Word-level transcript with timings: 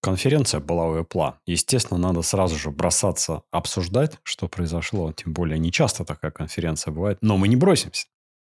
конференция 0.00 0.60
была 0.60 0.86
у 0.86 0.98
Apple. 0.98 1.34
Естественно, 1.46 1.98
надо 1.98 2.22
сразу 2.22 2.56
же 2.56 2.70
бросаться 2.70 3.42
обсуждать, 3.50 4.18
что 4.22 4.48
произошло. 4.48 5.12
Тем 5.12 5.32
более, 5.32 5.58
не 5.58 5.72
часто 5.72 6.04
такая 6.04 6.30
конференция 6.30 6.92
бывает. 6.92 7.18
Но 7.20 7.36
мы 7.36 7.48
не 7.48 7.56
бросимся. 7.56 8.06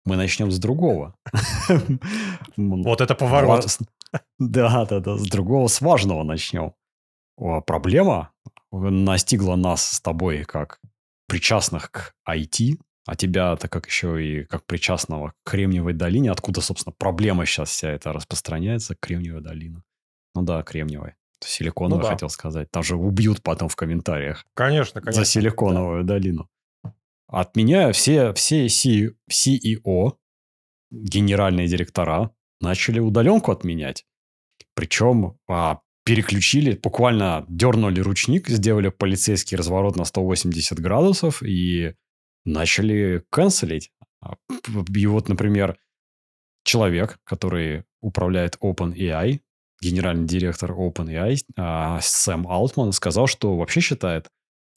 Мы 0.06 0.16
начнем 0.16 0.52
с 0.52 0.60
другого. 0.60 1.16
Вот 2.58 3.02
это 3.02 3.16
поворот. 3.16 3.66
Да, 4.40 4.86
да, 4.86 5.00
да. 5.00 5.18
С 5.18 5.28
другого, 5.28 5.68
с 5.68 5.80
важного 5.82 6.24
начнем. 6.24 6.74
Проблема 7.38 8.32
настигла 8.72 9.56
нас 9.56 9.84
с 9.84 10.02
тобой 10.02 10.44
как 10.44 10.80
причастных 11.28 11.92
к 11.92 12.14
IT, 12.28 12.78
а 13.06 13.16
тебя-то 13.16 13.68
как 13.68 13.88
еще 13.88 14.24
и 14.24 14.44
как 14.44 14.66
причастного 14.66 15.32
к 15.44 15.52
Кремниевой 15.52 15.94
долине, 15.94 16.32
откуда, 16.32 16.62
собственно, 16.62 16.94
проблема 16.98 17.46
сейчас 17.46 17.70
вся 17.70 17.90
эта 17.90 18.12
распространяется, 18.12 18.96
Кремниевая 19.00 19.42
долина. 19.42 19.84
Ну 20.36 20.44
да, 20.44 20.62
Кремниевая. 20.64 21.16
Силиконовая, 21.44 22.04
ну, 22.04 22.08
да. 22.08 22.14
хотел 22.14 22.30
сказать. 22.30 22.70
Там 22.72 22.84
же 22.84 22.96
убьют 22.96 23.42
потом 23.42 23.70
в 23.70 23.76
комментариях. 23.76 24.46
Конечно, 24.54 25.02
конечно. 25.02 25.24
За 25.24 25.30
Силиконовую 25.30 26.04
да. 26.04 26.14
долину. 26.14 26.50
От 27.28 27.56
меня 27.56 27.92
все, 27.94 28.34
все 28.34 28.66
CEO, 28.66 30.14
генеральные 30.92 31.68
директора, 31.68 32.32
начали 32.60 33.00
удаленку 33.00 33.52
отменять. 33.52 34.06
Причем 34.76 35.38
а, 35.48 35.80
переключили, 36.04 36.76
буквально 36.76 37.46
дернули 37.48 38.02
ручник, 38.02 38.50
сделали 38.50 38.90
полицейский 38.90 39.56
разворот 39.58 39.96
на 39.96 40.06
180 40.06 40.80
градусов 40.80 41.42
и 41.42 41.96
начали 42.46 43.24
канцелить. 43.30 43.92
А, 44.22 44.36
и 44.94 45.06
вот, 45.08 45.30
например, 45.30 45.78
человек, 46.64 47.20
который 47.24 47.86
управляет 48.02 48.58
OpenAI, 48.62 49.40
генеральный 49.82 50.28
директор 50.28 50.72
OpenAI, 50.72 51.38
а, 51.58 52.00
Сэм 52.02 52.48
Алтман, 52.48 52.92
сказал, 52.92 53.28
что 53.28 53.58
вообще 53.58 53.82
считает 53.82 54.28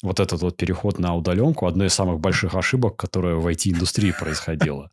вот 0.03 0.21
этот 0.21 0.43
вот 0.43 0.57
переход 0.57 0.99
на 0.99 1.15
удаленку 1.15 1.67
одной 1.67 1.87
из 1.87 1.95
самых 1.95 2.21
больших 2.21 2.55
ошибок, 2.55 2.97
которая 2.97 3.37
в 3.37 3.47
IT-индустрии 3.47 4.13
происходила. 4.19 4.91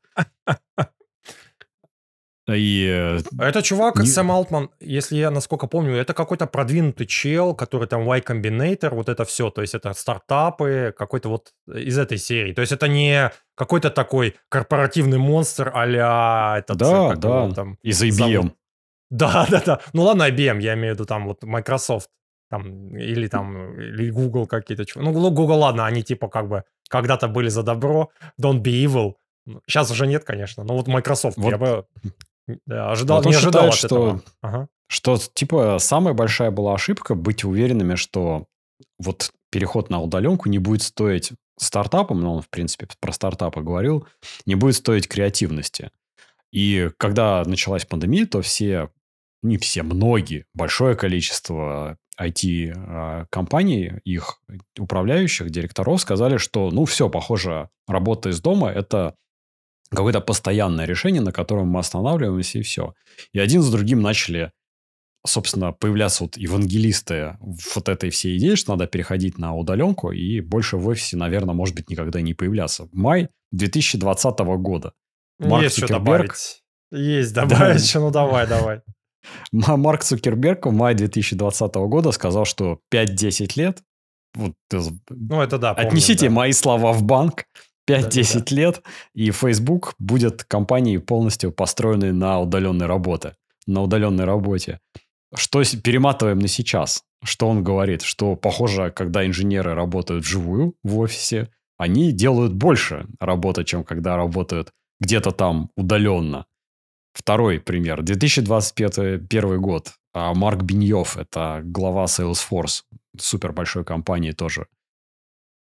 И... 2.50 2.88
Э, 2.89 3.19
это 3.39 3.61
чувак, 3.61 3.97
не... 3.97 4.08
Сэм 4.08 4.31
Алтман, 4.31 4.69
если 4.80 5.17
я 5.17 5.31
насколько 5.31 5.67
помню, 5.67 5.95
это 5.95 6.13
какой-то 6.13 6.47
продвинутый 6.47 7.05
чел, 7.05 7.53
который 7.55 7.88
там 7.88 8.03
Y 8.03 8.22
Combinator, 8.22 8.94
вот 8.95 9.09
это 9.09 9.25
все, 9.25 9.50
то 9.52 9.61
есть 9.61 9.75
это 9.75 9.94
стартапы, 9.94 10.94
какой-то 10.97 11.30
вот 11.30 11.52
из 11.73 11.97
этой 11.97 12.17
серии. 12.17 12.53
То 12.53 12.61
есть 12.61 12.73
это 12.73 12.88
не 12.88 13.31
какой-то 13.55 13.89
такой 13.89 14.35
корпоративный 14.50 15.19
монстр 15.19 15.72
а-ля 15.73 16.55
этот... 16.57 16.78
Да, 16.78 17.16
да, 17.16 17.52
там, 17.52 17.78
из 17.83 18.02
IBM. 18.03 18.11
Зовут. 18.11 18.55
Да, 19.11 19.45
да, 19.51 19.61
да. 19.63 19.81
Ну 19.93 20.03
ладно, 20.03 20.23
IBM, 20.29 20.59
я 20.61 20.73
имею 20.73 20.95
в 20.95 20.97
виду 20.97 21.05
там 21.05 21.27
вот 21.27 21.43
Microsoft. 21.43 22.09
Там, 22.49 22.97
или 22.97 23.27
там, 23.27 23.79
или 23.79 24.09
Google 24.09 24.45
какие-то. 24.45 24.83
Ну, 24.99 25.13
Google, 25.31 25.59
ладно, 25.59 25.85
они 25.85 26.03
типа 26.03 26.27
как 26.27 26.49
бы 26.49 26.63
когда-то 26.89 27.29
были 27.29 27.47
за 27.47 27.63
добро. 27.63 28.09
Don't 28.41 28.61
be 28.61 28.83
evil. 28.83 29.13
Сейчас 29.67 29.89
уже 29.91 30.05
нет, 30.05 30.25
конечно. 30.25 30.63
Но 30.63 30.75
вот 30.75 30.87
Microsoft 30.87 31.37
вот. 31.37 31.49
я 31.49 31.57
бы 31.57 31.85
ожидал, 32.67 33.17
вот 33.17 33.27
не 33.27 33.35
ожидал 33.35 33.71
считает, 33.71 33.73
от 33.73 33.77
что, 33.77 33.85
этого. 33.87 34.21
Ага. 34.41 34.67
Что, 34.87 35.17
типа, 35.33 35.77
самая 35.79 36.13
большая 36.13 36.51
была 36.51 36.73
ошибка 36.73 37.15
быть 37.15 37.45
уверенными, 37.45 37.95
что 37.95 38.47
вот 38.99 39.31
переход 39.49 39.89
на 39.89 40.01
удаленку 40.01 40.49
не 40.49 40.59
будет 40.59 40.81
стоить 40.81 41.31
стартапам, 41.57 42.21
ну, 42.21 42.33
он, 42.35 42.41
в 42.41 42.49
принципе, 42.49 42.87
про 42.99 43.13
стартапы 43.13 43.61
говорил, 43.61 44.07
не 44.45 44.55
будет 44.55 44.75
стоить 44.75 45.07
креативности. 45.07 45.91
И 46.51 46.89
когда 46.97 47.43
началась 47.45 47.85
пандемия, 47.85 48.25
то 48.25 48.41
все, 48.41 48.89
не 49.42 49.58
все, 49.58 49.84
многие, 49.84 50.45
большое 50.53 50.95
количество 50.95 51.97
IT-компаний, 52.20 53.92
а, 53.94 54.00
их 54.03 54.42
управляющих, 54.78 55.50
директоров 55.50 56.02
сказали, 56.02 56.38
что, 56.38 56.70
ну, 56.72 56.86
все, 56.86 57.09
похоже, 57.09 57.69
работа 57.88 58.30
из 58.30 58.42
дома– 58.42 58.72
это 58.75 59.16
какое-то 59.90 60.22
постоянное 60.22 60.85
решение, 60.85 61.22
на 61.22 61.31
котором 61.31 61.68
мы 61.68 61.80
останавливаемся, 61.80 62.59
и 62.59 62.62
все. 62.62 62.94
И 63.34 63.40
один 63.40 63.62
за 63.62 63.72
другим 63.72 64.01
начали, 64.01 64.51
собственно, 65.25 65.74
появляться 65.74 66.24
вот 66.24 66.38
евангелисты 66.38 67.38
вот 67.75 67.90
этой 67.90 68.09
всей 68.09 68.38
идеи, 68.38 68.56
что 68.56 68.74
надо 68.74 68.88
переходить 68.88 69.38
на 69.38 69.56
удаленку, 69.56 70.12
и 70.12 70.40
больше 70.40 70.78
в 70.78 70.88
офисе, 70.88 71.18
наверное, 71.18 71.56
может 71.56 71.75
быть, 71.75 71.90
никогда 71.90 72.22
не 72.22 72.34
появляться. 72.34 72.88
Май 72.91 73.30
2020 73.51 74.40
года. 74.40 74.94
Марк 75.40 75.63
Есть 75.63 75.75
Цукерберг... 75.75 76.35
что 76.35 76.62
добавить. 76.91 77.18
Есть 77.18 77.34
добавить, 77.34 77.94
да. 77.94 78.00
ну 78.00 78.12
давай, 78.12 78.47
давай. 78.47 78.81
Марк 79.51 80.03
Цукерберг 80.03 80.65
в 80.65 80.71
мае 80.71 80.95
2020 80.95 81.75
года 81.75 82.11
сказал, 82.11 82.45
что 82.45 82.79
5-10 82.93 83.51
лет, 83.55 83.83
вот, 84.33 84.53
ну, 85.09 85.41
это 85.41 85.57
да, 85.57 85.73
помню, 85.73 85.89
отнесите 85.89 86.29
да. 86.29 86.35
мои 86.35 86.53
слова 86.53 86.93
в 86.93 87.03
банк, 87.03 87.45
5-10 87.89 88.33
да, 88.33 88.39
да. 88.39 88.55
лет, 88.55 88.81
и 89.13 89.31
Facebook 89.31 89.95
будет 89.99 90.43
компанией 90.43 90.99
полностью 90.99 91.51
построенной 91.51 92.13
на 92.13 92.39
удаленной 92.39 92.85
работе. 92.85 93.35
На 93.67 93.81
удаленной 93.81 94.25
работе. 94.25 94.79
Что 95.35 95.61
перематываем 95.63 96.39
на 96.39 96.47
сейчас? 96.47 97.03
Что 97.23 97.47
он 97.47 97.63
говорит? 97.63 98.01
Что, 98.01 98.35
похоже, 98.35 98.91
когда 98.91 99.25
инженеры 99.25 99.73
работают 99.73 100.23
вживую 100.23 100.75
в 100.83 100.99
офисе, 100.99 101.49
они 101.77 102.11
делают 102.11 102.53
больше 102.53 103.07
работы, 103.19 103.63
чем 103.63 103.83
когда 103.83 104.15
работают 104.15 104.71
где-то 104.99 105.31
там 105.31 105.71
удаленно. 105.75 106.45
Второй 107.13 107.59
пример. 107.59 108.03
2021 108.03 109.61
год. 109.61 109.94
А 110.13 110.33
Марк 110.33 110.63
Беньев, 110.63 111.17
это 111.17 111.61
глава 111.63 112.05
Salesforce, 112.05 112.83
супер 113.17 113.53
большой 113.53 113.85
компании 113.85 114.31
тоже, 114.31 114.67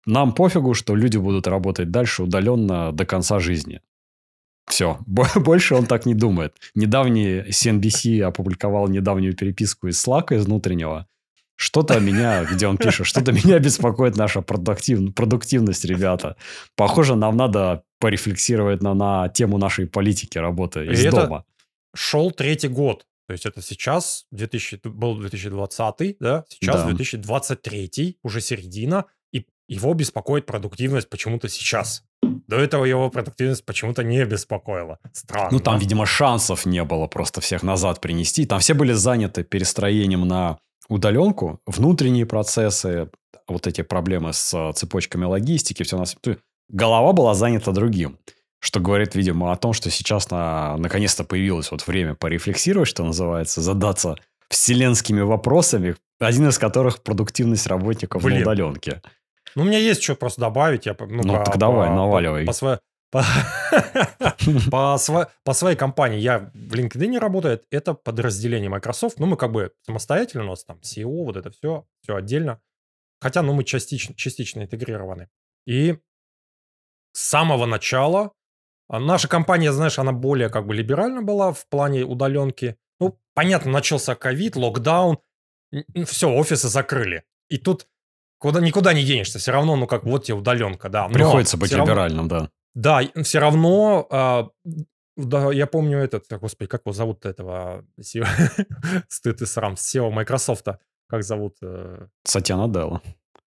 нам 0.06 0.34
пофигу, 0.34 0.74
что 0.74 0.96
люди 0.96 1.18
будут 1.18 1.48
работать 1.48 1.92
дальше 1.92 2.24
удаленно 2.24 2.92
до 2.92 3.06
конца 3.06 3.40
жизни. 3.40 3.82
Все, 4.68 5.00
больше 5.06 5.76
он 5.76 5.86
так 5.86 6.06
не 6.06 6.16
думает. 6.16 6.56
Недавний 6.76 7.42
CNBC 7.50 8.22
опубликовал 8.22 8.88
недавнюю 8.88 9.36
переписку 9.36 9.88
из 9.88 10.04
Slack, 10.04 10.34
из 10.34 10.46
внутреннего. 10.46 11.08
Что-то 11.60 12.00
меня, 12.00 12.46
где 12.46 12.68
он 12.68 12.78
пишет, 12.78 13.06
что-то 13.06 13.34
меня 13.34 13.60
беспокоит 13.60 14.16
наша 14.16 14.42
продуктив, 14.42 15.14
продуктивность, 15.14 15.84
ребята. 15.84 16.38
Похоже, 16.78 17.16
нам 17.16 17.36
надо 17.36 17.84
порефлексировать 18.00 18.82
на, 18.82 18.94
на 18.94 19.28
тему 19.28 19.58
нашей 19.58 19.86
политики 19.86 20.38
работы 20.38 20.86
из 20.86 21.04
И 21.04 21.10
дома. 21.10 21.44
шел 21.94 22.32
третий 22.32 22.70
год. 22.70 23.06
То 23.28 23.34
есть 23.34 23.46
это 23.46 23.62
сейчас, 23.62 24.26
2000, 24.32 24.88
был 24.88 25.18
2020, 25.18 26.16
да? 26.22 26.46
Сейчас 26.48 26.84
да. 26.84 26.88
2023, 26.88 28.18
уже 28.24 28.40
середина 28.40 29.06
его 29.70 29.94
беспокоит 29.94 30.46
продуктивность 30.46 31.10
почему-то 31.10 31.48
сейчас. 31.48 32.04
До 32.24 32.56
этого 32.56 32.86
его 32.86 33.10
продуктивность 33.10 33.64
почему-то 33.66 34.04
не 34.04 34.26
беспокоила. 34.26 34.98
Странно. 35.14 35.50
Ну, 35.52 35.60
там, 35.60 35.78
видимо, 35.78 36.06
шансов 36.06 36.66
не 36.66 36.84
было 36.84 37.06
просто 37.08 37.40
всех 37.40 37.64
назад 37.64 38.02
принести. 38.02 38.46
Там 38.46 38.60
все 38.60 38.74
были 38.74 38.94
заняты 38.94 39.44
перестроением 39.44 40.28
на 40.28 40.58
удаленку, 40.90 41.62
внутренние 41.66 42.26
процессы, 42.26 43.10
вот 43.48 43.68
эти 43.68 43.82
проблемы 43.82 44.34
с 44.34 44.54
э, 44.54 44.74
цепочками 44.74 45.26
логистики, 45.26 45.84
все 45.84 45.96
у 45.96 46.00
нас... 46.00 46.18
Голова 46.68 47.14
была 47.14 47.34
занята 47.34 47.72
другим. 47.72 48.18
Что 48.60 48.80
говорит, 48.80 49.16
видимо, 49.16 49.52
о 49.54 49.56
том, 49.56 49.74
что 49.74 49.90
сейчас 49.90 50.30
на... 50.30 50.76
наконец-то 50.78 51.24
появилось 51.24 51.72
вот 51.72 51.88
время 51.88 52.14
порефлексировать, 52.16 52.90
что 52.90 53.04
называется, 53.04 53.62
задаться 53.62 54.18
вселенскими 54.50 55.22
вопросами, 55.22 55.96
один 56.20 56.50
из 56.50 56.58
которых 56.58 57.02
продуктивность 57.02 57.68
работников 57.68 58.24
Блин. 58.24 58.38
на 58.38 58.42
удаленке. 58.44 59.02
Ну, 59.56 59.64
у 59.64 59.66
меня 59.66 59.78
есть 59.78 60.04
что 60.04 60.16
просто 60.16 60.42
добавить. 60.42 60.86
Я, 60.86 60.96
ну, 61.00 61.22
ну 61.24 61.38
по, 61.38 61.46
так 61.46 61.58
давай, 61.58 61.90
по, 61.90 61.96
наваливай. 61.96 62.46
По, 62.46 62.54
по, 62.54 62.80
по, 63.12 63.24
по, 64.72 64.98
сво, 64.98 65.32
по 65.44 65.54
своей 65.54 65.76
компании 65.76 66.20
я 66.20 66.52
в 66.54 66.74
LinkedIn 66.74 67.18
работает. 67.18 67.66
Это 67.72 67.94
подразделение 67.94 68.70
Microsoft. 68.70 69.20
Ну, 69.20 69.26
мы 69.26 69.38
как 69.38 69.52
бы 69.52 69.72
самостоятельно, 69.82 70.46
у 70.46 70.48
нас 70.48 70.64
там 70.64 70.80
SEO, 70.80 71.26
вот 71.26 71.38
это 71.38 71.52
все, 71.52 71.86
все 72.02 72.16
отдельно. 72.16 72.62
Хотя, 73.22 73.42
ну, 73.42 73.54
мы 73.54 73.64
частично, 73.64 74.16
частично 74.16 74.62
интегрированы. 74.62 75.30
И 75.66 75.98
с 77.12 77.22
самого 77.22 77.66
начала 77.66 78.32
а, 78.88 79.00
наша 79.00 79.28
компания, 79.28 79.72
знаешь, 79.72 80.00
она 80.00 80.12
более 80.12 80.50
как 80.50 80.66
бы 80.66 80.74
либеральна 80.74 81.22
была 81.22 81.52
в 81.52 81.68
плане 81.68 82.04
удаленки. 82.04 82.78
Ну, 83.00 83.20
понятно, 83.34 83.72
начался 83.72 84.16
ковид, 84.16 84.56
локдаун, 84.56 85.20
все, 86.06 86.30
офисы 86.30 86.68
закрыли. 86.70 87.24
И 87.50 87.58
тут 87.58 87.88
Куда, 88.40 88.62
никуда 88.62 88.94
не 88.94 89.04
денешься, 89.04 89.38
все 89.38 89.52
равно, 89.52 89.76
ну 89.76 89.86
как, 89.86 90.06
вот 90.06 90.24
тебе 90.24 90.38
удаленка, 90.38 90.88
да. 90.88 91.10
Но 91.10 91.14
Приходится 91.14 91.58
быть 91.58 91.72
либеральным, 91.72 92.30
равно, 92.30 92.46
да. 92.46 92.50
Да, 92.76 93.02
все 93.24 93.40
равно, 93.40 94.08
а, 94.10 94.50
да, 95.16 95.52
я 95.52 95.68
помню 95.68 95.98
этот, 96.00 96.26
господи, 96.40 96.70
как 96.70 96.82
его 96.86 96.94
зовут 96.94 97.26
этого, 97.26 97.86
стыд 99.08 99.42
и 99.42 99.46
срам, 99.46 99.74
SEO 99.74 100.12
Microsoft, 100.12 100.68
как 101.08 101.24
зовут? 101.24 101.58
Э? 101.62 102.08
Сатья 102.24 102.56
Наделла. 102.56 103.02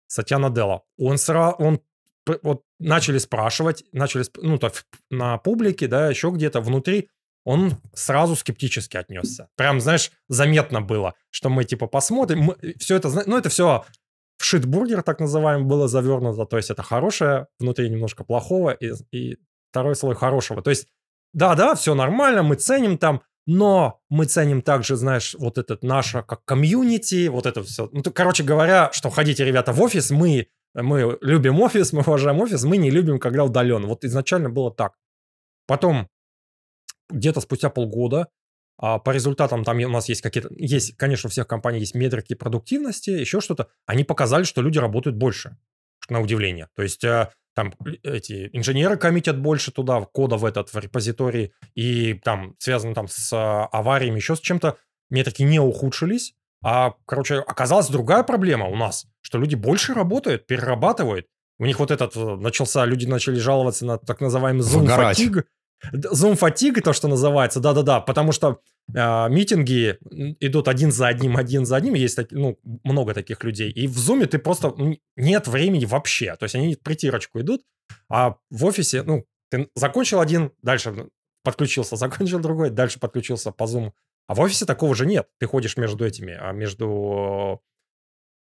Сатья 0.07 0.37
Наделла. 0.37 0.83
Он, 0.97 1.17
сра, 1.17 1.51
он 1.51 1.81
вот 2.43 2.63
начали 2.79 3.17
спрашивать, 3.17 3.83
начали, 3.91 4.25
ну, 4.37 4.57
так, 4.57 4.85
на 5.09 5.37
публике, 5.37 5.87
да, 5.87 6.09
еще 6.09 6.29
где-то 6.29 6.61
внутри, 6.61 7.09
он 7.43 7.77
сразу 7.93 8.35
скептически 8.35 8.97
отнесся. 8.97 9.49
Прям, 9.55 9.79
знаешь, 9.79 10.11
заметно 10.27 10.81
было, 10.81 11.13
что 11.29 11.49
мы 11.49 11.63
типа 11.63 11.87
посмотрим, 11.87 12.41
мы, 12.41 12.75
все 12.77 12.97
это, 12.97 13.09
ну 13.25 13.37
это 13.37 13.47
все 13.49 13.85
в 14.37 14.43
шитбургер, 14.43 15.01
так 15.03 15.19
называемый, 15.19 15.67
было 15.67 15.87
завернуто, 15.87 16.45
то 16.45 16.57
есть 16.57 16.69
это 16.69 16.83
хорошее, 16.83 17.47
внутри 17.59 17.89
немножко 17.89 18.23
плохого 18.23 18.71
и, 18.71 18.93
и 19.11 19.37
второй 19.71 19.95
слой 19.95 20.15
хорошего. 20.15 20.61
То 20.61 20.69
есть, 20.69 20.87
да-да, 21.33 21.75
все 21.75 21.95
нормально, 21.95 22.43
мы 22.43 22.55
ценим 22.55 22.97
там, 22.97 23.21
но 23.47 24.01
мы 24.09 24.25
ценим 24.25 24.61
также, 24.61 24.95
знаешь, 24.95 25.35
вот 25.39 25.57
этот 25.57 25.83
наше 25.83 26.21
как 26.21 26.43
комьюнити, 26.45 27.27
вот 27.27 27.45
это 27.45 27.63
все. 27.63 27.89
Ну, 27.91 28.03
то, 28.03 28.11
короче 28.11 28.43
говоря, 28.43 28.91
что 28.91 29.09
ходите, 29.09 29.45
ребята, 29.45 29.71
в 29.71 29.81
офис, 29.81 30.11
мы, 30.11 30.47
мы 30.73 31.17
любим 31.21 31.61
офис, 31.61 31.91
мы 31.93 32.01
уважаем 32.01 32.39
офис, 32.41 32.63
мы 32.63 32.77
не 32.77 32.91
любим, 32.91 33.19
когда 33.19 33.43
удаленно. 33.43 33.87
Вот 33.87 34.03
изначально 34.03 34.49
было 34.49 34.71
так. 34.71 34.93
Потом 35.65 36.09
где-то 37.09 37.41
спустя 37.41 37.69
полгода 37.69 38.27
а 38.77 38.99
по 38.99 39.11
результатам 39.11 39.63
там 39.63 39.77
у 39.77 39.89
нас 39.89 40.07
есть 40.09 40.21
какие-то, 40.21 40.49
есть, 40.55 40.95
конечно, 40.97 41.27
у 41.27 41.31
всех 41.31 41.47
компаний 41.47 41.79
есть 41.79 41.95
метрики 41.95 42.35
продуктивности, 42.35 43.09
еще 43.09 43.41
что-то, 43.41 43.67
они 43.85 44.03
показали, 44.03 44.43
что 44.43 44.61
люди 44.61 44.77
работают 44.77 45.17
больше, 45.17 45.57
на 46.09 46.21
удивление. 46.21 46.69
То 46.75 46.83
есть 46.83 47.03
э, 47.03 47.29
там 47.55 47.73
эти 48.03 48.49
инженеры 48.53 48.97
коммитят 48.97 49.39
больше 49.39 49.71
туда, 49.71 50.01
кода 50.01 50.37
в 50.37 50.45
этот, 50.45 50.71
в 50.73 50.77
репозитории, 50.77 51.53
и 51.73 52.13
там 52.13 52.55
связано 52.59 52.93
там 52.93 53.07
с 53.07 53.33
а, 53.33 53.65
авариями, 53.65 54.17
еще 54.17 54.35
с 54.35 54.39
чем-то, 54.39 54.77
метрики 55.09 55.41
не 55.41 55.59
ухудшились, 55.59 56.35
а, 56.63 56.93
короче, 57.05 57.35
оказалась 57.39 57.87
другая 57.87 58.21
проблема 58.21 58.67
у 58.67 58.75
нас, 58.75 59.07
что 59.21 59.39
люди 59.39 59.55
больше 59.55 59.93
работают, 59.93 60.45
перерабатывают. 60.45 61.27
У 61.59 61.65
них 61.65 61.79
вот 61.79 61.89
этот 61.89 62.15
э, 62.15 62.35
начался, 62.35 62.85
люди 62.85 63.07
начали 63.07 63.39
жаловаться 63.39 63.85
на 63.85 63.97
так 63.97 64.21
называемый 64.21 64.61
Zoom 64.61 64.85
fatigue, 64.85 65.33
Zoom 65.33 65.43
фатига, 66.35 66.81
то, 66.81 66.93
что 66.93 67.07
называется, 67.07 67.59
да-да-да, 67.59 67.99
потому 67.99 68.31
что 68.31 68.59
э, 68.93 69.29
митинги 69.29 69.97
идут 70.39 70.67
один 70.67 70.91
за 70.91 71.07
одним, 71.07 71.37
один 71.37 71.65
за 71.65 71.75
одним, 71.77 71.93
есть 71.93 72.17
ну, 72.31 72.57
много 72.83 73.13
таких 73.13 73.43
людей, 73.43 73.71
и 73.71 73.87
в 73.87 73.97
Zoom 73.97 74.25
ты 74.25 74.39
просто 74.39 74.73
нет 75.15 75.47
времени 75.47 75.85
вообще, 75.85 76.35
то 76.35 76.43
есть 76.43 76.55
они 76.55 76.75
притирочку 76.75 77.39
идут, 77.39 77.61
а 78.09 78.35
в 78.49 78.65
офисе, 78.65 79.03
ну, 79.03 79.25
ты 79.49 79.69
закончил 79.75 80.19
один, 80.19 80.51
дальше 80.61 81.09
подключился, 81.43 81.95
закончил 81.97 82.39
другой, 82.39 82.69
дальше 82.69 82.99
подключился 82.99 83.51
по 83.51 83.63
Zoom, 83.63 83.91
а 84.27 84.35
в 84.35 84.39
офисе 84.39 84.65
такого 84.65 84.95
же 84.95 85.05
нет, 85.05 85.27
ты 85.39 85.47
ходишь 85.47 85.77
между 85.77 86.05
этими, 86.05 86.37
а 86.39 86.51
между 86.51 87.61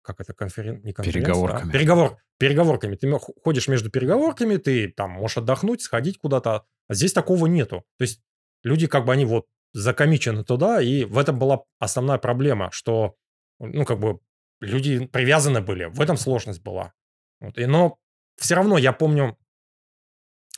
как 0.04 0.20
это, 0.20 0.34
конферен... 0.34 0.82
не 0.84 0.94
конференция, 0.94 1.34
переговорками. 1.34 1.70
А? 1.70 1.74
Переговор... 1.74 2.18
Переговорками. 2.38 2.96
Ты 2.96 3.12
ходишь 3.44 3.68
между 3.68 3.90
переговорками, 3.90 4.58
ты 4.58 4.90
там 4.90 5.12
можешь 5.12 5.38
отдохнуть, 5.38 5.82
сходить 5.82 6.20
куда-то. 6.20 6.66
А 6.88 6.94
здесь 6.94 7.14
такого 7.14 7.48
нету. 7.48 7.84
То 7.98 8.04
есть 8.04 8.22
люди 8.64 8.88
как 8.88 9.06
бы 9.06 9.14
они 9.14 9.26
вот 9.26 9.48
закомичены 9.74 10.44
туда, 10.44 10.82
и 10.82 11.06
в 11.06 11.18
этом 11.18 11.40
была 11.40 11.64
основная 11.80 12.18
проблема, 12.18 12.70
что, 12.72 13.16
ну, 13.60 13.86
как 13.86 14.00
бы 14.00 14.20
люди 14.62 15.06
привязаны 15.06 15.62
были. 15.62 15.86
В 15.86 16.02
этом 16.02 16.18
сложность 16.18 16.62
была. 16.62 16.94
Вот. 17.40 17.58
И, 17.58 17.66
но 17.66 17.98
все 18.38 18.56
равно, 18.56 18.78
я 18.78 18.94
помню, 18.94 19.38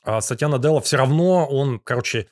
а, 0.04 0.22
Сатья 0.22 0.48
Наделла 0.48 0.82
все 0.82 0.98
равно, 0.98 1.48
он, 1.48 1.80
короче, 1.80 2.28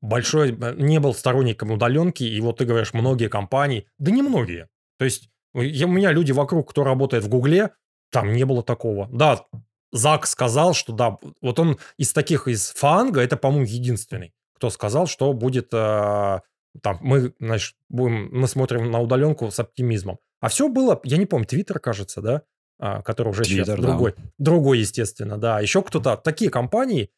большой, 0.00 0.50
э, 0.50 0.74
не 0.76 0.98
был 0.98 1.14
сторонником 1.14 1.70
удаленки, 1.70 2.24
и 2.24 2.40
вот 2.40 2.58
ты 2.58 2.64
говоришь, 2.64 2.92
многие 2.92 3.28
компании, 3.28 3.86
да 3.98 4.10
не 4.10 4.22
многие. 4.22 4.68
То 4.98 5.04
есть 5.04 5.30
у 5.54 5.60
меня 5.60 6.12
люди 6.12 6.32
вокруг, 6.32 6.70
кто 6.70 6.84
работает 6.84 7.24
в 7.24 7.28
Гугле, 7.28 7.70
там 8.10 8.32
не 8.32 8.44
было 8.44 8.62
такого. 8.62 9.08
Да, 9.12 9.46
Зак 9.92 10.26
сказал, 10.26 10.74
что 10.74 10.92
да, 10.92 11.18
вот 11.40 11.58
он 11.58 11.78
из 11.96 12.12
таких, 12.12 12.48
из 12.48 12.70
Фанга, 12.70 13.20
это, 13.20 13.36
по-моему, 13.36 13.66
единственный, 13.66 14.34
кто 14.56 14.68
сказал, 14.70 15.06
что 15.06 15.32
будет, 15.32 15.68
э, 15.72 16.40
там, 16.82 16.98
мы, 17.00 17.32
значит, 17.38 17.76
будем, 17.88 18.28
мы 18.32 18.48
смотрим 18.48 18.90
на 18.90 19.00
удаленку 19.00 19.50
с 19.50 19.58
оптимизмом. 19.60 20.18
А 20.40 20.48
все 20.48 20.68
было, 20.68 21.00
я 21.04 21.16
не 21.16 21.26
помню, 21.26 21.46
Твиттер, 21.46 21.78
кажется, 21.78 22.20
да, 22.20 22.42
а, 22.78 23.02
который 23.02 23.28
уже 23.28 23.42
Twitter, 23.42 23.64
сейчас 23.64 23.80
другой, 23.80 24.14
да. 24.16 24.22
другой, 24.38 24.78
естественно, 24.80 25.38
да. 25.38 25.60
Еще 25.60 25.80
кто-то, 25.82 26.16
такие 26.16 26.50
компании, 26.50 27.10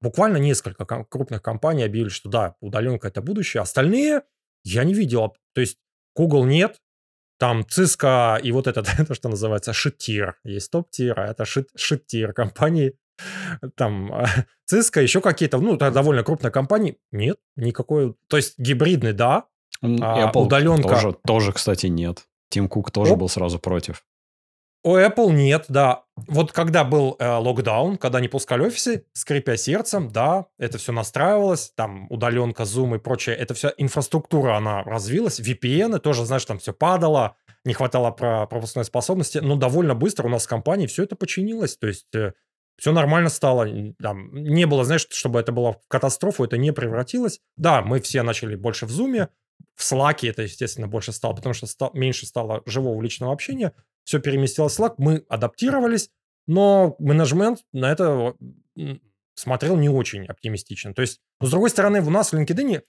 буквально 0.00 0.38
несколько 0.38 0.84
крупных 1.04 1.42
компаний 1.42 1.84
объявили, 1.84 2.08
что 2.08 2.30
да, 2.30 2.56
удаленка 2.60 3.08
это 3.08 3.20
будущее. 3.20 3.60
Остальные 3.60 4.22
я 4.64 4.84
не 4.84 4.94
видел. 4.94 5.34
То 5.54 5.60
есть 5.60 5.78
Google 6.16 6.44
нет, 6.44 6.80
там 7.42 7.62
Cisco 7.62 8.40
и 8.40 8.52
вот 8.52 8.68
этот, 8.68 8.86
это 8.98 9.14
что 9.16 9.28
называется, 9.28 9.72
shit-tier. 9.72 10.36
Есть 10.44 10.70
top-tier, 10.70 11.18
а 11.18 11.26
это 11.26 11.44
shit-tier 11.44 12.32
компании. 12.32 12.94
Там 13.74 14.12
Cisco, 14.72 15.02
еще 15.02 15.20
какие-то, 15.20 15.58
ну, 15.58 15.76
довольно 15.76 16.22
крупные 16.22 16.52
компании. 16.52 16.98
Нет, 17.10 17.38
никакой. 17.56 18.14
То 18.28 18.36
есть 18.36 18.56
гибридный, 18.58 19.12
да. 19.12 19.46
А 19.82 20.30
Apple 20.30 20.42
удаленка. 20.42 20.88
Тоже, 20.88 21.16
тоже, 21.26 21.52
кстати, 21.52 21.86
нет. 21.86 22.22
Тим 22.48 22.68
Кук 22.68 22.92
тоже 22.92 23.14
Оп. 23.14 23.18
был 23.18 23.28
сразу 23.28 23.58
против. 23.58 24.04
У 24.84 24.96
Apple 24.96 25.30
нет, 25.32 25.66
да. 25.68 26.02
Вот 26.16 26.50
когда 26.52 26.82
был 26.82 27.14
э, 27.18 27.28
локдаун, 27.36 27.96
когда 27.96 28.20
не 28.20 28.28
пускали 28.28 28.62
офисы, 28.62 29.06
скрипя 29.12 29.56
сердцем, 29.56 30.10
да, 30.10 30.46
это 30.58 30.78
все 30.78 30.92
настраивалось, 30.92 31.72
там 31.76 32.06
удаленка, 32.10 32.64
Zoom 32.64 32.96
и 32.96 32.98
прочее, 32.98 33.36
это 33.36 33.54
вся 33.54 33.72
инфраструктура, 33.76 34.56
она 34.56 34.82
развилась, 34.82 35.38
VPN, 35.38 36.00
тоже, 36.00 36.24
знаешь, 36.24 36.44
там 36.44 36.58
все 36.58 36.72
падало, 36.72 37.36
не 37.64 37.74
хватало 37.74 38.10
про 38.10 38.46
пропускной 38.46 38.84
способности, 38.84 39.38
но 39.38 39.54
довольно 39.54 39.94
быстро 39.94 40.26
у 40.26 40.30
нас 40.30 40.46
в 40.46 40.48
компании 40.48 40.86
все 40.86 41.04
это 41.04 41.14
починилось, 41.14 41.76
то 41.76 41.86
есть 41.86 42.12
э, 42.14 42.32
все 42.76 42.90
нормально 42.92 43.28
стало, 43.28 43.68
там, 44.00 44.34
не 44.34 44.66
было, 44.66 44.84
знаешь, 44.84 45.06
чтобы 45.10 45.38
это 45.38 45.52
было 45.52 45.74
в 45.74 45.80
катастрофу, 45.86 46.44
это 46.44 46.56
не 46.56 46.72
превратилось. 46.72 47.40
Да, 47.56 47.82
мы 47.82 48.00
все 48.00 48.22
начали 48.22 48.56
больше 48.56 48.86
в 48.86 48.90
Zoom, 48.90 49.28
в 49.76 49.92
Slack 49.92 50.28
это, 50.28 50.42
естественно, 50.42 50.88
больше 50.88 51.12
стало, 51.12 51.34
потому 51.34 51.54
что 51.54 51.66
стал, 51.66 51.90
меньше 51.94 52.26
стало 52.26 52.62
живого 52.66 53.00
личного 53.00 53.32
общения, 53.32 53.72
все 54.04 54.20
переместилось 54.20 54.78
в 54.78 54.80
Slack, 54.80 54.94
мы 54.98 55.24
адаптировались, 55.28 56.10
но 56.46 56.96
менеджмент 56.98 57.60
на 57.72 57.90
это 57.90 58.34
смотрел 59.34 59.76
не 59.76 59.88
очень 59.88 60.26
оптимистично. 60.26 60.94
То 60.94 61.02
есть, 61.02 61.20
но 61.40 61.46
с 61.46 61.50
другой 61.50 61.70
стороны, 61.70 62.02
у 62.02 62.10
нас 62.10 62.32
в 62.32 62.36
LinkedIn 62.36 62.82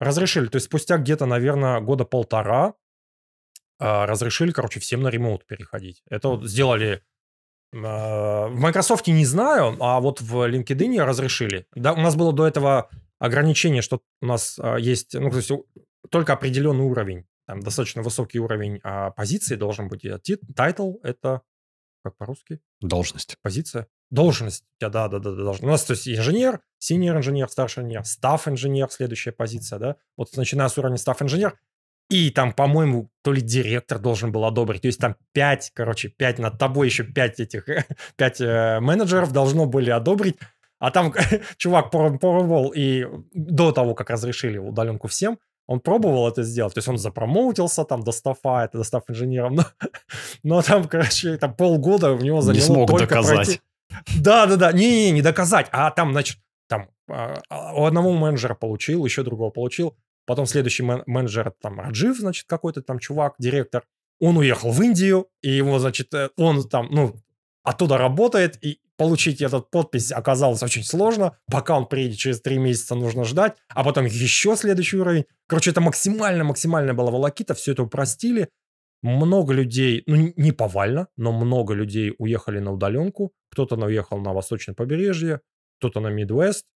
разрешили, 0.00 0.46
то 0.46 0.56
есть 0.56 0.66
спустя 0.66 0.96
где-то, 0.96 1.26
наверное, 1.26 1.80
года 1.80 2.04
полтора 2.04 2.74
а, 3.78 4.06
разрешили, 4.06 4.50
короче, 4.50 4.80
всем 4.80 5.02
на 5.02 5.08
ремоут 5.08 5.46
переходить. 5.46 6.02
Это 6.08 6.28
вот 6.28 6.48
сделали 6.48 7.02
а, 7.74 8.48
в 8.48 8.58
Microsoft 8.58 9.06
не 9.06 9.24
знаю, 9.24 9.76
а 9.80 10.00
вот 10.00 10.20
в 10.20 10.48
LinkedIn 10.48 11.02
разрешили. 11.02 11.66
Да, 11.74 11.92
у 11.92 12.00
нас 12.00 12.16
было 12.16 12.32
до 12.32 12.46
этого 12.46 12.90
ограничение, 13.18 13.82
что 13.82 14.02
у 14.20 14.26
нас 14.26 14.58
а, 14.58 14.76
есть, 14.76 15.14
ну, 15.14 15.30
то 15.30 15.36
есть 15.36 15.50
только 16.10 16.32
определенный 16.32 16.84
уровень 16.84 17.26
там 17.50 17.62
достаточно 17.62 18.02
высокий 18.02 18.38
уровень 18.38 18.78
а, 18.84 19.10
позиции 19.10 19.56
должен 19.56 19.88
быть. 19.88 20.06
Title— 20.54 20.98
это 21.02 21.42
как 22.04 22.16
по-русски? 22.16 22.60
Должность. 22.80 23.36
Позиция. 23.42 23.88
Должность. 24.08 24.62
Да, 24.78 24.88
да, 24.88 25.08
да, 25.08 25.18
да, 25.18 25.32
должность. 25.32 25.64
У 25.64 25.66
нас, 25.66 25.82
то 25.82 25.94
есть, 25.94 26.08
инженер, 26.08 26.60
senior 26.78 27.16
инженер, 27.16 27.48
старший 27.48 27.82
инженер, 27.82 28.04
staff 28.04 28.46
инженер, 28.46 28.88
следующая 28.92 29.32
позиция, 29.32 29.80
да. 29.80 29.96
Вот 30.16 30.28
начиная 30.36 30.68
с 30.68 30.78
уровня 30.78 30.96
staff 30.96 31.20
инженер, 31.22 31.58
и 32.08 32.30
там, 32.30 32.52
по-моему, 32.52 33.10
то 33.24 33.32
ли 33.32 33.42
директор 33.42 33.98
должен 33.98 34.30
был 34.30 34.44
одобрить. 34.44 34.82
То 34.82 34.86
есть 34.86 35.00
там 35.00 35.16
пять, 35.32 35.72
короче, 35.74 36.08
пять 36.08 36.38
над 36.38 36.56
тобой 36.56 36.86
еще 36.86 37.02
пять 37.02 37.40
этих, 37.40 37.66
пять 38.16 38.40
э, 38.40 38.78
менеджеров 38.78 39.32
должно 39.32 39.66
были 39.66 39.90
одобрить. 39.90 40.36
А 40.78 40.92
там 40.92 41.12
чувак 41.56 41.90
пробовал 41.90 42.72
и 42.74 43.06
до 43.34 43.72
того, 43.72 43.96
как 43.96 44.08
разрешили 44.08 44.56
удаленку 44.56 45.08
всем, 45.08 45.40
он 45.70 45.78
пробовал 45.78 46.28
это 46.28 46.42
сделать, 46.42 46.74
то 46.74 46.78
есть 46.78 46.88
он 46.88 46.98
запромоутился 46.98 47.84
там 47.84 48.02
до 48.02 48.10
стафа, 48.10 48.64
это 48.64 48.78
достав 48.78 49.04
инженером, 49.08 49.54
но, 49.54 49.64
но 50.42 50.62
там, 50.62 50.88
короче, 50.88 51.36
там 51.36 51.54
полгода 51.54 52.10
у 52.10 52.18
него 52.18 52.40
заняло 52.40 52.60
Не 52.60 52.66
смог 52.66 52.90
только 52.90 53.06
доказать. 53.06 53.46
Пройти. 53.46 53.60
Да, 54.20 54.46
да, 54.46 54.56
да, 54.56 54.72
не, 54.72 55.04
не, 55.04 55.10
не 55.12 55.22
доказать, 55.22 55.68
а 55.70 55.92
там, 55.92 56.10
значит, 56.10 56.38
там 56.68 56.88
а, 57.08 57.40
а, 57.48 57.74
у 57.74 57.84
одного 57.84 58.12
менеджера 58.12 58.56
получил, 58.56 59.04
еще 59.04 59.22
другого 59.22 59.50
получил, 59.50 59.96
потом 60.26 60.46
следующий 60.46 60.82
мен- 60.82 61.04
менеджер, 61.06 61.52
там, 61.62 61.78
Раджив, 61.78 62.18
значит, 62.18 62.46
какой-то 62.48 62.82
там 62.82 62.98
чувак, 62.98 63.34
директор, 63.38 63.84
он 64.18 64.38
уехал 64.38 64.72
в 64.72 64.82
Индию, 64.82 65.28
и 65.40 65.50
его, 65.50 65.78
значит, 65.78 66.12
э, 66.14 66.30
он 66.36 66.68
там, 66.68 66.88
ну, 66.90 67.14
оттуда 67.62 67.98
работает, 67.98 68.62
и 68.64 68.80
получить 68.96 69.40
этот 69.40 69.70
подпись 69.70 70.12
оказалось 70.12 70.62
очень 70.62 70.82
сложно. 70.82 71.38
Пока 71.50 71.76
он 71.76 71.86
приедет 71.86 72.18
через 72.18 72.40
три 72.40 72.58
месяца, 72.58 72.94
нужно 72.94 73.24
ждать. 73.24 73.56
А 73.68 73.82
потом 73.82 74.04
еще 74.04 74.56
следующий 74.56 74.98
уровень. 74.98 75.24
Короче, 75.46 75.70
это 75.70 75.80
максимально-максимально 75.80 76.94
была 76.94 77.10
волокита. 77.10 77.54
Все 77.54 77.72
это 77.72 77.82
упростили. 77.82 78.50
Много 79.02 79.54
людей, 79.54 80.02
ну 80.06 80.32
не 80.36 80.52
повально, 80.52 81.08
но 81.16 81.32
много 81.32 81.72
людей 81.72 82.14
уехали 82.18 82.58
на 82.58 82.72
удаленку. 82.72 83.32
Кто-то 83.50 83.76
уехал 83.76 84.18
на 84.18 84.34
восточное 84.34 84.74
побережье, 84.74 85.40
кто-то 85.78 86.00
на 86.00 86.08
Мидвест. 86.08 86.66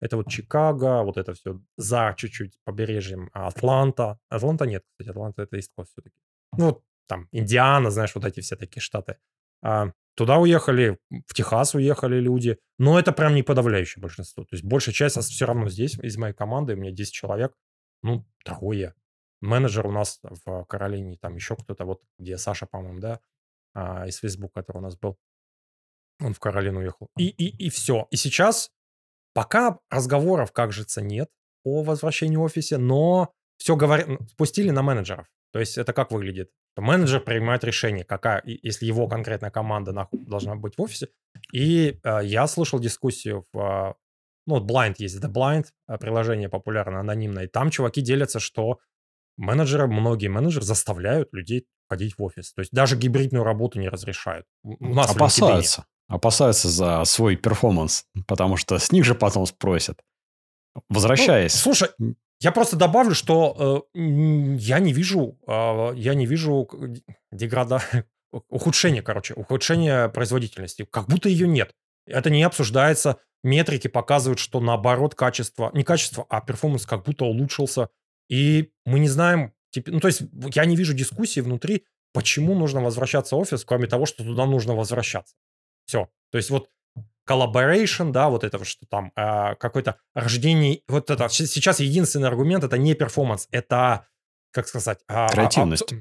Это 0.00 0.16
вот 0.16 0.28
Чикаго, 0.28 1.02
вот 1.02 1.18
это 1.18 1.34
все 1.34 1.60
за 1.76 2.14
чуть-чуть 2.16 2.58
побережьем 2.64 3.30
Атланта. 3.32 4.18
Атланта 4.28 4.64
нет, 4.66 4.82
кстати, 4.90 5.10
Атланта 5.10 5.42
это 5.42 5.58
Ист 5.58 5.72
все-таки. 5.74 6.16
Ну, 6.56 6.66
вот 6.66 6.82
там 7.06 7.28
Индиана, 7.32 7.90
знаешь, 7.90 8.14
вот 8.14 8.24
эти 8.24 8.40
все 8.40 8.56
такие 8.56 8.80
штаты. 8.80 9.16
А, 9.62 9.92
Туда 10.14 10.38
уехали, 10.38 10.98
в 11.26 11.34
Техас 11.34 11.74
уехали 11.74 12.20
люди, 12.20 12.58
но 12.78 12.98
это 12.98 13.12
прям 13.12 13.34
не 13.34 13.42
подавляющее 13.42 14.00
большинство. 14.00 14.44
То 14.44 14.54
есть 14.54 14.64
большая 14.64 14.94
часть 14.94 15.18
все 15.18 15.44
равно 15.44 15.68
здесь, 15.68 15.98
из 15.98 16.16
моей 16.16 16.34
команды, 16.34 16.74
у 16.74 16.76
меня 16.76 16.92
10 16.92 17.12
человек, 17.12 17.52
ну, 18.02 18.24
трое. 18.44 18.94
Менеджер 19.40 19.86
у 19.86 19.92
нас 19.92 20.20
в 20.22 20.64
Каролине, 20.66 21.18
там 21.20 21.34
еще 21.34 21.56
кто-то, 21.56 21.84
вот 21.84 22.02
где 22.18 22.38
Саша, 22.38 22.66
по-моему, 22.66 23.00
да, 23.00 23.20
а, 23.74 24.06
из 24.06 24.18
Facebook, 24.18 24.52
который 24.54 24.78
у 24.78 24.82
нас 24.82 24.96
был. 24.96 25.18
Он 26.20 26.32
в 26.32 26.38
Каролину 26.38 26.80
уехал. 26.80 27.08
И, 27.18 27.28
и, 27.28 27.66
и 27.66 27.70
все. 27.70 28.06
И 28.10 28.16
сейчас 28.16 28.70
пока 29.32 29.80
разговоров, 29.90 30.52
как 30.52 30.72
жется, 30.72 31.02
нет 31.02 31.28
о 31.64 31.82
возвращении 31.82 32.36
в 32.36 32.42
офисе, 32.42 32.78
но 32.78 33.32
все 33.56 33.74
говорят, 33.74 34.08
спустили 34.30 34.70
на 34.70 34.82
менеджеров. 34.82 35.26
То 35.52 35.58
есть 35.58 35.76
это 35.76 35.92
как 35.92 36.12
выглядит? 36.12 36.50
Менеджер 36.76 37.20
принимает 37.20 37.64
решение, 37.64 38.04
какая, 38.04 38.42
если 38.44 38.86
его 38.86 39.06
конкретная 39.08 39.50
команда 39.50 40.08
должна 40.12 40.56
быть 40.56 40.76
в 40.76 40.82
офисе. 40.82 41.08
И 41.52 42.00
э, 42.02 42.20
я 42.24 42.46
слышал 42.46 42.80
дискуссию 42.80 43.46
в... 43.52 43.58
Э, 43.58 43.94
ну, 44.46 44.64
Blind 44.64 44.96
есть, 44.98 45.22
The 45.22 45.32
Blind, 45.32 45.66
э, 45.88 45.98
приложение 45.98 46.48
популярное, 46.48 47.00
анонимное. 47.00 47.44
И 47.44 47.48
там 47.48 47.70
чуваки 47.70 48.00
делятся, 48.00 48.40
что 48.40 48.80
менеджеры, 49.36 49.86
многие 49.86 50.28
менеджеры 50.28 50.64
заставляют 50.64 51.32
людей 51.32 51.66
ходить 51.88 52.18
в 52.18 52.22
офис. 52.22 52.52
То 52.52 52.60
есть 52.60 52.72
даже 52.72 52.96
гибридную 52.96 53.44
работу 53.44 53.78
не 53.78 53.88
разрешают. 53.88 54.46
У 54.62 54.94
нас 54.94 55.14
Опасаются. 55.14 55.86
Опасаются 56.08 56.68
за 56.68 57.04
свой 57.04 57.36
перформанс, 57.36 58.04
потому 58.26 58.56
что 58.56 58.78
с 58.78 58.92
них 58.92 59.04
же 59.04 59.14
потом 59.14 59.46
спросят. 59.46 60.00
Возвращаясь. 60.88 61.54
Ну, 61.54 61.60
слушай, 61.60 61.88
я 62.44 62.52
просто 62.52 62.76
добавлю, 62.76 63.14
что 63.14 63.86
э, 63.94 63.98
я 64.58 64.78
не 64.78 64.92
вижу, 64.92 65.38
э, 65.46 65.92
я 65.96 66.14
не 66.14 66.26
вижу 66.26 66.68
деграда, 67.32 67.82
ухудшения, 68.50 69.00
короче, 69.00 69.32
ухудшения 69.32 70.08
производительности. 70.08 70.86
Как 70.90 71.08
будто 71.08 71.30
ее 71.30 71.48
нет. 71.48 71.72
Это 72.06 72.28
не 72.28 72.42
обсуждается. 72.42 73.16
Метрики 73.42 73.88
показывают, 73.88 74.38
что 74.38 74.60
наоборот 74.60 75.14
качество, 75.14 75.70
не 75.72 75.84
качество, 75.84 76.26
а 76.28 76.42
перформанс 76.42 76.84
как 76.84 77.04
будто 77.04 77.24
улучшился. 77.24 77.88
И 78.28 78.72
мы 78.84 78.98
не 78.98 79.08
знаем, 79.08 79.54
ну 79.86 80.00
то 80.00 80.08
есть 80.08 80.24
я 80.54 80.66
не 80.66 80.76
вижу 80.76 80.92
дискуссии 80.92 81.40
внутри, 81.40 81.86
почему 82.12 82.54
нужно 82.54 82.82
возвращаться 82.82 83.36
в 83.36 83.38
офис, 83.38 83.64
кроме 83.64 83.86
того, 83.86 84.04
что 84.04 84.22
туда 84.22 84.44
нужно 84.44 84.74
возвращаться. 84.74 85.34
Все. 85.86 86.10
То 86.30 86.36
есть 86.36 86.50
вот 86.50 86.68
collaboration, 87.28 88.10
да, 88.10 88.28
вот 88.28 88.44
это 88.44 88.64
что 88.64 88.86
там, 88.86 89.12
э, 89.16 89.54
какое-то 89.56 89.96
рождение, 90.14 90.80
вот 90.88 91.10
это, 91.10 91.28
сейчас 91.28 91.80
единственный 91.80 92.28
аргумент, 92.28 92.64
это 92.64 92.78
не 92.78 92.94
перформанс, 92.94 93.48
это, 93.50 94.06
как 94.52 94.68
сказать... 94.68 94.98
А, 95.08 95.28
Креативность. 95.28 95.94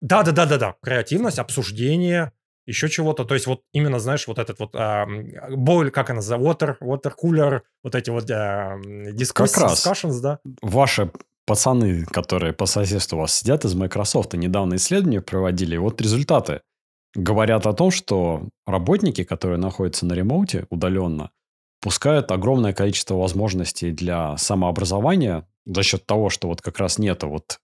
Да-да-да-да-да, 0.00 0.76
креативность, 0.80 1.40
обсуждение, 1.40 2.32
еще 2.66 2.88
чего-то, 2.88 3.24
то 3.24 3.34
есть 3.34 3.46
вот 3.46 3.62
именно, 3.72 3.98
знаешь, 3.98 4.28
вот 4.28 4.38
этот 4.38 4.58
вот 4.60 4.74
э, 4.74 5.06
боль, 5.56 5.90
как 5.90 6.10
она 6.10 6.16
называется, 6.18 6.66
water, 6.66 6.76
water 6.80 7.12
cooler, 7.20 7.62
вот 7.82 7.94
эти 7.94 8.10
вот 8.10 8.30
э, 8.30 8.78
дискуссии, 9.12 9.54
как 9.54 9.62
раз 9.64 9.86
discussions, 9.86 10.20
да. 10.20 10.38
Ваши 10.62 11.10
пацаны, 11.46 12.04
которые 12.04 12.52
по 12.52 12.66
соседству 12.66 13.16
у 13.16 13.20
вас 13.22 13.34
сидят 13.34 13.64
из 13.64 13.74
Microsoft, 13.74 14.34
недавно 14.34 14.76
исследование 14.76 15.22
проводили, 15.22 15.78
вот 15.78 16.00
результаты 16.00 16.60
говорят 17.14 17.66
о 17.66 17.72
том, 17.72 17.90
что 17.90 18.48
работники, 18.66 19.24
которые 19.24 19.58
находятся 19.58 20.06
на 20.06 20.14
ремоуте 20.14 20.66
удаленно, 20.70 21.30
пускают 21.80 22.30
огромное 22.32 22.72
количество 22.72 23.14
возможностей 23.14 23.90
для 23.90 24.36
самообразования 24.36 25.46
за 25.64 25.82
счет 25.82 26.06
того, 26.06 26.30
что 26.30 26.48
вот 26.48 26.60
как 26.60 26.78
раз 26.78 26.98
нету 26.98 27.28
вот 27.28 27.60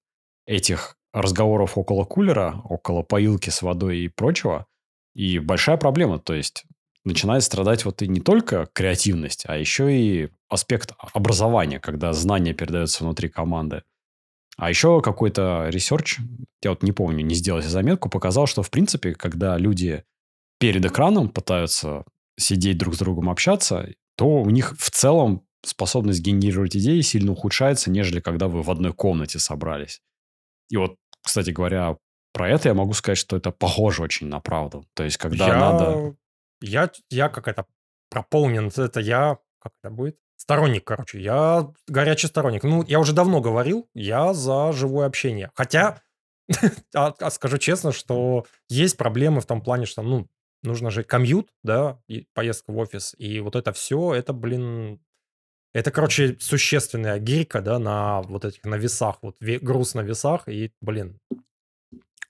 этих 0.47 0.97
разговоров 1.13 1.79
около 1.79 2.05
кулера, 2.05 2.61
около 2.65 3.03
поилки 3.03 3.51
с 3.51 3.63
водой 3.63 4.01
и 4.01 4.09
прочего. 4.09 4.67
И 5.15 5.39
большая 5.39 5.77
проблема, 5.77 6.19
то 6.19 6.35
есть 6.35 6.65
начинает 7.05 7.45
страдать 7.45 7.85
вот 7.85 8.03
и 8.03 8.09
не 8.09 8.21
только 8.21 8.67
креативность, 8.73 9.45
а 9.47 9.57
еще 9.57 9.97
и 9.97 10.31
аспект 10.49 10.93
образования, 11.13 11.79
когда 11.79 12.13
знания 12.13 12.53
передаются 12.53 13.05
внутри 13.05 13.29
команды. 13.29 13.83
А 14.57 14.69
еще 14.69 15.01
какой-то 15.01 15.69
research, 15.69 16.19
я 16.63 16.71
вот 16.71 16.83
не 16.83 16.93
помню, 16.93 17.25
не 17.25 17.35
сделал 17.35 17.61
заметку, 17.63 18.09
показал, 18.09 18.47
что 18.47 18.63
в 18.63 18.71
принципе, 18.71 19.15
когда 19.15 19.59
люди 19.59 20.05
перед 20.59 20.85
экраном 20.85 21.29
пытаются 21.29 22.05
сидеть 22.39 22.79
друг 22.79 22.95
с 22.95 22.99
другом 22.99 23.31
общаться, 23.31 23.89
то 24.17 24.43
у 24.43 24.51
них 24.51 24.75
в 24.79 24.91
целом 24.91 25.45
способность 25.65 26.21
генерировать 26.21 26.77
идеи 26.77 27.01
сильно 27.01 27.33
ухудшается, 27.33 27.91
нежели 27.91 28.21
когда 28.21 28.49
вы 28.49 28.63
в 28.63 28.71
одной 28.71 28.93
комнате 28.93 29.39
собрались. 29.39 30.01
И 30.71 30.77
вот, 30.77 30.97
кстати 31.23 31.51
говоря, 31.51 31.97
про 32.33 32.49
это 32.49 32.69
я 32.69 32.75
могу 32.75 32.93
сказать, 32.95 33.19
что 33.19 33.37
это 33.37 33.51
похоже 33.51 34.03
очень 34.03 34.27
на 34.27 34.41
правду. 34.41 34.85
То 34.95 35.05
есть, 35.05 35.17
когда 35.17 35.47
я... 35.47 35.57
надо... 35.57 36.17
Я, 36.61 36.91
я 37.11 37.29
как 37.29 37.49
это 37.49 37.67
proponent, 38.11 38.71
это 38.77 39.01
я... 39.01 39.39
Как 39.61 39.73
это 39.83 39.91
будет? 39.91 40.19
Сторонник, 40.37 40.85
короче. 40.85 41.21
Я 41.21 41.73
горячий 41.87 42.27
сторонник. 42.27 42.65
Ну, 42.65 42.85
я 42.87 43.01
уже 43.01 43.13
давно 43.13 43.41
говорил, 43.41 43.89
я 43.95 44.35
за 44.35 44.73
живое 44.73 45.07
общение. 45.07 45.51
Хотя, 45.55 46.03
а, 46.95 47.15
а 47.19 47.31
скажу 47.31 47.59
честно, 47.59 47.93
что 47.93 48.47
есть 48.69 48.97
проблемы 48.97 49.41
в 49.41 49.47
том 49.47 49.63
плане, 49.63 49.87
что, 49.87 50.03
ну, 50.03 50.29
нужно 50.63 50.91
же 50.91 51.05
комьют, 51.05 51.51
да, 51.63 52.01
и 52.09 52.27
поездка 52.35 52.73
в 52.73 52.79
офис. 52.79 53.15
И 53.19 53.41
вот 53.41 53.57
это 53.57 53.73
все, 53.73 54.15
это, 54.15 54.33
блин, 54.33 55.01
это, 55.73 55.91
короче, 55.91 56.37
существенная 56.41 57.19
гирька, 57.19 57.61
да, 57.61 57.79
на 57.79 58.23
вот 58.23 58.45
этих, 58.45 58.65
на 58.65 58.77
весах, 58.77 59.19
вот 59.23 59.37
груз 59.41 59.95
на 59.95 60.01
весах, 60.01 60.49
и, 60.49 60.73
блин. 60.81 61.19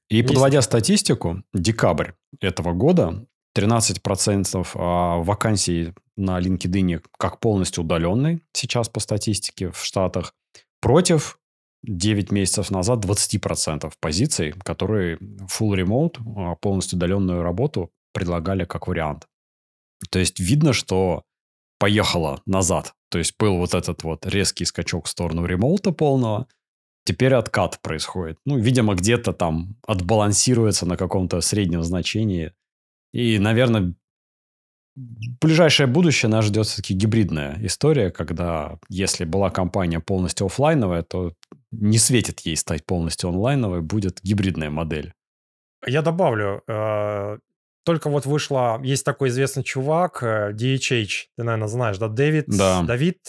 И 0.09 0.23
подводя 0.23 0.63
статистику, 0.63 1.43
декабрь 1.53 2.13
этого 2.41 2.73
года 2.73 3.27
13% 3.57 4.69
а, 4.75 5.19
вакансий 5.19 5.93
на 6.17 6.41
LinkedIn 6.41 7.05
как 7.19 7.41
полностью 7.41 7.85
удаленный 7.85 8.43
сейчас 8.53 8.89
по 8.89 9.01
статистике 9.01 9.71
в 9.71 9.85
Штатах, 9.85 10.35
против 10.81 11.39
9 11.83 12.33
месяцев 12.33 12.71
назад 12.71 13.05
20% 13.05 13.93
позиций, 14.01 14.53
которые 14.65 15.19
full 15.19 15.75
remote, 15.77 16.19
а, 16.37 16.57
полностью 16.57 16.97
удаленную 16.97 17.43
работу 17.43 17.91
предлагали 18.13 18.65
как 18.65 18.89
вариант. 18.89 19.27
То 20.11 20.19
есть 20.19 20.41
видно, 20.41 20.73
что 20.73 21.23
поехало 21.79 22.41
назад. 22.47 22.95
То 23.11 23.19
есть 23.19 23.35
был 23.39 23.59
вот 23.59 23.75
этот 23.75 24.03
вот 24.03 24.27
резкий 24.27 24.65
скачок 24.65 25.07
в 25.07 25.11
сторону 25.11 25.45
ремоута 25.45 25.93
полного, 25.93 26.47
теперь 27.05 27.35
откат 27.35 27.81
происходит. 27.83 28.39
Ну, 28.45 28.59
видимо, 28.59 28.95
где-то 28.95 29.33
там 29.33 29.77
отбалансируется 29.87 30.87
на 30.87 30.97
каком-то 30.97 31.41
среднем 31.41 31.83
значении 31.83 32.53
и, 33.15 33.39
наверное, 33.39 33.95
ближайшее 34.97 35.87
будущее 35.87 36.29
нас 36.29 36.47
ждет 36.47 36.67
все-таки 36.67 36.95
гибридная 36.95 37.57
история, 37.63 38.11
когда 38.11 38.77
если 38.89 39.25
была 39.25 39.51
компания 39.51 40.01
полностью 40.01 40.47
офлайновая, 40.47 41.03
то 41.03 41.33
не 41.71 41.99
светит 41.99 42.41
ей 42.41 42.57
стать 42.57 42.85
полностью 42.85 43.31
онлайновой, 43.31 43.83
будет 43.83 44.19
гибридная 44.25 44.69
модель. 44.69 45.13
Я 45.87 46.03
добавлю, 46.03 46.63
э, 46.67 47.39
только 47.85 48.11
вот 48.11 48.27
вышла, 48.27 48.81
есть 48.83 49.05
такой 49.05 49.29
известный 49.29 49.63
чувак, 49.63 50.25
э, 50.25 50.51
DHH, 50.53 51.27
ты, 51.37 51.45
наверное, 51.45 51.69
знаешь, 51.69 51.99
да, 51.99 52.09
Дэвид, 52.09 52.47
да. 52.49 52.83
Давид 52.83 53.21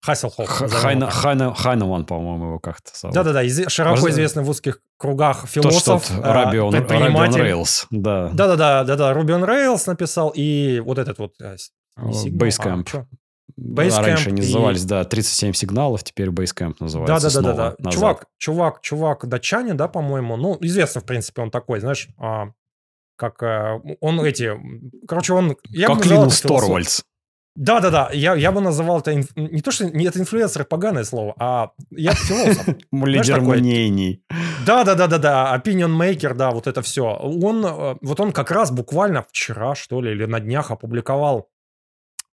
Хаселхоф. 0.00 0.48
Хайнеман, 0.48 2.04
по-моему, 2.04 2.46
его 2.46 2.58
как-то 2.58 2.90
зовут. 2.94 3.14
Да-да-да, 3.14 3.68
широко 3.68 4.08
известный 4.10 4.42
в 4.42 4.48
узких 4.48 4.80
кругах 4.96 5.46
философ, 5.46 6.08
Тот, 6.08 6.24
Раби 6.24 6.58
он, 6.58 6.72
предприниматель. 6.72 7.40
Rails, 7.40 7.86
да. 7.90 8.30
Да-да-да, 8.32 8.84
да-да, 8.84 9.12
on 9.12 9.44
Rails 9.44 9.82
написал, 9.86 10.32
и 10.34 10.80
вот 10.80 10.98
этот 10.98 11.18
вот... 11.18 11.34
Э, 11.40 11.56
Basecamp. 11.98 12.88
А, 12.92 13.06
Basecamp 13.58 14.02
Раньше 14.02 14.30
они 14.30 14.42
назывались, 14.42 14.84
да, 14.84 15.04
37 15.04 15.52
сигналов, 15.52 16.02
теперь 16.04 16.28
Basecamp 16.28 16.76
называется 16.80 17.40
Да, 17.40 17.40
да, 17.40 17.52
да, 17.52 17.74
да. 17.78 17.90
Чувак, 17.90 18.26
чувак, 18.38 18.80
чувак 18.80 19.26
датчанин, 19.28 19.76
да, 19.76 19.88
по-моему, 19.88 20.36
ну, 20.36 20.58
известно, 20.60 21.00
в 21.00 21.04
принципе, 21.04 21.42
он 21.42 21.50
такой, 21.50 21.80
знаешь, 21.80 22.08
а, 22.18 22.48
как 23.16 23.42
э, 23.42 23.80
он 24.00 24.20
эти, 24.20 24.52
короче, 25.08 25.32
он... 25.32 25.56
Я 25.68 25.88
как 25.88 26.04
Линус 26.04 26.40
Торвальдс. 26.40 27.02
Да-да-да, 27.56 28.10
я, 28.12 28.34
я 28.34 28.52
бы 28.52 28.60
называл 28.60 29.00
это 29.00 29.14
инф... 29.14 29.28
не 29.34 29.62
то, 29.62 29.70
что 29.70 29.86
не 29.86 30.04
это 30.04 30.20
инфлюенсер, 30.20 30.64
поганое 30.64 31.04
слово, 31.04 31.34
а 31.38 31.70
я 31.90 32.12
философ. 32.12 32.68
Лидер 32.92 33.40
мнений. 33.40 34.22
Да-да-да-да-да, 34.66 35.56
opinion 35.56 35.96
maker, 35.96 36.34
да, 36.34 36.50
вот 36.50 36.66
это 36.66 36.82
все. 36.82 37.02
Он, 37.02 37.64
э, 37.64 37.96
вот 38.02 38.20
он 38.20 38.32
как 38.32 38.50
раз 38.50 38.70
буквально 38.70 39.22
вчера, 39.22 39.74
что 39.74 40.02
ли, 40.02 40.12
или 40.12 40.26
на 40.26 40.38
днях 40.40 40.70
опубликовал 40.70 41.48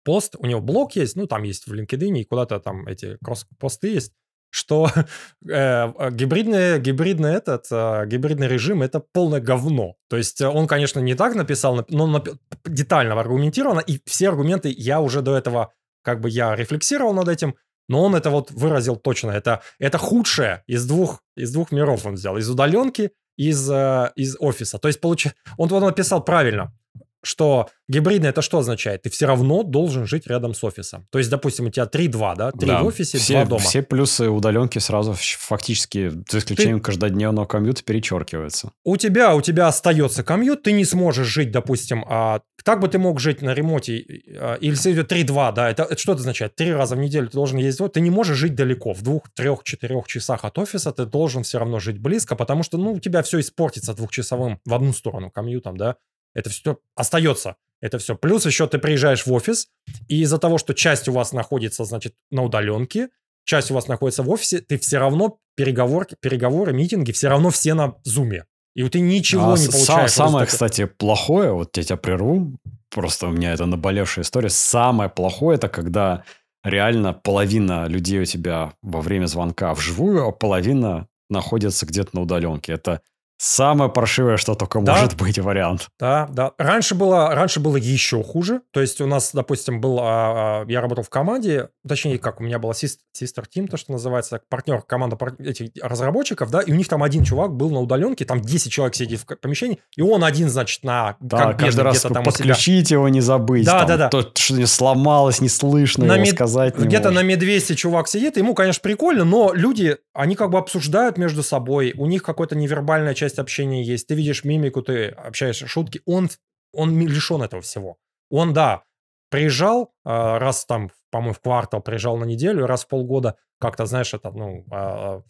пост, 0.04 0.34
у 0.38 0.46
него 0.46 0.60
блог 0.60 0.96
есть, 0.96 1.14
ну, 1.14 1.26
там 1.26 1.44
есть 1.44 1.68
в 1.68 1.72
LinkedIn, 1.72 2.18
и 2.18 2.24
куда-то 2.24 2.58
там 2.58 2.86
эти 2.88 3.16
посты 3.58 3.88
есть, 3.94 4.12
что 4.52 4.90
э, 5.48 6.10
гибридный, 6.10 6.78
гибридный 6.78 7.32
этот, 7.34 7.66
э, 7.70 8.06
гибридный 8.06 8.48
режим 8.48 8.82
это 8.82 9.00
полное 9.00 9.40
говно. 9.40 9.96
То 10.08 10.18
есть 10.18 10.40
э, 10.40 10.46
он, 10.46 10.66
конечно, 10.66 11.00
не 11.00 11.14
так 11.14 11.34
написал, 11.34 11.84
но 11.88 12.06
напи- 12.06 12.36
детально 12.66 13.18
аргументировано, 13.18 13.80
и 13.80 13.98
все 14.06 14.28
аргументы 14.28 14.72
я 14.76 15.00
уже 15.00 15.22
до 15.22 15.36
этого, 15.36 15.72
как 16.02 16.20
бы 16.20 16.28
я 16.28 16.54
рефлексировал 16.54 17.14
над 17.14 17.28
этим, 17.28 17.54
но 17.88 18.04
он 18.04 18.14
это 18.14 18.30
вот 18.30 18.50
выразил 18.50 18.96
точно. 18.96 19.30
Это, 19.30 19.62
это 19.78 19.98
худшее 19.98 20.62
из 20.66 20.86
двух, 20.86 21.22
из 21.34 21.50
двух 21.52 21.72
миров 21.72 22.04
он 22.04 22.14
взял. 22.14 22.36
Из 22.36 22.48
удаленки, 22.48 23.10
из, 23.36 23.70
э, 23.70 24.12
из 24.16 24.36
офиса. 24.38 24.78
То 24.78 24.88
есть, 24.88 25.00
получ... 25.00 25.28
он, 25.56 25.72
он 25.72 25.82
написал 25.82 26.22
правильно. 26.22 26.72
Что 27.22 27.68
гибридный 27.88 28.30
это 28.30 28.42
что 28.42 28.58
означает? 28.58 29.02
Ты 29.02 29.10
все 29.10 29.26
равно 29.26 29.62
должен 29.62 30.06
жить 30.06 30.26
рядом 30.26 30.54
с 30.54 30.64
офисом. 30.64 31.06
То 31.10 31.18
есть, 31.18 31.30
допустим, 31.30 31.66
у 31.66 31.70
тебя 31.70 31.84
3-2, 31.84 32.36
да? 32.36 32.52
3 32.52 32.66
Да, 32.66 32.82
в 32.82 32.86
офисе, 32.86 33.18
все, 33.18 33.34
2 33.34 33.44
дома. 33.44 33.60
Все 33.60 33.82
плюсы 33.82 34.28
удаленки 34.28 34.78
сразу 34.78 35.14
фактически, 35.16 36.12
за 36.28 36.38
исключением 36.38 36.80
каждодневного 36.80 37.46
комьюта, 37.46 37.82
перечеркиваются. 37.84 38.72
У 38.84 38.96
тебя, 38.96 39.34
у 39.34 39.40
тебя 39.40 39.68
остается 39.68 40.24
комьют, 40.24 40.62
ты 40.62 40.72
не 40.72 40.84
сможешь 40.84 41.26
жить, 41.26 41.50
допустим, 41.50 42.04
а, 42.08 42.40
так 42.64 42.80
бы 42.80 42.88
ты 42.88 42.98
мог 42.98 43.20
жить 43.20 43.42
на 43.42 43.54
ремонте, 43.54 44.04
а, 44.36 44.54
или 44.54 44.72
если 44.72 44.92
идет 44.92 45.12
3-2, 45.12 45.52
да, 45.52 45.70
это, 45.70 45.84
это 45.84 45.98
что 45.98 46.12
это 46.12 46.20
означает? 46.20 46.54
Три 46.56 46.72
раза 46.72 46.96
в 46.96 46.98
неделю 46.98 47.28
ты 47.28 47.34
должен 47.34 47.58
ездить, 47.58 47.92
ты 47.92 48.00
не 48.00 48.10
можешь 48.10 48.36
жить 48.36 48.54
далеко, 48.54 48.92
в 48.92 49.02
двух, 49.02 49.30
трех, 49.34 49.62
четырех 49.64 50.06
часах 50.06 50.44
от 50.44 50.58
офиса 50.58 50.92
ты 50.92 51.06
должен 51.06 51.42
все 51.42 51.58
равно 51.58 51.78
жить 51.78 51.98
близко, 51.98 52.36
потому 52.36 52.62
что, 52.62 52.78
ну, 52.78 52.92
у 52.92 53.00
тебя 53.00 53.22
все 53.22 53.40
испортится 53.40 53.94
двухчасовым 53.94 54.60
в 54.64 54.74
одну 54.74 54.92
сторону 54.92 55.30
комьютом, 55.30 55.76
да, 55.76 55.96
это 56.34 56.50
все 56.50 56.78
остается. 56.94 57.56
Это 57.80 57.98
все. 57.98 58.14
Плюс 58.14 58.46
еще 58.46 58.68
ты 58.68 58.78
приезжаешь 58.78 59.26
в 59.26 59.32
офис, 59.32 59.68
и 60.08 60.22
из-за 60.22 60.38
того, 60.38 60.58
что 60.58 60.72
часть 60.72 61.08
у 61.08 61.12
вас 61.12 61.32
находится, 61.32 61.84
значит, 61.84 62.14
на 62.30 62.42
удаленке, 62.42 63.08
часть 63.44 63.70
у 63.70 63.74
вас 63.74 63.88
находится 63.88 64.22
в 64.22 64.30
офисе, 64.30 64.60
ты 64.60 64.78
все 64.78 64.98
равно 64.98 65.38
переговорки, 65.56 66.16
переговоры, 66.20 66.72
митинги, 66.72 67.10
все 67.10 67.28
равно 67.28 67.50
все 67.50 67.74
на 67.74 67.96
зуме. 68.04 68.44
И 68.74 68.82
вот 68.82 68.92
ты 68.92 69.00
ничего 69.00 69.52
А 69.52 69.58
не 69.58 69.66
получаешь. 69.66 70.12
Самое, 70.12 70.46
результате. 70.46 70.50
кстати, 70.50 70.84
плохое, 70.84 71.52
вот 71.52 71.76
я 71.76 71.82
тебя 71.82 71.96
прерву, 71.96 72.56
просто 72.88 73.26
у 73.26 73.30
меня 73.30 73.52
это 73.52 73.66
наболевшая 73.66 74.24
история. 74.24 74.48
Самое 74.48 75.10
плохое 75.10 75.56
это 75.56 75.68
когда 75.68 76.24
реально 76.64 77.12
половина 77.12 77.86
людей 77.86 78.20
у 78.20 78.24
тебя 78.24 78.74
во 78.82 79.00
время 79.00 79.26
звонка 79.26 79.74
вживую, 79.74 80.26
а 80.26 80.32
половина 80.32 81.08
находится 81.28 81.84
где-то 81.84 82.10
на 82.14 82.22
удаленке. 82.22 82.72
Это 82.72 83.02
самое 83.46 83.90
паршивое, 83.90 84.36
что 84.36 84.54
только 84.54 84.80
Да. 84.80 84.94
может 84.94 85.16
быть 85.16 85.36
вариант. 85.38 85.88
Да, 85.98 86.28
да. 86.30 86.52
Раньше 86.58 86.94
было, 86.94 87.34
раньше 87.34 87.58
было 87.58 87.76
еще 87.76 88.22
хуже. 88.22 88.60
То 88.70 88.80
есть 88.80 89.00
у 89.00 89.06
нас, 89.06 89.30
допустим, 89.34 89.80
был, 89.80 89.98
а, 90.00 90.62
а, 90.62 90.64
я 90.68 90.80
работал 90.80 91.02
в 91.02 91.10
команде, 91.10 91.68
точнее, 91.86 92.18
как 92.18 92.40
у 92.40 92.44
меня 92.44 92.60
была 92.60 92.72
sister 92.72 93.44
team, 93.54 93.66
то, 93.66 93.76
что 93.76 93.90
называется, 93.92 94.40
партнер, 94.48 94.82
команда 94.82 95.16
пар- 95.16 95.34
этих 95.40 95.70
разработчиков, 95.82 96.50
да, 96.50 96.60
и 96.60 96.70
у 96.70 96.74
них 96.76 96.86
там 96.88 97.02
один 97.02 97.24
чувак 97.24 97.52
был 97.52 97.70
на 97.70 97.80
удаленке, 97.80 98.24
там 98.24 98.40
10 98.40 98.70
человек 98.70 98.94
сидит 98.94 99.20
в 99.20 99.36
помещении, 99.36 99.80
и 99.96 100.02
он 100.02 100.22
один, 100.22 100.48
значит, 100.48 100.84
на 100.84 101.16
Да, 101.20 101.38
как 101.48 101.58
каждый 101.58 101.80
раз 101.82 102.00
там 102.02 102.12
у 102.12 102.14
себя. 102.14 102.24
подключить 102.24 102.90
его, 102.92 103.08
не 103.08 103.20
забыть. 103.20 103.66
Да, 103.66 103.80
там, 103.80 103.88
да, 103.88 103.96
да. 103.96 104.08
То, 104.08 104.30
что 104.34 104.54
не 104.54 104.66
сломалось, 104.66 105.40
не 105.40 105.48
слышно 105.48 106.04
На 106.06 106.14
его 106.14 106.24
мед- 106.26 106.34
сказать 106.34 106.76
Где-то 106.76 107.10
на 107.10 107.22
может. 107.22 107.28
Медвесте 107.28 107.74
чувак 107.74 108.06
сидит, 108.06 108.36
ему, 108.36 108.54
конечно, 108.54 108.80
прикольно, 108.82 109.24
но 109.24 109.52
люди, 109.52 109.96
они 110.14 110.36
как 110.36 110.50
бы 110.50 110.58
обсуждают 110.58 111.18
между 111.18 111.42
собой, 111.42 111.92
у 111.96 112.06
них 112.06 112.22
какая-то 112.22 112.54
невербальная 112.56 113.14
часть 113.14 113.31
общения 113.38 113.82
есть, 113.82 114.06
ты 114.06 114.14
видишь 114.14 114.44
мимику, 114.44 114.82
ты 114.82 115.08
общаешься, 115.08 115.66
шутки, 115.66 116.02
он, 116.04 116.30
он 116.72 116.98
лишен 116.98 117.42
этого 117.42 117.62
всего. 117.62 117.98
Он, 118.30 118.52
да, 118.52 118.82
приезжал 119.30 119.92
а, 120.04 120.38
раз 120.38 120.64
там, 120.64 120.90
по-моему, 121.10 121.34
в 121.34 121.40
квартал, 121.40 121.80
приезжал 121.80 122.16
на 122.16 122.24
неделю, 122.24 122.66
раз 122.66 122.84
в 122.84 122.88
полгода, 122.88 123.36
как-то, 123.58 123.86
знаешь, 123.86 124.14
это, 124.14 124.30
ну, 124.30 124.64
а, 124.70 125.22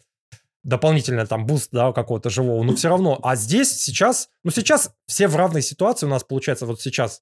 дополнительно 0.63 1.25
там 1.25 1.45
boost, 1.45 1.69
да, 1.71 1.91
какого-то 1.91 2.29
живого, 2.29 2.63
но 2.63 2.75
все 2.75 2.89
равно. 2.89 3.19
А 3.23 3.35
здесь 3.35 3.71
сейчас, 3.71 4.29
ну, 4.43 4.51
сейчас 4.51 4.93
все 5.05 5.27
в 5.27 5.35
равной 5.35 5.61
ситуации 5.61 6.05
у 6.05 6.09
нас 6.09 6.23
получается, 6.23 6.65
вот 6.65 6.81
сейчас 6.81 7.21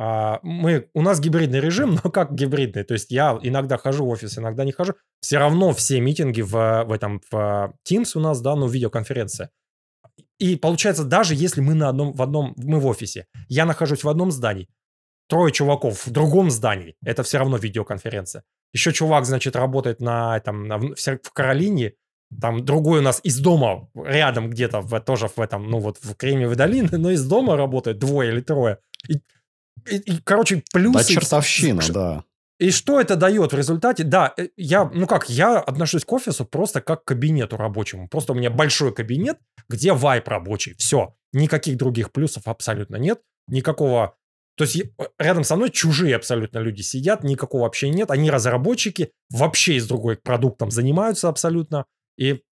а, 0.00 0.38
мы, 0.42 0.88
у 0.94 1.02
нас 1.02 1.18
гибридный 1.18 1.60
режим, 1.60 1.98
но 2.04 2.10
как 2.10 2.32
гибридный? 2.32 2.84
То 2.84 2.94
есть 2.94 3.10
я 3.10 3.38
иногда 3.42 3.76
хожу 3.76 4.04
в 4.06 4.08
офис, 4.08 4.38
иногда 4.38 4.64
не 4.64 4.72
хожу. 4.72 4.94
Все 5.20 5.38
равно 5.38 5.72
все 5.72 6.00
meeting 6.00 6.35
и 6.35 6.40
в, 6.40 6.84
в 6.84 6.92
этом 6.92 7.20
в 7.30 7.74
Teams 7.88 8.12
у 8.14 8.20
нас, 8.20 8.40
да, 8.40 8.54
ну, 8.54 8.68
видеоконференция. 8.68 9.50
И 10.38 10.56
получается, 10.56 11.04
даже 11.04 11.34
если 11.34 11.60
мы 11.60 11.74
на 11.74 11.88
одном, 11.88 12.12
в 12.12 12.22
одном, 12.22 12.54
мы 12.56 12.78
в 12.78 12.86
офисе, 12.86 13.26
я 13.48 13.64
нахожусь 13.64 14.04
в 14.04 14.08
одном 14.08 14.30
здании, 14.30 14.68
трое 15.28 15.52
чуваков 15.52 16.06
в 16.06 16.10
другом 16.10 16.50
здании, 16.50 16.94
это 17.02 17.22
все 17.22 17.38
равно 17.38 17.56
видеоконференция. 17.56 18.44
Еще 18.72 18.92
чувак, 18.92 19.24
значит, 19.24 19.56
работает 19.56 20.00
на 20.00 20.36
этом, 20.36 20.66
на, 20.66 20.78
в, 20.78 20.94
в 20.94 21.32
Каролине, 21.32 21.94
там 22.40 22.64
другой 22.64 23.00
у 23.00 23.02
нас 23.02 23.20
из 23.24 23.38
дома 23.38 23.88
рядом 23.94 24.50
где-то, 24.50 24.80
в, 24.80 25.00
тоже 25.00 25.28
в 25.28 25.40
этом, 25.40 25.68
ну 25.70 25.78
вот 25.78 25.98
в 26.02 26.14
Кремниевой 26.14 26.56
долине, 26.56 26.88
но 26.92 27.10
из 27.10 27.26
дома 27.26 27.56
работает 27.56 27.98
двое 27.98 28.30
или 28.32 28.40
трое. 28.40 28.78
И, 29.08 29.14
и, 29.90 29.96
и, 29.96 30.20
короче, 30.22 30.62
плюсы... 30.72 30.98
Да, 30.98 31.04
чертовщина, 31.04 31.82
Ш- 31.82 31.92
да. 31.92 32.24
И 32.58 32.70
что 32.70 33.00
это 33.00 33.14
дает 33.14 33.52
в 33.52 33.56
результате? 33.56 34.02
Да, 34.04 34.34
э, 34.36 34.48
я, 34.56 34.84
ну 34.92 35.06
как, 35.06 35.30
я 35.30 35.58
отношусь 35.58 36.04
к 36.04 36.12
офису 36.12 36.44
просто 36.44 36.80
как 36.80 37.04
к 37.04 37.08
кабинету 37.08 37.56
рабочему. 37.56 38.08
Просто 38.08 38.32
у 38.32 38.34
меня 38.34 38.50
большой 38.50 38.92
кабинет, 38.92 39.38
где 39.68 39.92
вайп 39.92 40.26
рабочий. 40.28 40.74
Все. 40.76 41.14
Никаких 41.32 41.76
других 41.76 42.10
плюсов 42.10 42.48
абсолютно 42.48 42.96
нет. 42.96 43.20
Никакого... 43.46 44.16
То 44.56 44.64
есть 44.64 44.74
е- 44.74 44.92
рядом 45.18 45.44
со 45.44 45.54
мной 45.54 45.70
чужие 45.70 46.16
абсолютно 46.16 46.58
люди 46.58 46.82
сидят, 46.82 47.22
никакого 47.22 47.64
общения 47.64 47.98
нет. 47.98 48.10
Они 48.10 48.28
разработчики, 48.28 49.12
вообще 49.30 49.74
из 49.74 49.86
другой 49.86 50.16
продуктом 50.16 50.72
занимаются 50.72 51.28
абсолютно. 51.28 51.86
И, 52.16 52.42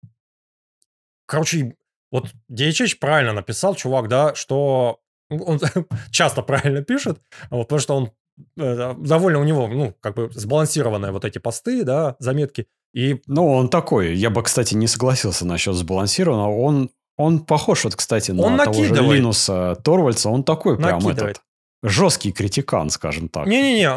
короче, 1.27 1.75
вот 2.13 2.33
DHH 2.51 2.99
правильно 3.01 3.33
написал, 3.33 3.75
чувак, 3.75 4.07
да, 4.07 4.37
что 4.37 5.01
он 5.29 5.61
часто 6.13 6.43
правильно 6.43 6.83
пишет, 6.83 7.21
вот, 7.51 7.65
потому 7.65 7.81
что 7.81 7.97
он 7.97 8.05
э, 8.05 8.11
довольно 8.57 9.41
у 9.41 9.45
него, 9.45 9.67
ну, 9.69 9.95
как 10.01 10.15
бы 10.15 10.31
сбалансированные 10.33 11.13
вот 11.13 11.25
эти 11.25 11.39
посты, 11.39 11.85
да, 11.85 12.17
заметки. 12.19 12.67
И 12.95 13.21
Ну, 13.27 13.47
он 13.53 13.69
такой. 13.69 14.15
Я 14.15 14.31
бы, 14.31 14.43
кстати, 14.43 14.75
не 14.75 14.87
согласился 14.87 15.47
насчет 15.47 15.75
сбалансированного. 15.75 16.57
Он, 16.61 16.91
он 17.17 17.41
похож, 17.41 17.85
вот, 17.85 17.95
кстати, 17.97 18.31
на 18.31 18.43
Он 18.43 18.57
того 18.59 18.73
же 18.73 18.81
накидывает. 18.91 19.17
Линуса 19.19 19.75
Торвальдса. 19.85 20.31
Он 20.31 20.45
такой 20.45 20.77
прям 20.77 21.01
Накидывает. 21.01 21.37
этот 21.37 21.43
жесткий 21.83 22.33
критикан, 22.33 22.91
скажем 22.91 23.29
так. 23.29 23.47
Не-не-не, 23.47 23.91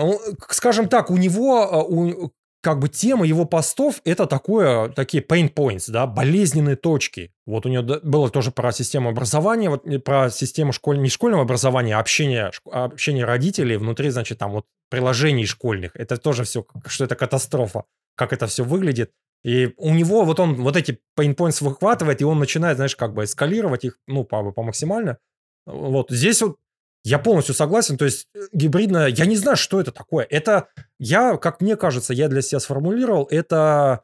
скажем 0.49 0.88
так, 0.89 1.10
у 1.10 1.17
него, 1.17 1.63
э, 1.63 1.78
у- 1.93 2.32
как 2.62 2.80
бы 2.80 2.89
тема 2.89 3.26
его 3.26 3.45
постов 3.45 4.02
это 4.04 4.26
такое, 4.26 4.89
такие 4.89 5.24
pain 5.24 5.54
points, 5.54 5.86
да, 5.89 6.06
болезненные 6.08 6.76
точки. 6.76 7.32
Вот 7.45 7.65
у 7.65 7.69
него 7.69 8.00
было 8.04 8.30
тоже 8.30 8.52
про 8.52 8.72
систему 8.72 9.10
образования, 9.10 9.69
вот 9.69 9.86
про 10.04 10.30
систему 10.30 10.74
школь... 10.74 11.00
не 11.00 11.10
школьного 11.10 11.43
образования, 11.43 11.95
а 11.95 12.00
общения, 12.00 12.52
а 12.72 12.86
общения 12.86 13.26
родителей 13.26 13.78
внутри, 13.78 14.10
значит, 14.10 14.38
там 14.38 14.52
вот 14.52 14.65
приложений 14.89 15.45
школьных. 15.45 15.95
Это 15.95 16.17
тоже 16.17 16.43
все, 16.43 16.65
что 16.88 17.06
это 17.06 17.15
катастрофа, 17.15 17.86
как 18.15 18.34
это 18.34 18.48
все 18.48 18.63
выглядит. 18.63 19.12
И 19.43 19.74
у 19.78 19.93
него 19.93 20.26
вот 20.26 20.39
он 20.41 20.56
вот 20.56 20.76
эти 20.76 21.00
pain 21.17 21.36
points 21.36 21.63
выхватывает, 21.63 22.22
и 22.22 22.26
он 22.26 22.39
начинает, 22.39 22.76
знаешь, 22.76 22.95
как 22.95 23.13
бы 23.13 23.24
эскалировать 23.24 23.86
их, 23.86 23.98
ну, 24.06 24.26
по, 24.26 24.52
по 24.52 24.63
максимально. 24.63 25.17
Вот 25.65 26.10
здесь 26.10 26.41
вот 26.41 26.58
я 27.03 27.19
полностью 27.19 27.55
согласен. 27.55 27.97
То 27.97 28.05
есть 28.05 28.27
э, 28.35 28.39
гибридная, 28.51 29.07
я 29.07 29.25
не 29.25 29.35
знаю, 29.35 29.57
что 29.57 29.79
это 29.79 29.91
такое. 29.91 30.25
Это, 30.29 30.67
я, 30.97 31.38
как 31.38 31.62
мне 31.62 31.75
кажется, 31.75 32.13
я 32.13 32.27
для 32.27 32.41
себя 32.41 32.59
сформулировал, 32.59 33.27
это 33.29 34.03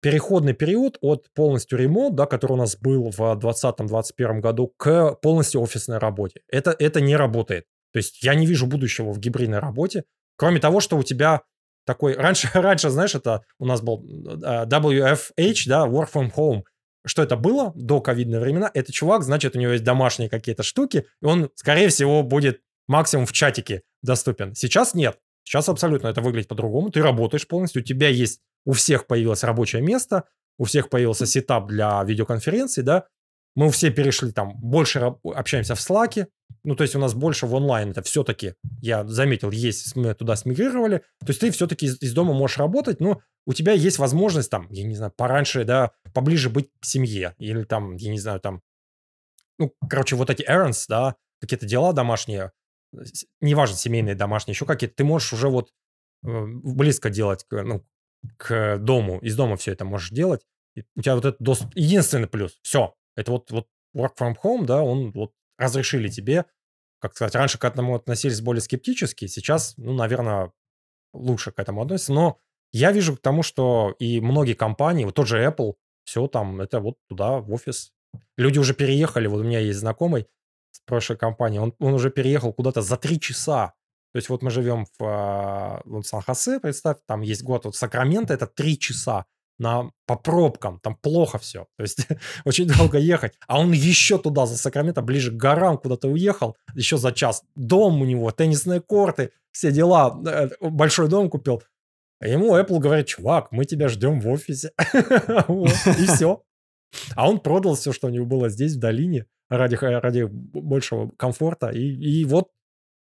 переходный 0.00 0.52
период 0.52 0.98
от 1.00 1.26
полностью 1.34 1.78
ремонт, 1.78 2.14
да, 2.14 2.26
который 2.26 2.52
у 2.52 2.56
нас 2.56 2.76
был 2.76 3.10
в 3.10 3.20
2020-2021 3.20 4.40
году, 4.40 4.72
к 4.76 5.14
полностью 5.20 5.60
офисной 5.60 5.98
работе. 5.98 6.42
Это, 6.48 6.74
это 6.78 7.00
не 7.00 7.16
работает. 7.16 7.64
То 7.92 7.98
есть 7.98 8.22
я 8.22 8.34
не 8.34 8.46
вижу 8.46 8.66
будущего 8.66 9.12
в 9.12 9.18
гибридной 9.18 9.58
работе, 9.58 10.04
кроме 10.36 10.60
того, 10.60 10.80
что 10.80 10.96
у 10.96 11.02
тебя 11.02 11.42
такой... 11.84 12.14
Раньше, 12.14 12.48
раньше 12.54 12.90
знаешь, 12.90 13.14
это 13.14 13.42
у 13.58 13.66
нас 13.66 13.80
был 13.80 14.04
э, 14.04 14.66
WFH, 14.66 15.62
да, 15.66 15.86
Work 15.86 16.12
from 16.12 16.32
Home. 16.36 16.62
Что 17.08 17.22
это 17.22 17.36
было 17.36 17.72
до 17.74 18.00
ковидные 18.00 18.40
времена? 18.40 18.70
Это 18.74 18.92
чувак, 18.92 19.22
значит, 19.22 19.56
у 19.56 19.58
него 19.58 19.72
есть 19.72 19.84
домашние 19.84 20.28
какие-то 20.28 20.62
штуки, 20.62 21.06
и 21.22 21.24
он, 21.24 21.50
скорее 21.54 21.88
всего, 21.88 22.22
будет 22.22 22.60
максимум 22.86 23.24
в 23.26 23.32
чатике 23.32 23.82
доступен. 24.02 24.54
Сейчас 24.54 24.94
нет. 24.94 25.18
Сейчас 25.44 25.68
абсолютно 25.70 26.08
это 26.08 26.20
выглядит 26.20 26.48
по-другому. 26.48 26.90
Ты 26.90 27.02
работаешь 27.02 27.48
полностью, 27.48 27.80
у 27.80 27.84
тебя 27.84 28.08
есть, 28.08 28.40
у 28.66 28.72
всех 28.72 29.06
появилось 29.06 29.42
рабочее 29.42 29.80
место, 29.80 30.24
у 30.58 30.64
всех 30.64 30.90
появился 30.90 31.24
сетап 31.24 31.68
для 31.68 32.02
видеоконференций, 32.04 32.82
да, 32.82 33.06
мы 33.58 33.72
все 33.72 33.90
перешли 33.90 34.30
там, 34.30 34.54
больше 34.60 35.16
общаемся 35.24 35.74
в 35.74 35.80
Slack, 35.80 36.28
ну, 36.62 36.76
то 36.76 36.84
есть 36.84 36.94
у 36.94 37.00
нас 37.00 37.12
больше 37.12 37.46
в 37.46 37.54
онлайн 37.54 37.90
это 37.90 38.02
все-таки, 38.02 38.54
я 38.80 39.04
заметил, 39.04 39.50
есть, 39.50 39.96
мы 39.96 40.14
туда 40.14 40.36
смигрировали, 40.36 40.98
то 41.18 41.26
есть 41.26 41.40
ты 41.40 41.50
все-таки 41.50 41.86
из, 41.86 42.00
из 42.00 42.14
дома 42.14 42.34
можешь 42.34 42.58
работать, 42.58 43.00
но 43.00 43.20
у 43.46 43.52
тебя 43.52 43.72
есть 43.72 43.98
возможность 43.98 44.48
там, 44.48 44.68
я 44.70 44.84
не 44.84 44.94
знаю, 44.94 45.12
пораньше, 45.16 45.64
да, 45.64 45.90
поближе 46.14 46.50
быть 46.50 46.70
к 46.78 46.84
семье, 46.84 47.34
или 47.38 47.64
там, 47.64 47.96
я 47.96 48.12
не 48.12 48.20
знаю, 48.20 48.38
там, 48.38 48.62
ну, 49.58 49.74
короче, 49.90 50.14
вот 50.14 50.30
эти 50.30 50.48
errands, 50.48 50.84
да, 50.88 51.16
какие-то 51.40 51.66
дела 51.66 51.92
домашние, 51.92 52.52
неважно, 53.40 53.76
семейные, 53.76 54.14
домашние, 54.14 54.52
еще 54.52 54.66
какие-то, 54.66 54.94
ты 54.94 55.02
можешь 55.02 55.32
уже 55.32 55.48
вот 55.48 55.70
э, 56.24 56.44
близко 56.46 57.10
делать, 57.10 57.44
ну, 57.50 57.84
к 58.36 58.78
дому, 58.78 59.18
из 59.18 59.34
дома 59.34 59.56
все 59.56 59.72
это 59.72 59.84
можешь 59.84 60.10
делать, 60.10 60.42
у 60.94 61.02
тебя 61.02 61.16
вот 61.16 61.24
этот 61.24 61.40
доступ, 61.40 61.74
единственный 61.74 62.28
плюс, 62.28 62.56
все, 62.62 62.94
это 63.18 63.32
вот, 63.32 63.50
вот 63.50 63.66
work 63.96 64.12
from 64.18 64.36
home, 64.42 64.64
да, 64.64 64.82
он 64.82 65.10
вот 65.12 65.32
разрешили 65.58 66.08
тебе, 66.08 66.44
как 67.00 67.14
сказать, 67.14 67.34
раньше 67.34 67.58
к 67.58 67.64
этому 67.64 67.96
относились 67.96 68.40
более 68.40 68.60
скептически, 68.60 69.26
сейчас, 69.26 69.74
ну, 69.76 69.92
наверное, 69.92 70.52
лучше 71.12 71.50
к 71.50 71.58
этому 71.58 71.82
относятся, 71.82 72.12
но 72.12 72.38
я 72.72 72.92
вижу 72.92 73.16
к 73.16 73.20
тому, 73.20 73.42
что 73.42 73.94
и 73.98 74.20
многие 74.20 74.54
компании, 74.54 75.04
вот 75.04 75.14
тот 75.14 75.26
же 75.26 75.44
Apple, 75.44 75.74
все 76.04 76.26
там, 76.28 76.60
это 76.60 76.80
вот 76.80 76.96
туда, 77.08 77.38
в 77.38 77.52
офис. 77.52 77.92
Люди 78.36 78.58
уже 78.58 78.72
переехали, 78.72 79.26
вот 79.26 79.40
у 79.40 79.44
меня 79.44 79.58
есть 79.58 79.80
знакомый, 79.80 80.28
прошлой 80.88 81.16
компании, 81.16 81.58
он, 81.58 81.74
он 81.78 81.94
уже 81.94 82.10
переехал 82.10 82.52
куда-то 82.52 82.82
за 82.82 82.96
три 82.96 83.20
часа. 83.20 83.74
То 84.12 84.16
есть 84.16 84.28
вот 84.30 84.42
мы 84.42 84.50
живем 84.50 84.86
в, 84.86 85.04
а, 85.04 85.82
вот 85.84 86.06
Сан-Хосе, 86.06 86.60
представь, 86.60 86.96
там 87.06 87.20
есть 87.20 87.42
год, 87.42 87.66
вот 87.66 87.76
Сакраменто 87.76 88.32
это 88.32 88.46
три 88.46 88.78
часа 88.78 89.26
на, 89.58 89.90
по 90.06 90.16
пробкам, 90.16 90.80
там 90.80 90.96
плохо 90.96 91.38
все. 91.38 91.66
То 91.76 91.82
есть 91.82 92.06
очень 92.44 92.66
долго 92.66 92.98
ехать. 92.98 93.34
А 93.46 93.60
он 93.60 93.72
еще 93.72 94.18
туда, 94.18 94.46
за 94.46 94.56
Сакраменто, 94.56 95.02
ближе 95.02 95.32
к 95.32 95.36
горам 95.36 95.78
куда-то 95.78 96.08
уехал, 96.08 96.56
еще 96.74 96.96
за 96.96 97.12
час. 97.12 97.42
Дом 97.54 98.00
у 98.00 98.04
него, 98.04 98.30
теннисные 98.30 98.80
корты, 98.80 99.32
все 99.50 99.72
дела. 99.72 100.20
Э, 100.26 100.48
большой 100.60 101.08
дом 101.08 101.28
купил. 101.30 101.62
А 102.20 102.28
ему 102.28 102.56
Apple 102.56 102.78
говорит, 102.78 103.06
чувак, 103.06 103.52
мы 103.52 103.64
тебя 103.64 103.88
ждем 103.88 104.20
в 104.20 104.28
офисе. 104.28 104.72
И 104.92 106.06
все. 106.06 106.42
А 107.14 107.28
он 107.28 107.38
продал 107.40 107.74
все, 107.74 107.92
что 107.92 108.08
у 108.08 108.10
него 108.10 108.26
было 108.26 108.48
здесь, 108.48 108.74
в 108.74 108.80
долине, 108.80 109.26
ради, 109.48 109.76
ради 109.76 110.24
большего 110.24 111.10
комфорта. 111.16 111.68
И, 111.68 111.80
и 111.80 112.24
вот 112.24 112.48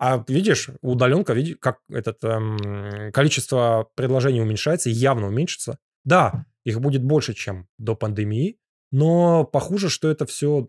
а 0.04 0.25
видишь, 0.27 0.71
удаленка, 0.82 1.34
видишь, 1.34 1.58
как 1.62 1.77
этот 1.88 2.23
эм, 2.23 3.12
количество 3.13 3.88
предложений 3.93 4.41
уменьшается, 4.41 4.89
явно 4.89 5.27
уменьшится. 5.27 5.77
Да, 6.04 6.46
их 6.64 6.80
будет 6.80 7.04
больше, 7.04 7.34
чем 7.34 7.68
до 7.78 7.96
пандемии, 7.96 8.58
но 8.92 9.44
похоже, 9.46 9.90
что 9.90 10.10
это 10.10 10.26
все 10.26 10.68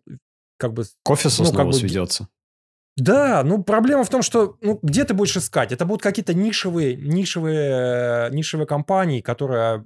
как 0.58 0.72
бы... 0.72 0.84
К 1.02 1.10
офису 1.10 1.42
ну, 1.42 1.48
снова 1.48 1.56
как 1.56 1.66
бы, 1.66 1.72
сведется. 1.72 2.28
Да, 2.96 3.42
ну 3.42 3.62
проблема 3.62 4.04
в 4.04 4.10
том, 4.10 4.22
что 4.22 4.58
ну, 4.60 4.78
где 4.82 5.04
ты 5.04 5.14
будешь 5.14 5.36
искать? 5.36 5.72
Это 5.72 5.86
будут 5.86 6.02
какие-то 6.02 6.34
нишевые, 6.34 6.94
нишевые, 6.96 8.30
нишевые 8.30 8.66
компании, 8.66 9.20
которые 9.20 9.84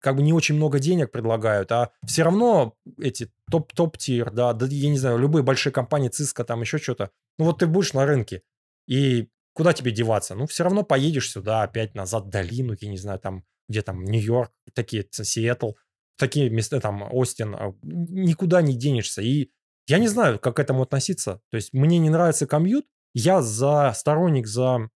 как 0.00 0.16
бы 0.16 0.22
не 0.22 0.32
очень 0.32 0.54
много 0.54 0.78
денег 0.78 1.10
предлагают, 1.10 1.72
а 1.72 1.90
все 2.06 2.22
равно 2.22 2.74
эти 2.98 3.32
топ-топ-тир, 3.50 4.30
да, 4.30 4.52
да, 4.52 4.66
я 4.66 4.88
не 4.88 4.98
знаю, 4.98 5.18
любые 5.18 5.42
большие 5.42 5.72
компании, 5.72 6.10
Cisco, 6.10 6.44
там 6.44 6.60
еще 6.60 6.78
что-то. 6.78 7.10
Ну 7.38 7.46
вот 7.46 7.58
ты 7.58 7.66
будешь 7.66 7.92
на 7.92 8.06
рынке, 8.06 8.42
и 8.86 9.28
куда 9.52 9.72
тебе 9.72 9.90
деваться? 9.90 10.36
Ну 10.36 10.46
все 10.46 10.62
равно 10.62 10.84
поедешь 10.84 11.30
сюда 11.30 11.62
опять 11.62 11.96
назад 11.96 12.26
в 12.26 12.28
долину, 12.28 12.76
я 12.80 12.88
не 12.88 12.98
знаю, 12.98 13.18
там 13.18 13.42
где 13.68 13.82
там 13.82 14.04
Нью-Йорк, 14.04 14.52
такие, 14.74 15.06
Сиэтл, 15.10 15.72
такие 16.16 16.50
места, 16.50 16.80
там, 16.80 17.02
Остин, 17.12 17.54
а, 17.54 17.74
никуда 17.82 18.62
не 18.62 18.76
денешься. 18.76 19.22
И 19.22 19.50
я 19.86 19.98
не 19.98 20.08
знаю, 20.08 20.38
как 20.38 20.56
к 20.56 20.60
этому 20.60 20.82
относиться. 20.82 21.40
То 21.50 21.56
есть 21.56 21.72
мне 21.72 21.98
не 21.98 22.10
нравится 22.10 22.46
commute, 22.46 22.86
я 23.14 23.40
за 23.40 23.92
сторонник 23.94 24.46
за 24.46 24.90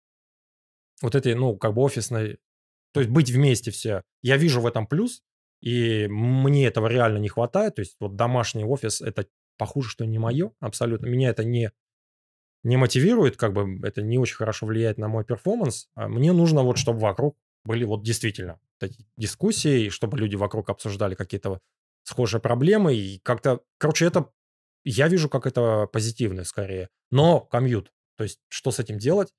вот 1.03 1.15
этой, 1.15 1.35
ну, 1.35 1.57
как 1.57 1.75
бы 1.75 1.83
офисной, 1.83 2.39
то 2.93 3.01
есть 3.01 3.11
быть 3.11 3.31
вместе 3.31 3.71
все. 3.71 4.03
Я 4.23 4.37
вижу 4.37 4.61
в 4.61 4.67
этом 4.67 4.87
плюс, 4.87 5.23
и 5.63 6.07
мне 6.09 6.67
этого 6.67 6.87
реально 6.87 7.19
не 7.19 7.29
хватает. 7.29 7.77
То 7.77 7.81
есть 7.81 7.97
вот 8.01 8.17
домашний 8.17 8.65
офис, 8.65 9.01
это 9.01 9.27
похуже, 9.57 9.91
что 9.91 10.05
не 10.05 10.19
мое, 10.19 10.53
абсолютно. 10.61 11.07
Меня 11.07 11.31
это 11.31 11.45
не, 11.45 11.71
не 12.63 12.77
мотивирует, 12.77 13.37
как 13.37 13.53
бы 13.53 13.79
это 13.87 14.03
не 14.03 14.19
очень 14.19 14.37
хорошо 14.37 14.67
влияет 14.67 14.99
на 14.99 15.09
мой 15.09 15.25
performance. 15.25 15.89
А 15.95 16.09
мне 16.09 16.33
нужно 16.33 16.63
вот, 16.63 16.79
чтобы 16.79 17.01
вокруг 17.01 17.37
были 17.65 17.85
вот 17.85 18.03
действительно 18.03 18.59
такие 18.79 19.07
дискуссии, 19.17 19.89
чтобы 19.89 20.19
люди 20.19 20.37
вокруг 20.37 20.71
обсуждали 20.71 21.15
какие-то 21.15 21.61
схожие 22.05 22.41
проблемы. 22.41 22.95
И 22.95 23.19
как-то, 23.21 23.61
короче, 23.79 24.07
это 24.07 24.31
я 24.85 25.09
вижу 25.09 25.29
как 25.29 25.47
это 25.47 25.87
позитивное 25.93 26.45
скорее. 26.45 26.89
Но 27.11 27.41
комьют, 27.41 27.93
то 28.17 28.25
есть 28.25 28.41
что 28.49 28.71
с 28.71 28.79
этим 28.79 28.99
делать, 28.99 29.33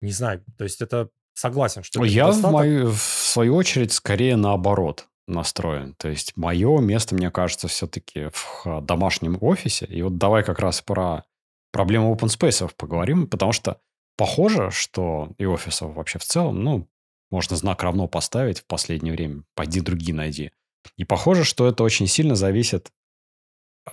не 0.00 0.12
знаю. 0.12 0.44
То 0.56 0.64
есть 0.64 0.80
это 0.80 1.10
согласен, 1.34 1.82
что... 1.82 2.04
Я 2.04 2.30
в, 2.30 2.40
мою, 2.42 2.90
в 2.90 2.98
свою 2.98 3.56
очередь 3.56 3.92
скорее 3.92 4.36
наоборот 4.36 5.08
настроен. 5.26 5.94
То 5.94 6.08
есть 6.08 6.36
мое 6.36 6.80
место, 6.80 7.14
мне 7.14 7.30
кажется, 7.30 7.68
все-таки 7.68 8.28
в 8.32 8.80
домашнем 8.82 9.38
офисе. 9.40 9.86
И 9.86 10.02
вот 10.02 10.18
давай 10.18 10.44
как 10.44 10.58
раз 10.58 10.82
про 10.82 11.24
проблему 11.72 12.14
open 12.14 12.28
space 12.28 12.70
поговорим, 12.76 13.26
потому 13.28 13.52
что 13.52 13.80
похоже, 14.16 14.70
что 14.70 15.30
и 15.38 15.46
офисов 15.46 15.94
вообще 15.94 16.18
в 16.18 16.24
целом, 16.24 16.62
ну, 16.62 16.88
можно 17.30 17.56
знак 17.56 17.82
равно 17.82 18.08
поставить 18.08 18.60
в 18.60 18.66
последнее 18.66 19.14
время. 19.14 19.44
Пойди 19.54 19.80
другие 19.80 20.14
найди. 20.14 20.50
И 20.96 21.04
похоже, 21.04 21.44
что 21.44 21.68
это 21.68 21.84
очень 21.84 22.06
сильно 22.06 22.34
зависит 22.34 22.90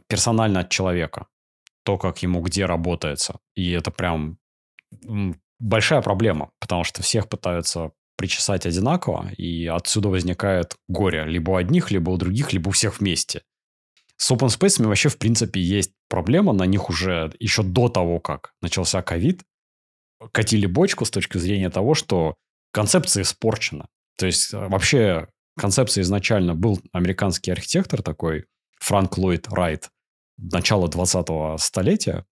персонально 0.07 0.61
от 0.61 0.69
человека. 0.69 1.27
То, 1.83 1.97
как 1.97 2.21
ему 2.23 2.41
где 2.41 2.65
работается. 2.65 3.39
И 3.55 3.71
это 3.71 3.91
прям 3.91 4.37
большая 5.59 6.01
проблема, 6.01 6.51
потому 6.59 6.83
что 6.83 7.01
всех 7.01 7.29
пытаются 7.29 7.91
причесать 8.17 8.65
одинаково, 8.65 9.29
и 9.37 9.67
отсюда 9.67 10.09
возникает 10.09 10.75
горе 10.87 11.23
либо 11.25 11.51
у 11.51 11.55
одних, 11.55 11.91
либо 11.91 12.09
у 12.09 12.17
других, 12.17 12.51
либо 12.51 12.69
у 12.69 12.71
всех 12.71 12.99
вместе. 12.99 13.43
С 14.17 14.31
open 14.31 14.47
space 14.47 14.83
вообще, 14.83 15.09
в 15.09 15.19
принципе, 15.19 15.61
есть 15.61 15.91
проблема, 16.09 16.51
на 16.51 16.65
них 16.65 16.89
уже 16.89 17.31
еще 17.39 17.61
до 17.61 17.89
того, 17.89 18.19
как 18.19 18.53
начался 18.61 19.03
ковид, 19.03 19.43
катили 20.31 20.65
бочку 20.65 21.05
с 21.05 21.11
точки 21.11 21.37
зрения 21.37 21.69
того, 21.69 21.93
что 21.93 22.35
концепция 22.77 23.23
испорчена. 23.23 23.87
То 24.19 24.27
есть 24.27 24.53
э, 24.53 24.67
вообще 24.67 25.29
концепция 25.57 26.03
изначально 26.03 26.53
был 26.53 26.79
американский 26.91 27.49
архитектор 27.49 28.03
такой, 28.03 28.45
Франк 28.79 29.17
Ллойд 29.17 29.47
Райт, 29.49 29.89
начала 30.37 30.87
20-го 30.87 31.57
столетия. 31.57 32.23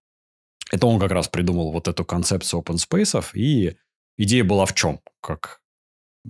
Это 0.72 0.86
он 0.86 1.00
как 1.00 1.10
раз 1.10 1.30
придумал 1.30 1.72
вот 1.72 1.88
эту 1.88 2.06
концепцию 2.06 2.62
open 2.62 2.76
space, 2.76 3.26
и 3.34 3.76
идея 4.18 4.44
была 4.44 4.68
в 4.68 4.76
чем? 4.76 5.00
Как, 5.20 5.62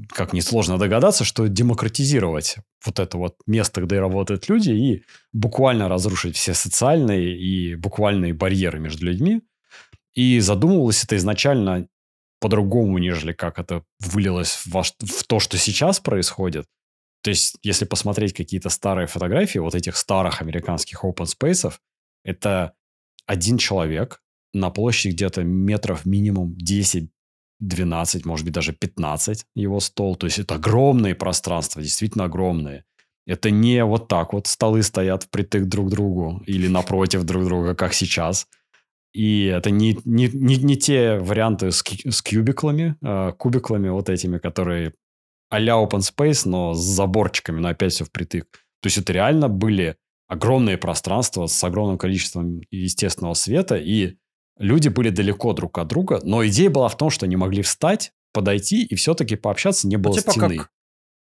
как 0.07 0.31
несложно 0.31 0.77
догадаться, 0.77 1.25
что 1.25 1.49
демократизировать 1.49 2.55
вот 2.85 2.99
это 2.99 3.17
вот 3.17 3.35
место, 3.45 3.81
где 3.81 3.99
работают 3.99 4.47
люди, 4.47 4.69
и 4.69 5.03
буквально 5.33 5.89
разрушить 5.89 6.37
все 6.37 6.53
социальные 6.53 7.37
и 7.37 7.75
буквальные 7.75 8.33
барьеры 8.33 8.79
между 8.79 9.07
людьми. 9.07 9.41
И 10.13 10.39
задумывалось 10.39 11.03
это 11.03 11.17
изначально 11.17 11.89
по-другому, 12.39 12.97
нежели 12.97 13.33
как 13.33 13.59
это 13.59 13.83
вылилось 13.99 14.61
в, 14.65 14.81
в 14.81 15.23
то, 15.27 15.39
что 15.39 15.57
сейчас 15.57 15.99
происходит. 15.99 16.65
То 17.23 17.29
есть, 17.29 17.57
если 17.63 17.85
посмотреть 17.85 18.33
какие-то 18.33 18.69
старые 18.69 19.07
фотографии 19.07 19.59
вот 19.59 19.73
этих 19.73 19.97
старых 19.97 20.41
американских 20.41 21.03
open 21.03 21.25
space, 21.25 21.73
это 22.23 22.73
один 23.25 23.57
человек 23.57 24.21
на 24.53 24.69
площади 24.69 25.13
где-то 25.13 25.43
метров 25.43 26.05
минимум 26.05 26.55
10 26.55 27.09
12, 27.61 28.25
может 28.25 28.45
быть, 28.45 28.53
даже 28.53 28.73
15 28.73 29.45
его 29.55 29.79
стол. 29.79 30.17
То 30.17 30.27
есть, 30.27 30.39
это 30.39 30.55
огромные 30.55 31.15
пространства, 31.15 31.81
действительно 31.81 32.25
огромные. 32.25 32.83
Это 33.25 33.49
не 33.49 33.83
вот 33.83 34.07
так 34.07 34.33
вот 34.33 34.45
столы 34.45 34.83
стоят 34.83 35.23
впритык 35.23 35.65
друг 35.65 35.87
к 35.87 35.89
другу 35.89 36.43
или 36.45 36.67
напротив 36.67 37.23
друг 37.23 37.45
друга, 37.45 37.73
как 37.73 37.93
сейчас. 37.93 38.47
И 39.15 39.45
это 39.45 39.71
не, 39.71 39.97
не, 40.03 40.27
не, 40.27 40.57
не 40.57 40.75
те 40.75 41.17
варианты 41.19 41.71
с, 41.71 41.81
с 41.81 42.21
кубиклами, 42.21 42.97
э, 43.01 43.31
кубиклами 43.37 43.87
вот 43.87 44.09
этими, 44.09 44.39
которые 44.39 44.93
а-ля 45.49 45.75
open 45.75 45.99
space, 45.99 46.41
но 46.45 46.73
с 46.73 46.81
заборчиками, 46.81 47.61
но 47.61 47.69
опять 47.69 47.93
все 47.93 48.03
впритык. 48.03 48.45
То 48.81 48.87
есть 48.87 48.97
это 48.97 49.13
реально 49.13 49.47
были 49.47 49.95
огромные 50.27 50.77
пространства 50.77 51.47
с 51.47 51.63
огромным 51.63 51.97
количеством 51.97 52.59
естественного 52.71 53.35
света, 53.35 53.77
и 53.77 54.17
люди 54.59 54.89
были 54.89 55.11
далеко 55.11 55.53
друг 55.53 55.77
от 55.77 55.87
друга, 55.87 56.19
но 56.23 56.45
идея 56.47 56.69
была 56.69 56.89
в 56.89 56.97
том, 56.97 57.09
что 57.09 57.25
они 57.25 57.37
могли 57.37 57.61
встать, 57.61 58.11
подойти 58.33 58.83
и 58.83 58.95
все-таки 58.95 59.37
пообщаться, 59.37 59.87
не 59.87 59.95
было 59.95 60.13
ну, 60.13 60.19
типа 60.19 60.31
стены. 60.31 60.57
Как, 60.57 60.71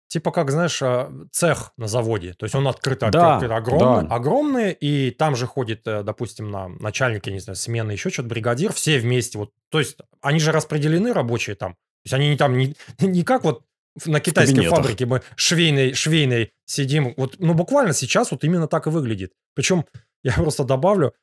Типа 0.09 0.31
как, 0.31 0.51
знаешь, 0.51 0.81
а, 0.83 1.13
цех 1.33 1.73
на 1.77 1.87
заводе. 1.87 2.33
То 2.33 2.45
есть 2.45 2.55
он 2.55 2.67
открыт, 2.67 3.03
открыт, 3.03 3.13
да, 3.13 3.35
открыт 3.35 3.53
огромный, 3.53 4.09
да. 4.09 4.15
огромный, 4.15 4.73
и 4.73 5.11
там 5.11 5.37
же 5.37 5.47
ходит, 5.47 5.87
э, 5.87 6.03
допустим, 6.03 6.51
на 6.51 6.69
начальники, 6.69 7.29
не 7.29 7.41
знаю, 7.41 7.57
смены, 7.57 7.93
еще 7.93 8.09
что-то, 8.09 8.31
бригадир, 8.31 8.73
все 8.73 8.99
вместе. 8.99 9.37
Вот, 9.37 9.53
то 9.69 9.79
есть 9.79 9.99
они 10.23 10.41
же 10.41 10.51
распределены 10.51 11.13
рабочие 11.13 11.57
там. 11.57 11.75
То 11.75 11.79
есть 12.05 12.15
они 12.15 12.31
не 12.31 12.37
там, 12.39 12.57
не, 12.57 12.75
не 13.01 13.23
как 13.23 13.45
вот 13.45 13.65
на 14.07 14.21
китайской 14.21 14.67
фабрике 14.67 15.05
мы 15.05 15.23
швейной, 15.37 15.93
швейной 15.93 16.53
сидим. 16.65 17.15
Вот, 17.17 17.37
ну, 17.39 17.53
буквально 17.53 17.93
сейчас 17.93 18.31
вот 18.31 18.45
именно 18.45 18.67
так 18.67 18.87
и 18.87 18.91
выглядит. 18.91 19.33
Причем, 19.55 19.85
я 20.23 20.33
просто 20.33 20.65
добавлю, 20.65 21.15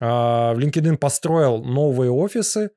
а, 0.00 0.54
в 0.54 0.58
LinkedIn 0.58 0.96
построил 0.96 1.62
новые 1.62 2.10
офисы. 2.10 2.70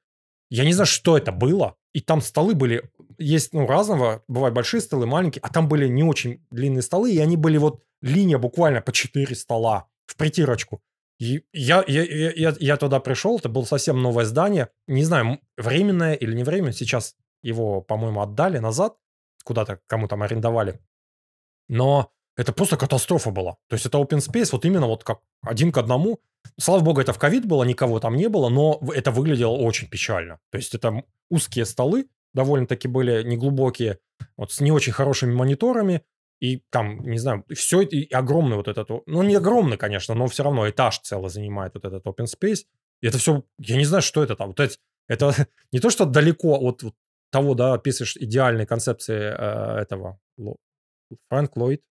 Я 0.50 0.66
не 0.66 0.74
знаю, 0.74 0.88
что 0.88 1.18
это 1.18 1.32
было. 1.32 1.76
И 1.94 2.00
там 2.00 2.22
столы 2.22 2.56
были 2.56 2.90
есть, 3.18 3.54
ну, 3.54 3.68
разного, 3.68 4.24
бывают 4.28 4.56
большие 4.56 4.82
столы, 4.82 5.06
маленькие, 5.06 5.42
а 5.42 5.50
там 5.50 5.68
были 5.68 5.88
не 5.88 6.04
очень 6.04 6.46
длинные 6.52 6.82
столы, 6.82 7.12
и 7.12 7.20
они 7.20 7.38
были 7.38 7.58
вот 7.58 7.84
линия 8.02 8.38
буквально 8.38 8.82
по 8.82 8.92
4 8.92 9.36
стола 9.36 9.88
в 10.06 10.16
притирочку. 10.16 10.82
И 11.20 11.44
я, 11.54 11.84
я, 11.88 12.04
я, 12.04 12.56
я 12.60 12.78
туда 12.78 13.00
пришел, 13.00 13.38
это 13.38 13.48
было 13.48 13.64
совсем 13.64 14.02
новое 14.02 14.26
здание, 14.26 14.70
не 14.88 15.04
знаю, 15.04 15.40
временное 15.58 16.14
или 16.14 16.34
не 16.34 16.44
временное, 16.44 16.74
сейчас 16.74 17.16
его, 17.44 17.82
по-моему, 17.82 18.22
отдали 18.22 18.58
назад, 18.58 18.96
куда-то 19.44 19.80
кому 19.88 20.08
там 20.08 20.24
арендовали. 20.24 20.80
Но 21.68 22.12
это 22.38 22.54
просто 22.54 22.78
катастрофа 22.78 23.32
была. 23.32 23.58
То 23.68 23.76
есть 23.76 23.86
это 23.86 23.98
open 23.98 24.20
space 24.20 24.50
вот 24.52 24.66
именно 24.66 24.88
вот 24.88 25.04
как 25.04 25.20
один 25.42 25.72
к 25.72 25.78
одному. 25.78 26.20
Слава 26.60 26.82
богу, 26.82 27.02
это 27.02 27.14
в 27.14 27.20
ковид 27.20 27.46
было, 27.46 27.64
никого 27.64 28.00
там 28.00 28.16
не 28.16 28.30
было, 28.30 28.50
но 28.50 28.82
это 28.94 29.12
выглядело 29.12 29.56
очень 29.56 29.88
печально. 29.88 30.40
То 30.52 30.58
есть 30.58 30.74
это 30.74 31.04
узкие 31.30 31.66
столы, 31.66 32.08
довольно-таки 32.34 32.88
были 32.88 33.24
неглубокие, 33.24 34.00
вот 34.38 34.52
с 34.52 34.60
не 34.62 34.72
очень 34.72 34.94
хорошими 34.94 35.34
мониторами, 35.34 36.04
и 36.40 36.64
там, 36.72 37.02
не 37.02 37.20
знаю, 37.20 37.46
все 37.54 37.82
и 37.82 38.12
огромный 38.12 38.56
вот 38.56 38.68
этот, 38.68 38.90
ну 39.06 39.22
не 39.22 39.36
огромный, 39.36 39.78
конечно, 39.78 40.16
но 40.16 40.28
все 40.28 40.44
равно 40.44 40.68
этаж 40.68 41.00
целый 41.00 41.30
занимает 41.30 41.76
вот 41.76 41.86
этот 41.86 42.06
open 42.06 42.26
space, 42.26 42.66
И 43.02 43.08
это 43.08 43.18
все, 43.20 43.44
я 43.60 43.78
не 43.78 43.86
знаю, 43.86 44.02
что 44.02 44.24
это 44.24 44.36
там. 44.36 44.48
Вот 44.48 44.60
это, 44.60 44.76
это 45.08 45.34
не 45.72 45.80
то, 45.80 45.90
что 45.92 46.06
далеко 46.06 46.58
от 46.60 46.82
вот 46.82 46.96
того, 47.32 47.54
да, 47.54 47.74
описываешь 47.74 48.18
идеальной 48.18 48.66
концепции 48.66 49.18
э, 49.18 49.82
этого 49.82 50.20
Фрэнк 51.30 51.56
Ллойд, 51.56 51.82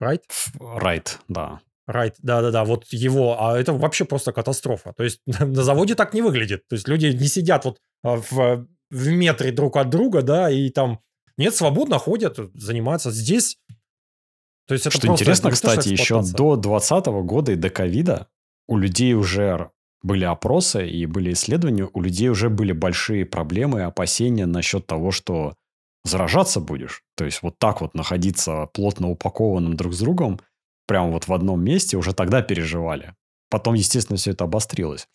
Райт? 0.00 0.24
Райт, 0.58 1.20
да. 1.28 1.60
Райт, 1.86 2.16
да-да-да, 2.22 2.64
вот 2.64 2.86
его, 2.90 3.36
а 3.40 3.58
это 3.58 3.72
вообще 3.72 4.04
просто 4.04 4.32
катастрофа. 4.32 4.92
То 4.96 5.04
есть 5.04 5.20
на 5.26 5.62
заводе 5.62 5.94
так 5.94 6.14
не 6.14 6.22
выглядит. 6.22 6.66
То 6.68 6.74
есть 6.74 6.88
люди 6.88 7.06
не 7.06 7.26
сидят 7.26 7.64
вот 7.64 7.78
а, 8.02 8.16
в, 8.16 8.66
в 8.90 9.08
метре 9.08 9.52
друг 9.52 9.76
от 9.76 9.90
друга, 9.90 10.22
да, 10.22 10.50
и 10.50 10.70
там 10.70 11.00
нет, 11.36 11.54
свободно 11.54 11.98
ходят, 11.98 12.38
занимаются. 12.54 13.10
Здесь 13.10 13.58
то 14.66 14.74
есть 14.74 14.86
это 14.86 14.96
что 14.96 15.08
интересно, 15.08 15.50
кстати, 15.50 15.88
еще 15.88 16.22
до 16.22 16.54
2020 16.54 17.06
года 17.24 17.52
и 17.52 17.56
до 17.56 17.70
ковида 17.70 18.28
у 18.68 18.78
людей 18.78 19.14
уже 19.14 19.70
были 20.02 20.24
опросы 20.24 20.88
и 20.88 21.06
были 21.06 21.32
исследования, 21.32 21.88
у 21.92 22.00
людей 22.00 22.28
уже 22.28 22.50
были 22.50 22.70
большие 22.70 23.26
проблемы 23.26 23.80
и 23.80 23.82
опасения 23.82 24.46
насчет 24.46 24.86
того, 24.86 25.10
что 25.10 25.54
заражаться 26.04 26.60
будешь. 26.60 27.02
То 27.16 27.24
есть 27.24 27.42
вот 27.42 27.58
так 27.58 27.80
вот 27.80 27.94
находиться 27.94 28.66
плотно 28.72 29.08
упакованным 29.08 29.76
друг 29.76 29.92
с 29.94 29.98
другом, 29.98 30.40
прямо 30.86 31.10
вот 31.10 31.28
в 31.28 31.32
одном 31.32 31.62
месте, 31.62 31.96
уже 31.96 32.12
тогда 32.12 32.42
переживали. 32.42 33.14
Потом, 33.48 33.74
естественно, 33.74 34.16
все 34.16 34.32
это 34.32 34.44
обострилось. 34.44 35.08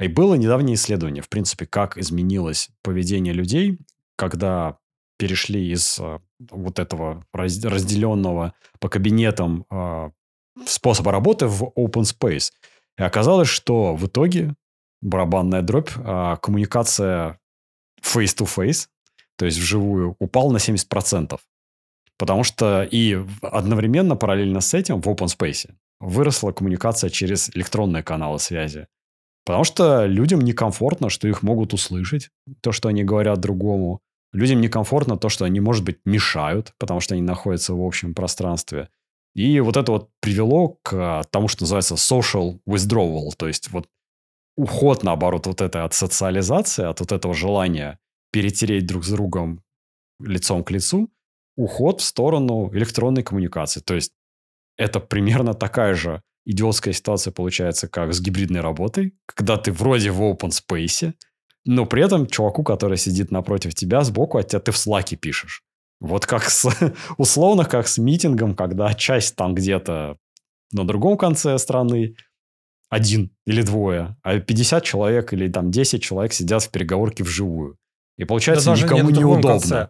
И 0.00 0.08
было 0.08 0.34
недавнее 0.34 0.74
исследование, 0.74 1.22
в 1.22 1.28
принципе, 1.28 1.66
как 1.66 1.96
изменилось 1.96 2.70
поведение 2.82 3.32
людей, 3.32 3.78
когда 4.16 4.78
перешли 5.18 5.70
из 5.70 5.98
а, 6.00 6.20
вот 6.50 6.78
этого 6.78 7.24
разделенного 7.32 8.54
по 8.80 8.88
кабинетам 8.88 9.64
а, 9.70 10.10
способа 10.66 11.12
работы 11.12 11.46
в 11.46 11.72
open 11.76 12.02
space. 12.02 12.50
И 12.98 13.02
оказалось, 13.02 13.48
что 13.48 13.94
в 13.94 14.06
итоге 14.06 14.54
барабанная 15.00 15.62
дробь, 15.62 15.90
а, 15.96 16.36
коммуникация 16.36 17.38
face-to-face, 18.02 18.88
то 19.42 19.46
есть 19.46 19.58
вживую, 19.58 20.14
упал 20.20 20.52
на 20.52 20.58
70%. 20.58 21.36
Потому 22.16 22.44
что 22.44 22.84
и 22.84 23.18
одновременно, 23.42 24.14
параллельно 24.14 24.60
с 24.60 24.72
этим, 24.72 25.00
в 25.00 25.08
open 25.08 25.26
space 25.26 25.68
выросла 25.98 26.52
коммуникация 26.52 27.10
через 27.10 27.50
электронные 27.56 28.04
каналы 28.04 28.38
связи. 28.38 28.86
Потому 29.44 29.64
что 29.64 30.06
людям 30.06 30.42
некомфортно, 30.42 31.10
что 31.10 31.26
их 31.26 31.42
могут 31.42 31.74
услышать, 31.74 32.30
то, 32.60 32.70
что 32.70 32.88
они 32.88 33.02
говорят 33.02 33.40
другому. 33.40 33.98
Людям 34.32 34.60
некомфортно 34.60 35.16
то, 35.16 35.28
что 35.28 35.44
они, 35.44 35.58
может 35.58 35.84
быть, 35.84 35.98
мешают, 36.04 36.72
потому 36.78 37.00
что 37.00 37.14
они 37.14 37.22
находятся 37.22 37.74
в 37.74 37.82
общем 37.84 38.14
пространстве. 38.14 38.90
И 39.34 39.58
вот 39.58 39.76
это 39.76 39.90
вот 39.90 40.10
привело 40.20 40.78
к 40.84 41.24
тому, 41.32 41.48
что 41.48 41.64
называется 41.64 41.94
social 41.94 42.60
withdrawal, 42.68 43.30
то 43.36 43.48
есть 43.48 43.72
вот 43.72 43.88
уход, 44.56 45.02
наоборот, 45.02 45.48
вот 45.48 45.60
это 45.60 45.84
от 45.84 45.94
социализации, 45.94 46.84
от 46.84 47.00
вот 47.00 47.10
этого 47.10 47.34
желания 47.34 47.98
перетереть 48.32 48.86
друг 48.86 49.04
с 49.04 49.10
другом 49.10 49.62
лицом 50.20 50.64
к 50.64 50.70
лицу, 50.70 51.12
уход 51.56 52.00
в 52.00 52.04
сторону 52.04 52.70
электронной 52.72 53.22
коммуникации. 53.22 53.80
То 53.80 53.94
есть 53.94 54.12
это 54.76 55.00
примерно 55.00 55.54
такая 55.54 55.94
же 55.94 56.22
идиотская 56.44 56.94
ситуация 56.94 57.32
получается, 57.32 57.88
как 57.88 58.12
с 58.12 58.20
гибридной 58.20 58.60
работой, 58.60 59.14
когда 59.26 59.56
ты 59.56 59.70
вроде 59.72 60.10
в 60.10 60.20
open 60.22 60.50
space, 60.50 61.14
но 61.64 61.86
при 61.86 62.04
этом 62.04 62.26
чуваку, 62.26 62.64
который 62.64 62.96
сидит 62.96 63.30
напротив 63.30 63.74
тебя, 63.74 64.02
сбоку 64.02 64.38
от 64.38 64.48
тебя, 64.48 64.60
ты 64.60 64.72
в 64.72 64.76
слаке 64.76 65.16
пишешь. 65.16 65.62
Вот 66.00 66.26
как 66.26 66.44
с, 66.44 66.68
условно, 67.18 67.64
как 67.64 67.86
с 67.86 67.98
митингом, 67.98 68.56
когда 68.56 68.92
часть 68.94 69.36
там 69.36 69.54
где-то 69.54 70.16
на 70.72 70.86
другом 70.86 71.16
конце 71.16 71.56
страны, 71.58 72.16
один 72.88 73.30
или 73.46 73.62
двое, 73.62 74.16
а 74.22 74.38
50 74.38 74.84
человек 74.84 75.32
или 75.32 75.50
там 75.50 75.70
10 75.70 76.02
человек 76.02 76.32
сидят 76.32 76.64
в 76.64 76.70
переговорке 76.70 77.22
вживую. 77.22 77.78
И 78.18 78.24
получается 78.24 78.74
да 78.74 78.80
никому 78.80 79.10
неудобно. 79.10 79.60
Конце. 79.60 79.88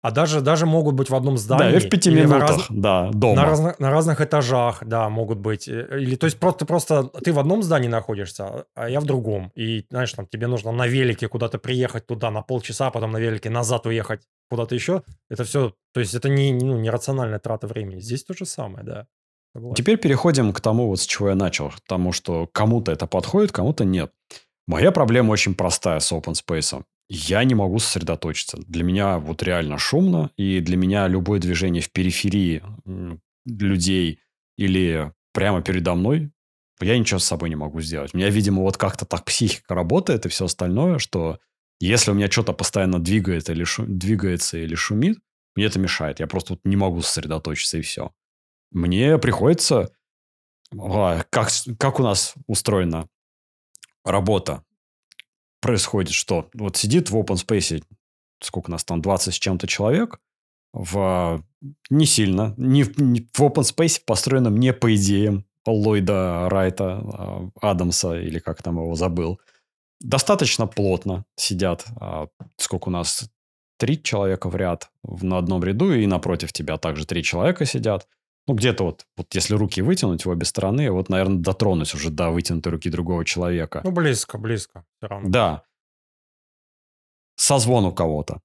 А 0.00 0.12
даже, 0.12 0.40
даже 0.40 0.64
могут 0.64 0.94
быть 0.94 1.10
в 1.10 1.14
одном 1.14 1.36
здании. 1.36 1.72
Да, 1.72 1.76
и 1.76 1.80
в 1.80 1.90
пяти 1.90 2.10
минутах, 2.10 2.56
раз... 2.58 2.66
да, 2.70 3.10
дома. 3.10 3.34
На, 3.34 3.44
разных, 3.44 3.78
на 3.80 3.90
разных 3.90 4.20
этажах, 4.20 4.84
да, 4.84 5.08
могут 5.08 5.38
быть. 5.38 5.66
Э, 5.66 5.88
или, 6.00 6.14
то 6.14 6.26
есть, 6.26 6.38
просто, 6.38 6.66
просто 6.66 7.04
ты 7.04 7.32
в 7.32 7.38
одном 7.38 7.64
здании 7.64 7.88
находишься, 7.88 8.66
а 8.76 8.88
я 8.88 9.00
в 9.00 9.06
другом. 9.06 9.50
И, 9.56 9.86
знаешь, 9.90 10.12
там 10.12 10.28
тебе 10.28 10.46
нужно 10.46 10.70
на 10.70 10.86
велике 10.86 11.26
куда-то 11.26 11.58
приехать 11.58 12.06
туда 12.06 12.30
на 12.30 12.42
полчаса, 12.42 12.86
а 12.86 12.90
потом 12.92 13.10
на 13.10 13.18
велике 13.18 13.50
назад 13.50 13.86
уехать 13.86 14.22
куда-то 14.48 14.76
еще. 14.76 15.02
Это 15.30 15.42
все, 15.42 15.74
то 15.92 16.00
есть, 16.00 16.14
это 16.14 16.28
не, 16.28 16.52
ну, 16.52 16.78
не 16.78 16.90
рациональная 16.90 17.40
трата 17.40 17.66
времени. 17.66 17.98
Здесь 17.98 18.22
то 18.22 18.34
же 18.34 18.46
самое, 18.46 18.84
да. 18.84 19.06
Теперь 19.74 19.96
переходим 19.96 20.52
к 20.52 20.60
тому, 20.60 20.86
вот 20.86 21.00
с 21.00 21.06
чего 21.06 21.30
я 21.30 21.34
начал. 21.34 21.70
К 21.70 21.80
тому, 21.88 22.12
что 22.12 22.48
кому-то 22.52 22.92
это 22.92 23.08
подходит, 23.08 23.50
кому-то 23.50 23.84
нет. 23.84 24.12
Моя 24.68 24.92
проблема 24.92 25.32
очень 25.32 25.56
простая 25.56 25.98
с 25.98 26.12
open 26.12 26.34
space 26.34 26.84
я 27.08 27.44
не 27.44 27.54
могу 27.54 27.78
сосредоточиться. 27.78 28.58
Для 28.66 28.84
меня 28.84 29.18
вот 29.18 29.42
реально 29.42 29.78
шумно, 29.78 30.30
и 30.36 30.60
для 30.60 30.76
меня 30.76 31.08
любое 31.08 31.40
движение 31.40 31.82
в 31.82 31.90
периферии 31.90 32.62
людей 33.46 34.20
или 34.56 35.12
прямо 35.32 35.62
передо 35.62 35.94
мной, 35.94 36.30
я 36.80 36.98
ничего 36.98 37.18
с 37.18 37.24
собой 37.24 37.48
не 37.48 37.56
могу 37.56 37.80
сделать. 37.80 38.14
У 38.14 38.18
меня, 38.18 38.28
видимо, 38.28 38.62
вот 38.62 38.76
как-то 38.76 39.04
так 39.04 39.24
психика 39.24 39.74
работает 39.74 40.26
и 40.26 40.28
все 40.28 40.44
остальное, 40.44 40.98
что 40.98 41.38
если 41.80 42.10
у 42.10 42.14
меня 42.14 42.30
что-то 42.30 42.52
постоянно 42.52 42.98
двигает 42.98 43.48
или 43.50 43.64
шу... 43.64 43.84
двигается 43.86 44.58
или 44.58 44.74
шумит, 44.74 45.18
мне 45.54 45.66
это 45.66 45.78
мешает. 45.78 46.20
Я 46.20 46.26
просто 46.26 46.54
вот 46.54 46.60
не 46.64 46.76
могу 46.76 47.00
сосредоточиться 47.00 47.78
и 47.78 47.82
все. 47.82 48.12
Мне 48.70 49.18
приходится... 49.18 49.90
А, 50.78 51.24
как, 51.30 51.48
как 51.78 52.00
у 52.00 52.02
нас 52.02 52.34
устроена 52.46 53.08
работа? 54.04 54.64
Происходит 55.60 56.12
что? 56.12 56.48
Вот 56.54 56.76
сидит 56.76 57.10
в 57.10 57.16
open 57.16 57.36
space, 57.36 57.82
сколько 58.42 58.70
нас 58.70 58.84
там, 58.84 59.02
20 59.02 59.34
с 59.34 59.38
чем-то 59.38 59.66
человек, 59.66 60.20
в 60.72 61.42
не 61.90 62.06
сильно, 62.06 62.54
не, 62.56 62.84
не 62.96 63.28
в 63.32 63.40
open 63.40 63.62
space, 63.62 64.00
построенном 64.04 64.56
не 64.58 64.72
по 64.72 64.94
идеям 64.94 65.44
Ллойда 65.66 66.48
Райта, 66.48 67.00
а, 67.02 67.50
Адамса, 67.60 68.18
или 68.18 68.38
как 68.38 68.62
там 68.62 68.76
его 68.76 68.94
забыл. 68.94 69.40
Достаточно 70.00 70.66
плотно 70.66 71.24
сидят. 71.36 71.86
А, 72.00 72.28
сколько 72.56 72.88
у 72.88 72.92
нас? 72.92 73.28
Три 73.78 74.02
человека 74.02 74.48
в 74.48 74.56
ряд 74.56 74.90
на 75.04 75.38
одном 75.38 75.62
ряду, 75.62 75.92
и 75.92 76.04
напротив 76.06 76.52
тебя 76.52 76.78
также 76.78 77.06
три 77.06 77.22
человека 77.22 77.64
сидят. 77.64 78.08
Ну, 78.48 78.54
где-то 78.54 78.84
вот, 78.84 79.04
вот 79.16 79.34
если 79.34 79.54
руки 79.54 79.82
вытянуть 79.82 80.24
в 80.24 80.30
обе 80.30 80.46
стороны, 80.46 80.90
вот, 80.90 81.10
наверное, 81.10 81.38
дотронуть 81.38 81.94
уже 81.94 82.08
до 82.08 82.30
вытянутой 82.30 82.72
руки 82.72 82.88
другого 82.88 83.22
человека. 83.24 83.82
Ну, 83.84 83.90
близко, 83.90 84.38
близко. 84.38 84.84
Да. 85.02 85.64
Созвон 87.36 87.84
у 87.84 87.92
кого-то. 87.92 88.40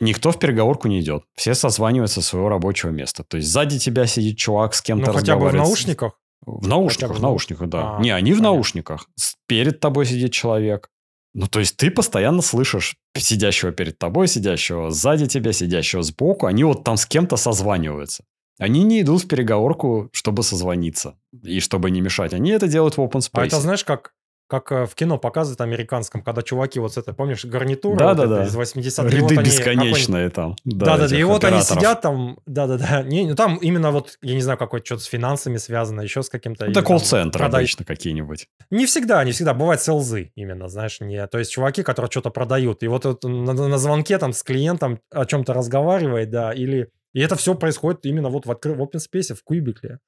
Никто 0.00 0.30
в 0.30 0.38
переговорку 0.38 0.88
не 0.88 1.00
идет. 1.00 1.24
Все 1.34 1.54
созваниваются 1.54 2.22
со 2.22 2.28
своего 2.28 2.48
рабочего 2.48 2.90
места. 2.90 3.24
То 3.24 3.36
есть 3.36 3.48
сзади 3.48 3.78
тебя 3.78 4.06
сидит 4.06 4.38
чувак 4.38 4.74
с 4.74 4.80
кем-то 4.80 5.12
Ну, 5.12 5.18
хотя 5.18 5.36
бы 5.36 5.48
в 5.48 5.54
наушниках? 5.54 6.18
В 6.44 6.66
наушниках, 6.66 7.16
в 7.16 7.20
наушниках, 7.20 7.68
да. 7.68 7.96
А, 7.96 8.00
не, 8.00 8.10
они 8.10 8.32
в 8.32 8.40
наушниках. 8.40 9.08
Перед 9.46 9.80
тобой 9.80 10.06
сидит 10.06 10.32
человек. 10.32 10.90
Ну, 11.34 11.46
то 11.46 11.60
есть 11.60 11.76
ты 11.76 11.90
постоянно 11.90 12.40
слышишь 12.40 12.96
сидящего 13.14 13.70
перед 13.70 13.98
тобой, 13.98 14.28
сидящего 14.28 14.90
сзади 14.90 15.26
тебя, 15.26 15.52
сидящего 15.52 16.02
сбоку. 16.02 16.46
Они 16.46 16.64
вот 16.64 16.84
там 16.84 16.96
с 16.96 17.04
кем-то 17.04 17.36
созваниваются. 17.36 18.24
Они 18.58 18.84
не 18.84 19.02
идут 19.02 19.24
в 19.24 19.28
переговорку, 19.28 20.08
чтобы 20.12 20.42
созвониться 20.42 21.16
и 21.42 21.60
чтобы 21.60 21.90
не 21.90 22.00
мешать. 22.00 22.32
Они 22.32 22.50
это 22.50 22.68
делают 22.68 22.96
в 22.96 23.00
open 23.00 23.20
space. 23.20 23.30
А 23.32 23.46
это 23.46 23.60
знаешь, 23.60 23.84
как 23.84 24.12
как 24.48 24.70
э, 24.70 24.86
в 24.86 24.94
кино 24.94 25.18
показывают 25.18 25.60
американском, 25.60 26.22
когда 26.22 26.42
чуваки 26.42 26.78
вот 26.78 26.94
с 26.94 26.98
этой, 26.98 27.14
помнишь, 27.14 27.44
гарнитура 27.44 27.98
да, 27.98 28.08
вот 28.14 28.16
да, 28.16 28.26
да. 28.26 28.44
из 28.44 28.56
80-х. 28.56 29.08
Ряды 29.08 29.34
вот 29.34 29.44
бесконечные 29.44 30.30
там. 30.30 30.54
Да, 30.64 30.96
да, 30.96 31.08
да. 31.08 31.18
И 31.18 31.22
вот 31.24 31.44
они 31.44 31.60
сидят 31.62 32.00
там, 32.00 32.38
да-да-да. 32.46 33.02
Не, 33.06 33.26
ну 33.26 33.34
там 33.34 33.56
именно 33.56 33.90
вот, 33.90 34.18
я 34.22 34.34
не 34.34 34.40
знаю, 34.42 34.58
какое-то 34.58 34.86
что-то 34.86 35.02
с 35.02 35.06
финансами 35.06 35.56
связано, 35.56 36.00
еще 36.00 36.22
с 36.22 36.28
каким-то... 36.28 36.66
Это 36.66 36.82
колл-центр 36.82 37.38
продай... 37.38 37.62
обычно 37.62 37.84
какие-нибудь. 37.84 38.48
Не 38.70 38.86
всегда, 38.86 39.24
не 39.24 39.32
всегда. 39.32 39.52
Бывает 39.52 39.82
селзы 39.82 40.30
именно, 40.36 40.68
знаешь, 40.68 41.00
не... 41.00 41.26
То 41.26 41.38
есть 41.38 41.50
чуваки, 41.50 41.82
которые 41.82 42.10
что-то 42.10 42.30
продают. 42.30 42.82
И 42.82 42.88
вот, 42.88 43.04
вот 43.04 43.24
на, 43.24 43.52
на 43.52 43.78
звонке 43.78 44.18
там 44.18 44.32
с 44.32 44.42
клиентом 44.42 45.00
о 45.10 45.26
чем-то 45.26 45.54
разговаривает, 45.54 46.30
да, 46.30 46.52
или 46.52 46.90
и 47.16 47.20
это 47.20 47.34
все 47.34 47.54
происходит 47.54 48.04
именно 48.04 48.28
вот 48.28 48.44
в, 48.44 48.50
откры... 48.50 48.74
в 48.74 48.82
open 48.82 48.98
space, 48.98 49.34
в 49.34 49.42
кубикле. 49.42 50.00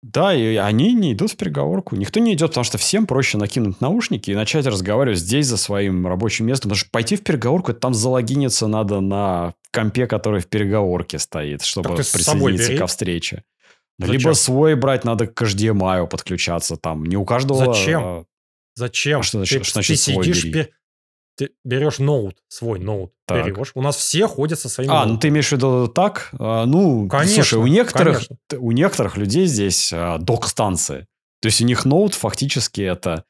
Да, 0.00 0.34
и 0.34 0.56
они 0.56 0.94
не 0.94 1.12
идут 1.12 1.32
в 1.32 1.36
переговорку. 1.36 1.94
Никто 1.94 2.20
не 2.20 2.32
идет, 2.32 2.52
потому 2.52 2.64
что 2.64 2.78
всем 2.78 3.06
проще 3.06 3.36
накинуть 3.36 3.82
наушники 3.82 4.30
и 4.30 4.34
начать 4.34 4.64
разговаривать 4.64 5.18
здесь 5.18 5.46
за 5.46 5.58
своим 5.58 6.06
рабочим 6.06 6.46
местом. 6.46 6.70
Потому 6.70 6.78
что 6.78 6.90
пойти 6.90 7.16
в 7.16 7.22
переговорку, 7.22 7.74
там 7.74 7.92
залогиниться 7.92 8.66
надо 8.66 9.00
на 9.00 9.56
компе, 9.72 10.06
который 10.06 10.40
в 10.40 10.46
переговорке 10.46 11.18
стоит, 11.18 11.60
чтобы 11.64 11.96
присоединиться 11.96 12.78
ко 12.78 12.86
встрече. 12.86 13.44
Зачем? 13.98 14.12
Либо 14.14 14.32
свой 14.32 14.74
брать 14.74 15.04
надо 15.04 15.26
к 15.26 15.42
HDMI 15.42 16.06
подключаться. 16.06 16.78
Там 16.78 17.04
не 17.04 17.18
у 17.18 17.26
каждого... 17.26 17.74
Зачем? 17.74 18.02
А, 18.02 18.24
Зачем? 18.74 19.20
А 19.20 19.22
что, 19.22 19.40
ты, 19.40 19.46
что 19.64 19.72
значит 19.72 19.96
ты 19.96 20.12
свой 20.12 20.24
сидишь, 20.24 20.44
бери? 20.44 20.68
Ты 21.38 21.50
берешь 21.64 22.00
ноут, 22.00 22.36
свой 22.48 22.80
ноут, 22.80 23.12
так. 23.24 23.46
берешь. 23.46 23.70
У 23.74 23.80
нас 23.80 23.96
все 23.96 24.26
ходят 24.26 24.58
со 24.58 24.68
своими. 24.68 24.90
А, 24.90 24.94
ноутами. 24.96 25.12
ну 25.12 25.18
ты 25.20 25.28
имеешь 25.28 25.48
в 25.48 25.52
виду 25.52 25.86
так? 25.86 26.30
А, 26.38 26.66
ну, 26.66 27.08
конечно, 27.08 27.34
слушай, 27.36 27.60
у 27.60 27.66
некоторых, 27.68 28.26
конечно. 28.26 28.36
у 28.58 28.72
некоторых 28.72 29.16
людей 29.16 29.46
здесь 29.46 29.92
а, 29.94 30.18
док-станции. 30.18 31.06
То 31.40 31.46
есть 31.46 31.62
у 31.62 31.64
них 31.64 31.84
ноут 31.84 32.14
фактически 32.14 32.80
это 32.80 33.24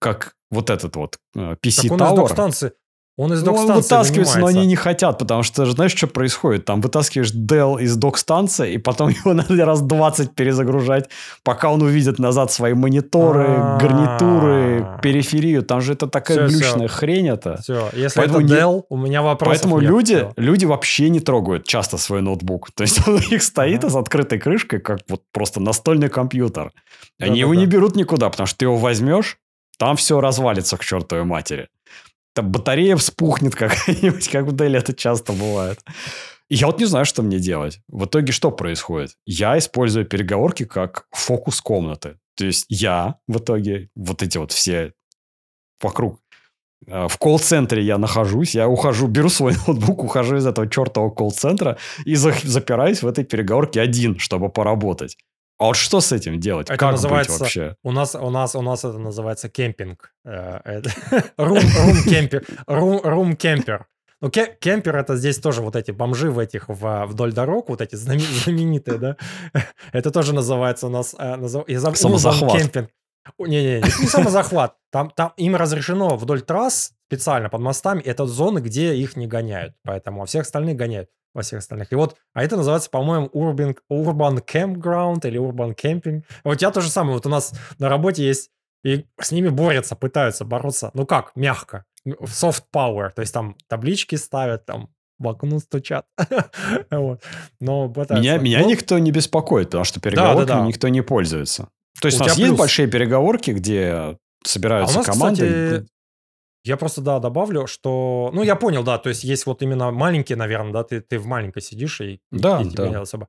как 0.00 0.34
вот 0.50 0.70
этот 0.70 0.96
вот 0.96 1.18
э, 1.36 1.56
Так 1.56 1.58
PC 1.64 1.90
он 1.90 1.96
из 1.96 2.02
Tower. 2.02 2.16
док-станции. 2.16 2.72
Он 3.16 3.32
из 3.32 3.42
Ну, 3.44 3.52
док-станции 3.52 3.74
вытаскивается, 3.94 4.38
но 4.40 4.46
они 4.46 4.66
не 4.66 4.74
хотят, 4.74 5.18
потому 5.20 5.44
что 5.44 5.64
знаешь, 5.66 5.94
что 5.94 6.08
происходит? 6.08 6.64
Там 6.64 6.80
вытаскиваешь 6.80 7.32
Dell 7.32 7.80
из 7.80 7.94
док-станции, 7.96 8.72
и 8.74 8.78
потом 8.78 9.08
его 9.24 9.34
надо 9.34 9.64
раз 9.64 9.82
20 9.82 10.34
перезагружать, 10.34 11.08
пока 11.44 11.70
он 11.70 11.80
увидит 11.82 12.18
назад 12.18 12.50
свои 12.50 12.74
мониторы, 12.74 13.44
А. 13.48 13.78
гарнитуры, 13.80 14.98
периферию. 15.02 15.62
Там 15.62 15.80
же 15.80 15.92
это 15.92 16.08
такая 16.08 16.48
всё. 16.48 16.58
глючная 16.58 16.88
хрень 16.88 17.28
это. 17.28 17.58
Все, 17.62 17.88
если 17.92 18.18
Поэтому 18.18 18.40
это 18.40 18.48
не- 18.48 18.60
Dell, 18.60 18.82
у 18.88 18.96
меня 18.96 19.22
вопросов 19.22 19.62
Поэтому 19.62 19.80
нет. 19.80 19.90
люди, 19.90 20.28
люди 20.36 20.64
вообще 20.64 21.08
не 21.08 21.20
трогают 21.20 21.66
часто 21.66 21.98
свой 21.98 22.20
ноутбук. 22.20 22.70
То 22.74 22.82
есть 22.82 23.06
он 23.06 23.14
у 23.14 23.18
них 23.30 23.42
стоит 23.42 23.84
Ага. 23.84 23.90
с 23.92 23.96
открытой 23.96 24.38
крышкой, 24.40 24.80
как 24.80 25.00
вот 25.08 25.22
просто 25.32 25.60
настольный 25.60 26.08
компьютер. 26.08 26.72
Они 27.20 27.38
его 27.38 27.50
Да-да-да. 27.52 27.66
не 27.66 27.70
берут 27.70 27.96
никуда, 27.96 28.28
потому 28.28 28.46
что 28.48 28.58
ты 28.58 28.64
его 28.64 28.76
возьмешь, 28.76 29.38
там 29.78 29.94
все 29.96 30.20
развалится 30.20 30.76
к 30.76 30.84
чертовой 30.84 31.24
матери. 31.24 31.68
Там 32.34 32.50
батарея 32.50 32.96
вспухнет 32.96 33.54
какая-нибудь, 33.56 34.28
как 34.28 34.46
в 34.46 34.54
Dell 34.54 34.76
это 34.76 34.92
часто 34.92 35.32
бывает. 35.32 35.80
И 36.50 36.56
я 36.56 36.66
вот 36.66 36.78
не 36.78 36.84
знаю, 36.84 37.06
что 37.06 37.22
мне 37.22 37.38
делать. 37.38 37.80
В 37.88 38.04
итоге 38.04 38.32
что 38.32 38.50
происходит? 38.50 39.16
Я 39.24 39.56
использую 39.56 40.04
переговорки 40.04 40.64
как 40.64 41.06
фокус 41.10 41.60
комнаты. 41.60 42.18
То 42.36 42.44
есть 42.44 42.66
я 42.68 43.16
в 43.26 43.38
итоге, 43.38 43.88
вот 43.94 44.22
эти 44.22 44.38
вот 44.38 44.52
все 44.52 44.92
вокруг 45.80 46.20
э, 46.86 47.08
в 47.08 47.16
колл-центре 47.18 47.82
я 47.82 47.96
нахожусь, 47.96 48.54
я 48.54 48.68
ухожу, 48.68 49.06
беру 49.06 49.28
свой 49.28 49.54
ноутбук, 49.66 50.04
ухожу 50.04 50.36
из 50.36 50.46
этого 50.46 50.68
чертового 50.68 51.10
колл-центра 51.10 51.78
и 52.04 52.14
за- 52.16 52.34
запираюсь 52.42 53.02
в 53.02 53.06
этой 53.06 53.24
переговорке 53.24 53.80
один, 53.80 54.18
чтобы 54.18 54.50
поработать. 54.50 55.16
А 55.58 55.64
вот 55.66 55.76
что 55.76 56.00
с 56.00 56.10
этим 56.12 56.40
делать? 56.40 56.68
Это 56.68 56.78
как 56.78 56.92
называется- 56.92 57.32
быть 57.32 57.40
вообще? 57.40 57.76
У 57.82 57.92
нас, 57.92 58.14
у 58.14 58.30
нас, 58.30 58.54
у 58.54 58.62
нас 58.62 58.84
это 58.84 58.98
называется 58.98 59.48
кемпинг. 59.48 60.12
Э, 60.24 60.60
это- 60.64 60.90
Рум, 61.36 61.58
рум 61.58 62.02
кемпер. 62.04 62.44
Рум, 62.66 63.00
рум 63.04 63.36
кемпер. 63.36 63.86
Ну, 64.20 64.30
ке- 64.30 64.56
кемпер 64.58 64.96
это 64.96 65.16
здесь 65.16 65.38
тоже 65.38 65.60
вот 65.62 65.76
эти 65.76 65.90
бомжи 65.90 66.30
в 66.30 66.38
этих 66.38 66.68
в- 66.68 67.06
вдоль 67.06 67.32
дорог, 67.32 67.68
вот 67.68 67.80
эти 67.80 67.94
знаме- 67.94 68.18
знаменитые, 68.44 68.98
да? 68.98 69.16
Это 69.92 70.10
тоже 70.10 70.34
называется 70.34 70.86
у 70.86 70.90
нас... 70.90 71.14
э, 71.18 71.36
назов- 71.36 71.68
я 71.68 71.78
забыл, 71.80 71.96
Самозахват. 71.96 72.60
кемпинг. 72.60 72.90
О, 73.38 73.46
Не-не, 73.46 73.80
не 73.80 74.02
не 74.02 74.06
самозахват. 74.06 74.74
Там, 74.90 75.10
там 75.10 75.32
им 75.38 75.56
разрешено 75.56 76.16
вдоль 76.16 76.42
трасс 76.42 76.92
специально 77.06 77.48
под 77.48 77.60
мостами. 77.62 78.02
Это 78.02 78.26
зоны, 78.26 78.58
где 78.58 78.94
их 78.94 79.16
не 79.16 79.26
гоняют. 79.26 79.74
Поэтому 79.82 80.22
а 80.22 80.26
всех 80.26 80.42
остальных 80.42 80.76
гоняют 80.76 81.08
во 81.34 81.42
всех 81.42 81.58
остальных. 81.58 81.92
И 81.92 81.96
вот, 81.96 82.16
а 82.32 82.42
это 82.42 82.56
называется, 82.56 82.88
по-моему, 82.90 83.28
urban, 83.34 83.76
urban 83.90 84.42
campground 84.44 85.26
или 85.26 85.38
urban 85.40 85.74
camping. 85.74 86.22
Вот 86.44 86.62
я 86.62 86.70
то 86.70 86.80
же 86.80 86.88
самое. 86.90 87.14
Вот 87.14 87.26
у 87.26 87.28
нас 87.28 87.52
на 87.78 87.88
работе 87.88 88.24
есть, 88.26 88.50
и 88.84 89.04
с 89.20 89.32
ними 89.32 89.48
борются, 89.48 89.96
пытаются 89.96 90.44
бороться. 90.44 90.90
Ну 90.94 91.06
как, 91.06 91.32
мягко. 91.36 91.84
Soft 92.06 92.64
power. 92.74 93.10
То 93.14 93.22
есть 93.22 93.32
там 93.34 93.56
таблички 93.68 94.14
ставят, 94.16 94.64
там 94.66 94.88
в 95.18 95.28
окно 95.28 95.58
стучат. 95.58 96.06
Вот. 96.90 97.22
Но 97.60 97.88
пытаются. 97.88 98.16
Меня, 98.22 98.38
меня 98.38 98.58
Ну, 98.60 98.68
никто 98.68 98.98
не 98.98 99.10
беспокоит, 99.10 99.68
потому 99.68 99.84
что 99.84 100.00
переговорками 100.00 100.46
да. 100.60 100.66
никто 100.66 100.88
не 100.88 101.02
пользуется. 101.02 101.68
То 102.00 102.08
есть 102.08 102.20
У 102.20 102.24
у, 102.24 102.26
нас 102.26 102.34
тебя 102.34 102.44
есть 102.46 102.50
плюс. 102.52 102.58
большие 102.58 102.88
переговорки, 102.88 103.52
где 103.52 103.90
А 103.92 104.10
у 104.12 104.18
собираются 104.48 104.98
нас, 104.98 105.06
команды. 105.06 105.46
кстати, 105.46 105.86
я 106.64 106.76
просто, 106.76 107.00
да, 107.02 107.18
добавлю, 107.18 107.66
что... 107.66 108.30
Ну, 108.32 108.42
я 108.42 108.56
понял, 108.56 108.82
да, 108.82 108.98
то 108.98 109.08
есть 109.10 109.22
есть 109.24 109.46
вот 109.46 109.62
именно 109.62 109.90
маленькие, 109.90 110.36
наверное, 110.36 110.72
да, 110.72 110.82
ты, 110.84 111.00
ты 111.00 111.18
в 111.18 111.26
маленькой 111.26 111.60
сидишь 111.62 112.00
и, 112.00 112.20
Да, 112.30 112.60
и 112.62 112.70
тебе 112.70 112.90
да. 112.90 113.00
особо... 113.02 113.28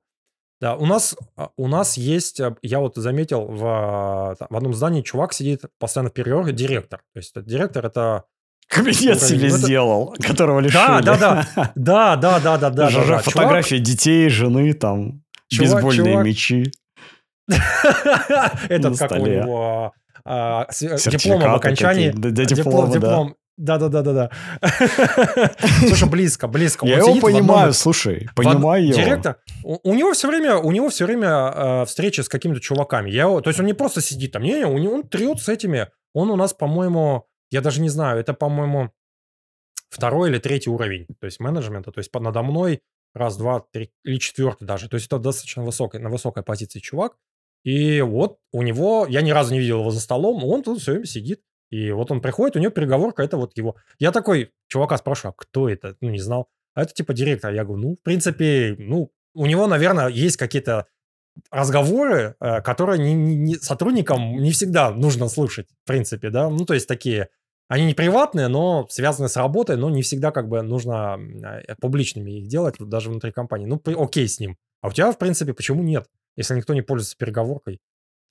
Да, 0.62 0.76
у 0.76 0.86
нас, 0.86 1.18
а, 1.36 1.50
у 1.58 1.68
нас 1.68 1.98
есть, 1.98 2.40
а, 2.40 2.56
я 2.62 2.80
вот 2.80 2.96
заметил, 2.96 3.46
в, 3.46 3.66
а, 3.66 4.36
в 4.50 4.56
одном 4.56 4.74
здании 4.74 5.02
чувак 5.02 5.34
сидит 5.34 5.64
постоянно 5.80 6.10
в 6.10 6.14
переговорке, 6.14 6.54
директор. 6.54 7.02
То 7.14 7.20
есть 7.20 7.34
директор 7.46 7.86
это... 7.86 8.24
Кабинет 8.70 9.22
себе 9.22 9.42
Ну, 9.42 9.56
это- 9.56 9.58
сделал, 9.58 10.16
которого 10.20 10.60
лишили. 10.62 10.74
Да, 10.78 11.02
да, 11.02 11.18
да. 11.18 11.72
Да, 11.76 12.16
да, 12.16 12.40
да, 12.40 12.58
да, 12.58 12.70
да. 12.70 12.90
Же- 12.90 13.06
да. 13.06 13.18
Фотографии 13.20 13.76
детей, 13.76 14.30
жены, 14.30 14.74
там, 14.74 15.22
Чувак- 15.54 15.84
бейсбольные 15.84 16.14
чувак- 16.14 16.26
мечи. 16.26 16.72
Чувак- 17.52 18.66
Этот, 18.70 18.98
как 18.98 19.12
у 19.12 19.26
него, 19.28 19.94
а, 20.26 20.68
с- 20.72 20.80
диплом 20.80 20.94
об 20.96 21.00
Сертификаты 21.00 21.46
окончании. 21.46 22.08
какие-то, 22.08 22.32
да, 22.32 22.46
Диплом, 22.46 22.64
дипломы, 22.66 22.94
да. 22.94 23.00
диплом. 23.00 23.36
Да, 23.58 23.78
да, 23.78 23.88
да, 23.88 24.02
да, 24.02 24.14
да. 24.14 24.32
Слушай, 25.88 26.10
близко, 26.10 26.48
близко. 26.48 26.86
Я 26.86 26.98
его 26.98 27.16
понимаю, 27.22 27.72
слушай, 27.74 28.28
понимаю 28.36 28.88
его. 28.88 28.96
Директор, 28.96 29.38
у, 29.64 29.94
него 29.94 30.12
все 30.14 30.28
время, 30.28 30.58
у 30.58 30.72
него 30.72 30.90
все 30.90 31.06
время 31.06 31.30
э, 31.56 31.86
встречи 31.86 32.20
с 32.20 32.28
какими-то 32.28 32.60
чуваками. 32.60 33.10
Я, 33.10 33.28
то 33.40 33.50
есть 33.50 33.60
он 33.60 33.66
не 33.66 33.74
просто 33.74 34.02
сидит 34.02 34.34
там, 34.34 34.44
не, 34.44 34.60
не, 34.60 34.88
он 34.88 35.08
трет 35.08 35.40
с 35.40 35.48
этими. 35.48 35.88
Он 36.14 36.30
у 36.32 36.36
нас, 36.36 36.54
по-моему, 36.54 37.28
я 37.50 37.62
даже 37.62 37.80
не 37.80 37.90
знаю, 37.90 38.20
это, 38.20 38.34
по-моему, 38.34 38.92
второй 39.90 40.30
или 40.30 40.40
третий 40.40 40.70
уровень, 40.70 41.08
то 41.20 41.26
есть 41.26 41.40
менеджмента, 41.40 41.92
то 41.92 42.00
есть 42.00 42.14
надо 42.14 42.42
мной 42.42 42.82
раз, 43.14 43.38
два, 43.38 43.64
три 43.72 43.92
или 44.04 44.18
четвертый 44.18 44.66
даже. 44.66 44.90
То 44.90 44.96
есть 44.96 45.08
это 45.08 45.18
достаточно 45.20 45.64
высокой, 45.64 46.02
на 46.02 46.10
высокой 46.10 46.44
позиции 46.44 46.80
чувак. 46.80 47.14
И 47.66 48.00
вот 48.02 48.38
у 48.54 48.62
него, 48.62 49.08
я 49.10 49.22
ни 49.22 49.32
разу 49.32 49.54
не 49.54 49.60
видел 49.60 49.80
его 49.80 49.90
за 49.92 50.00
столом, 50.00 50.44
он 50.46 50.62
тут 50.64 50.80
все 50.80 50.92
время 50.92 51.06
сидит. 51.06 51.42
И 51.72 51.92
вот 51.92 52.12
он 52.12 52.22
приходит, 52.22 52.56
у 52.56 52.60
него 52.60 52.72
переговорка, 52.72 53.24
это 53.24 53.38
вот 53.38 53.58
его. 53.58 53.76
Я 54.00 54.12
такой 54.12 54.52
чувака 54.68 54.98
спрашиваю, 54.98 55.32
а 55.32 55.42
кто 55.42 55.68
это? 55.68 55.96
Ну, 56.00 56.10
не 56.12 56.20
знал. 56.20 56.48
А 56.76 56.84
это 56.84 56.94
типа 56.94 57.14
директор. 57.14 57.52
Я 57.52 57.66
говорю, 57.66 57.82
ну, 57.82 57.92
в 58.00 58.04
принципе, 58.04 58.76
ну, 58.78 59.12
у 59.34 59.48
него, 59.48 59.66
наверное, 59.68 60.08
есть 60.08 60.38
какие-то 60.38 60.86
разговоры, 61.52 62.36
э, 62.40 62.62
которые 62.62 63.00
не- 63.00 63.14
не- 63.14 63.36
не- 63.36 63.56
сотрудникам 63.56 64.38
не 64.38 64.52
всегда 64.52 64.92
нужно 64.92 65.28
слышать, 65.28 65.68
в 65.84 65.88
принципе, 65.88 66.30
да. 66.30 66.50
Ну, 66.50 66.66
то 66.66 66.74
есть 66.74 66.88
такие, 66.88 67.30
они 67.68 67.86
не 67.86 67.94
приватные, 67.94 68.48
но 68.48 68.88
связаны 68.90 69.28
с 69.28 69.36
работой, 69.36 69.76
но 69.76 69.90
не 69.90 70.02
всегда 70.02 70.32
как 70.32 70.48
бы 70.48 70.62
нужно 70.62 71.18
э, 71.68 71.76
публичными 71.82 72.32
их 72.40 72.48
делать, 72.48 72.76
даже 72.80 73.10
внутри 73.10 73.32
компании. 73.32 73.66
Ну, 73.66 73.82
окей 74.02 74.28
с 74.28 74.40
ним. 74.40 74.56
А 74.82 74.88
у 74.90 74.92
тебя, 74.92 75.12
в 75.12 75.18
принципе, 75.18 75.54
почему 75.54 75.82
нет? 75.84 76.06
Если 76.36 76.56
никто 76.56 76.74
не 76.74 76.82
пользуется 76.82 77.18
переговоркой, 77.18 77.80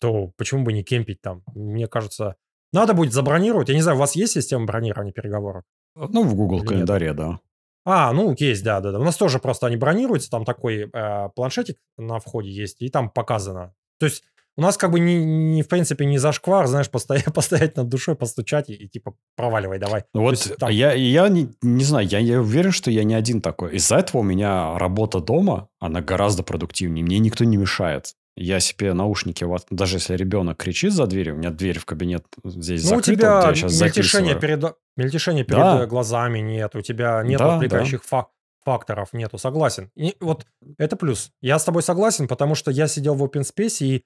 то 0.01 0.33
почему 0.37 0.64
бы 0.64 0.73
не 0.73 0.83
кемпить 0.83 1.21
там? 1.21 1.43
Мне 1.55 1.87
кажется, 1.87 2.37
надо 2.73 2.95
будет 2.95 3.12
забронировать. 3.12 3.69
Я 3.69 3.75
не 3.75 3.83
знаю, 3.83 3.97
у 3.97 4.01
вас 4.01 4.17
есть 4.17 4.33
система 4.35 4.67
бронирования 4.67 5.12
переговорок? 5.12 5.64
Ну, 5.95 6.25
в 6.25 6.35
Google 6.35 6.57
Или 6.57 6.62
нет? 6.62 6.69
календаре, 6.69 7.12
да. 7.14 7.40
А, 7.85 8.12
ну, 8.12 8.35
есть, 8.38 8.64
да, 8.64 8.81
да, 8.81 8.93
да. 8.93 8.99
У 8.99 9.05
нас 9.05 9.17
тоже 9.17 9.38
просто 9.38 9.67
они 9.67 9.77
бронируются, 9.77 10.31
там 10.31 10.45
такой 10.45 10.90
э, 10.90 11.29
планшетик 11.35 11.79
на 11.99 12.19
входе 12.19 12.51
есть, 12.51 12.81
и 12.81 12.88
там 12.88 13.11
показано. 13.11 13.75
То 13.99 14.07
есть 14.07 14.25
у 14.57 14.61
нас 14.62 14.77
как 14.77 14.90
бы 14.93 15.01
не, 15.01 15.25
не 15.25 15.62
в 15.62 15.69
принципе, 15.69 16.05
не 16.07 16.19
зашквар, 16.19 16.67
знаешь, 16.67 16.90
постоять, 16.90 17.25
постоять 17.35 17.77
над 17.77 17.88
душой, 17.88 18.14
постучать 18.14 18.71
и, 18.71 18.75
и 18.75 18.88
типа 18.88 19.14
проваливай 19.37 19.79
давай. 19.79 20.03
То 20.12 20.21
Вот 20.21 20.31
есть 20.33 20.57
там- 20.57 20.71
я, 20.71 20.93
я 20.93 21.29
не, 21.29 21.49
не 21.62 21.85
знаю, 21.85 22.07
я, 22.07 22.19
я 22.19 22.40
уверен, 22.40 22.73
что 22.73 22.90
я 22.90 23.05
не 23.05 23.14
один 23.14 23.40
такой. 23.40 23.77
Из-за 23.77 23.97
этого 23.97 24.21
у 24.21 24.25
меня 24.25 24.79
работа 24.79 25.21
дома, 25.21 25.69
она 25.81 26.01
гораздо 26.01 26.43
продуктивнее. 26.43 27.05
Мне 27.05 27.19
никто 27.19 27.45
не 27.45 27.57
мешает. 27.57 28.14
Я 28.37 28.59
себе 28.59 28.93
наушники, 28.95 29.45
вот, 29.45 29.64
даже 29.71 29.97
если 29.99 30.17
ребенок 30.17 30.57
кричит 30.59 30.93
за 30.93 31.07
дверью, 31.07 31.35
у 31.35 31.38
меня 31.38 31.51
дверь 31.51 31.79
в 31.79 31.85
кабинет 31.85 32.25
здесь 32.45 32.83
Ну, 32.83 32.97
у 32.97 32.99
закрыта, 32.99 33.21
тебя 33.21 33.47
вот 33.47 33.57
сейчас 33.57 33.81
мельтешения 33.81 34.35
записываю. 34.35 34.59
перед, 34.61 34.77
мельтешения 34.97 35.45
перед 35.45 35.61
Да. 35.61 35.83
э, 35.85 35.87
глазами 35.87 36.40
нет, 36.40 36.75
у 36.75 36.81
тебя 36.81 37.23
нет 37.23 37.38
Да, 37.38 37.55
отвлекающих 37.55 38.03
фак- 38.03 38.31
факторов, 38.64 39.11
нету, 39.12 39.38
согласен. 39.38 39.90
И 39.95 40.17
вот 40.21 40.47
это 40.79 40.97
плюс. 40.97 41.31
Я 41.43 41.61
с 41.61 41.64
тобой 41.64 41.83
согласен, 41.85 42.27
потому 42.27 42.57
что 42.57 42.73
я 42.73 42.88
сидел 42.88 43.14
в 43.14 43.23
open 43.23 43.43
space, 43.43 43.85
и 43.87 44.05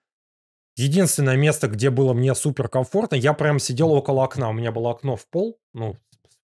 единственное 0.78 1.36
место, 1.36 1.68
где 1.68 1.90
было 1.90 2.12
мне 2.12 2.34
супер 2.34 2.68
комфортно, 2.68 3.16
я 3.16 3.32
прям 3.32 3.58
сидел 3.58 3.92
около 3.92 4.24
окна. 4.24 4.50
У 4.50 4.52
меня 4.52 4.72
было 4.72 4.90
окно 4.90 5.16
в 5.16 5.26
пол, 5.28 5.58
ну, 5.74 5.96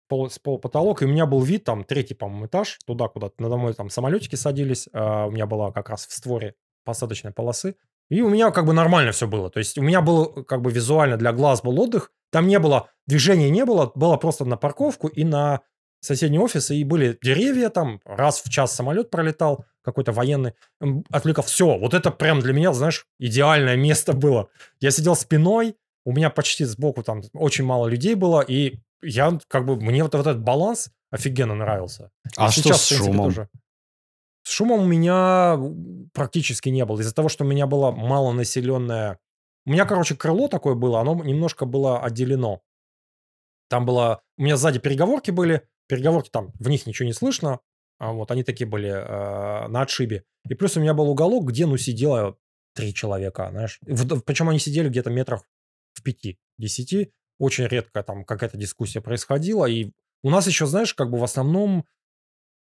пол, 0.09 0.31
с 0.31 0.39
пол 0.39 0.59
потолок, 0.59 1.03
и 1.03 1.05
у 1.07 1.09
меня 1.09 1.27
был 1.27 1.41
вид, 1.41 1.65
там, 1.65 1.85
третий, 1.85 2.15
по-моему, 2.15 2.47
этаж, 2.47 2.79
туда 2.87 3.09
куда-то, 3.09 3.35
надо 3.39 3.57
мной 3.57 3.75
там 3.75 3.91
самолетики 3.91 4.35
садились, 4.35 4.89
а 4.93 5.27
у 5.27 5.31
меня 5.31 5.47
была 5.47 5.73
как 5.73 5.89
раз 5.89 6.07
в 6.07 6.13
створе 6.13 6.55
посадочной 6.85 7.33
полосы, 7.33 7.77
и 8.11 8.21
у 8.21 8.29
меня 8.29 8.51
как 8.51 8.67
бы 8.67 8.73
нормально 8.73 9.13
все 9.13 9.27
было. 9.27 9.51
То 9.51 9.59
есть 9.59 9.79
у 9.79 9.83
меня 9.83 10.03
был 10.03 10.45
как 10.45 10.61
бы 10.61 10.71
визуально 10.71 11.17
для 11.17 11.33
глаз 11.33 11.63
был 11.63 11.81
отдых. 11.81 12.11
Там 12.31 12.47
не 12.47 12.59
было, 12.59 12.91
движения 13.07 13.49
не 13.49 13.65
было, 13.65 13.91
было 13.95 14.17
просто 14.17 14.45
на 14.45 14.57
парковку 14.57 15.09
и 15.09 15.25
на 15.25 15.61
соседний 16.05 16.39
офис, 16.39 16.71
и 16.71 16.85
были 16.85 17.19
деревья 17.23 17.71
там, 17.71 18.01
раз 18.05 18.43
в 18.45 18.51
час 18.51 18.75
самолет 18.75 19.11
пролетал, 19.11 19.65
какой-то 19.83 20.13
военный, 20.13 20.55
отвлекал. 21.11 21.45
Все, 21.45 21.79
вот 21.79 21.95
это 21.95 22.11
прям 22.11 22.41
для 22.41 22.53
меня, 22.53 22.73
знаешь, 22.73 23.07
идеальное 23.19 23.77
место 23.77 24.13
было. 24.13 24.49
Я 24.81 24.91
сидел 24.91 25.17
спиной, 25.17 25.77
у 26.05 26.13
меня 26.13 26.31
почти 26.31 26.65
сбоку 26.65 27.03
там 27.03 27.23
очень 27.33 27.65
мало 27.65 27.89
людей 27.89 28.15
было, 28.15 28.41
и 28.41 28.79
я 29.03 29.39
как 29.49 29.67
бы, 29.67 29.77
мне 29.77 30.03
вот, 30.03 30.15
вот 30.15 30.27
этот 30.27 30.43
баланс 30.43 30.91
офигенно 31.11 31.55
нравился. 31.55 32.11
А 32.37 32.49
И 32.49 32.51
что 32.51 32.63
сейчас, 32.63 32.83
с 32.83 32.89
принципе, 32.89 33.13
шумом? 33.13 33.27
тоже. 33.27 33.49
С 34.43 34.51
шумом 34.51 34.81
у 34.81 34.87
меня 34.87 35.59
практически 36.13 36.69
не 36.69 36.85
было. 36.85 37.01
Из-за 37.01 37.15
того, 37.15 37.29
что 37.29 37.45
у 37.45 37.47
меня 37.47 37.67
было 37.67 37.91
малонаселенное... 37.91 39.19
У 39.67 39.71
меня, 39.71 39.87
короче, 39.87 40.15
крыло 40.15 40.49
такое 40.49 40.75
было, 40.75 41.01
оно 41.01 41.15
немножко 41.25 41.65
было 41.65 42.03
отделено. 42.03 42.61
Там 43.69 43.87
было... 43.87 44.21
У 44.37 44.43
меня 44.43 44.57
сзади 44.57 44.79
переговорки 44.79 45.31
были. 45.31 45.67
Переговорки 45.87 46.31
там, 46.31 46.53
в 46.59 46.69
них 46.69 46.87
ничего 46.87 47.07
не 47.07 47.13
слышно. 47.13 47.61
А 47.99 48.13
вот 48.13 48.31
они 48.31 48.43
такие 48.43 48.67
были 48.67 48.91
э, 48.91 49.69
на 49.69 49.83
отшибе. 49.83 50.25
И 50.49 50.55
плюс 50.55 50.77
у 50.77 50.81
меня 50.81 50.95
был 50.95 51.09
уголок, 51.09 51.47
где, 51.47 51.67
ну, 51.67 51.77
сидело 51.77 52.37
три 52.75 52.93
человека, 52.93 53.49
знаешь. 53.51 53.79
причем 54.27 54.49
они 54.49 54.59
сидели 54.59 54.89
где-то 54.89 55.11
метрах 55.11 55.45
в 55.95 56.03
пяти, 56.03 56.39
десяти. 56.59 57.13
очень 57.39 57.67
редко 57.67 58.03
там 58.03 58.25
какая-то 58.25 58.57
дискуссия 58.57 59.01
происходила. 59.01 59.67
И 59.67 59.93
у 60.23 60.31
нас 60.31 60.47
еще, 60.47 60.67
знаешь, 60.67 60.95
как 60.95 61.11
бы 61.11 61.19
в 61.19 61.25
основном 61.25 61.85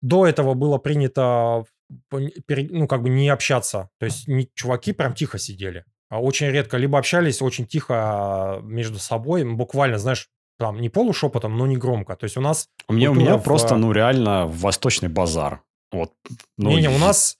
до 0.02 0.26
этого 0.26 0.54
было 0.54 0.78
принято 0.78 1.64
ну, 2.10 2.86
как 2.86 3.02
бы 3.02 3.08
не 3.08 3.28
общаться. 3.28 3.90
То 3.98 4.06
есть 4.06 4.28
не, 4.28 4.48
чуваки 4.54 4.92
прям 4.92 5.14
тихо 5.14 5.38
сидели. 5.38 5.84
А 6.08 6.20
очень 6.20 6.48
редко 6.48 6.76
либо 6.76 6.98
общались 6.98 7.40
очень 7.42 7.66
тихо 7.66 8.60
между 8.62 8.98
собой, 8.98 9.44
буквально, 9.44 9.98
знаешь, 9.98 10.28
там 10.60 10.80
не 10.80 10.90
полушепотом, 10.90 11.56
но 11.56 11.66
не 11.66 11.78
громко. 11.78 12.14
То 12.16 12.24
есть 12.24 12.36
у 12.36 12.40
нас... 12.40 12.68
У 12.86 12.92
меня, 12.92 13.10
у 13.10 13.14
меня 13.14 13.38
в... 13.38 13.42
просто, 13.42 13.76
ну, 13.76 13.92
реально 13.92 14.46
восточный 14.46 15.08
базар. 15.08 15.62
Вот. 15.90 16.12
Ну, 16.58 16.70
не, 16.70 16.82
не, 16.82 16.88
у 16.88 16.98
нас 16.98 17.38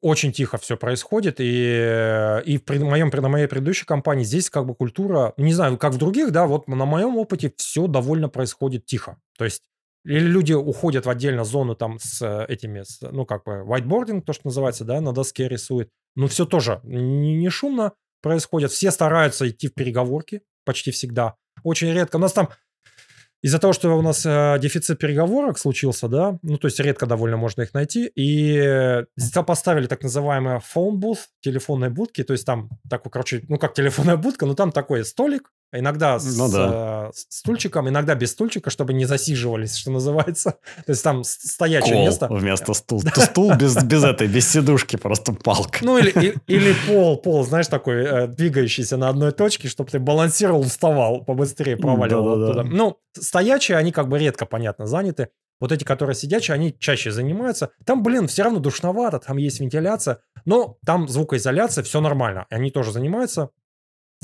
очень 0.00 0.32
тихо 0.32 0.56
все 0.56 0.76
происходит, 0.76 1.40
и, 1.40 2.40
и 2.46 2.58
в 2.58 2.84
моем, 2.84 3.10
на 3.12 3.28
моей 3.28 3.48
предыдущей 3.48 3.84
компании 3.84 4.24
здесь 4.24 4.48
как 4.48 4.66
бы 4.66 4.74
культура, 4.74 5.34
не 5.36 5.52
знаю, 5.52 5.76
как 5.78 5.94
в 5.94 5.98
других, 5.98 6.30
да, 6.30 6.46
вот 6.46 6.68
на 6.68 6.84
моем 6.86 7.16
опыте 7.16 7.52
все 7.56 7.88
довольно 7.88 8.28
происходит 8.28 8.86
тихо. 8.86 9.18
То 9.36 9.44
есть 9.44 9.62
или 10.04 10.20
люди 10.20 10.52
уходят 10.52 11.06
в 11.06 11.10
отдельно 11.10 11.44
зону 11.44 11.74
там 11.74 11.98
с 11.98 12.22
э, 12.22 12.44
этими, 12.48 12.82
с, 12.82 13.00
ну, 13.00 13.26
как 13.26 13.44
бы, 13.44 13.64
whiteboarding, 13.66 14.20
то, 14.20 14.32
что 14.32 14.42
называется, 14.46 14.84
да, 14.84 15.00
на 15.00 15.12
доске 15.12 15.48
рисует. 15.48 15.88
Ну, 16.14 16.28
все 16.28 16.44
тоже 16.44 16.80
не, 16.84 17.34
не 17.34 17.48
шумно 17.48 17.92
происходит. 18.22 18.70
Все 18.70 18.90
стараются 18.90 19.48
идти 19.48 19.68
в 19.68 19.74
переговорки 19.74 20.42
почти 20.64 20.90
всегда. 20.90 21.34
Очень 21.64 21.92
редко. 21.92 22.16
У 22.16 22.20
нас 22.20 22.32
там 22.32 22.50
из-за 23.42 23.58
того, 23.58 23.72
что 23.74 23.90
у 23.98 24.00
нас 24.00 24.24
э, 24.24 24.58
дефицит 24.58 24.98
переговорок 24.98 25.58
случился, 25.58 26.08
да, 26.08 26.38
ну, 26.42 26.56
то 26.56 26.66
есть 26.66 26.80
редко 26.80 27.04
довольно 27.04 27.36
можно 27.36 27.60
их 27.60 27.74
найти, 27.74 28.06
и 28.06 28.56
э, 28.56 29.04
поставили 29.46 29.86
так 29.86 30.02
называемые 30.02 30.62
phone 30.74 30.98
booth, 30.98 31.26
телефонные 31.40 31.90
будки, 31.90 32.24
то 32.24 32.32
есть 32.32 32.46
там 32.46 32.70
такой, 32.88 33.12
короче, 33.12 33.44
ну, 33.48 33.58
как 33.58 33.74
телефонная 33.74 34.16
будка, 34.16 34.46
но 34.46 34.54
там 34.54 34.72
такой 34.72 35.04
столик, 35.04 35.50
иногда 35.78 36.18
с, 36.18 36.36
ну, 36.36 36.50
да. 36.50 37.10
с 37.12 37.38
стульчиком, 37.38 37.88
иногда 37.88 38.14
без 38.14 38.32
стульчика, 38.32 38.70
чтобы 38.70 38.92
не 38.92 39.04
засиживались, 39.04 39.76
что 39.76 39.90
называется. 39.90 40.50
То 40.86 40.90
есть 40.90 41.02
там 41.02 41.24
стоячее 41.24 41.94
Кол 41.94 42.04
место. 42.04 42.28
вместо 42.28 42.74
стула. 42.74 43.02
Стул 43.16 43.54
без, 43.54 43.76
без 43.84 44.04
этой, 44.04 44.28
без 44.28 44.48
сидушки, 44.48 44.96
просто 44.96 45.32
палка. 45.32 45.80
Ну 45.82 45.98
или, 45.98 46.38
или 46.46 46.74
пол, 46.86 47.16
пол, 47.16 47.44
знаешь, 47.44 47.68
такой 47.68 48.04
э, 48.04 48.26
двигающийся 48.28 48.96
на 48.96 49.08
одной 49.08 49.32
точке, 49.32 49.68
чтобы 49.68 49.90
ты 49.90 49.98
балансировал, 49.98 50.62
вставал, 50.62 51.24
побыстрее 51.24 51.76
проваливал 51.76 52.38
да, 52.38 52.46
да, 52.46 52.52
туда. 52.52 52.62
Ну, 52.64 52.98
стоячие, 53.12 53.78
они 53.78 53.92
как 53.92 54.08
бы 54.08 54.18
редко, 54.18 54.46
понятно, 54.46 54.86
заняты. 54.86 55.28
Вот 55.60 55.72
эти, 55.72 55.84
которые 55.84 56.14
сидячие, 56.14 56.54
они 56.54 56.76
чаще 56.78 57.10
занимаются. 57.10 57.70
Там, 57.86 58.02
блин, 58.02 58.26
все 58.26 58.42
равно 58.42 58.58
душновато, 58.58 59.18
там 59.18 59.36
есть 59.36 59.60
вентиляция, 59.60 60.18
но 60.44 60.76
там 60.84 61.08
звукоизоляция, 61.08 61.84
все 61.84 62.00
нормально. 62.00 62.46
Они 62.50 62.70
тоже 62.70 62.92
занимаются. 62.92 63.50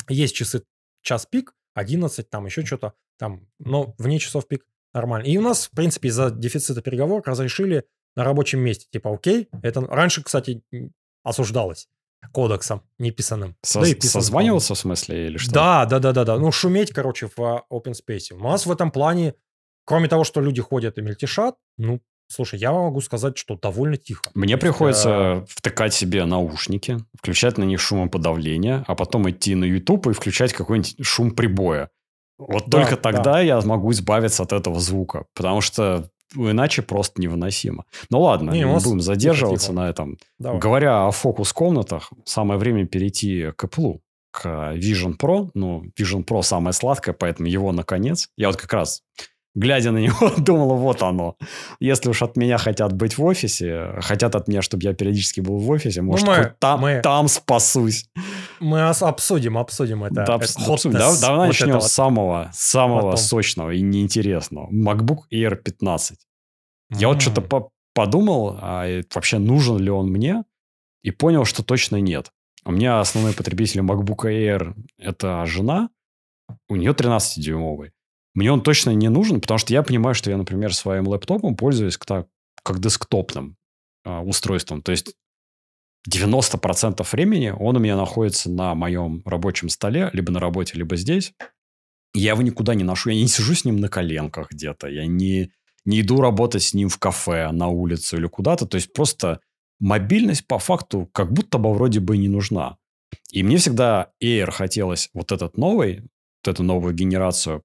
Есть 0.08 0.34
часы 0.34 0.64
час 1.02 1.26
пик, 1.26 1.54
11, 1.74 2.28
там 2.30 2.46
еще 2.46 2.64
что-то, 2.64 2.94
там, 3.18 3.46
но 3.58 3.94
вне 3.98 4.18
часов 4.18 4.46
пик 4.48 4.66
нормально. 4.92 5.26
И 5.26 5.36
у 5.38 5.40
нас, 5.42 5.66
в 5.66 5.70
принципе, 5.70 6.08
из-за 6.08 6.30
дефицита 6.30 6.82
переговоров 6.82 7.26
разрешили 7.26 7.84
на 8.16 8.24
рабочем 8.24 8.60
месте. 8.60 8.86
Типа, 8.90 9.12
окей, 9.14 9.48
это 9.62 9.80
раньше, 9.82 10.22
кстати, 10.22 10.62
осуждалось 11.22 11.88
кодексом 12.32 12.82
неписанным. 12.98 13.56
Со- 13.62 13.80
да 13.80 13.88
и 13.88 14.00
созванивался 14.00 14.74
в 14.74 14.78
смысле 14.78 15.28
или 15.28 15.38
что? 15.38 15.52
Да, 15.52 15.86
да, 15.86 15.98
да, 15.98 16.12
да, 16.12 16.24
да. 16.24 16.38
Ну, 16.38 16.52
шуметь, 16.52 16.92
короче, 16.92 17.28
в 17.28 17.38
open 17.70 17.92
space. 17.94 18.32
У 18.34 18.40
нас 18.40 18.66
в 18.66 18.72
этом 18.72 18.90
плане, 18.90 19.34
кроме 19.84 20.08
того, 20.08 20.24
что 20.24 20.40
люди 20.40 20.60
ходят 20.60 20.98
и 20.98 21.02
мельтешат, 21.02 21.56
ну, 21.78 22.00
Слушай, 22.30 22.60
я 22.60 22.70
могу 22.72 23.00
сказать, 23.00 23.36
что 23.36 23.56
довольно 23.56 23.96
тихо. 23.96 24.22
Мне 24.34 24.52
есть, 24.52 24.60
приходится 24.60 25.10
а... 25.10 25.44
втыкать 25.48 25.92
себе 25.92 26.24
наушники, 26.24 26.98
включать 27.18 27.58
на 27.58 27.64
них 27.64 27.80
шумоподавление, 27.80 28.84
а 28.86 28.94
потом 28.94 29.28
идти 29.28 29.56
на 29.56 29.64
YouTube 29.64 30.06
и 30.06 30.12
включать 30.12 30.52
какой-нибудь 30.52 30.94
шум 31.04 31.32
прибоя. 31.32 31.90
Вот 32.38 32.68
да, 32.68 32.78
только 32.78 32.96
тогда 32.96 33.32
да. 33.34 33.40
я 33.40 33.60
могу 33.62 33.90
избавиться 33.90 34.44
от 34.44 34.52
этого 34.52 34.78
звука, 34.78 35.26
потому 35.34 35.60
что 35.60 36.08
иначе 36.36 36.82
просто 36.82 37.20
невыносимо. 37.20 37.84
Ну 38.10 38.20
ладно, 38.20 38.52
не, 38.52 38.60
не 38.60 38.64
будем 38.64 39.00
задерживаться 39.00 39.68
тихо. 39.68 39.80
на 39.80 39.88
этом. 39.90 40.18
Давай. 40.38 40.60
Говоря 40.60 41.08
о 41.08 41.10
фокус-комнатах, 41.10 42.12
самое 42.24 42.60
время 42.60 42.86
перейти 42.86 43.50
к 43.56 43.64
Apple, 43.64 43.98
к 44.30 44.46
Vision 44.76 45.16
Pro. 45.18 45.50
Ну, 45.54 45.84
Vision 45.98 46.24
Pro 46.24 46.42
самое 46.42 46.72
сладкое, 46.74 47.12
поэтому 47.12 47.48
его 47.48 47.72
наконец. 47.72 48.28
Я 48.36 48.46
вот 48.46 48.56
как 48.56 48.72
раз 48.72 49.02
глядя 49.54 49.92
на 49.92 49.98
него, 49.98 50.30
думала, 50.38 50.74
вот 50.74 51.02
оно. 51.02 51.36
Если 51.80 52.08
уж 52.08 52.22
от 52.22 52.36
меня 52.36 52.58
хотят 52.58 52.92
быть 52.92 53.18
в 53.18 53.24
офисе, 53.24 53.94
хотят 54.00 54.34
от 54.34 54.48
меня, 54.48 54.62
чтобы 54.62 54.84
я 54.84 54.94
периодически 54.94 55.40
был 55.40 55.58
в 55.58 55.70
офисе, 55.70 56.02
может, 56.02 56.26
ну, 56.26 56.32
мы, 56.32 56.38
хоть 56.38 56.58
там, 56.58 56.80
мы, 56.80 57.00
там 57.02 57.28
спасусь. 57.28 58.08
Мы 58.60 58.88
обсудим, 58.88 59.58
обсудим 59.58 60.04
это. 60.04 60.24
Да, 60.26 60.34
обсудим. 60.34 60.92
Да, 60.92 61.12
давай 61.20 61.48
вот 61.48 61.60
начнем 61.60 61.80
с 61.80 61.92
самого, 61.92 62.50
самого 62.52 63.12
Потом. 63.12 63.16
сочного 63.16 63.70
и 63.70 63.80
неинтересного. 63.80 64.70
MacBook 64.72 65.22
Air 65.32 65.56
15. 65.56 66.16
Mm-hmm. 66.16 66.96
Я 66.98 67.08
вот 67.08 67.20
что-то 67.20 67.40
по 67.40 67.70
подумал, 67.92 68.56
а 68.60 69.02
вообще 69.14 69.38
нужен 69.38 69.78
ли 69.78 69.90
он 69.90 70.10
мне, 70.10 70.44
и 71.02 71.10
понял, 71.10 71.44
что 71.44 71.62
точно 71.62 71.96
нет. 71.96 72.30
У 72.64 72.72
меня 72.72 73.00
основной 73.00 73.32
потребитель 73.32 73.80
MacBook 73.80 74.24
Air– 74.24 74.74
это 74.98 75.44
жена. 75.46 75.88
У 76.68 76.76
нее 76.76 76.92
13-дюймовый. 76.92 77.90
Мне 78.40 78.50
он 78.50 78.62
точно 78.62 78.94
не 78.94 79.10
нужен, 79.10 79.42
потому 79.42 79.58
что 79.58 79.74
я 79.74 79.82
понимаю, 79.82 80.14
что 80.14 80.30
я, 80.30 80.38
например, 80.38 80.72
своим 80.72 81.06
лэптопом 81.06 81.56
пользуюсь 81.56 81.98
как, 81.98 82.26
как 82.62 82.80
десктопным 82.80 83.58
э, 84.06 84.18
устройством. 84.20 84.80
То 84.80 84.92
есть 84.92 85.14
90% 86.10 87.06
времени 87.12 87.50
он 87.50 87.76
у 87.76 87.80
меня 87.80 87.98
находится 87.98 88.50
на 88.50 88.74
моем 88.74 89.20
рабочем 89.26 89.68
столе, 89.68 90.08
либо 90.14 90.32
на 90.32 90.40
работе, 90.40 90.78
либо 90.78 90.96
здесь. 90.96 91.34
Я 92.14 92.30
его 92.30 92.40
никуда 92.40 92.74
не 92.74 92.82
ношу. 92.82 93.10
Я 93.10 93.20
не 93.20 93.28
сижу 93.28 93.54
с 93.54 93.66
ним 93.66 93.76
на 93.76 93.90
коленках 93.90 94.50
где-то. 94.52 94.88
Я 94.88 95.04
не, 95.04 95.52
не 95.84 96.00
иду 96.00 96.22
работать 96.22 96.62
с 96.62 96.72
ним 96.72 96.88
в 96.88 96.96
кафе, 96.96 97.50
на 97.52 97.68
улицу 97.68 98.16
или 98.16 98.26
куда-то. 98.26 98.64
То 98.64 98.76
есть 98.76 98.94
просто 98.94 99.40
мобильность 99.80 100.46
по 100.46 100.58
факту 100.58 101.10
как 101.12 101.30
будто 101.30 101.58
бы 101.58 101.74
вроде 101.74 102.00
бы 102.00 102.16
не 102.16 102.28
нужна. 102.28 102.78
И 103.32 103.42
мне 103.42 103.58
всегда 103.58 104.12
Air 104.24 104.50
хотелось 104.50 105.10
вот 105.12 105.30
этот 105.30 105.58
новый, 105.58 106.08
вот 106.42 106.54
эту 106.54 106.62
новую 106.62 106.94
генерацию 106.94 107.64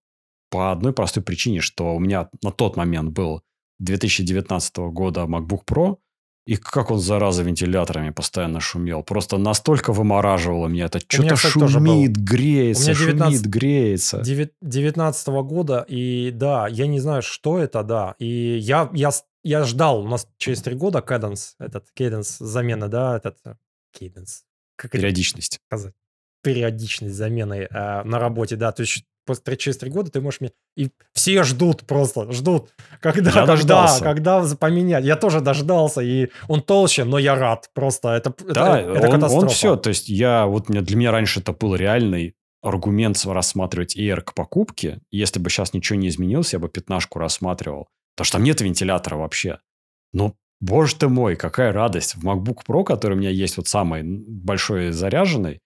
по 0.49 0.71
одной 0.71 0.93
простой 0.93 1.23
причине, 1.23 1.61
что 1.61 1.95
у 1.95 1.99
меня 1.99 2.29
на 2.43 2.51
тот 2.51 2.77
момент 2.77 3.11
был 3.11 3.41
2019 3.79 4.77
года 4.77 5.21
MacBook 5.21 5.65
Pro, 5.65 5.97
и 6.45 6.57
как 6.57 6.91
он, 6.91 6.99
зараза, 6.99 7.41
вентиляторами 7.41 8.11
постоянно 8.11 8.59
шумел. 8.59 9.01
Просто 9.01 9.37
настолько 9.37 9.91
вымораживало 9.91 10.67
меня. 10.67 10.85
Это 10.85 10.99
что-то 10.99 11.35
шумит, 11.35 12.15
греется, 12.15 12.93
19, 12.93 13.17
шумит, 13.17 13.41
греется. 13.47 14.21
19 14.21 15.27
года, 15.27 15.85
и 15.87 16.29
да, 16.31 16.67
я 16.67 16.85
не 16.85 16.99
знаю, 16.99 17.23
что 17.23 17.57
это, 17.57 17.83
да. 17.83 18.15
И 18.19 18.57
я, 18.57 18.91
я, 18.93 19.09
я 19.43 19.63
ждал, 19.63 20.01
у 20.01 20.07
нас 20.07 20.27
через 20.37 20.61
три 20.61 20.75
года 20.75 20.99
Cadence, 20.99 21.55
этот 21.57 21.87
Cadence 21.97 22.35
замена, 22.39 22.89
да, 22.89 23.17
этот 23.17 23.39
Cadence. 23.99 24.43
Как 24.75 24.91
Периодичность. 24.91 25.59
Сказать? 25.67 25.95
Периодичность 26.43 27.15
замены 27.15 27.67
э, 27.71 28.03
на 28.03 28.19
работе, 28.19 28.55
да. 28.55 28.71
То 28.71 28.81
есть 28.81 29.03
после 29.25 29.57
через 29.57 29.77
три 29.77 29.89
года 29.89 30.11
ты 30.11 30.21
можешь 30.21 30.41
мне... 30.41 30.51
И 30.75 30.89
все 31.13 31.43
ждут 31.43 31.85
просто, 31.85 32.31
ждут, 32.31 32.69
когда, 33.01 33.29
я 33.29 33.35
когда, 33.35 33.45
дождался. 33.45 34.03
когда 34.03 34.43
поменять. 34.59 35.05
Я 35.05 35.15
тоже 35.15 35.41
дождался, 35.41 36.01
и 36.01 36.29
он 36.47 36.61
толще, 36.61 37.03
но 37.03 37.17
я 37.17 37.35
рад. 37.35 37.69
Просто 37.73 38.09
это, 38.09 38.33
да, 38.53 38.79
это, 38.79 38.91
это 38.91 39.07
он, 39.07 39.11
катастрофа. 39.11 39.45
он 39.45 39.49
все, 39.49 39.75
то 39.75 39.89
есть 39.89 40.09
я, 40.09 40.45
вот 40.45 40.67
для 40.67 40.95
меня 40.97 41.11
раньше 41.11 41.39
это 41.39 41.51
был 41.51 41.75
реальный 41.75 42.35
аргумент 42.61 43.23
рассматривать 43.25 43.97
Air 43.97 44.21
к 44.21 44.33
покупке. 44.33 44.99
Если 45.11 45.39
бы 45.39 45.49
сейчас 45.49 45.73
ничего 45.73 45.99
не 45.99 46.07
изменилось, 46.07 46.53
я 46.53 46.59
бы 46.59 46.67
пятнашку 46.67 47.19
рассматривал. 47.19 47.87
Потому 48.15 48.25
что 48.25 48.37
там 48.37 48.43
нет 48.43 48.61
вентилятора 48.61 49.17
вообще. 49.17 49.59
Но, 50.13 50.33
боже 50.59 50.95
ты 50.95 51.07
мой, 51.07 51.35
какая 51.35 51.71
радость. 51.71 52.15
В 52.15 52.25
MacBook 52.25 52.59
Pro, 52.67 52.83
который 52.83 53.13
у 53.13 53.19
меня 53.19 53.29
есть 53.29 53.57
вот 53.57 53.67
самый 53.67 54.03
большой 54.03 54.91
заряженный, 54.91 55.59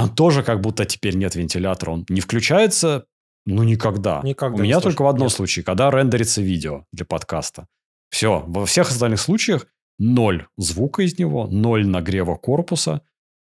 там 0.00 0.14
тоже 0.14 0.42
как 0.42 0.60
будто 0.60 0.84
теперь 0.84 1.16
нет 1.16 1.34
вентилятора. 1.34 1.90
Он 1.90 2.06
не 2.08 2.20
включается, 2.20 3.04
ну, 3.46 3.62
никогда. 3.62 4.20
Никогда. 4.22 4.58
У 4.58 4.62
меня 4.62 4.80
только 4.80 5.02
в 5.02 5.06
одном 5.06 5.26
нет. 5.26 5.36
случае, 5.36 5.64
когда 5.64 5.90
рендерится 5.90 6.42
видео 6.42 6.84
для 6.92 7.04
подкаста. 7.04 7.66
Все. 8.10 8.44
Во 8.46 8.66
всех 8.66 8.90
остальных 8.90 9.20
случаях 9.20 9.66
ноль 9.98 10.46
звука 10.56 11.02
из 11.02 11.18
него, 11.18 11.46
ноль 11.46 11.86
нагрева 11.86 12.36
корпуса. 12.36 13.02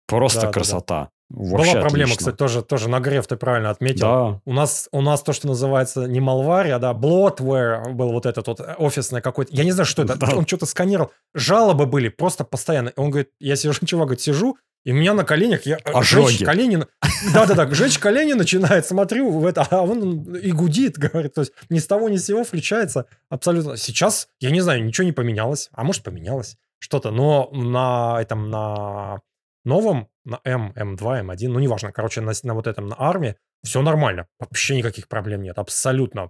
Просто 0.07 0.41
да, 0.41 0.51
красота. 0.51 0.95
Да, 0.95 1.03
да. 1.05 1.09
Вообще 1.29 1.71
Была 1.71 1.81
проблема, 1.81 2.11
отлично. 2.11 2.17
кстати, 2.17 2.35
тоже, 2.35 2.61
тоже 2.61 2.87
нагрев, 2.87 3.25
ты 3.25 3.35
правильно 3.35 3.71
отметил. 3.71 4.01
Да. 4.01 4.41
У 4.45 4.53
нас, 4.53 4.87
у 4.91 5.01
нас 5.01 5.23
то, 5.23 5.33
что 5.33 5.47
называется 5.47 6.05
не 6.05 6.19
малвария, 6.19 6.77
да, 6.77 6.93
bloatware 6.93 7.91
был 7.93 8.11
вот 8.11 8.27
этот 8.27 8.45
вот 8.45 8.61
офисный 8.77 9.21
какой-то. 9.21 9.51
Я 9.51 9.63
не 9.63 9.71
знаю, 9.71 9.87
что 9.87 10.03
это. 10.03 10.15
Да. 10.19 10.35
Он 10.35 10.45
что-то 10.45 10.67
сканировал. 10.67 11.11
Жалобы 11.33 11.87
были 11.87 12.09
просто 12.09 12.43
постоянно. 12.43 12.93
Он 12.95 13.09
говорит, 13.09 13.31
я 13.39 13.55
сижу, 13.55 13.73
чувак, 13.85 14.07
говорит, 14.09 14.21
сижу, 14.21 14.57
и 14.85 14.91
у 14.91 14.95
меня 14.95 15.15
на 15.15 15.23
коленях 15.25 15.65
я 15.65 15.77
Ожоги. 15.77 16.29
жечь 16.29 16.45
колени. 16.45 16.77
Да-да-да, 17.33 17.67
жечь 17.73 17.97
колени 17.97 18.33
начинает, 18.33 18.85
смотрю 18.85 19.31
в 19.31 19.45
это, 19.45 19.67
а 19.71 19.81
он 19.81 20.35
и 20.35 20.51
гудит, 20.51 20.97
говорит. 20.97 21.33
То 21.33 21.41
есть 21.41 21.53
ни 21.69 21.79
с 21.79 21.87
того 21.87 22.07
ни 22.07 22.17
с 22.17 22.25
сего 22.25 22.43
включается 22.43 23.07
абсолютно. 23.27 23.77
Сейчас, 23.77 24.29
я 24.39 24.51
не 24.51 24.61
знаю, 24.61 24.85
ничего 24.85 25.05
не 25.05 25.11
поменялось. 25.11 25.69
А 25.73 25.83
может, 25.83 26.03
поменялось 26.03 26.57
что-то. 26.77 27.09
Но 27.09 27.49
на 27.51 28.21
этом, 28.21 28.51
на 28.51 29.21
новом, 29.63 30.07
на 30.23 30.39
M, 30.43 30.71
M2, 30.75 31.25
M1, 31.25 31.47
ну, 31.47 31.59
неважно, 31.59 31.91
короче, 31.91 32.21
на, 32.21 32.33
на 32.43 32.53
вот 32.53 32.67
этом, 32.67 32.87
на 32.87 32.95
арме, 32.95 33.37
все 33.63 33.81
нормально. 33.81 34.27
Вообще 34.39 34.77
никаких 34.77 35.07
проблем 35.07 35.41
нет. 35.41 35.57
Абсолютно. 35.57 36.29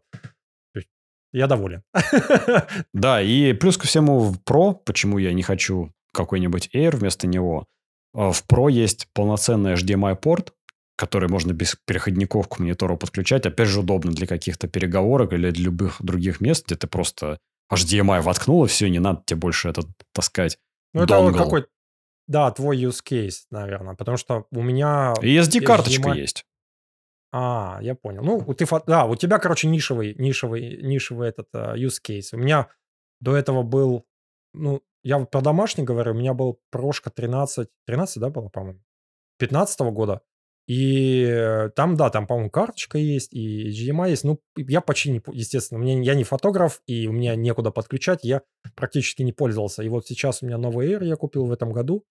Я 1.34 1.48
доволен. 1.48 1.84
Да, 2.94 3.22
и 3.22 3.52
плюс 3.52 3.78
ко 3.78 3.86
всему 3.86 4.20
в 4.20 4.40
Pro, 4.40 4.76
почему 4.86 5.18
я 5.18 5.34
не 5.34 5.44
хочу 5.44 5.92
какой-нибудь 6.14 6.70
Air 6.74 6.96
вместо 6.96 7.28
него, 7.28 7.60
а, 7.60 7.75
в 8.16 8.44
Pro 8.48 8.72
есть 8.72 9.08
полноценный 9.14 9.74
HDMI-порт, 9.74 10.54
который 10.96 11.30
можно 11.30 11.52
без 11.52 11.76
переходников 11.86 12.48
к 12.48 12.60
монитору 12.60 12.98
подключать. 12.98 13.46
Опять 13.46 13.68
же, 13.68 13.82
удобно 13.82 14.12
для 14.12 14.28
каких-то 14.28 14.68
переговорок 14.68 15.34
или 15.34 15.52
для 15.52 15.66
любых 15.66 16.02
других 16.02 16.40
мест, 16.40 16.66
где 16.66 16.76
ты 16.76 16.88
просто 16.88 17.40
HDMI 17.72 18.22
воткнул, 18.22 18.64
и 18.66 18.68
все, 18.68 18.90
не 18.90 19.00
надо 19.00 19.24
тебе 19.26 19.40
больше 19.40 19.70
это 19.70 19.82
таскать. 20.14 20.58
Ну, 20.94 21.04
это 21.04 21.20
вот 21.20 21.36
какой 21.36 21.66
да, 22.28 22.50
твой 22.52 22.82
use 22.82 23.04
case, 23.08 23.44
наверное, 23.52 23.96
потому 23.96 24.18
что 24.18 24.46
у 24.52 24.62
меня... 24.62 25.14
И 25.22 25.38
SD-карточка 25.38 26.10
HDMI... 26.10 26.18
есть. 26.18 26.46
А, 27.32 27.80
я 27.82 27.96
понял. 27.96 28.24
Ну, 28.24 28.42
ты, 28.54 28.66
да, 28.88 29.06
у 29.06 29.16
тебя, 29.16 29.40
короче, 29.40 29.68
нишевый, 29.68 30.16
нишевый, 30.16 30.82
нишевый 30.82 31.30
этот 31.30 31.48
uh, 31.54 31.76
use 31.76 31.98
case. 32.02 32.30
У 32.32 32.38
меня 32.38 32.70
до 33.20 33.36
этого 33.36 33.62
был, 33.62 34.06
ну, 34.56 34.82
я 35.04 35.20
про 35.20 35.42
домашний 35.42 35.84
говорю, 35.84 36.12
у 36.12 36.16
меня 36.16 36.34
был 36.34 36.60
прошка 36.72 37.10
13, 37.10 37.70
13, 37.86 38.20
да, 38.20 38.30
было, 38.30 38.50
по-моему, 38.50 38.80
15 39.38 39.82
-го 39.82 39.92
года. 39.92 40.22
И 40.68 41.70
там, 41.76 41.96
да, 41.96 42.10
там, 42.10 42.26
по-моему, 42.26 42.50
карточка 42.50 42.98
есть, 42.98 43.34
и 43.34 43.70
HDMI 43.70 44.10
есть. 44.10 44.24
Ну, 44.24 44.40
я 44.56 44.82
почти 44.82 45.12
не, 45.12 45.22
естественно, 45.32 45.80
мне, 45.80 46.02
я 46.02 46.16
не 46.16 46.24
фотограф, 46.24 46.82
и 46.88 47.08
у 47.08 47.12
меня 47.12 47.36
некуда 47.36 47.70
подключать, 47.70 48.24
я 48.24 48.42
практически 48.76 49.22
не 49.22 49.32
пользовался. 49.32 49.84
И 49.84 49.90
вот 49.90 50.08
сейчас 50.08 50.42
у 50.42 50.48
меня 50.48 50.58
новый 50.58 50.92
Air 50.92 51.06
я 51.06 51.16
купил 51.18 51.46
в 51.46 51.52
этом 51.52 51.72
году, 51.72 52.04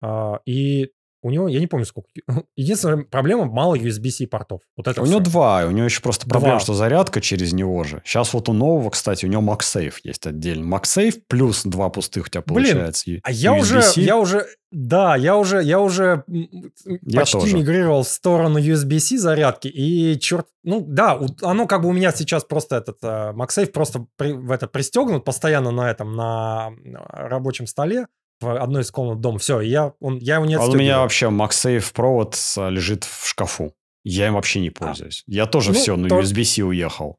а, 0.00 0.40
и 0.46 0.92
у 1.24 1.30
него, 1.30 1.48
я 1.48 1.58
не 1.58 1.66
помню 1.66 1.86
сколько. 1.86 2.08
Единственная 2.56 3.04
проблема, 3.04 3.46
мало 3.46 3.76
USB-C 3.76 4.26
портов. 4.26 4.60
Вот 4.76 4.86
это 4.86 5.00
у 5.00 5.04
все. 5.04 5.14
него 5.14 5.24
два, 5.24 5.64
у 5.66 5.70
него 5.70 5.86
еще 5.86 6.02
просто 6.02 6.28
проблема, 6.28 6.60
что 6.60 6.74
зарядка 6.74 7.22
через 7.22 7.54
него 7.54 7.82
же. 7.82 8.02
Сейчас 8.04 8.34
вот 8.34 8.50
у 8.50 8.52
нового, 8.52 8.90
кстати, 8.90 9.24
у 9.24 9.28
него 9.28 9.42
MagSafe 9.42 9.94
есть 10.04 10.26
отдельно. 10.26 10.74
MagSafe 10.74 11.22
плюс 11.26 11.62
два 11.64 11.88
пустых 11.88 12.26
у 12.26 12.28
тебя 12.28 12.42
получается. 12.42 13.04
Блин, 13.06 13.20
а 13.24 13.32
я 13.32 13.54
уже, 13.54 13.80
я 13.96 14.18
уже, 14.18 14.46
да, 14.70 15.16
я 15.16 15.38
уже, 15.38 15.62
я 15.62 15.80
уже 15.80 16.24
я 16.26 17.20
почти 17.20 17.38
тоже. 17.38 17.56
мигрировал 17.56 18.02
в 18.02 18.08
сторону 18.08 18.58
USB-C 18.58 19.16
зарядки, 19.16 19.68
и 19.68 20.18
черт, 20.20 20.46
ну 20.62 20.84
да, 20.86 21.18
оно 21.40 21.66
как 21.66 21.82
бы 21.82 21.88
у 21.88 21.92
меня 21.92 22.12
сейчас 22.12 22.44
просто 22.44 22.76
этот 22.76 23.02
uh, 23.02 23.32
MagSafe 23.34 23.68
просто 23.68 24.06
при, 24.18 24.32
в 24.32 24.50
это 24.50 24.66
пристегнут 24.66 25.24
постоянно 25.24 25.70
на 25.70 25.90
этом, 25.90 26.14
на 26.14 26.72
рабочем 26.82 27.66
столе, 27.66 28.08
в 28.40 28.60
одной 28.60 28.82
из 28.82 28.90
комнат 28.90 29.20
дома. 29.20 29.38
Все, 29.38 29.60
я, 29.60 29.94
он, 30.00 30.18
я 30.18 30.36
его 30.36 30.46
не 30.46 30.54
отстегиваю. 30.54 30.78
А 30.78 30.78
у 30.78 30.82
меня 30.82 30.98
вообще 31.00 31.26
MagSafe 31.26 31.92
провод 31.92 32.36
лежит 32.56 33.04
в 33.04 33.26
шкафу. 33.26 33.74
Я 34.04 34.28
им 34.28 34.34
вообще 34.34 34.60
не 34.60 34.68
а. 34.68 34.72
пользуюсь. 34.72 35.24
А. 35.26 35.30
Я 35.30 35.46
тоже 35.46 35.72
ну, 35.72 35.78
все 35.78 35.96
на 35.96 36.08
то... 36.08 36.20
USB-C 36.20 36.62
уехал. 36.62 37.18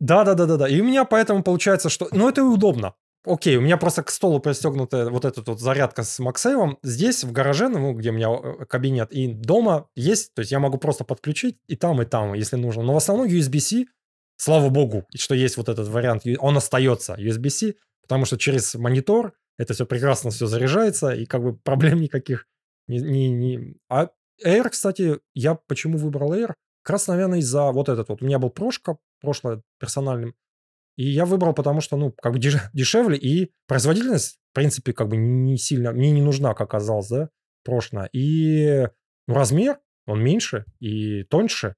Да-да-да-да-да. 0.00 0.68
И 0.68 0.80
у 0.80 0.84
меня 0.84 1.04
поэтому 1.04 1.42
получается, 1.42 1.88
что... 1.88 2.08
Ну, 2.12 2.28
это 2.28 2.40
и 2.40 2.44
удобно. 2.44 2.94
Окей, 3.26 3.56
у 3.56 3.62
меня 3.62 3.78
просто 3.78 4.02
к 4.02 4.10
столу 4.10 4.38
пристегнута 4.38 5.08
вот 5.08 5.24
эта 5.24 5.42
вот 5.46 5.58
зарядка 5.58 6.02
с 6.02 6.18
Максейвом. 6.18 6.78
Здесь, 6.82 7.24
в 7.24 7.32
гараже, 7.32 7.68
ну, 7.68 7.94
где 7.94 8.10
у 8.10 8.12
меня 8.12 8.28
э, 8.30 8.66
кабинет, 8.66 9.12
и 9.12 9.28
дома 9.28 9.88
есть, 9.96 10.34
то 10.34 10.40
есть 10.40 10.52
я 10.52 10.58
могу 10.58 10.76
просто 10.76 11.04
подключить 11.04 11.56
и 11.66 11.74
там, 11.74 12.02
и 12.02 12.04
там, 12.04 12.34
если 12.34 12.56
нужно. 12.56 12.82
Но 12.82 12.92
в 12.92 12.98
основном 12.98 13.26
USB-C, 13.26 13.86
слава 14.36 14.68
богу, 14.68 15.06
что 15.14 15.34
есть 15.34 15.56
вот 15.56 15.70
этот 15.70 15.88
вариант, 15.88 16.24
он 16.38 16.56
остается 16.58 17.14
USB-C, 17.14 17.76
потому 18.02 18.26
что 18.26 18.36
через 18.36 18.74
монитор 18.74 19.32
это 19.58 19.74
все 19.74 19.86
прекрасно 19.86 20.30
все 20.30 20.46
заряжается, 20.46 21.10
и 21.10 21.26
как 21.26 21.42
бы 21.42 21.56
проблем 21.56 22.00
никаких 22.00 22.46
не... 22.88 22.98
не, 22.98 23.30
не... 23.30 23.76
А 23.88 24.10
Air, 24.44 24.68
кстати, 24.70 25.20
я 25.34 25.54
почему 25.54 25.98
выбрал 25.98 26.34
Air? 26.34 26.54
Как 26.82 26.94
раз, 26.94 27.06
наверное, 27.06 27.38
из-за 27.38 27.70
вот 27.72 27.88
этот 27.88 28.08
вот. 28.08 28.20
У 28.20 28.26
меня 28.26 28.38
был 28.38 28.50
прошка, 28.50 28.98
прошлое 29.20 29.62
персональным, 29.78 30.34
и 30.96 31.04
я 31.04 31.24
выбрал, 31.24 31.54
потому 31.54 31.80
что, 31.80 31.96
ну, 31.96 32.12
как 32.12 32.32
бы 32.32 32.38
дешевле, 32.72 33.16
и 33.16 33.52
производительность, 33.66 34.38
в 34.52 34.54
принципе, 34.54 34.92
как 34.92 35.08
бы 35.08 35.16
не 35.16 35.56
сильно, 35.56 35.92
мне 35.92 36.10
не 36.10 36.22
нужна, 36.22 36.54
как 36.54 36.68
оказалось, 36.68 37.08
да, 37.08 37.30
прошлое. 37.64 38.08
И 38.12 38.88
ну, 39.26 39.34
размер, 39.34 39.80
он 40.06 40.22
меньше 40.22 40.64
и 40.80 41.24
тоньше. 41.24 41.74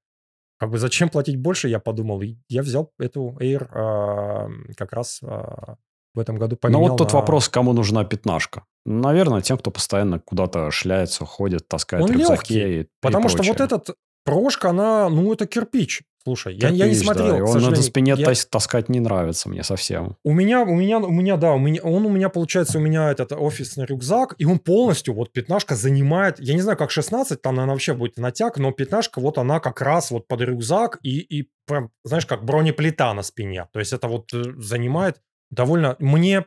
Как 0.58 0.70
бы 0.70 0.78
зачем 0.78 1.10
платить 1.10 1.36
больше, 1.36 1.68
я 1.68 1.78
подумал. 1.78 2.22
И 2.22 2.38
я 2.48 2.62
взял 2.62 2.92
эту 2.98 3.36
Air 3.40 3.68
э, 3.70 4.74
как 4.74 4.92
раз 4.92 5.20
э, 5.22 5.76
в 6.16 6.18
этом 6.18 6.36
году 6.36 6.56
поменял. 6.56 6.82
Ну 6.82 6.88
вот 6.88 6.98
тут 6.98 7.12
на... 7.12 7.20
вопрос, 7.20 7.48
кому 7.48 7.72
нужна 7.72 8.04
пятнашка. 8.04 8.64
Наверное, 8.84 9.42
тем, 9.42 9.58
кто 9.58 9.70
постоянно 9.70 10.18
куда-то 10.18 10.70
шляется, 10.70 11.24
ходит, 11.24 11.68
таскает 11.68 12.04
Он 12.04 12.12
рюкзаки 12.12 12.54
легкий, 12.54 12.80
и 12.80 12.86
Потому 13.00 13.26
и 13.26 13.30
что 13.30 13.42
вот 13.42 13.60
этот 13.60 13.90
прошка, 14.24 14.70
она, 14.70 15.08
ну, 15.08 15.32
это 15.32 15.46
кирпич. 15.46 16.02
Слушай, 16.26 16.56
я, 16.56 16.70
я 16.70 16.88
не 16.88 16.94
смотрел, 16.94 17.38
да. 17.38 17.44
Он 17.44 17.70
на 17.70 17.76
спине 17.76 18.14
я... 18.16 18.32
таскать 18.50 18.88
не 18.88 18.98
нравится 18.98 19.48
мне 19.48 19.62
совсем. 19.62 20.16
У 20.24 20.32
меня, 20.32 20.62
у 20.62 20.74
меня, 20.74 20.98
у 20.98 21.12
меня, 21.12 21.36
да, 21.36 21.52
у 21.52 21.58
меня, 21.58 21.80
он 21.82 22.04
у 22.04 22.08
меня, 22.08 22.28
получается, 22.28 22.78
у 22.78 22.80
меня 22.80 23.12
этот 23.12 23.30
офисный 23.30 23.86
рюкзак, 23.86 24.34
и 24.38 24.44
он 24.44 24.58
полностью, 24.58 25.14
вот 25.14 25.32
пятнашка 25.32 25.76
занимает, 25.76 26.40
я 26.40 26.54
не 26.54 26.62
знаю, 26.62 26.76
как 26.76 26.90
16, 26.90 27.40
там, 27.40 27.54
наверное, 27.54 27.74
вообще 27.74 27.94
будет 27.94 28.16
натяг, 28.16 28.58
но 28.58 28.72
пятнашка, 28.72 29.20
вот 29.20 29.38
она 29.38 29.60
как 29.60 29.80
раз 29.80 30.10
вот 30.10 30.26
под 30.26 30.40
рюкзак 30.40 30.98
и, 31.04 31.20
и 31.20 31.48
прям, 31.64 31.90
знаешь, 32.02 32.26
как 32.26 32.44
бронеплита 32.44 33.12
на 33.12 33.22
спине. 33.22 33.68
То 33.72 33.78
есть 33.78 33.92
это 33.92 34.08
вот 34.08 34.34
э, 34.34 34.42
занимает 34.56 35.18
довольно... 35.50 35.96
Мне 35.98 36.46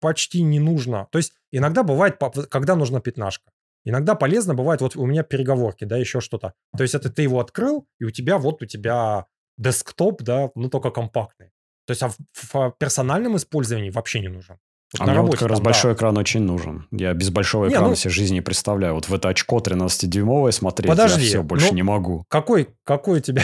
почти 0.00 0.42
не 0.42 0.58
нужно. 0.58 1.06
То 1.12 1.18
есть 1.18 1.32
иногда 1.52 1.82
бывает, 1.82 2.18
когда 2.50 2.74
нужна 2.76 3.00
пятнашка. 3.00 3.50
Иногда 3.84 4.14
полезно 4.14 4.54
бывает, 4.54 4.80
вот 4.80 4.96
у 4.96 5.06
меня 5.06 5.22
переговорки, 5.22 5.84
да, 5.84 5.96
еще 5.96 6.20
что-то. 6.20 6.54
То 6.76 6.82
есть 6.82 6.94
это 6.94 7.10
ты 7.10 7.22
его 7.22 7.40
открыл, 7.40 7.86
и 7.98 8.04
у 8.04 8.10
тебя 8.10 8.38
вот 8.38 8.62
у 8.62 8.66
тебя 8.66 9.26
десктоп, 9.58 10.22
да, 10.22 10.50
ну 10.54 10.68
только 10.68 10.90
компактный. 10.90 11.50
То 11.86 11.90
есть 11.90 12.02
а 12.02 12.08
в, 12.08 12.16
в 12.32 12.74
персональном 12.78 13.36
использовании 13.36 13.90
вообще 13.90 14.20
не 14.20 14.28
нужен. 14.28 14.58
Вот 14.92 15.00
а 15.00 15.04
мне 15.04 15.14
работе, 15.14 15.30
вот 15.30 15.38
как 15.40 15.48
раз 15.48 15.58
там, 15.58 15.64
большой 15.64 15.92
да. 15.92 15.96
экран 15.96 16.18
очень 16.18 16.42
нужен. 16.42 16.86
Я 16.90 17.14
без 17.14 17.30
большого 17.30 17.68
экрана 17.68 17.84
не, 17.84 17.90
ну, 17.90 17.96
себе 17.96 18.10
жизни 18.10 18.34
не 18.34 18.40
представляю. 18.40 18.94
Вот 18.94 19.08
в 19.08 19.14
это 19.14 19.30
очко 19.30 19.58
13-дюймовое 19.58 20.52
смотреть 20.52 20.88
подожди, 20.88 21.22
я 21.22 21.28
все, 21.28 21.42
больше 21.42 21.68
ну, 21.68 21.74
не 21.74 21.82
могу. 21.82 22.24
Какой, 22.28 22.68
какой 22.84 23.18
у 23.18 23.20
тебя 23.20 23.42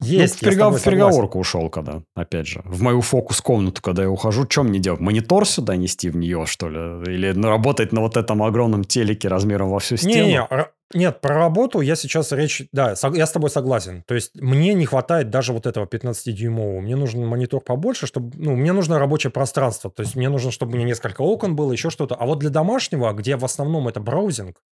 есть? 0.00 0.42
Ну, 0.42 0.48
в, 0.48 0.50
переговор, 0.50 0.78
в 0.78 0.82
переговорку 0.82 1.38
ушел 1.38 1.68
когда, 1.70 2.02
опять 2.14 2.46
же. 2.46 2.62
В 2.64 2.82
мою 2.82 3.00
фокус-комнату, 3.00 3.82
когда 3.82 4.02
я 4.02 4.10
ухожу, 4.10 4.46
что 4.48 4.62
мне 4.62 4.78
делать? 4.78 5.00
Монитор 5.00 5.46
сюда 5.46 5.76
нести 5.76 6.10
в 6.10 6.16
нее, 6.16 6.46
что 6.46 6.68
ли? 6.68 7.14
Или 7.14 7.32
ну, 7.32 7.48
работать 7.48 7.92
на 7.92 8.00
вот 8.00 8.16
этом 8.16 8.42
огромном 8.42 8.84
телеке 8.84 9.28
размером 9.28 9.70
во 9.70 9.78
всю 9.78 9.96
стену? 9.96 10.14
Не-не, 10.14 10.48
нет, 10.92 11.20
про 11.20 11.34
работу 11.34 11.80
я 11.80 11.96
сейчас 11.96 12.30
речь... 12.30 12.62
Да, 12.72 12.94
я 13.14 13.26
с 13.26 13.32
тобой 13.32 13.50
согласен. 13.50 14.04
То 14.06 14.14
есть 14.14 14.40
мне 14.40 14.74
не 14.74 14.86
хватает 14.86 15.28
даже 15.28 15.52
вот 15.52 15.66
этого 15.66 15.86
15-дюймового. 15.86 16.80
Мне 16.80 16.94
нужен 16.94 17.26
монитор 17.26 17.60
побольше, 17.60 18.06
чтобы... 18.06 18.30
Ну, 18.36 18.54
мне 18.54 18.72
нужно 18.72 18.98
рабочее 18.98 19.32
пространство. 19.32 19.90
То 19.90 20.02
есть 20.02 20.14
мне 20.14 20.28
нужно, 20.28 20.52
чтобы 20.52 20.72
у 20.72 20.74
меня 20.76 20.86
несколько 20.86 21.22
окон 21.22 21.56
было, 21.56 21.72
еще 21.72 21.90
что-то. 21.90 22.14
А 22.14 22.26
вот 22.26 22.38
для 22.38 22.50
домашнего, 22.50 23.12
где 23.12 23.36
в 23.36 23.44
основном 23.44 23.88
это 23.88 23.98
браузинг, 23.98 24.62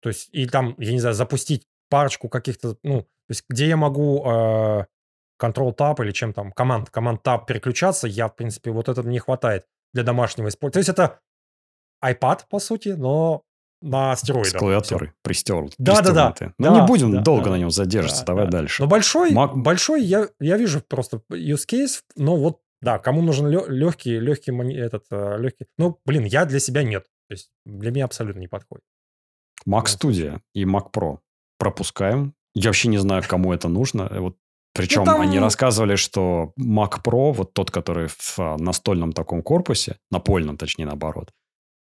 то 0.00 0.10
есть 0.10 0.28
и 0.32 0.46
там, 0.46 0.74
я 0.78 0.92
не 0.92 1.00
знаю, 1.00 1.14
запустить 1.14 1.66
парочку 1.88 2.28
каких-то... 2.28 2.76
Ну, 2.82 3.02
то 3.02 3.30
есть 3.30 3.44
где 3.48 3.68
я 3.68 3.76
могу... 3.76 4.24
Э, 4.26 4.84
Control-Tab 5.42 6.02
или 6.04 6.12
чем 6.12 6.32
там, 6.32 6.52
команд, 6.52 6.90
команд-Tab 6.90 7.46
переключаться, 7.46 8.06
я, 8.06 8.28
в 8.28 8.36
принципе, 8.36 8.70
вот 8.70 8.88
это 8.88 9.02
мне 9.02 9.18
хватает 9.18 9.66
для 9.92 10.02
домашнего 10.02 10.48
использования. 10.48 10.72
То 10.72 10.78
есть 10.78 10.88
это 10.88 11.20
iPad, 12.04 12.44
по 12.48 12.58
сути, 12.58 12.90
но 12.90 13.42
на 13.82 14.16
стероидах. 14.16 14.52
С 14.52 14.54
клавиатурой 14.54 15.12
пристер. 15.22 15.66
Да, 15.78 16.00
да, 16.00 16.12
да. 16.12 16.52
Но 16.58 16.74
да, 16.74 16.80
не 16.80 16.86
будем 16.86 17.12
да, 17.12 17.20
долго 17.20 17.44
да, 17.44 17.50
на 17.50 17.56
нем 17.56 17.70
задерживаться. 17.70 18.24
Да, 18.24 18.32
Давай 18.32 18.44
да. 18.46 18.58
дальше. 18.58 18.82
Но 18.82 18.88
большой, 18.88 19.32
Mac... 19.32 19.54
большой 19.54 20.02
я, 20.02 20.28
я 20.40 20.56
вижу 20.56 20.80
просто 20.80 21.22
use 21.30 21.66
case, 21.70 22.02
но 22.16 22.36
вот, 22.36 22.60
да, 22.80 22.98
кому 22.98 23.22
нужен 23.22 23.48
легкий, 23.48 24.18
легкий, 24.18 24.52
этот, 24.74 25.04
э, 25.10 25.38
легкий. 25.38 25.66
Ну, 25.78 25.98
блин, 26.06 26.24
я 26.24 26.44
для 26.44 26.60
себя 26.60 26.82
нет. 26.82 27.04
То 27.28 27.34
есть 27.34 27.50
для 27.64 27.90
меня 27.90 28.06
абсолютно 28.06 28.40
не 28.40 28.48
подходит. 28.48 28.84
Mac 29.68 29.84
Studio 29.84 30.40
и 30.54 30.64
Mac 30.64 30.90
Pro 30.94 31.18
пропускаем. 31.58 32.34
Я 32.54 32.68
вообще 32.68 32.88
не 32.88 32.98
знаю, 32.98 33.22
кому 33.26 33.52
это 33.52 33.68
нужно. 33.68 34.08
Вот 34.10 34.36
причем 34.74 35.04
ну, 35.04 35.06
там... 35.06 35.20
они 35.20 35.38
рассказывали, 35.38 35.94
что 35.94 36.52
Mac 36.58 37.02
Pro, 37.04 37.32
вот 37.32 37.54
тот, 37.54 37.70
который 37.70 38.08
в 38.08 38.38
а, 38.38 38.56
настольном 38.58 39.12
таком 39.12 39.42
корпусе, 39.42 39.98
напольном, 40.10 40.56
точнее, 40.56 40.86
наоборот, 40.86 41.30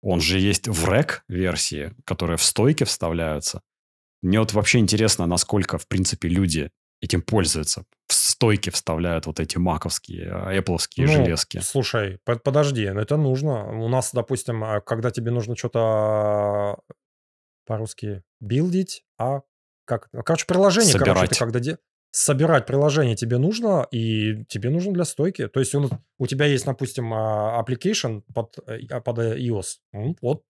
он 0.03 0.21
же 0.21 0.39
есть 0.39 0.69
в 0.69 0.89
рек 0.89 1.25
версии, 1.29 1.93
которые 2.05 2.37
в 2.37 2.43
стойке 2.45 2.85
вставляются. 2.85 3.63
Мне 4.23 4.39
вот 4.39 4.53
вообще 4.53 4.79
интересно, 4.79 5.27
насколько, 5.27 5.79
в 5.79 5.89
принципе, 5.89 6.29
люди 6.29 6.71
этим 7.01 7.23
пользуются. 7.23 7.85
В 8.07 8.15
стойке 8.15 8.71
вставляют 8.71 9.27
вот 9.27 9.41
эти 9.41 9.59
маковские, 9.59 10.29
эппловские 10.53 11.07
ну, 11.07 11.13
железки. 11.13 11.59
Слушай, 11.59 12.21
подожди, 12.25 12.83
это 12.83 13.17
нужно. 13.17 13.67
У 13.83 13.89
нас, 13.89 14.13
допустим, 14.13 14.63
а, 14.63 14.81
когда 14.81 15.11
тебе 15.11 15.33
нужно 15.33 15.57
что-то 15.57 16.79
по-русски 17.67 18.23
билдить, 18.41 19.03
а 19.19 19.41
как, 19.87 20.11
короче, 20.25 20.45
приложение, 20.47 20.93
Собирать. 20.93 21.15
короче, 21.15 21.33
ты 21.33 21.39
когда 21.39 21.61
де 21.61 21.79
собирать 22.11 22.67
приложение 22.67 23.15
тебе 23.15 23.39
нужно, 23.39 23.87
и 23.91 24.45
тебе 24.47 24.71
нужно 24.71 24.93
для 24.93 25.05
стойки. 25.05 25.49
То 25.49 25.61
есть 25.61 25.75
он, 25.75 25.91
у 26.19 26.27
тебя 26.27 26.47
есть, 26.47 26.65
допустим, 26.65 27.13
а, 27.13 27.63
application 27.63 28.23
под, 28.35 28.59
э, 28.67 29.01
под 29.01 29.19
iOS. 29.19 29.65
Вот 30.23 30.43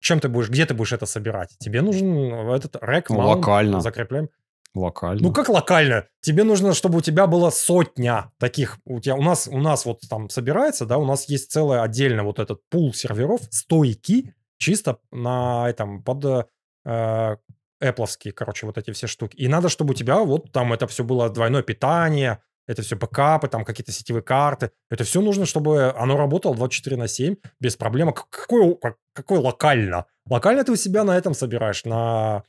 чем 0.00 0.20
ты 0.20 0.28
будешь, 0.28 0.48
где 0.48 0.66
ты 0.66 0.74
будешь 0.74 0.92
это 0.92 1.06
собирать? 1.06 1.56
Тебе 1.58 1.82
нужен 1.82 2.32
этот 2.50 2.76
рек, 2.82 3.10
ну, 3.10 3.18
локально. 3.18 3.80
закрепляем. 3.80 4.28
Локально. 4.74 5.22
Ну 5.22 5.32
как 5.32 5.48
локально? 5.48 6.06
Тебе 6.20 6.44
нужно, 6.44 6.74
чтобы 6.74 6.98
у 6.98 7.00
тебя 7.00 7.26
было 7.26 7.50
сотня 7.50 8.30
таких. 8.38 8.78
У 8.84 9.00
тебя 9.00 9.16
у 9.16 9.22
нас 9.22 9.48
у 9.48 9.58
нас 9.58 9.84
вот 9.84 10.00
там 10.08 10.28
собирается, 10.28 10.86
да, 10.86 10.96
у 10.98 11.04
нас 11.04 11.28
есть 11.28 11.50
целый 11.50 11.82
отдельно 11.82 12.22
вот 12.22 12.38
этот 12.38 12.60
пул 12.70 12.94
серверов, 12.94 13.40
стойки, 13.50 14.32
чисто 14.58 14.98
на 15.10 15.68
этом 15.68 16.04
под 16.04 16.46
э, 16.84 17.36
Apple, 17.82 18.32
короче, 18.32 18.66
вот 18.66 18.78
эти 18.78 18.90
все 18.92 19.06
штуки. 19.06 19.36
И 19.36 19.48
надо, 19.48 19.68
чтобы 19.68 19.92
у 19.92 19.94
тебя 19.94 20.18
вот 20.18 20.52
там 20.52 20.72
это 20.72 20.86
все 20.86 21.04
было 21.04 21.30
двойное 21.30 21.62
питание, 21.62 22.42
это 22.66 22.82
все 22.82 22.94
бэкапы, 22.94 23.48
там 23.48 23.64
какие-то 23.64 23.90
сетевые 23.90 24.22
карты. 24.22 24.70
Это 24.90 25.02
все 25.04 25.20
нужно, 25.20 25.44
чтобы 25.44 25.92
оно 25.96 26.16
работало 26.16 26.54
24 26.54 26.96
на 26.96 27.08
7 27.08 27.36
без 27.58 27.76
проблем. 27.76 28.10
А 28.10 28.12
какой, 28.12 28.78
какой 29.12 29.38
локально? 29.38 30.06
Локально 30.28 30.62
ты 30.62 30.72
у 30.72 30.76
себя 30.76 31.02
на 31.02 31.16
этом 31.16 31.34
собираешь, 31.34 31.84
на, 31.84 32.44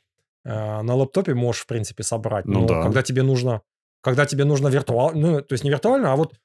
э, 0.46 0.82
на 0.82 0.96
лаптопе 0.96 1.34
можешь, 1.34 1.64
в 1.64 1.68
принципе, 1.68 2.04
собрать. 2.04 2.46
Ну 2.46 2.62
Но 2.62 2.68
да. 2.68 2.84
когда 2.84 3.02
тебе 3.02 3.24
нужно, 3.24 3.62
когда 4.02 4.26
тебе 4.26 4.46
нужно 4.46 4.68
виртуально, 4.68 5.32
ну, 5.32 5.42
то 5.42 5.54
есть 5.54 5.64
не 5.64 5.70
виртуально, 5.70 6.14
а 6.14 6.16
вот 6.16 6.36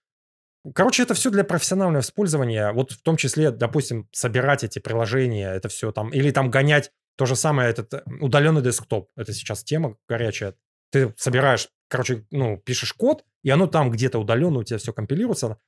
Короче, 0.74 1.04
это 1.04 1.14
все 1.14 1.30
для 1.30 1.44
профессионального 1.44 2.00
использования. 2.00 2.72
Вот 2.72 2.90
в 2.90 3.00
том 3.00 3.16
числе, 3.16 3.52
допустим, 3.52 4.08
собирать 4.10 4.64
эти 4.64 4.80
приложения, 4.80 5.52
это 5.52 5.68
все 5.68 5.92
там, 5.92 6.08
или 6.10 6.32
там 6.32 6.50
гонять 6.50 6.90
то 7.16 7.26
же 7.26 7.36
самое, 7.36 7.70
этот 7.70 7.92
э, 7.94 8.02
удаленный 8.20 8.62
десктоп. 8.62 9.08
Это 9.16 9.32
сейчас 9.32 9.64
тема 9.64 9.96
горячая. 10.08 10.54
Ты 10.90 11.12
собираешь, 11.16 11.68
короче, 11.88 12.24
ну, 12.30 12.58
пишешь 12.58 12.92
код, 12.92 13.24
и 13.42 13.50
оно 13.50 13.66
там 13.66 13.90
где-то 13.90 14.18
удаленно 14.18 14.58
у 14.58 14.64
тебя 14.64 14.78
все 14.78 14.92
компилируется. 14.92 15.58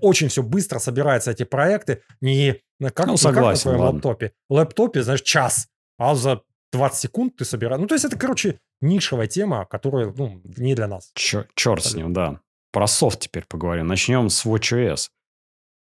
Очень 0.00 0.28
все 0.28 0.42
быстро 0.42 0.78
собираются 0.78 1.30
эти 1.30 1.44
проекты. 1.44 2.02
Не 2.20 2.52
как, 2.52 2.60
Ну, 2.80 2.82
не 2.82 2.90
как 2.90 3.06
на 3.08 3.16
согласен, 3.16 3.62
твоем 3.62 3.80
ладно. 3.80 3.94
лаптопе. 3.96 4.32
В 4.48 4.52
лаптопе, 4.54 5.02
знаешь, 5.02 5.22
час, 5.22 5.68
а 5.98 6.14
за 6.14 6.42
20 6.72 6.98
секунд 6.98 7.36
ты 7.36 7.44
собираешь. 7.44 7.80
Ну, 7.80 7.86
то 7.86 7.94
есть 7.94 8.04
это, 8.04 8.18
короче, 8.18 8.60
нишевая 8.80 9.26
тема, 9.26 9.64
которая, 9.66 10.12
ну, 10.16 10.40
не 10.44 10.74
для 10.74 10.86
нас. 10.88 11.10
Черт 11.14 11.84
с 11.84 11.94
ним, 11.94 12.12
да. 12.12 12.40
Про 12.72 12.86
софт 12.86 13.20
теперь 13.20 13.44
поговорим. 13.48 13.86
Начнем 13.86 14.28
с 14.28 14.44
WatchOS. 14.44 15.08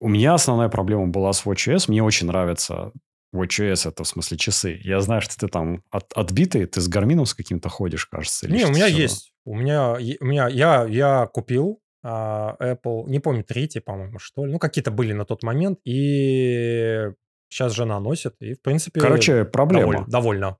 У 0.00 0.08
меня 0.08 0.34
основная 0.34 0.68
проблема 0.68 1.08
была 1.08 1.32
с 1.32 1.44
WatchOS. 1.44 1.86
Мне 1.88 2.02
очень 2.02 2.26
нравится 2.28 2.92
WatchOS, 3.37 3.89
это 3.89 4.05
в 4.05 4.09
смысле 4.09 4.37
часы. 4.37 4.80
Я 4.82 5.01
знаю, 5.01 5.20
что 5.20 5.37
ты 5.37 5.49
там 5.49 5.82
от, 5.91 6.12
отбитый, 6.14 6.66
ты 6.66 6.80
с 6.80 6.89
гармином 6.89 7.26
с 7.26 7.34
каким-то 7.34 7.68
ходишь, 7.68 8.07
кажется. 8.07 8.49
Не, 8.51 8.64
у 8.64 8.70
меня 8.70 8.87
всё 8.87 8.97
есть. 8.97 9.32
У 9.45 9.55
меня, 9.55 9.93
у 9.93 10.24
меня 10.24 10.49
я, 10.49 10.84
я 10.87 11.26
купил 11.26 11.80
а, 12.03 12.57
Apple, 12.61 13.09
не 13.09 13.18
помню, 13.20 13.45
третий, 13.45 13.80
по-моему, 13.80 14.18
что 14.18 14.45
ли. 14.45 14.53
Ну, 14.53 14.59
какие-то 14.59 14.91
были 14.91 15.12
на 15.12 15.24
тот 15.24 15.43
момент. 15.43 15.78
И 15.84 17.11
сейчас 17.49 17.72
жена 17.74 18.01
носит. 18.01 18.34
И, 18.41 18.55
в 18.55 18.62
принципе, 18.62 19.01
Короче, 19.01 19.45
проблема. 19.45 19.93
доволь- 19.93 20.11
довольна. 20.11 20.57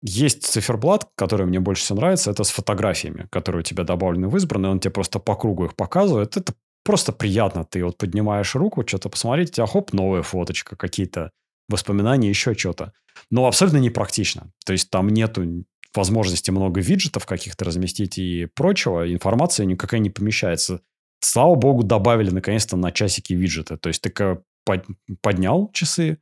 Есть 0.00 0.44
циферблат, 0.44 1.08
который 1.16 1.46
мне 1.46 1.58
больше 1.58 1.82
всего 1.82 1.98
нравится, 1.98 2.30
это 2.30 2.44
с 2.44 2.50
фотографиями, 2.50 3.26
которые 3.30 3.60
у 3.60 3.62
тебя 3.64 3.82
добавлены 3.82 4.28
в 4.28 4.36
избранные, 4.36 4.70
он 4.70 4.78
тебе 4.78 4.92
просто 4.92 5.18
по 5.18 5.34
кругу 5.34 5.64
их 5.64 5.74
показывает. 5.74 6.36
Это 6.36 6.54
просто 6.84 7.12
приятно. 7.12 7.64
Ты 7.64 7.84
вот 7.84 7.98
поднимаешь 7.98 8.54
руку, 8.54 8.86
что-то 8.86 9.08
посмотреть, 9.08 9.50
у 9.50 9.52
тебя 9.54 9.66
хоп, 9.66 9.92
новая 9.92 10.22
фоточка, 10.22 10.76
какие-то 10.76 11.32
воспоминания, 11.68 12.28
еще 12.28 12.54
что-то. 12.54 12.92
Но 13.30 13.46
абсолютно 13.46 13.78
непрактично. 13.78 14.52
То 14.64 14.72
есть 14.72 14.90
там 14.90 15.08
нету 15.08 15.64
возможности 15.94 16.50
много 16.50 16.80
виджетов 16.80 17.26
каких-то 17.26 17.64
разместить 17.64 18.18
и 18.18 18.46
прочего. 18.54 19.12
Информация 19.12 19.66
никакая 19.66 20.00
не 20.00 20.10
помещается. 20.10 20.80
Слава 21.20 21.54
богу, 21.54 21.82
добавили 21.82 22.30
наконец-то 22.30 22.76
на 22.76 22.92
часики 22.92 23.32
виджеты. 23.32 23.76
То 23.76 23.88
есть 23.88 24.02
ты 24.02 24.12
поднял 25.20 25.70
часы, 25.72 26.18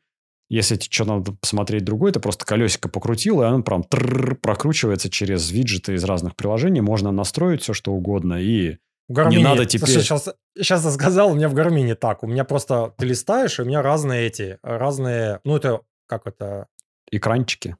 если 0.49 0.77
тебе 0.77 0.93
что 0.93 1.05
надо 1.05 1.33
посмотреть 1.33 1.85
другое, 1.85 2.13
ты 2.13 2.21
просто 2.21 2.47
колесико 2.47 2.89
покрутил, 2.89 3.43
и 3.43 3.45
оно 3.45 3.63
прям 3.63 3.83
прокручивается 3.83 5.11
через 5.11 5.51
виджеты 5.51 5.95
из 5.95 6.05
разных 6.05 6.37
приложений. 6.37 6.83
Можно 6.83 7.11
настроить 7.11 7.63
все, 7.63 7.75
что 7.75 7.93
угодно. 7.93 8.35
И 8.41 8.79
В 9.09 9.13
Гармине, 9.13 9.45
надо 9.45 9.65
теперь- 9.67 9.89
сейчас, 9.89 10.29
сейчас 10.57 10.85
я 10.85 10.91
сказал, 10.91 11.31
у 11.31 11.35
меня 11.35 11.49
в 11.49 11.55
Гармине 11.55 11.95
так. 11.95 12.23
У 12.23 12.27
меня 12.27 12.45
просто 12.45 12.93
ты 12.99 13.07
листаешь, 13.07 13.59
и 13.59 13.63
у 13.63 13.65
меня 13.65 13.81
разные 13.83 14.27
эти, 14.27 14.59
разные, 14.63 15.41
ну, 15.45 15.57
это, 15.57 15.81
как 16.07 16.27
это, 16.27 16.67
экранчики. 17.13 17.77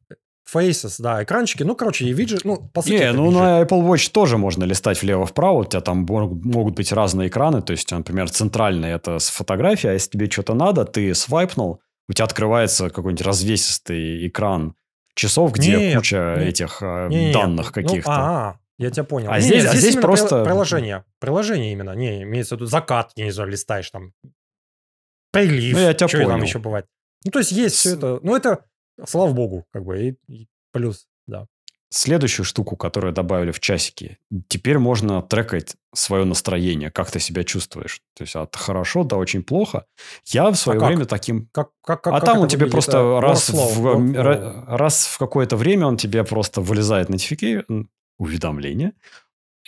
faces, 0.49 0.97
да, 1.03 1.25
экранчики. 1.25 1.65
Ну, 1.65 1.75
короче, 1.75 2.05
и 2.05 2.13
виджет, 2.13 2.45
ну, 2.45 2.59
по 2.73 2.81
сути, 2.81 2.93
Не, 2.93 3.13
ну 3.13 3.25
виджет. 3.27 3.41
на 3.41 3.63
Apple 3.63 3.83
Watch 3.85 4.13
тоже 4.13 4.39
можно 4.39 4.63
листать 4.63 5.03
влево-вправо. 5.03 5.59
У 5.63 5.65
тебя 5.65 5.81
там 5.81 6.07
мог- 6.09 6.45
могут 6.45 6.77
быть 6.77 6.93
разные 6.93 7.27
экраны. 7.29 7.63
То 7.63 7.73
есть, 7.73 7.91
например, 7.91 8.31
центральный 8.31 8.91
это 8.91 9.19
с 9.19 9.29
фотографией, 9.29 9.91
а 9.91 9.95
если 9.95 10.11
тебе 10.11 10.31
что-то 10.31 10.55
надо, 10.55 10.85
ты 10.85 11.13
свайпнул, 11.17 11.81
у 12.09 12.13
тебя 12.13 12.27
открывается 12.27 12.91
какой-нибудь 12.91 13.27
развесистый 13.27 14.29
экран 14.29 14.77
часов, 15.17 15.51
где 15.53 15.77
Нет, 15.77 15.97
куча 15.97 16.37
нет. 16.39 16.49
этих 16.49 16.79
э, 16.81 17.09
Не-не-не, 17.09 17.33
данных 17.33 17.67
ну, 17.75 17.83
каких-то. 17.83 18.11
а, 18.13 18.59
я 18.79 18.91
тебя 18.91 19.05
понял. 19.05 19.31
А 19.31 19.37
Не, 19.37 19.43
здесь- 19.43 19.63
не, 19.65 19.69
а 19.71 19.75
здесь 19.75 19.93
именно 19.93 20.03
просто- 20.03 20.37
прил- 20.37 20.45
приложение. 20.45 21.05
Приложение 21.19 21.73
именно. 21.73 21.93
Не, 21.95 22.23
имеется 22.23 22.57
в 22.57 22.59
виду 22.59 22.67
закат, 22.67 23.13
я 23.17 23.25
не 23.25 23.31
знаю, 23.31 23.51
листаешь 23.51 23.91
там. 23.91 24.13
Прилив. 25.33 25.75
Ну, 25.77 25.81
я 25.83 25.95
тебя 25.95 26.09
что 26.09 26.19
там 26.19 26.27
понял. 26.31 26.43
еще 26.45 26.59
бывает. 26.59 26.87
Ну, 27.25 27.31
то 27.31 27.39
есть 27.39 27.53
есть 27.53 27.77
С- 27.77 27.81
все 27.81 27.95
это. 27.95 28.21
Ну, 28.23 28.37
это, 28.37 28.65
слава 29.07 29.33
богу, 29.33 29.67
как 29.73 29.85
бы, 29.85 30.01
и, 30.03 30.17
и 30.33 30.49
плюс, 30.73 31.07
да. 31.27 31.47
Следующую 31.89 32.45
штуку, 32.45 32.77
которую 32.77 33.13
добавили 33.13 33.53
в 33.53 33.61
часики, 33.61 34.19
теперь 34.49 34.79
можно 34.79 35.23
трекать 35.23 35.77
свое 35.95 36.25
настроение, 36.25 36.91
как 36.91 37.11
ты 37.11 37.21
себя 37.21 37.45
чувствуешь. 37.45 38.01
То 38.17 38.25
есть 38.25 38.35
от 38.35 38.57
хорошо 38.57 39.05
до 39.05 39.17
очень 39.17 39.43
плохо. 39.45 39.87
Я 40.27 40.51
в 40.51 40.57
свое 40.57 40.81
как? 40.81 40.89
время 40.89 41.07
таким... 41.07 41.49
Как, 41.53 41.71
как, 41.85 42.03
как, 42.03 42.13
а 42.13 42.17
как 42.19 42.25
там 42.25 42.39
он 42.41 42.49
тебе 42.49 42.67
просто 42.67 43.21
раз 43.21 43.51
в, 43.51 44.67
раз 44.67 45.07
в 45.07 45.19
какое-то 45.19 45.57
время 45.57 45.87
он 45.87 45.97
тебе 45.97 46.25
просто 46.25 46.61
вылезает 46.61 47.09
нотифики... 47.09 47.65
уведомление. 48.19 48.93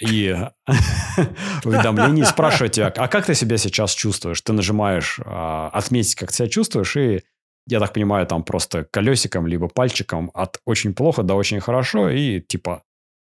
И 0.00 0.36
уведомление 1.64 2.24
и 2.24 2.26
спрашивает 2.26 2.72
тебя, 2.72 2.86
а 2.88 3.08
как 3.08 3.26
ты 3.26 3.34
себя 3.34 3.56
сейчас 3.56 3.92
чувствуешь? 3.92 4.40
Ты 4.40 4.52
нажимаешь 4.52 5.18
а, 5.24 5.70
отметить, 5.72 6.14
как 6.14 6.30
себя 6.30 6.48
чувствуешь, 6.48 6.96
и 6.96 7.22
я 7.66 7.80
так 7.80 7.92
понимаю, 7.92 8.26
там 8.26 8.44
просто 8.44 8.84
колесиком 8.84 9.46
либо 9.46 9.68
пальчиком 9.68 10.30
от 10.34 10.60
очень 10.64 10.94
плохо 10.94 11.22
до 11.22 11.34
очень 11.34 11.60
хорошо, 11.60 12.10
и 12.10 12.40
типа 12.40 12.82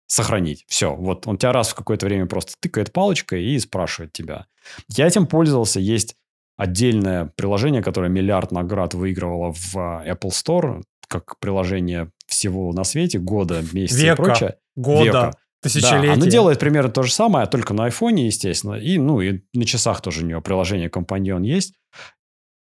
сохранить. 0.07 0.65
Все. 0.67 0.95
Вот 0.95 1.28
он 1.28 1.38
тебя 1.38 1.53
раз 1.53 1.69
в 1.69 1.76
какое-то 1.76 2.05
время 2.05 2.26
просто 2.26 2.53
тыкает 2.59 2.91
палочкой 2.91 3.43
и 3.43 3.59
спрашивает 3.59 4.11
тебя. 4.13 4.47
Я 4.89 5.07
этим 5.07 5.28
пользовался. 5.28 5.80
Есть 5.80 6.15
отдельное 6.57 7.32
приложение, 7.36 7.82
которое 7.82 8.09
миллиард 8.09 8.51
наград 8.51 8.93
выигрывало 8.93 9.53
в 9.53 9.76
а, 9.76 10.03
Apple 10.05 10.30
Store, 10.30 10.84
как 11.07 11.39
приложение 11.39 12.11
всего 12.34 12.71
на 12.73 12.84
свете, 12.84 13.19
года, 13.19 13.63
месяца 13.71 14.01
Века. 14.01 14.13
и 14.13 14.15
прочее. 14.15 14.55
Года, 14.75 15.03
Века. 15.03 15.38
тысячелетия. 15.61 16.07
Да, 16.07 16.13
оно 16.13 16.25
делает 16.25 16.59
примерно 16.59 16.91
то 16.91 17.03
же 17.03 17.11
самое, 17.11 17.47
только 17.47 17.73
на 17.73 17.86
айфоне, 17.86 18.25
естественно. 18.25 18.75
И, 18.75 18.97
ну, 18.97 19.21
и 19.21 19.41
на 19.53 19.65
часах 19.65 20.01
тоже 20.01 20.23
у 20.23 20.27
него 20.27 20.41
приложение 20.41 20.89
компаньон 20.89 21.43
есть. 21.43 21.73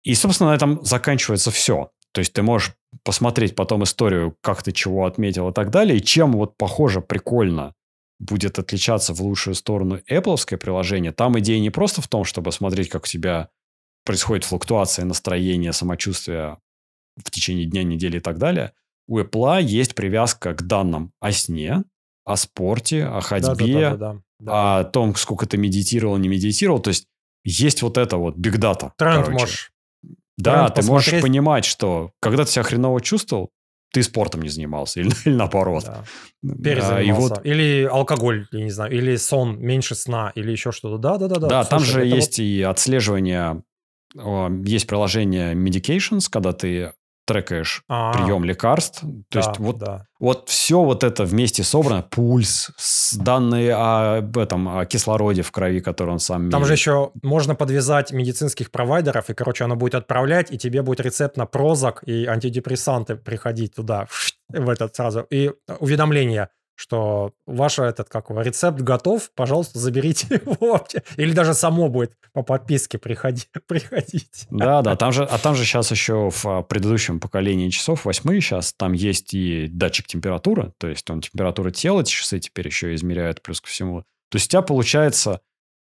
И, 0.04 0.14
собственно, 0.14 0.50
на 0.50 0.54
этом 0.54 0.84
заканчивается 0.84 1.50
все. 1.50 1.90
То 2.12 2.20
есть 2.20 2.32
ты 2.32 2.42
можешь 2.42 2.74
посмотреть 3.04 3.54
потом 3.54 3.84
историю, 3.84 4.36
как 4.40 4.62
ты 4.62 4.72
чего 4.72 5.04
отметил 5.04 5.50
и 5.50 5.52
так 5.52 5.70
далее. 5.70 5.98
И 5.98 6.02
чем 6.02 6.32
вот 6.32 6.56
похоже, 6.56 7.00
прикольно 7.00 7.74
будет 8.18 8.58
отличаться 8.58 9.12
в 9.12 9.20
лучшую 9.20 9.54
сторону 9.54 10.00
Apple 10.10 10.56
приложение. 10.56 11.12
Там 11.12 11.38
идея 11.38 11.60
не 11.60 11.70
просто 11.70 12.02
в 12.02 12.08
том, 12.08 12.24
чтобы 12.24 12.52
смотреть, 12.52 12.88
как 12.88 13.04
у 13.04 13.06
тебя 13.06 13.50
происходит 14.04 14.44
флуктуация 14.44 15.04
настроения, 15.04 15.72
самочувствия 15.72 16.58
в 17.16 17.30
течение 17.30 17.66
дня, 17.66 17.82
недели 17.82 18.16
и 18.16 18.20
так 18.20 18.38
далее. 18.38 18.72
У 19.08 19.18
Apple 19.18 19.62
есть 19.62 19.94
привязка 19.94 20.54
к 20.54 20.62
данным 20.66 21.12
о 21.18 21.32
сне, 21.32 21.82
о 22.24 22.36
спорте, 22.36 23.04
о 23.06 23.20
ходьбе, 23.20 23.80
да, 23.80 23.90
да, 23.90 23.96
да, 23.96 24.12
да, 24.12 24.20
да. 24.40 24.78
о 24.78 24.84
том, 24.84 25.14
сколько 25.16 25.46
ты 25.46 25.56
медитировал, 25.56 26.18
не 26.18 26.28
медитировал. 26.28 26.78
То 26.80 26.88
есть 26.88 27.06
есть 27.42 27.82
вот 27.82 27.96
это 27.96 28.18
вот 28.18 28.36
биг 28.36 28.58
дата. 28.58 28.92
Тренд 28.98 29.24
короче. 29.24 29.32
можешь. 29.32 29.72
Да, 30.36 30.68
тренд 30.68 30.74
ты 30.74 30.82
можешь 30.82 31.06
посмотреть. 31.06 31.22
понимать, 31.22 31.64
что 31.64 32.12
когда 32.20 32.44
ты 32.44 32.50
себя 32.50 32.62
хреново 32.64 33.00
чувствовал, 33.00 33.50
ты 33.92 34.02
спортом 34.02 34.42
не 34.42 34.50
занимался 34.50 35.00
или, 35.00 35.10
или 35.24 35.34
наоборот. 35.34 35.84
Да. 35.86 36.04
Перезанимался. 36.62 37.02
и 37.02 37.12
вот, 37.12 37.46
Или 37.46 37.84
алкоголь, 37.90 38.46
я 38.52 38.62
не 38.62 38.70
знаю, 38.70 38.92
или 38.92 39.16
сон, 39.16 39.58
меньше 39.58 39.94
сна, 39.94 40.30
или 40.34 40.52
еще 40.52 40.70
что-то. 40.70 40.98
Да, 40.98 41.16
да, 41.16 41.28
да, 41.28 41.40
да. 41.40 41.48
да, 41.48 41.64
там 41.64 41.80
Слушай, 41.80 41.92
же 41.92 42.00
это 42.00 42.08
вот- 42.10 42.16
есть 42.16 42.38
и 42.40 42.62
отслеживание, 42.62 43.62
есть 44.14 44.86
приложение 44.86 45.54
Medications, 45.54 46.26
когда 46.30 46.52
ты 46.52 46.92
трекаешь 47.28 47.82
А, 47.88 48.12
прием 48.12 48.44
лекарств. 48.44 49.02
То 49.02 49.08
да, 49.30 49.40
есть 49.40 49.58
вот 49.58 49.78
да. 49.78 50.06
Вот 50.18 50.48
все 50.48 50.82
вот 50.82 51.04
это 51.04 51.24
вместе 51.24 51.62
собрано, 51.62 52.02
пульс, 52.02 52.72
данные 53.16 53.72
об 53.72 54.36
этом, 54.36 54.68
о 54.68 54.84
кислороде 54.84 55.42
в 55.42 55.52
крови, 55.52 55.78
который 55.80 56.10
он 56.10 56.18
сам 56.18 56.50
Там 56.50 56.64
же 56.64 56.72
еще 56.72 57.12
можно 57.22 57.54
подвязать 57.54 58.10
медицинских 58.10 58.72
провайдеров, 58.72 59.30
и, 59.30 59.34
короче, 59.34 59.62
оно 59.62 59.76
будет 59.76 59.94
отправлять, 59.94 60.50
и 60.50 60.58
тебе 60.58 60.82
будет 60.82 61.00
рецепт 61.00 61.36
на 61.36 61.46
прозак 61.46 62.02
и 62.04 62.26
антидепрессанты 62.26 63.14
приходить 63.14 63.76
туда, 63.76 64.08
в 64.48 64.68
этот 64.68 64.96
сразу. 64.96 65.20
И 65.30 65.52
уведомление, 65.78 66.48
что 66.78 67.32
ваш 67.44 67.80
этот, 67.80 68.08
как 68.08 68.30
его, 68.30 68.40
рецепт 68.40 68.80
готов, 68.80 69.32
пожалуйста, 69.34 69.80
заберите 69.80 70.26
его. 70.46 70.86
Или 71.16 71.32
даже 71.32 71.52
само 71.52 71.88
будет 71.88 72.12
по 72.32 72.42
подписке 72.42 72.98
приходи, 72.98 73.42
приходить. 73.66 74.46
Да, 74.48 74.80
да, 74.82 74.94
там 74.94 75.10
же, 75.10 75.24
а 75.24 75.38
там 75.38 75.56
же 75.56 75.64
сейчас 75.64 75.90
еще 75.90 76.30
в 76.30 76.46
а, 76.46 76.62
предыдущем 76.62 77.18
поколении 77.18 77.68
часов, 77.70 78.04
восьмые 78.04 78.40
сейчас, 78.40 78.72
там 78.72 78.92
есть 78.92 79.34
и 79.34 79.66
датчик 79.66 80.06
температуры, 80.06 80.72
то 80.78 80.86
есть 80.86 81.10
он 81.10 81.20
температуру 81.20 81.72
тела, 81.72 82.04
часы 82.04 82.38
теперь 82.38 82.68
еще 82.68 82.94
измеряют 82.94 83.42
плюс 83.42 83.60
ко 83.60 83.66
всему. 83.66 84.04
То 84.30 84.36
есть 84.36 84.46
у 84.46 84.50
тебя 84.50 84.62
получается, 84.62 85.40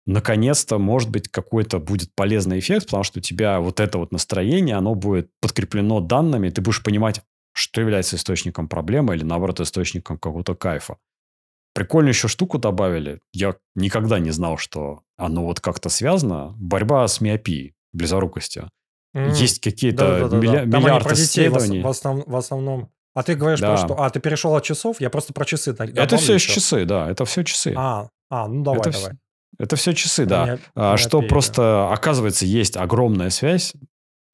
наконец-то, 0.04 0.78
может 0.78 1.10
быть, 1.10 1.28
какой-то 1.28 1.78
будет 1.78 2.12
полезный 2.16 2.58
эффект, 2.58 2.86
потому 2.86 3.04
что 3.04 3.20
у 3.20 3.22
тебя 3.22 3.60
вот 3.60 3.78
это 3.78 3.98
вот 3.98 4.10
настроение, 4.10 4.74
оно 4.74 4.96
будет 4.96 5.30
подкреплено 5.40 6.00
данными, 6.00 6.48
ты 6.50 6.60
будешь 6.60 6.82
понимать, 6.82 7.20
что 7.52 7.80
является 7.80 8.16
источником 8.16 8.68
проблемы 8.68 9.14
или, 9.14 9.24
наоборот, 9.24 9.60
источником 9.60 10.18
какого-то 10.18 10.54
кайфа. 10.54 10.96
Прикольную 11.74 12.10
еще 12.10 12.28
штуку 12.28 12.58
добавили. 12.58 13.20
Я 13.32 13.56
никогда 13.74 14.18
не 14.18 14.30
знал, 14.30 14.58
что 14.58 15.02
оно 15.16 15.44
вот 15.44 15.60
как-то 15.60 15.88
связано. 15.88 16.54
Борьба 16.58 17.06
с 17.08 17.20
миопией, 17.20 17.74
близорукостью. 17.92 18.70
Mm. 19.14 19.34
Есть 19.34 19.60
какие-то 19.60 20.28
да, 20.28 20.36
милля... 20.36 20.64
миллиард 20.64 21.10
исследований. 21.12 21.82
В, 21.82 21.88
основ... 21.88 22.24
в 22.26 22.36
основном. 22.36 22.90
А 23.14 23.22
ты 23.22 23.34
говоришь 23.34 23.60
да. 23.60 23.68
про 23.68 23.76
что? 23.76 24.02
А, 24.02 24.10
ты 24.10 24.20
перешел 24.20 24.54
от 24.54 24.64
часов? 24.64 25.00
Я 25.00 25.10
просто 25.10 25.32
про 25.32 25.44
часы. 25.44 25.74
Это 25.78 26.16
все 26.16 26.34
еще. 26.34 26.52
часы, 26.52 26.84
да. 26.84 27.10
Это 27.10 27.24
все 27.24 27.42
часы. 27.42 27.74
А, 27.76 28.08
а 28.30 28.48
ну 28.48 28.62
давай, 28.62 28.80
это 28.80 28.92
давай. 28.92 29.10
Все... 29.10 29.18
Это 29.58 29.76
все 29.76 29.92
часы, 29.92 30.24
да. 30.24 30.44
Меня, 30.44 30.58
а, 30.74 30.96
что 30.96 31.20
просто, 31.22 31.92
оказывается, 31.92 32.46
есть 32.46 32.76
огромная 32.76 33.30
связь 33.30 33.74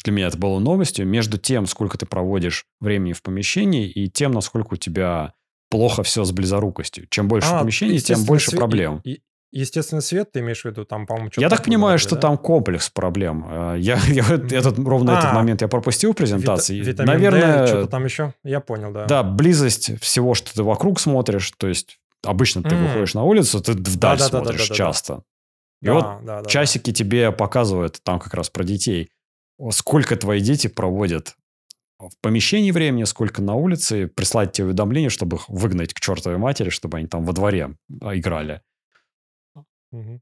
для 0.05 0.13
меня 0.13 0.29
это 0.29 0.39
было 0.39 0.59
новостью, 0.59 1.07
между 1.07 1.39
тем, 1.39 1.67
сколько 1.67 1.99
ты 1.99 2.07
проводишь 2.07 2.65
времени 2.81 3.13
в 3.13 3.23
помещении, 3.23 3.89
и 3.89 4.09
тем, 4.09 4.33
насколько 4.33 4.75
у 4.75 4.77
тебя 4.77 5.35
плохо 5.71 6.03
все 6.03 6.25
с 6.25 6.33
близорукостью. 6.33 7.07
Чем 7.11 7.29
больше 7.29 7.49
а, 7.51 7.61
помещений, 7.61 7.99
тем 7.99 8.25
больше 8.25 8.51
свет, 8.51 8.59
проблем. 8.59 9.01
И, 9.05 9.21
естественный 9.51 10.03
свет, 10.03 10.33
ты 10.33 10.41
имеешь 10.41 10.63
в 10.63 10.65
виду, 10.65 10.85
там, 10.85 11.07
по-моему, 11.07 11.31
Я 11.37 11.49
так 11.49 11.65
понимаю, 11.65 11.93
говорили, 11.93 12.07
что 12.07 12.15
да? 12.15 12.21
там 12.23 12.39
комплекс 12.39 12.91
проблем. 12.91 13.45
Э, 13.49 13.77
я, 13.79 13.99
я 14.09 14.25
этот, 14.25 14.79
ровно 14.79 15.17
а, 15.17 15.19
этот 15.21 15.33
момент 15.35 15.63
я 15.63 15.69
пропустил 15.69 16.13
в 16.13 16.17
презентации. 16.17 16.79
Вит, 16.79 16.99
Наверное, 16.99 17.61
D, 17.61 17.67
что-то 17.67 17.91
там 17.91 18.05
еще, 18.05 18.35
я 18.45 18.61
понял, 18.61 18.93
да. 18.93 19.07
Да, 19.07 19.23
близость 19.23 20.01
всего, 20.01 20.35
что 20.35 20.55
ты 20.55 20.63
вокруг 20.63 21.01
смотришь, 21.01 21.53
то 21.57 21.67
есть 21.67 21.99
обычно 22.25 22.63
ты 22.63 22.75
mm. 22.75 22.87
выходишь 22.87 23.15
на 23.15 23.25
улицу, 23.25 23.61
ты 23.61 23.73
вдаль 23.73 24.19
да, 24.19 24.25
смотришь 24.25 24.61
да, 24.61 24.65
да, 24.65 24.69
да, 24.69 24.75
часто. 24.75 25.15
Да, 25.15 25.23
и 25.81 25.87
да, 25.87 25.95
вот 25.95 26.05
да, 26.25 26.43
да, 26.43 26.49
часики 26.49 26.91
да. 26.91 26.97
тебе 26.97 27.33
показывают 27.33 28.01
там 28.03 28.19
как 28.19 28.35
раз 28.35 28.51
про 28.51 28.65
детей 28.65 29.11
сколько 29.71 30.17
твои 30.17 30.41
дети 30.41 30.67
проводят 30.69 31.37
в 31.99 32.17
помещении 32.21 32.71
времени, 32.71 33.05
сколько 33.05 33.43
на 33.43 33.55
улице, 33.55 34.07
прислать 34.07 34.53
тебе 34.53 34.67
уведомления, 34.67 35.11
чтобы 35.11 35.37
их 35.37 35.49
выгнать 35.49 35.93
к 35.95 36.01
чертовой 36.01 36.39
матери, 36.39 36.71
чтобы 36.71 36.99
они 36.99 37.09
там 37.09 37.25
во 37.25 37.33
дворе 37.33 37.77
а, 38.01 38.17
играли. 38.17 38.63
Угу. 39.91 40.21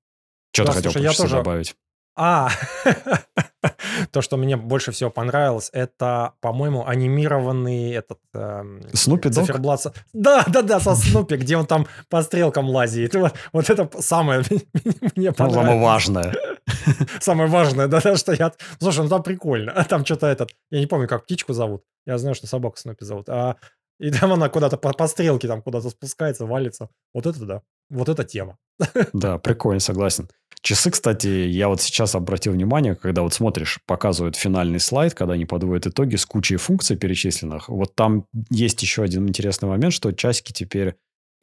Что 0.53 0.64
да, 0.64 0.72
ты 0.72 0.76
хотел 0.76 0.93
слушай, 0.93 1.05
я 1.05 1.12
тоже... 1.12 1.37
добавить? 1.37 1.76
А, 2.18 2.49
то, 4.11 4.22
что 4.22 4.39
мне 4.39 4.57
больше 4.57 4.91
всего 4.91 5.11
понравилось, 5.11 5.68
это, 5.74 6.32
по-моему, 6.41 6.87
анимированный 6.87 7.91
этот... 7.91 8.20
Эм, 8.32 8.80
Снупи 8.95 9.28
циферблат. 9.28 9.95
Да, 10.14 10.45
да, 10.49 10.62
да, 10.62 10.80
со 10.80 10.95
Снупи, 10.95 11.37
где 11.37 11.59
он 11.59 11.66
там 11.66 11.87
по 12.09 12.22
стрелкам 12.22 12.70
лазит. 12.70 13.14
Вот, 13.14 13.34
вот 13.53 13.68
это 13.68 13.91
самое 14.01 14.43
мне 15.14 15.32
понравилось. 15.32 15.66
Самое 15.66 15.80
важное. 15.82 16.34
Самое 17.20 17.48
важное, 17.48 17.88
да, 17.88 18.00
что 18.16 18.32
я... 18.32 18.52
Слушай, 18.78 19.04
ну 19.04 19.08
там 19.08 19.22
прикольно. 19.22 19.72
А 19.72 19.84
там 19.84 20.04
что-то 20.04 20.26
этот... 20.26 20.50
Я 20.70 20.80
не 20.80 20.86
помню, 20.86 21.08
как 21.08 21.24
птичку 21.24 21.52
зовут. 21.52 21.82
Я 22.06 22.18
знаю, 22.18 22.34
что 22.34 22.46
собаку 22.46 22.76
Снупи 22.76 23.04
зовут. 23.04 23.28
А 23.28 23.56
и 23.98 24.10
там 24.10 24.32
она 24.32 24.48
куда-то 24.48 24.76
по, 24.76 24.92
по 24.92 25.06
стрелке 25.06 25.48
там 25.48 25.62
куда-то 25.62 25.88
спускается, 25.90 26.44
валится. 26.44 26.88
Вот 27.14 27.26
это 27.26 27.44
да. 27.46 27.62
Вот 27.88 28.08
эта 28.08 28.24
тема. 28.24 28.58
Да, 29.12 29.38
прикольно, 29.38 29.80
согласен. 29.80 30.28
Часы, 30.60 30.90
кстати, 30.90 31.28
я 31.28 31.68
вот 31.68 31.80
сейчас 31.80 32.14
обратил 32.14 32.52
внимание, 32.52 32.94
когда 32.94 33.22
вот 33.22 33.32
смотришь, 33.32 33.78
показывают 33.86 34.36
финальный 34.36 34.80
слайд, 34.80 35.14
когда 35.14 35.34
они 35.34 35.46
подводят 35.46 35.86
итоги 35.86 36.16
с 36.16 36.26
кучей 36.26 36.56
функций 36.56 36.96
перечисленных. 36.96 37.68
Вот 37.68 37.94
там 37.94 38.26
есть 38.50 38.82
еще 38.82 39.02
один 39.02 39.28
интересный 39.28 39.68
момент, 39.68 39.92
что 39.92 40.12
часики 40.12 40.52
теперь 40.52 40.96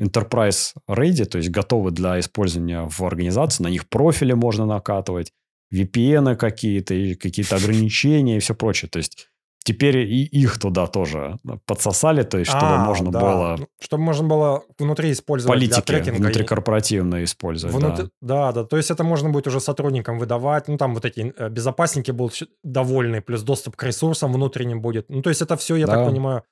Enterprise 0.03 0.73
Ready, 0.89 1.25
то 1.25 1.37
есть 1.37 1.49
готовы 1.49 1.91
для 1.91 2.19
использования 2.19 2.87
в 2.89 3.01
организации. 3.01 3.63
На 3.63 3.69
них 3.69 3.87
профили 3.87 4.33
можно 4.33 4.65
накатывать, 4.65 5.31
VPN 5.73 6.35
какие-то, 6.35 6.93
и 6.93 7.15
какие-то 7.15 7.55
ограничения 7.55 8.37
и 8.37 8.39
все 8.39 8.53
прочее. 8.53 8.89
То 8.89 8.97
есть 8.97 9.29
теперь 9.63 9.97
и 9.97 10.23
их 10.25 10.59
туда 10.59 10.87
тоже 10.87 11.37
подсосали, 11.65 12.23
то 12.23 12.37
есть 12.37 12.51
чтобы 12.51 12.75
а, 12.75 12.85
можно 12.85 13.11
да. 13.11 13.19
было... 13.19 13.55
Ну, 13.59 13.67
чтобы 13.79 14.03
можно 14.03 14.27
было 14.27 14.63
внутри 14.77 15.11
использовать 15.11 15.55
Политики 15.55 15.75
для 15.75 15.81
трекинга. 15.81 16.17
внутрикорпоративно 16.17 17.23
использовать, 17.23 17.75
Внутри... 17.75 18.05
да. 18.21 18.51
Да, 18.51 18.51
да, 18.51 18.63
то 18.65 18.77
есть 18.77 18.91
это 18.91 19.03
можно 19.03 19.29
будет 19.29 19.47
уже 19.47 19.59
сотрудникам 19.59 20.19
выдавать, 20.19 20.67
ну 20.67 20.77
там 20.77 20.93
вот 20.93 21.05
эти 21.05 21.33
э, 21.35 21.49
безопасники 21.49 22.11
будут 22.11 22.43
довольны, 22.63 23.21
плюс 23.21 23.41
доступ 23.41 23.75
к 23.75 23.83
ресурсам 23.83 24.33
внутренним 24.33 24.81
будет. 24.81 25.09
Ну 25.09 25.21
то 25.21 25.29
есть 25.29 25.41
это 25.41 25.55
все, 25.57 25.75
я 25.75 25.87
да. 25.87 25.95
так 25.95 26.07
понимаю, 26.07 26.43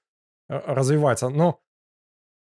э, 0.50 0.60
развивается. 0.66 1.30
Но 1.30 1.60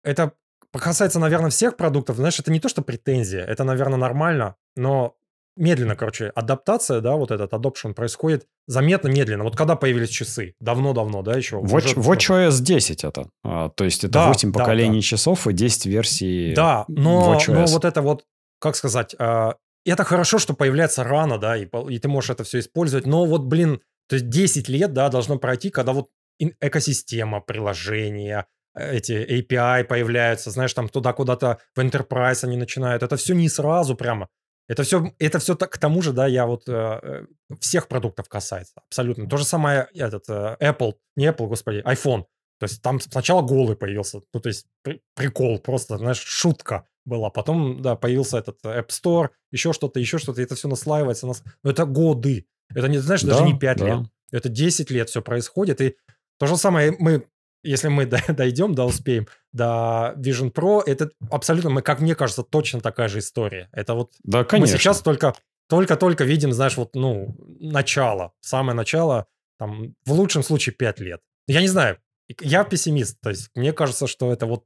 это 0.02 0.32
касается, 0.72 1.18
наверное, 1.18 1.50
всех 1.50 1.76
продуктов. 1.76 2.16
Знаешь, 2.16 2.38
это 2.38 2.50
не 2.52 2.60
то, 2.60 2.68
что 2.68 2.82
претензия, 2.82 3.44
это, 3.44 3.64
наверное, 3.64 3.98
нормально, 3.98 4.56
но 4.76 5.16
медленно, 5.56 5.96
короче, 5.96 6.28
адаптация, 6.34 7.00
да, 7.00 7.16
вот 7.16 7.30
этот 7.30 7.52
adoption 7.52 7.94
происходит 7.94 8.46
заметно 8.66 9.08
медленно. 9.08 9.44
Вот 9.44 9.56
когда 9.56 9.76
появились 9.76 10.10
часы? 10.10 10.54
Давно-давно, 10.60 11.22
да, 11.22 11.34
еще? 11.36 11.56
Watch, 11.56 11.94
WatchOS 11.94 12.60
10 12.60 13.04
это. 13.04 13.28
А, 13.42 13.70
то 13.70 13.84
есть 13.84 14.04
это 14.04 14.12
да, 14.12 14.28
8 14.28 14.52
да, 14.52 14.58
поколений 14.58 14.98
да. 14.98 15.02
часов 15.02 15.46
и 15.46 15.52
10 15.52 15.86
версий 15.86 16.52
Да, 16.54 16.84
но, 16.88 17.38
но 17.48 17.66
вот 17.66 17.84
это 17.84 18.02
вот, 18.02 18.24
как 18.60 18.76
сказать, 18.76 19.14
а, 19.18 19.56
это 19.84 20.04
хорошо, 20.04 20.38
что 20.38 20.54
появляется 20.54 21.04
рано, 21.04 21.38
да, 21.38 21.56
и, 21.56 21.66
и 21.88 21.98
ты 21.98 22.08
можешь 22.08 22.30
это 22.30 22.44
все 22.44 22.58
использовать, 22.58 23.06
но 23.06 23.24
вот, 23.24 23.44
блин, 23.44 23.80
то 24.08 24.16
есть 24.16 24.28
10 24.28 24.68
лет, 24.68 24.92
да, 24.92 25.08
должно 25.08 25.38
пройти, 25.38 25.70
когда 25.70 25.92
вот 25.92 26.08
экосистема, 26.38 27.40
приложения, 27.40 28.46
эти 28.76 29.12
API 29.12 29.84
появляются, 29.84 30.50
знаешь, 30.50 30.74
там 30.74 30.88
туда 30.88 31.12
куда-то 31.12 31.58
в 31.74 31.80
Enterprise 31.80 32.44
они 32.44 32.56
начинают. 32.56 33.02
Это 33.02 33.16
все 33.16 33.34
не 33.34 33.48
сразу 33.48 33.96
прямо. 33.96 34.28
Это 34.68 34.82
все, 34.82 35.12
это 35.18 35.38
все 35.38 35.54
так, 35.54 35.70
к 35.70 35.78
тому 35.78 36.02
же, 36.02 36.12
да, 36.12 36.26
я 36.26 36.46
вот 36.46 36.68
э, 36.68 36.72
э, 36.72 37.26
всех 37.60 37.86
продуктов 37.86 38.28
касается, 38.28 38.74
абсолютно. 38.88 39.28
То 39.28 39.36
же 39.36 39.44
самое 39.44 39.88
этот 39.94 40.28
э, 40.28 40.56
Apple, 40.60 40.94
не 41.14 41.26
Apple, 41.26 41.46
господи, 41.46 41.82
iPhone. 41.86 42.24
То 42.58 42.64
есть 42.64 42.82
там 42.82 43.00
сначала 43.00 43.42
голый 43.42 43.76
появился, 43.76 44.22
ну 44.32 44.40
то 44.40 44.48
есть 44.48 44.66
при, 44.82 45.00
прикол, 45.14 45.60
просто, 45.60 45.98
знаешь, 45.98 46.18
шутка 46.18 46.86
была. 47.04 47.30
Потом, 47.30 47.80
да, 47.80 47.94
появился 47.94 48.38
этот 48.38 48.64
App 48.64 48.88
Store, 48.88 49.28
еще 49.52 49.72
что-то, 49.72 50.00
еще 50.00 50.18
что-то, 50.18 50.42
это 50.42 50.56
все 50.56 50.68
наслаивается. 50.68 51.26
Нас... 51.26 51.44
Но 51.62 51.70
это 51.70 51.84
годы. 51.84 52.46
Это, 52.74 52.88
не, 52.88 52.98
знаешь, 52.98 53.22
да, 53.22 53.32
даже 53.32 53.44
не 53.44 53.56
5 53.56 53.78
да. 53.78 53.86
лет. 53.86 53.98
Это 54.32 54.48
10 54.48 54.90
лет 54.90 55.08
все 55.08 55.22
происходит. 55.22 55.80
И 55.80 55.96
то 56.38 56.46
же 56.46 56.56
самое 56.56 56.94
мы 56.98 57.28
если 57.66 57.88
мы 57.88 58.06
дойдем, 58.28 58.74
да, 58.74 58.84
успеем 58.86 59.26
до 59.52 60.14
Vision 60.18 60.52
Pro, 60.52 60.82
это 60.84 61.10
абсолютно, 61.30 61.82
как 61.82 62.00
мне 62.00 62.14
кажется, 62.14 62.42
точно 62.42 62.80
такая 62.80 63.08
же 63.08 63.18
история. 63.18 63.68
Это 63.72 63.94
вот 63.94 64.12
да, 64.22 64.44
конечно. 64.44 64.74
мы 64.74 64.78
сейчас 64.78 65.02
только 65.02 65.34
только-только 65.68 66.24
видим, 66.24 66.52
знаешь, 66.52 66.76
вот, 66.76 66.94
ну, 66.94 67.34
начало, 67.58 68.32
самое 68.40 68.76
начало, 68.76 69.26
там, 69.58 69.94
в 70.04 70.12
лучшем 70.12 70.42
случае 70.42 70.74
5 70.74 71.00
лет. 71.00 71.20
Я 71.48 71.60
не 71.60 71.68
знаю, 71.68 71.98
я 72.40 72.64
пессимист, 72.64 73.20
то 73.20 73.30
есть 73.30 73.50
мне 73.54 73.72
кажется, 73.72 74.06
что 74.06 74.32
это 74.32 74.46
вот 74.46 74.64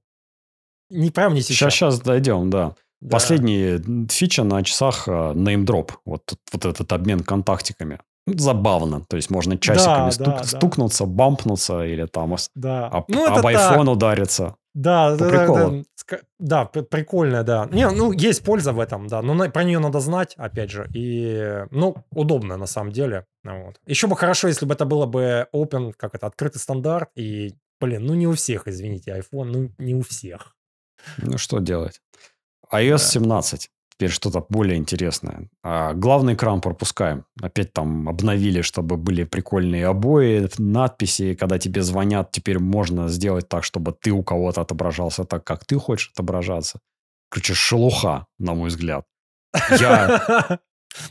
не 0.91 1.11
прям 1.11 1.35
не 1.35 1.43
сейчас. 1.43 1.57
Сейчас, 1.57 1.75
сейчас 1.75 2.01
дойдем, 2.01 2.51
да. 2.51 2.75
да. 3.01 3.11
Последняя 3.11 3.83
фича 4.11 4.45
на 4.45 4.63
часах 4.63 5.09
uh, 5.09 5.35
name 5.35 5.65
drop, 5.65 5.93
вот, 6.05 6.35
вот 6.53 6.65
этот 6.65 6.93
обмен 6.93 7.21
контактиками 7.21 8.01
забавно. 8.39 9.05
То 9.09 9.17
есть 9.17 9.31
можно 9.31 9.59
часиками 9.59 10.07
да, 10.07 10.11
стук, 10.11 10.37
да, 10.37 10.45
стукнуться, 10.45 11.05
да. 11.05 11.11
бампнуться 11.11 11.85
или 11.85 12.07
там 12.07 12.37
да. 12.55 12.89
об, 12.89 13.05
ну, 13.09 13.27
об 13.27 13.45
iPhone 13.47 13.85
так. 13.85 13.89
удариться. 13.89 14.57
Да, 14.73 15.11
По 15.11 15.25
да, 15.25 15.29
приколу. 15.29 15.85
да, 16.39 16.65
да, 16.73 16.83
прикольно, 16.83 17.43
да. 17.43 17.69
Не, 17.73 17.91
ну, 17.91 18.13
есть 18.13 18.45
польза 18.45 18.73
в 18.73 18.79
этом, 18.79 19.09
да, 19.09 19.21
но 19.21 19.35
на, 19.35 19.51
про 19.51 19.65
нее 19.65 19.81
надо 19.81 19.99
знать, 19.99 20.35
опять 20.37 20.71
же, 20.71 20.89
и, 20.95 21.65
ну, 21.73 21.97
удобно 22.13 22.57
на 22.57 22.67
самом 22.67 22.93
деле. 22.93 23.27
Вот. 23.43 23.81
Еще 23.87 24.07
бы 24.07 24.17
хорошо, 24.17 24.47
если 24.47 24.67
бы 24.67 24.75
это 24.75 24.85
было 24.85 25.07
бы 25.07 25.49
open, 25.53 25.93
как 25.97 26.15
это, 26.15 26.29
открытый 26.29 26.61
стандарт, 26.61 27.11
и, 27.17 27.57
блин, 27.81 28.07
ну, 28.07 28.15
не 28.15 28.29
у 28.29 28.35
всех, 28.35 28.69
извините, 28.69 29.11
iPhone, 29.11 29.45
ну, 29.45 29.73
не 29.79 29.95
у 29.95 30.03
всех. 30.03 30.55
Ну, 31.19 31.37
что 31.37 31.59
делать? 31.59 32.01
iOS 32.73 32.91
да. 32.91 32.99
17 32.99 33.71
теперь 34.01 34.11
что-то 34.15 34.47
более 34.49 34.77
интересное. 34.79 35.49
А 35.63 35.93
главный 35.93 36.33
экран 36.33 36.61
пропускаем. 36.63 37.25
Опять 37.43 37.75
там 37.75 38.09
обновили, 38.09 38.63
чтобы 38.63 38.97
были 38.97 39.25
прикольные 39.25 39.87
обои, 39.87 40.49
надписи. 40.59 41.35
Когда 41.35 41.59
тебе 41.59 41.83
звонят, 41.83 42.31
теперь 42.33 42.59
можно 42.59 43.09
сделать 43.09 43.49
так, 43.49 43.63
чтобы 43.63 43.93
ты 43.93 44.11
у 44.11 44.23
кого-то 44.23 44.63
отображался 44.63 45.25
так, 45.25 45.45
как 45.45 45.67
ты 45.67 45.77
хочешь 45.79 46.11
отображаться. 46.15 46.79
Короче, 47.31 47.53
шелуха, 47.55 48.27
на 48.39 48.55
мой 48.55 48.71
взгляд. 48.71 49.05
Я, 49.79 50.59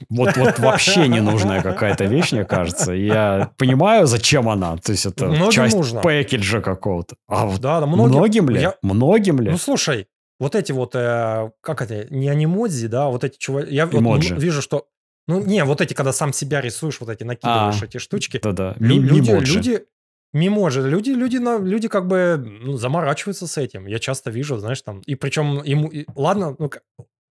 Вот, 0.10 0.36
вот 0.36 0.60
вообще 0.60 1.08
ненужная 1.08 1.62
какая-то 1.62 2.06
вещь, 2.06 2.32
мне 2.34 2.44
кажется. 2.44 2.92
Я 2.92 3.52
понимаю, 3.58 4.08
зачем 4.08 4.50
она. 4.50 4.76
То 4.78 4.92
есть 4.94 5.06
это 5.06 5.28
Многим 5.28 5.52
часть 5.52 5.76
нужно. 5.78 6.02
пэкэджа 6.02 6.62
какого-то. 6.62 7.16
А 7.28 7.46
вот 7.46 7.62
Да, 7.62 7.80
да, 7.80 7.86
многим, 7.86 8.16
многим 8.18 8.50
ли? 8.50 8.62
я- 8.62 8.74
Многим 8.82 9.40
ли? 9.40 9.52
Ну, 9.52 9.58
слушай, 9.58 10.08
вот 10.40 10.56
эти 10.56 10.72
вот, 10.72 10.96
э, 10.96 11.52
как 11.62 11.82
это, 11.82 12.08
не 12.14 12.30
анимодзи, 12.30 12.88
да, 12.88 13.08
вот 13.10 13.24
эти 13.24 13.38
чуваки, 13.38 13.74
я 13.74 13.86
вот 13.86 14.24
вижу, 14.32 14.62
что, 14.62 14.88
ну, 15.28 15.42
не, 15.44 15.64
вот 15.64 15.82
эти, 15.82 15.94
когда 15.94 16.14
сам 16.14 16.34
себя 16.34 16.62
рисуешь, 16.62 17.00
вот 17.02 17.10
эти 17.10 17.24
накидываешь 17.24 17.82
А. 17.82 17.86
эти 17.86 17.98
штучки, 17.98 18.40
Да-да. 18.42 18.76
Лю- 18.80 19.02
люди, 19.02 19.32
люди, 19.32 19.86
мимоджи, 20.34 20.82
люди, 20.88 21.12
люди, 21.12 21.38
на, 21.38 21.58
люди 21.60 21.88
как 21.88 22.08
бы 22.08 22.38
ну, 22.64 22.78
заморачиваются 22.78 23.48
с 23.48 23.58
этим. 23.58 23.86
Я 23.88 24.00
часто 24.00 24.32
вижу, 24.32 24.58
знаешь, 24.58 24.82
там, 24.82 25.02
и 25.02 25.16
причем 25.16 25.62
ему, 25.64 25.88
и- 25.90 26.06
ладно, 26.16 26.56
ну, 26.58 26.72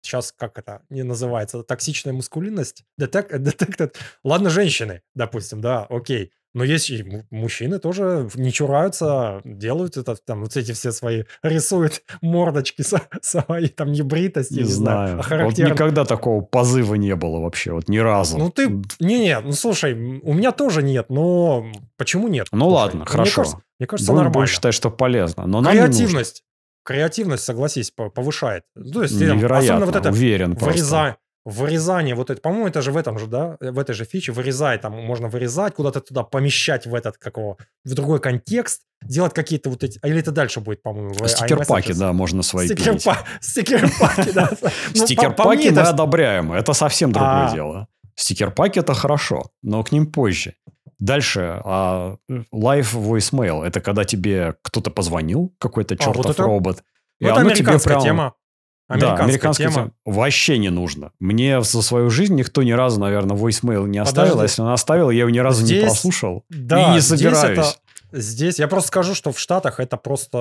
сейчас 0.05 0.31
как 0.31 0.57
это 0.57 0.81
не 0.89 1.03
называется, 1.03 1.63
токсичная 1.63 2.13
мускулинность, 2.13 2.83
детек, 2.97 3.31
detected. 3.33 3.95
ладно, 4.23 4.49
женщины, 4.49 5.01
допустим, 5.15 5.61
да, 5.61 5.85
окей, 5.89 6.31
но 6.53 6.63
есть 6.63 6.89
и 6.89 7.03
му- 7.03 7.25
мужчины 7.31 7.79
тоже 7.79 8.29
не 8.35 8.49
чураются, 8.53 9.41
делают 9.43 9.97
это, 9.97 10.15
там, 10.15 10.41
вот 10.43 10.55
эти 10.55 10.71
все 10.71 10.91
свои, 10.93 11.23
рисуют 11.43 12.01
мордочки 12.21 12.81
свои, 13.21 13.67
там, 13.67 13.91
небритости, 13.91 14.53
Не 14.53 14.59
не, 14.59 14.65
знаю, 14.65 15.21
знаю. 15.23 15.41
а 15.41 15.45
Вот 15.45 15.57
никогда 15.57 16.05
такого 16.05 16.41
позыва 16.41 16.95
не 16.95 17.13
было 17.15 17.39
вообще, 17.41 17.73
вот 17.73 17.89
ни 17.89 17.97
разу. 17.97 18.37
Ну 18.37 18.49
ты, 18.51 18.69
не-не, 19.01 19.39
ну 19.41 19.51
слушай, 19.51 19.93
у 19.93 20.33
меня 20.33 20.51
тоже 20.53 20.81
нет, 20.81 21.09
но 21.09 21.65
почему 21.97 22.29
нет? 22.29 22.47
Ну 22.53 22.59
Слушай, 22.69 22.73
ладно, 22.73 22.99
мне 22.99 23.05
хорошо. 23.05 23.35
кажется- 23.41 23.61
Мне 23.79 23.87
кажется, 23.87 24.11
Будем, 24.13 24.23
нормально. 24.23 24.33
будем 24.39 24.47
считать, 24.53 24.73
что 24.73 24.89
полезно. 24.89 25.45
Но 25.47 25.59
нам. 25.59 25.73
Креативность. 25.73 26.43
Креативность, 26.85 27.43
согласись, 27.43 27.89
по- 27.91 28.09
повышает. 28.09 28.63
Ну, 28.75 28.91
То 28.91 29.01
есть, 29.03 29.19
Невероятно, 29.19 29.57
особенно 29.57 29.85
вот 29.87 29.95
это 29.95 30.09
уверен 30.11 30.53
вырезание, 30.53 31.17
вырезание, 31.43 32.13
вот 32.15 32.29
это, 32.29 32.39
по-моему, 32.39 32.67
это 32.67 32.81
же 32.81 32.91
в 32.91 32.97
этом 32.97 33.17
же, 33.19 33.25
да, 33.27 33.57
в 33.59 33.79
этой 33.79 33.93
же 33.93 34.05
фиче, 34.05 34.31
вырезать, 34.31 34.81
там 34.81 34.93
можно 34.93 35.27
вырезать, 35.27 35.73
куда-то 35.73 35.99
туда 36.01 36.23
помещать 36.23 36.85
в 36.85 36.93
этот, 36.93 37.17
какого, 37.17 37.57
в 37.83 37.93
другой 37.95 38.19
контекст, 38.19 38.81
делать 39.03 39.33
какие-то 39.33 39.69
вот 39.71 39.83
эти, 39.83 39.99
или 40.03 40.19
это 40.19 40.31
дальше 40.31 40.59
будет, 40.59 40.83
по-моему, 40.83 41.09
в 41.13 41.27
Стикер-паки, 41.27 41.93
да, 41.93 42.13
можно 42.13 42.43
свои. 42.43 42.67
Стикер-па- 42.67 43.25
Стикер-паки, 43.41 44.31
да. 44.31 44.51
Ну, 44.95 45.05
Стикер-паки 45.05 45.71
мы 45.71 45.81
одобряем. 45.81 46.53
Это 46.53 46.73
совсем 46.73 47.11
другое 47.11 47.47
А. 47.47 47.53
дело. 47.53 47.87
Стикер-паки 48.15 48.79
это 48.79 48.93
хорошо, 48.93 49.49
но 49.61 49.83
к 49.83 49.91
ним 49.91 50.11
позже. 50.11 50.53
Дальше. 50.99 51.61
а, 51.63 52.17
Live 52.29 52.93
voicemail. 52.93 53.63
Это 53.63 53.79
когда 53.81 54.03
тебе 54.05 54.55
кто-то 54.61 54.91
позвонил, 54.91 55.53
какой-то 55.59 55.95
А, 55.95 55.97
вот 56.05 56.15
чертов 56.15 56.31
это- 56.31 56.43
робот. 56.43 56.83
и 57.19 57.25
Ну, 57.25 57.29
это 57.31 57.39
оно 57.41 57.49
тебе 57.51 57.59
американская 57.61 57.93
прям- 57.95 58.03
тема. 58.03 58.33
Да, 58.87 58.93
Американская, 58.95 59.23
американская 59.25 59.67
тема. 59.69 59.81
тема. 60.05 60.15
Вообще 60.17 60.57
не 60.59 60.69
нужно. 60.69 61.11
Мне 61.19 61.61
за 61.63 61.81
свою 61.81 62.11
жизнь 62.11 62.35
никто 62.35 62.61
ни 62.61 62.71
разу, 62.71 62.99
наверное, 62.99 63.35
voicemail 63.35 63.87
не 63.87 63.97
оставил. 63.97 64.33
Подожди. 64.33 64.41
А 64.41 64.43
если 64.43 64.61
он 64.61 64.67
оставил, 64.69 65.09
я 65.09 65.21
его 65.21 65.29
ни 65.31 65.39
разу 65.39 65.63
Здесь- 65.65 65.81
не 65.81 65.87
прослушал. 65.87 66.45
Да, 66.49 66.89
и 66.91 66.93
не 66.93 66.99
здесь 66.99 67.19
собираюсь. 67.19 67.57
это- 67.59 67.75
Здесь 68.11 68.59
я 68.59 68.67
просто 68.67 68.87
скажу, 68.89 69.15
что 69.15 69.31
в 69.31 69.39
Штатах 69.39 69.79
это 69.79 69.97
просто, 69.97 70.37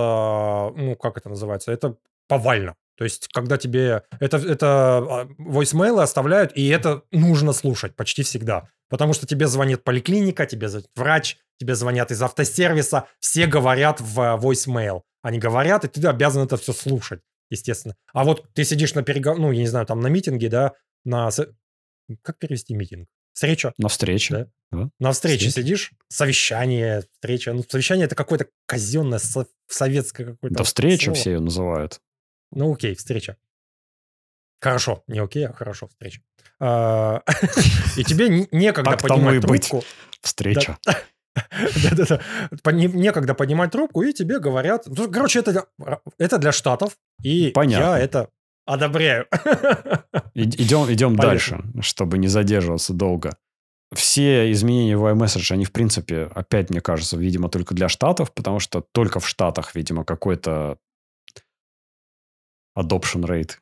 ну, 0.77 0.95
как 0.95 1.17
это 1.17 1.29
называется, 1.31 1.73
это 1.73 1.97
повально. 2.29 2.75
То 2.97 3.05
есть, 3.05 3.29
когда 3.33 3.57
тебе 3.57 4.03
это, 4.21 4.37
это 4.37 4.67
а, 4.99 5.27
voicemail 5.41 6.01
оставляют, 6.01 6.53
и 6.55 6.69
это 6.69 7.03
нужно 7.11 7.53
слушать 7.53 7.97
почти 7.97 8.23
всегда. 8.23 8.69
Потому 8.95 9.13
что 9.13 9.27
тебе 9.27 9.49
звонит 9.49 9.83
поликлиника, 9.83 10.47
тебе 10.47 10.69
звонит 10.69 10.89
врач, 10.95 11.39
тебе 11.59 11.75
звонят 11.75 12.13
из 12.13 12.23
автосервиса, 12.23 13.09
все 13.19 13.49
говорят 13.49 14.01
в 14.01 14.21
а, 14.21 14.39
voicemail. 14.39 15.03
Они 15.21 15.41
говорят, 15.41 15.85
и 15.85 15.89
ты 15.89 16.07
обязан 16.07 16.45
это 16.45 16.57
все 16.57 16.73
слушать, 16.73 17.21
естественно. 17.51 17.97
А 18.13 18.23
вот 18.23 18.53
ты 18.53 18.63
сидишь 18.63 18.95
на 18.95 19.03
переговорах, 19.03 19.43
ну, 19.43 19.51
я 19.51 19.63
не 19.63 19.67
знаю, 19.67 19.85
там 19.85 19.99
на 19.99 20.07
митинге, 20.07 20.49
да, 20.49 20.75
на... 21.05 21.29
Как 22.23 22.39
перевести 22.39 22.73
митинг? 22.77 23.09
Встреча? 23.33 23.75
На 23.79 23.89
встрече. 23.89 24.53
Да. 24.71 24.91
На 25.01 25.11
встрече 25.11 25.49
Встреча. 25.49 25.67
сидишь, 25.67 25.91
совещание, 26.07 27.03
встреча. 27.15 27.53
Ну, 27.53 27.65
совещание 27.69 28.07
это 28.07 28.15
какое-то 28.15 28.47
казенное, 28.67 29.19
со- 29.19 29.49
советское 29.67 30.25
какое-то. 30.25 30.59
Да 30.59 30.63
встреча 30.63 31.07
слово. 31.07 31.17
все 31.17 31.31
ее 31.33 31.41
называют. 31.41 32.01
Ну, 32.53 32.73
окей, 32.73 32.95
встреча. 32.95 33.39
Хорошо, 34.61 35.03
не 35.09 35.19
окей, 35.19 35.49
а 35.49 35.53
хорошо, 35.53 35.89
встреча. 35.89 36.23
А, 36.61 37.23
И 37.97 38.05
тебе 38.05 38.29
не- 38.29 38.49
некогда 38.53 38.97
поднимать 38.97 39.41
трубку. 39.41 39.83
Встреча. 40.21 40.79
Да-да-да. 41.35 42.21
Некогда 42.73 43.35
поднимать 43.35 43.73
трубку, 43.73 44.03
и 44.03 44.13
тебе 44.13 44.39
говорят... 44.39 44.85
Ну, 44.87 45.11
Короче, 45.11 45.41
это, 45.41 45.67
это 46.19 46.39
для 46.39 46.53
Штатов, 46.53 46.97
и 47.23 47.51
Понятно. 47.51 47.85
я 47.85 47.99
это 47.99 48.29
одобряю. 48.67 49.27
Идем, 50.35 50.91
идем 50.93 51.17
дальше, 51.17 51.63
чтобы 51.81 52.19
не 52.19 52.29
задерживаться 52.29 52.93
долго. 52.93 53.37
Все 53.93 54.51
изменения 54.51 54.97
в 54.97 55.05
iMessage, 55.05 55.53
они, 55.53 55.65
в 55.65 55.73
принципе, 55.73 56.25
опять, 56.35 56.71
мне 56.71 56.81
кажется, 56.81 57.17
видимо, 57.17 57.49
только 57.49 57.75
для 57.75 57.89
Штатов, 57.89 58.33
потому 58.33 58.59
что 58.59 58.85
только 58.93 59.21
в 59.21 59.29
Штатах, 59.29 59.75
видимо, 59.75 60.05
какой-то 60.05 60.79
adoption 62.77 63.25
rate. 63.25 63.59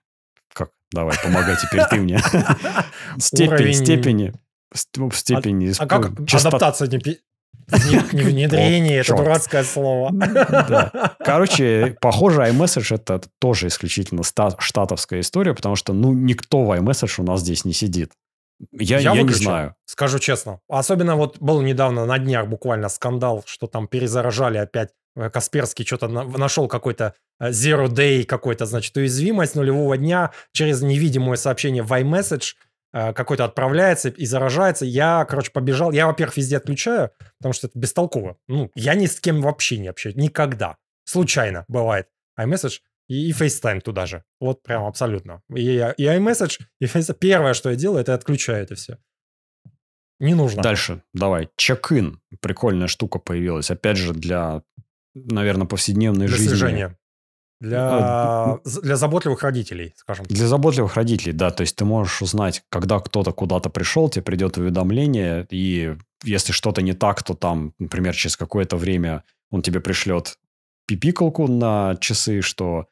Как? 0.92 0.94
Давай, 0.94 1.16
помогай 1.22 1.56
теперь 1.56 1.84
ты 1.90 1.96
мне. 1.96 2.18
Степень, 3.18 3.74
степени. 3.74 4.32
ст- 4.74 4.98
Степени. 5.14 5.72
А 5.78 5.86
как 5.86 6.18
ну, 6.18 6.26
частот- 6.26 6.54
адаптация 6.54 6.88
не 6.88 7.98
внедрение, 8.24 8.98
это 8.98 9.16
дурацкое 9.16 9.64
слово. 9.64 10.10
Да. 10.12 11.14
Короче, 11.20 11.96
похоже, 12.00 12.42
iMessage 12.42 12.94
это 12.94 13.22
тоже 13.40 13.68
исключительно 13.68 14.22
штатовская 14.58 15.20
история, 15.20 15.54
потому 15.54 15.76
что, 15.76 15.92
ну, 15.92 16.12
никто 16.12 16.64
в 16.64 16.72
iMessage 16.72 17.14
у 17.18 17.22
нас 17.24 17.40
здесь 17.40 17.64
не 17.64 17.72
сидит. 17.72 18.12
Я, 18.70 18.98
я, 18.98 19.12
не 19.12 19.22
выключил, 19.22 19.44
знаю. 19.44 19.74
Скажу 19.84 20.18
честно. 20.18 20.60
Особенно 20.68 21.16
вот 21.16 21.38
был 21.40 21.60
недавно 21.62 22.06
на 22.06 22.18
днях 22.18 22.46
буквально 22.46 22.88
скандал, 22.88 23.42
что 23.46 23.66
там 23.66 23.88
перезаражали 23.88 24.58
опять. 24.58 24.90
Э, 25.16 25.30
Касперский 25.30 25.84
что-то 25.84 26.08
на- 26.08 26.24
нашел 26.24 26.68
какой-то 26.68 27.14
э, 27.40 27.50
zero 27.50 27.88
day 27.88 28.24
какой-то, 28.24 28.66
значит, 28.66 28.96
уязвимость 28.96 29.54
нулевого 29.56 29.96
дня 29.98 30.32
через 30.52 30.82
невидимое 30.82 31.36
сообщение 31.36 31.82
в 31.82 31.92
iMessage 31.92 32.54
э, 32.92 33.12
какой-то 33.12 33.44
отправляется 33.44 34.08
и 34.08 34.24
заражается. 34.26 34.84
Я, 34.84 35.24
короче, 35.28 35.50
побежал. 35.50 35.92
Я, 35.92 36.06
во-первых, 36.06 36.36
везде 36.36 36.56
отключаю, 36.56 37.10
потому 37.38 37.52
что 37.52 37.66
это 37.66 37.78
бестолково. 37.78 38.36
Ну, 38.48 38.70
я 38.74 38.94
ни 38.94 39.06
с 39.06 39.20
кем 39.20 39.42
вообще 39.42 39.78
не 39.78 39.88
общаюсь. 39.88 40.16
Никогда. 40.16 40.76
Случайно 41.04 41.64
бывает. 41.68 42.06
iMessage 42.40 42.78
и, 43.08 43.28
и 43.28 43.32
FaceTime 43.32 43.80
туда 43.80 44.06
же. 44.06 44.24
Вот 44.40 44.62
прям 44.62 44.84
абсолютно. 44.84 45.42
И, 45.54 45.76
и 45.96 46.04
iMessage, 46.04 46.60
и 46.80 46.86
FaceTime. 46.86 47.16
Первое, 47.18 47.54
что 47.54 47.70
я 47.70 47.76
делаю, 47.76 48.00
это 48.00 48.14
отключаю 48.14 48.62
это 48.62 48.74
все. 48.74 48.98
Не 50.20 50.34
нужно. 50.34 50.62
Дальше, 50.62 51.02
давай. 51.12 51.48
Чек-ин. 51.56 52.20
Прикольная 52.40 52.86
штука 52.86 53.18
появилась. 53.18 53.70
Опять 53.70 53.96
же, 53.96 54.12
для, 54.12 54.62
наверное, 55.14 55.66
повседневной 55.66 56.26
Для 56.28 56.36
жизни. 56.36 56.48
слежения. 56.48 56.98
Для, 57.60 57.88
А, 57.90 58.58
для 58.64 58.96
заботливых 58.96 59.42
родителей, 59.42 59.94
скажем 59.96 60.26
так. 60.26 60.36
Для 60.36 60.46
заботливых 60.48 60.96
родителей, 60.96 61.32
да. 61.32 61.50
То 61.50 61.60
есть 61.62 61.76
ты 61.76 61.84
можешь 61.84 62.20
узнать, 62.22 62.64
когда 62.68 62.98
кто-то 62.98 63.32
куда-то 63.32 63.70
пришел, 63.70 64.08
тебе 64.08 64.22
придет 64.22 64.58
уведомление, 64.58 65.46
и 65.50 65.96
если 66.24 66.52
что-то 66.52 66.82
не 66.82 66.92
так, 66.92 67.22
то 67.22 67.34
там, 67.34 67.72
например, 67.78 68.14
через 68.14 68.36
какое-то 68.36 68.76
время 68.76 69.22
он 69.50 69.62
тебе 69.62 69.80
пришлет 69.80 70.38
пипикалку 70.86 71.46
на 71.46 71.96
часы, 72.00 72.40
что 72.42 72.86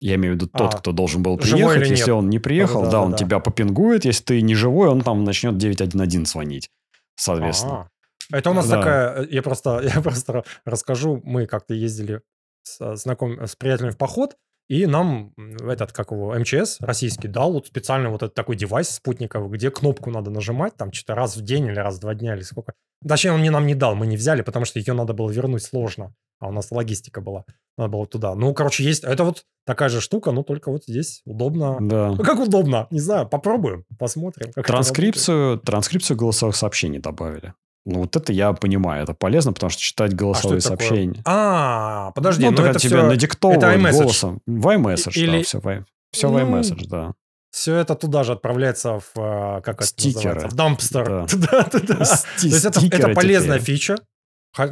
я 0.00 0.14
имею 0.16 0.34
в 0.34 0.36
виду 0.36 0.46
тот, 0.48 0.74
А, 0.74 0.78
кто 0.78 0.92
должен 0.92 1.22
был 1.22 1.36
приехать. 1.38 1.88
Если 1.88 1.94
нет. 1.96 2.08
он 2.08 2.28
не 2.30 2.38
приехал, 2.38 2.82
да, 2.82 3.00
он 3.00 3.10
Да-да-да-да. 3.12 3.16
тебя 3.16 3.38
попингует. 3.40 4.04
Если 4.04 4.24
ты 4.24 4.40
не 4.42 4.54
живой, 4.54 4.88
он 4.88 5.00
там 5.00 5.24
начнет 5.24 5.56
911 5.56 6.28
звонить, 6.28 6.70
соответственно. 7.16 7.88
А, 8.32 8.36
Это 8.36 8.50
у 8.50 8.54
нас 8.54 8.68
Да. 8.68 8.76
такая, 8.78 9.22
э, 9.22 9.26
я 9.30 9.42
просто, 9.42 9.80
я 9.94 10.00
просто 10.02 10.44
расскажу, 10.64 11.20
мы 11.24 11.46
как-то 11.46 11.74
ездили 11.74 12.20
с, 12.62 12.80
э, 12.80 12.96
знаком, 12.96 13.40
с 13.46 13.54
приятелями 13.56 13.92
в 13.92 13.96
поход, 13.98 14.36
и 14.68 14.86
нам 14.86 15.32
этот, 15.36 15.92
как 15.92 16.10
его, 16.10 16.34
МЧС 16.34 16.80
российский 16.80 17.28
дал 17.28 17.52
вот 17.52 17.66
специально 17.66 18.10
вот 18.10 18.22
этот 18.22 18.34
такой 18.34 18.56
девайс 18.56 18.88
спутниковый, 18.90 19.50
где 19.50 19.70
кнопку 19.70 20.10
надо 20.10 20.30
нажимать, 20.30 20.76
там 20.76 20.92
что-то 20.92 21.14
раз 21.14 21.36
в 21.36 21.42
день 21.42 21.66
или 21.66 21.76
раз 21.76 21.96
в 21.96 22.00
два 22.00 22.14
дня 22.14 22.34
или 22.34 22.42
сколько. 22.42 22.72
Точнее, 23.06 23.32
он 23.32 23.42
не 23.42 23.50
нам 23.50 23.66
не 23.66 23.74
дал, 23.74 23.94
мы 23.94 24.06
не 24.06 24.16
взяли, 24.16 24.42
потому 24.42 24.64
что 24.64 24.78
ее 24.78 24.92
надо 24.92 25.12
было 25.12 25.30
вернуть 25.30 25.62
сложно, 25.62 26.14
а 26.40 26.48
у 26.48 26.52
нас 26.52 26.70
логистика 26.70 27.20
была. 27.20 27.44
Надо 27.78 27.90
было 27.90 28.06
туда. 28.06 28.34
Ну, 28.34 28.52
короче, 28.54 28.82
есть, 28.82 29.04
это 29.04 29.22
вот 29.22 29.44
такая 29.66 29.88
же 29.88 30.00
штука, 30.00 30.32
но 30.32 30.42
только 30.42 30.70
вот 30.72 30.84
здесь 30.84 31.20
удобно. 31.26 31.76
Да. 31.80 32.12
Ну, 32.12 32.24
как 32.24 32.40
удобно, 32.40 32.88
не 32.90 33.00
знаю, 33.00 33.28
попробуем, 33.28 33.84
посмотрим. 33.98 34.50
как. 34.52 34.66
Транскрипцию, 34.66 35.58
транскрипцию 35.58 36.16
голосовых 36.16 36.56
сообщений 36.56 36.98
добавили. 36.98 37.54
Ну, 37.88 38.00
вот 38.00 38.16
это 38.16 38.32
я 38.32 38.52
понимаю, 38.52 39.04
это 39.04 39.14
полезно, 39.14 39.52
потому 39.52 39.70
что 39.70 39.80
читать 39.80 40.08
А 40.08 40.10
что 40.10 40.16
голосовые 40.16 40.58
это 40.58 40.68
такое? 40.70 40.86
сообщения. 40.88 41.22
А, 41.24 42.10
подожди, 42.16 42.44
ну, 42.44 42.50
ну, 42.50 42.56
так 42.56 42.66
это 42.66 42.78
тебе 42.80 42.96
все, 42.98 43.06
надиктовывают 43.06 43.62
это 43.62 43.92
голосом. 43.98 44.40
IMessage, 44.48 45.12
Или- 45.18 45.38
да, 45.38 45.42
все 45.44 45.60
в, 45.60 45.84
все 46.12 46.28
Ну, 46.30 46.38
iMessage, 46.40 46.86
да. 46.88 47.14
все 47.52 47.76
это 47.76 47.94
туда 47.94 48.24
же 48.24 48.32
отправляется 48.32 48.98
в, 48.98 49.12
э, 49.16 49.60
как 49.62 49.76
это 49.76 49.86
Стикеры. 49.86 50.14
называется, 50.34 50.48
в 50.48 50.54
дампстер. 50.54 51.08
Да. 51.08 51.26
Туда, 51.26 51.62
туда. 51.62 52.04
Сти- 52.04 52.48
То 52.50 52.54
есть 52.56 52.64
это, 52.64 52.80
это 52.84 53.08
полезная 53.14 53.60
теперь. 53.60 53.76
фича, 53.76 53.96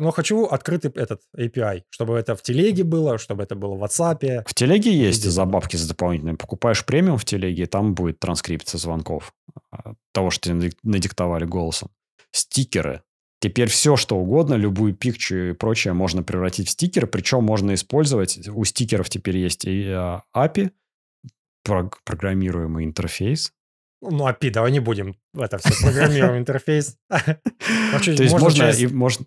но 0.01 0.11
хочу 0.11 0.47
открытый 0.47 0.91
этот 0.91 1.21
API, 1.39 1.83
чтобы 1.91 2.15
это 2.19 2.35
в 2.35 2.43
телеге 2.43 2.83
было, 2.83 3.19
чтобы 3.19 3.45
это 3.45 3.55
было 3.55 3.75
в 3.77 3.85
WhatsApp. 3.85 4.43
В 4.47 4.55
телеге 4.55 4.91
есть 4.93 5.19
Везде 5.19 5.31
за 5.77 5.87
дополнительные. 5.87 6.37
Покупаешь 6.37 6.85
премиум 6.85 7.19
в 7.19 7.25
телеге, 7.25 7.63
и 7.63 7.67
там 7.67 7.95
будет 7.95 8.19
транскрипция 8.19 8.79
звонков. 8.79 9.33
а, 9.71 9.93
того, 10.13 10.31
что 10.31 10.49
тебе 10.51 10.73
надиктовали 10.83 11.45
голосом. 11.45 11.91
Стикеры. 12.35 13.03
Теперь 13.41 13.69
все, 13.69 13.97
что 13.97 14.17
угодно, 14.17 14.55
любую 14.55 14.95
пикчу 14.95 15.37
и 15.37 15.53
прочее 15.53 15.93
можно 15.93 16.23
превратить 16.23 16.67
в 16.67 16.71
стикеры, 16.71 17.07
причем 17.07 17.45
можно 17.45 17.75
использовать, 17.75 18.49
у 18.49 18.65
стикеров 18.65 19.09
теперь 19.09 19.37
есть 19.37 19.67
и 19.67 19.87
а, 19.89 20.23
API, 20.35 20.73
программируемый 21.63 22.85
интерфейс. 22.85 23.53
Ну, 24.03 24.27
API, 24.27 24.51
давай 24.51 24.73
не 24.73 24.81
будем 24.81 25.17
это 25.39 25.59
все 25.59 25.71
программируем 25.81 26.39
интерфейс. 26.39 26.97
То 27.09 27.31
есть 28.05 28.33
можно 28.33 28.71
и 28.71 28.87
можно 28.89 29.27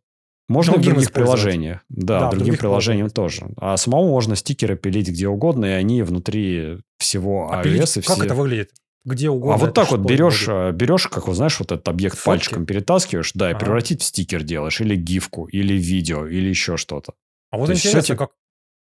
можно 0.50 0.74
в 0.74 0.82
других 0.82 1.12
приложениях. 1.12 1.82
Да, 1.90 2.30
другим 2.30 2.40
других 2.40 2.60
приложениям 2.60 3.10
тоже. 3.10 3.48
А 3.58 3.76
самому 3.78 4.10
можно 4.10 4.36
стикеры 4.36 4.78
пилить 4.78 5.10
где 5.10 5.28
угодно, 5.28 5.66
и 5.66 5.70
они 5.70 6.02
внутри 6.04 6.80
всего 6.98 7.52
а 7.52 7.64
iOS. 7.64 8.02
Как 8.04 8.20
это 8.20 8.34
выглядит? 8.34 8.72
Где 9.08 9.30
угодно. 9.30 9.56
А 9.56 9.58
вот 9.58 9.74
так 9.74 9.90
вот 9.92 10.02
берешь, 10.02 10.48
будет? 10.48 10.50
А, 10.50 10.72
берешь, 10.74 11.08
как 11.08 11.28
вот 11.28 11.38
знаешь, 11.38 11.58
вот 11.60 11.72
этот 11.72 11.88
объект 11.88 12.18
Фотки? 12.18 12.26
пальчиком 12.26 12.66
перетаскиваешь, 12.66 13.32
да, 13.34 13.48
и 13.48 13.54
ага. 13.54 13.60
превратить 13.60 14.02
в 14.02 14.06
стикер 14.06 14.44
делаешь, 14.44 14.82
или 14.82 14.98
гифку, 14.98 15.46
или 15.46 15.76
видео, 15.76 16.28
или 16.28 16.50
еще 16.50 16.76
что-то. 16.76 17.14
А 17.50 17.58
вот 17.58 17.68
то 17.68 17.74
интересно, 17.74 18.18
как... 18.18 18.32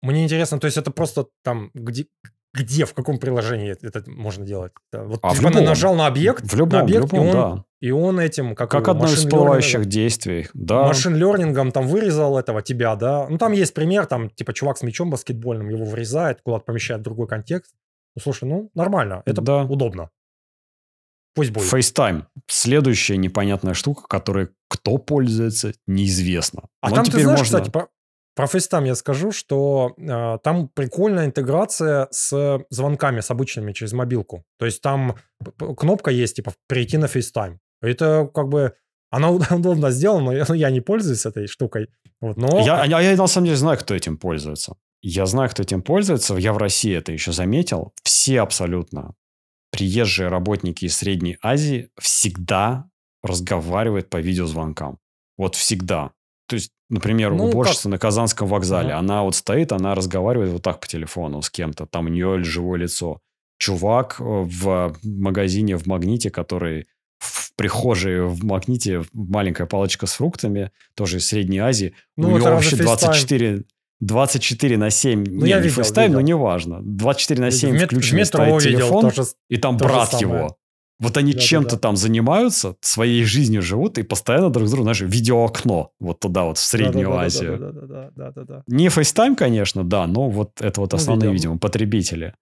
Мне 0.01 0.23
интересно, 0.23 0.57
то 0.57 0.67
есть 0.67 0.77
это 0.77 0.89
просто 0.89 1.27
там, 1.43 1.69
где, 1.73 2.05
где, 2.53 2.85
в 2.85 2.93
каком 2.93 3.17
приложении 3.17 3.75
это 3.85 4.09
можно 4.09 4.45
делать? 4.45 4.71
Вот 4.93 5.19
а 5.21 5.35
типа 5.35 5.41
в 5.41 5.51
любом, 5.51 5.65
нажал 5.65 5.95
на 5.95 6.07
объект, 6.07 6.49
в 6.49 6.55
любом, 6.55 6.79
на 6.79 6.85
объект, 6.85 7.11
в 7.11 7.13
любом, 7.13 7.25
и, 7.25 7.29
он, 7.29 7.33
да. 7.33 7.65
и 7.81 7.91
он 7.91 8.19
этим... 8.21 8.55
Как, 8.55 8.71
как 8.71 8.87
одно 8.87 9.07
из 9.07 9.15
всплывающих 9.15 9.85
действий, 9.85 10.47
да. 10.53 10.83
Машин-лернингом 10.83 11.73
там 11.73 11.87
вырезал 11.87 12.39
этого 12.39 12.61
тебя, 12.61 12.95
да. 12.95 13.27
Ну, 13.27 13.37
там 13.37 13.51
есть 13.51 13.73
пример, 13.73 14.05
там, 14.05 14.29
типа, 14.29 14.53
чувак 14.53 14.77
с 14.77 14.83
мячом 14.83 15.09
баскетбольным, 15.09 15.67
его 15.67 15.83
вырезает, 15.83 16.39
куда-то 16.41 16.63
помещает 16.63 17.01
в 17.01 17.03
другой 17.03 17.27
контекст. 17.27 17.73
Ну, 18.15 18.21
слушай, 18.21 18.45
ну, 18.47 18.69
нормально, 18.73 19.23
это 19.25 19.41
да. 19.41 19.63
удобно. 19.63 20.09
Пусть 21.35 21.51
будет. 21.51 21.71
FaceTime. 21.71 22.23
Следующая 22.47 23.17
непонятная 23.17 23.73
штука, 23.73 24.07
которой 24.07 24.49
кто 24.69 24.97
пользуется, 24.97 25.73
неизвестно. 25.85 26.63
А 26.81 26.89
Но 26.89 26.95
там, 26.95 27.05
теперь 27.05 27.19
ты 27.19 27.23
знаешь, 27.23 27.39
можно... 27.39 27.59
кстати, 27.59 27.71
про, 27.71 27.89
про 28.35 28.45
FaceTime 28.45 28.87
я 28.87 28.95
скажу, 28.95 29.31
что 29.31 29.93
э, 29.97 30.37
там 30.43 30.69
прикольная 30.69 31.25
интеграция 31.25 32.07
с 32.11 32.59
звонками, 32.69 33.19
с 33.19 33.29
обычными 33.31 33.73
через 33.73 33.91
мобилку. 33.91 34.45
То 34.57 34.65
есть 34.65 34.81
там 34.81 35.17
кнопка 35.77 36.09
есть, 36.09 36.37
типа, 36.37 36.53
перейти 36.67 36.97
на 36.97 37.05
FaceTime. 37.05 37.57
Это 37.81 38.29
как 38.33 38.47
бы... 38.47 38.73
Она 39.11 39.29
удобно 39.51 39.91
сделана, 39.91 40.45
но 40.47 40.55
я 40.55 40.69
не 40.69 40.81
пользуюсь 40.81 41.25
этой 41.25 41.47
штукой. 41.47 41.89
Вот, 42.21 42.37
но... 42.37 42.59
я, 42.61 42.85
я, 42.85 43.01
я 43.01 43.17
на 43.17 43.27
самом 43.27 43.45
деле 43.45 43.57
знаю, 43.57 43.77
кто 43.77 43.93
этим 43.93 44.17
пользуется. 44.17 44.75
Я 45.07 45.27
знаю, 45.27 45.51
кто 45.51 45.61
этим 45.61 45.83
пользуется. 45.83 46.35
Я 46.35 46.51
в 46.51 46.57
России 46.57 46.95
это 46.95 47.11
еще 47.11 47.31
заметил. 47.31 47.93
Все 48.03 48.41
абсолютно 48.41 49.13
приезжие 49.69 50.29
работники 50.29 50.85
из 50.85 50.97
Средней 50.97 51.37
Азии 51.43 51.89
всегда 51.99 52.89
разговаривают 53.21 54.09
по 54.09 54.17
видеозвонкам. 54.17 54.97
Вот 55.37 55.55
всегда. 55.55 56.11
То 56.47 56.55
есть, 56.55 56.71
например, 56.89 57.33
ну, 57.33 57.45
уборщица 57.45 57.83
как? 57.83 57.91
на 57.91 57.97
Казанском 57.99 58.47
вокзале, 58.47 58.93
ага. 58.93 58.99
она 58.99 59.23
вот 59.23 59.35
стоит, 59.35 59.73
она 59.73 59.93
разговаривает 59.93 60.51
вот 60.51 60.63
так 60.63 60.79
по 60.79 60.87
телефону 60.87 61.41
с 61.41 61.49
кем-то, 61.49 61.85
там 61.85 62.05
у 62.05 62.09
нее 62.09 62.43
живое 62.43 62.79
лицо. 62.79 63.19
Чувак 63.59 64.15
э, 64.19 64.23
в 64.23 64.95
магазине 65.03 65.77
в 65.77 65.85
Магните, 65.85 66.31
который 66.31 66.87
в 67.19 67.53
прихожей 67.55 68.21
в 68.21 68.43
Магните 68.43 69.03
маленькая 69.13 69.67
палочка 69.67 70.07
с 70.07 70.13
фруктами, 70.13 70.71
тоже 70.95 71.17
из 71.17 71.27
Средней 71.27 71.59
Азии. 71.59 71.93
Ну, 72.17 72.29
у 72.29 72.37
него 72.37 72.49
вообще 72.49 72.75
24, 72.75 73.63
24 74.01 74.77
на 74.77 74.89
7, 74.89 75.23
ну, 75.25 75.43
не, 75.43 75.49
я 75.49 75.57
не 75.57 75.67
видел, 75.67 75.81
FaceTime, 75.81 76.03
видел. 76.03 76.13
но 76.13 76.21
неважно. 76.21 76.79
24 76.81 77.41
на 77.41 77.51
7 77.51 77.69
в 77.69 77.73
мет, 77.73 77.91
включен 77.91 78.25
стоит 78.25 78.61
телефон, 78.61 79.09
тоже, 79.09 79.27
и 79.49 79.57
там 79.57 79.77
брат 79.77 80.19
его. 80.21 80.57
Вот 80.97 81.17
они 81.17 81.33
да, 81.33 81.39
чем-то 81.39 81.71
да, 81.71 81.75
да. 81.75 81.79
там 81.81 81.95
занимаются, 81.97 82.75
своей 82.79 83.23
жизнью 83.25 83.61
живут 83.61 83.97
и 83.97 84.03
постоянно 84.03 84.49
друг 84.49 84.67
с 84.67 84.71
другом, 84.71 84.85
знаешь, 84.85 85.01
видеоокно 85.01 85.89
вот 85.99 86.19
туда 86.21 86.45
вот, 86.45 86.57
в 86.57 86.61
Среднюю 86.61 87.09
да, 87.09 87.15
да, 87.15 87.21
Азию. 87.21 87.57
Да, 87.59 87.71
да, 87.71 87.81
да, 87.81 88.09
да, 88.15 88.31
да, 88.31 88.43
да. 88.43 88.63
Не 88.67 88.87
FaceTime, 88.87 89.35
конечно, 89.35 89.83
да, 89.83 90.07
но 90.07 90.29
вот 90.29 90.61
это 90.61 90.79
вот 90.79 90.93
ну, 90.93 90.97
основные, 90.97 91.29
ну, 91.29 91.33
видимо, 91.33 91.57
потребители. 91.57 92.33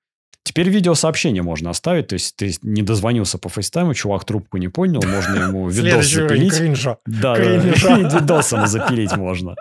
Теперь 0.43 0.69
видеосообщение 0.69 1.41
можно 1.41 1.71
оставить, 1.71 2.07
то 2.07 2.13
есть 2.13 2.35
ты 2.35 2.53
не 2.61 2.83
дозвонился 2.83 3.39
по 3.39 3.49
фейстайму, 3.49 3.93
чувак 3.95 4.25
трубку 4.25 4.57
не 4.57 4.67
понял, 4.67 5.01
можно 5.01 5.35
ему 5.47 5.67
видос 5.69 6.05
запилить. 6.05 6.61
да, 7.07 7.37
видосом 7.37 8.67
запилить 8.67 9.15
можно. 9.15 9.55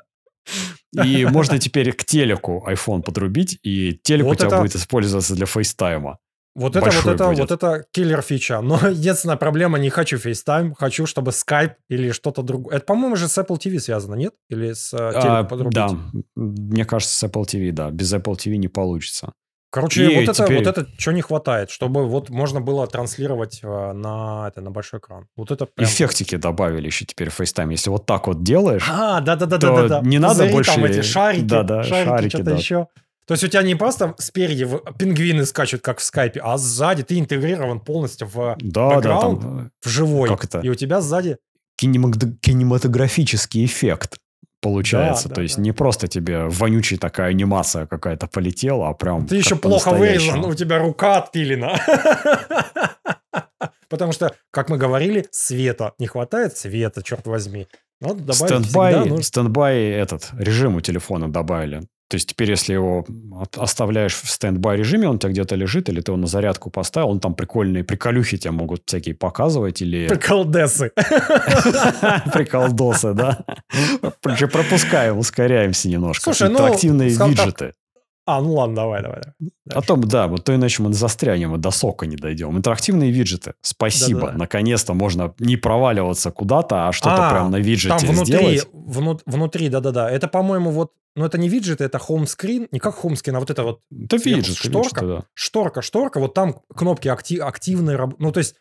И 1.04 1.24
можно 1.30 1.58
теперь 1.58 1.92
к 1.92 2.04
телеку 2.04 2.66
iPhone 2.68 3.02
подрубить, 3.02 3.58
и 3.62 3.98
телек 4.02 4.26
вот 4.26 4.32
у 4.32 4.34
тебя 4.36 4.48
это... 4.48 4.60
будет 4.60 4.76
использоваться 4.76 5.34
для 5.34 5.46
фейстайма. 5.46 6.18
Вот 6.54 6.76
это, 6.76 6.90
вот 6.90 7.06
это, 7.06 7.28
будет. 7.28 7.38
вот 7.38 7.50
это 7.50 7.84
киллер 7.92 8.20
фича. 8.20 8.60
Но 8.60 8.76
единственная 8.88 9.36
проблема, 9.36 9.78
не 9.78 9.88
хочу 9.88 10.18
FaceTime, 10.18 10.74
хочу, 10.78 11.06
чтобы 11.06 11.30
Skype 11.30 11.76
или 11.88 12.12
что-то 12.12 12.42
другое. 12.42 12.76
Это, 12.76 12.84
по-моему, 12.84 13.16
же 13.16 13.28
с 13.28 13.38
Apple 13.38 13.56
TV 13.56 13.78
связано, 13.78 14.14
нет? 14.14 14.34
Или 14.50 14.74
с 14.74 14.92
э, 14.92 15.12
а, 15.14 15.48
Да, 15.70 15.98
мне 16.36 16.84
кажется, 16.84 17.16
с 17.16 17.24
Apple 17.24 17.44
TV, 17.44 17.72
да. 17.72 17.90
Без 17.90 18.12
Apple 18.12 18.34
TV 18.34 18.56
не 18.56 18.68
получится. 18.68 19.32
Короче, 19.72 20.04
и 20.04 20.26
вот, 20.26 20.36
теперь... 20.36 20.58
это, 20.58 20.70
вот 20.70 20.78
это 20.78 20.86
что 20.98 21.12
не 21.12 21.22
хватает, 21.22 21.70
чтобы 21.70 22.06
вот 22.06 22.28
можно 22.28 22.60
было 22.60 22.86
транслировать 22.86 23.60
э, 23.62 23.92
на, 23.92 24.48
это, 24.48 24.60
на 24.60 24.70
большой 24.70 25.00
экран. 25.00 25.28
Вот 25.34 25.50
это 25.50 25.64
прям... 25.64 25.88
Эффектики 25.88 26.36
добавили 26.36 26.88
еще 26.88 27.06
теперь 27.06 27.30
в 27.30 27.40
FaceTime. 27.40 27.70
Если 27.70 27.88
вот 27.88 28.04
так 28.04 28.26
вот 28.26 28.42
делаешь, 28.42 28.86
а, 28.86 29.22
да, 29.22 29.34
да, 29.34 29.46
да, 29.46 29.56
да, 29.56 29.74
да, 29.74 29.88
да. 29.88 30.00
не 30.02 30.18
надо 30.18 30.44
больше... 30.48 30.74
Там 30.74 30.84
эти 30.84 31.00
шарики, 31.00 31.44
да, 31.44 31.62
да, 31.62 31.84
шарики, 31.84 32.06
шарики 32.06 32.28
что-то 32.28 32.44
да. 32.44 32.56
еще. 32.56 32.86
То 33.24 33.32
есть 33.32 33.44
у 33.44 33.48
тебя 33.48 33.62
не 33.62 33.74
просто 33.74 34.14
спереди 34.18 34.68
пингвины 34.98 35.46
скачут, 35.46 35.80
как 35.80 36.00
в 36.00 36.02
скайпе, 36.02 36.40
а 36.40 36.58
сзади 36.58 37.02
ты 37.02 37.18
интегрирован 37.18 37.80
полностью 37.80 38.28
в 38.28 38.56
да, 38.60 39.00
да, 39.00 39.20
там, 39.20 39.70
в 39.80 39.88
живой. 39.88 40.28
Как 40.28 40.44
это? 40.44 40.60
И 40.60 40.68
у 40.68 40.74
тебя 40.74 41.00
сзади... 41.00 41.38
Кинематографический 41.78 43.64
эффект 43.64 44.18
получается. 44.62 45.28
Да, 45.28 45.34
То 45.34 45.36
да, 45.36 45.42
есть 45.42 45.56
да. 45.56 45.62
не 45.62 45.72
просто 45.72 46.08
тебе 46.08 46.44
вонючая 46.44 46.98
такая 46.98 47.30
анимация 47.30 47.86
какая-то 47.86 48.28
полетела, 48.28 48.88
а 48.88 48.94
прям... 48.94 49.26
Ты 49.26 49.36
еще 49.36 49.56
плохо 49.56 49.90
вырезан, 49.90 50.44
у 50.44 50.54
тебя 50.54 50.78
рука 50.78 51.18
отпилена. 51.18 51.78
Потому 53.90 54.12
что, 54.12 54.34
как 54.50 54.70
мы 54.70 54.78
говорили, 54.78 55.26
света. 55.30 55.92
Не 55.98 56.06
хватает 56.06 56.56
света, 56.56 57.02
черт 57.02 57.26
возьми. 57.26 57.66
Standby, 58.30 59.22
standby 59.22 59.76
этот 59.90 60.30
режим 60.38 60.76
у 60.76 60.80
телефона 60.80 61.30
добавили. 61.30 61.82
То 62.12 62.16
есть 62.16 62.28
теперь, 62.28 62.50
если 62.50 62.74
его 62.74 63.06
оставляешь 63.56 64.12
в 64.12 64.28
standby 64.28 64.76
режиме, 64.76 65.08
он 65.08 65.16
у 65.16 65.18
тебя 65.18 65.30
где-то 65.30 65.54
лежит, 65.54 65.88
или 65.88 66.02
ты 66.02 66.12
его 66.12 66.18
на 66.18 66.26
зарядку 66.26 66.68
поставил, 66.68 67.08
он 67.08 67.20
там 67.20 67.34
прикольные 67.34 67.84
приколюхи 67.84 68.36
тебе 68.36 68.50
могут 68.50 68.82
всякие 68.84 69.14
показывать, 69.14 69.80
или... 69.80 70.08
Приколдесы. 70.10 70.92
Приколдосы, 72.34 73.14
да. 73.14 73.46
Пропускаем, 74.20 75.16
ускоряемся 75.16 75.88
немножко. 75.88 76.24
Слушай, 76.24 76.50
ну... 76.50 76.58
Интерактивные 76.58 77.08
виджеты. 77.08 77.72
А, 78.24 78.40
ну 78.40 78.54
ладно, 78.54 78.76
давай, 78.76 79.02
давай. 79.02 79.20
давай. 79.20 79.82
О 79.82 79.82
том, 79.82 80.02
да, 80.02 80.28
вот 80.28 80.44
то 80.44 80.54
иначе 80.54 80.82
мы 80.82 80.92
застрянем, 80.92 81.54
и 81.56 81.58
до 81.58 81.70
сока 81.70 82.06
не 82.06 82.16
дойдем. 82.16 82.56
Интерактивные 82.56 83.10
виджеты. 83.10 83.54
Спасибо. 83.62 84.20
Да-да-да. 84.20 84.38
Наконец-то 84.38 84.94
можно 84.94 85.34
не 85.40 85.56
проваливаться 85.56 86.30
куда-то, 86.30 86.88
а 86.88 86.92
что-то 86.92 87.28
а, 87.28 87.30
прям 87.30 87.50
на 87.50 87.56
виджете 87.56 88.06
там 88.06 88.14
внутри, 88.14 88.36
сделать. 88.36 88.68
Вну, 88.72 89.18
внутри, 89.26 89.68
да-да-да. 89.68 90.08
Это, 90.08 90.28
по-моему, 90.28 90.70
вот 90.70 90.92
но 91.14 91.26
это 91.26 91.36
не 91.36 91.48
виджет, 91.48 91.82
это 91.82 91.98
хоум-скрин, 91.98 92.68
не 92.70 92.78
как 92.78 92.94
хоум-скрин, 92.94 93.36
а 93.36 93.40
вот 93.40 93.50
это 93.50 93.62
вот... 93.64 93.80
Это 93.90 94.16
виджет. 94.16 94.56
Шторка, 94.56 95.04
виджет, 95.04 95.20
да. 95.20 95.26
шторка, 95.34 95.82
шторка, 95.82 96.20
вот 96.20 96.32
там 96.32 96.62
кнопки 96.74 97.08
актив, 97.08 97.42
активные, 97.42 97.98
ну, 98.18 98.32
то 98.32 98.38
есть 98.38 98.54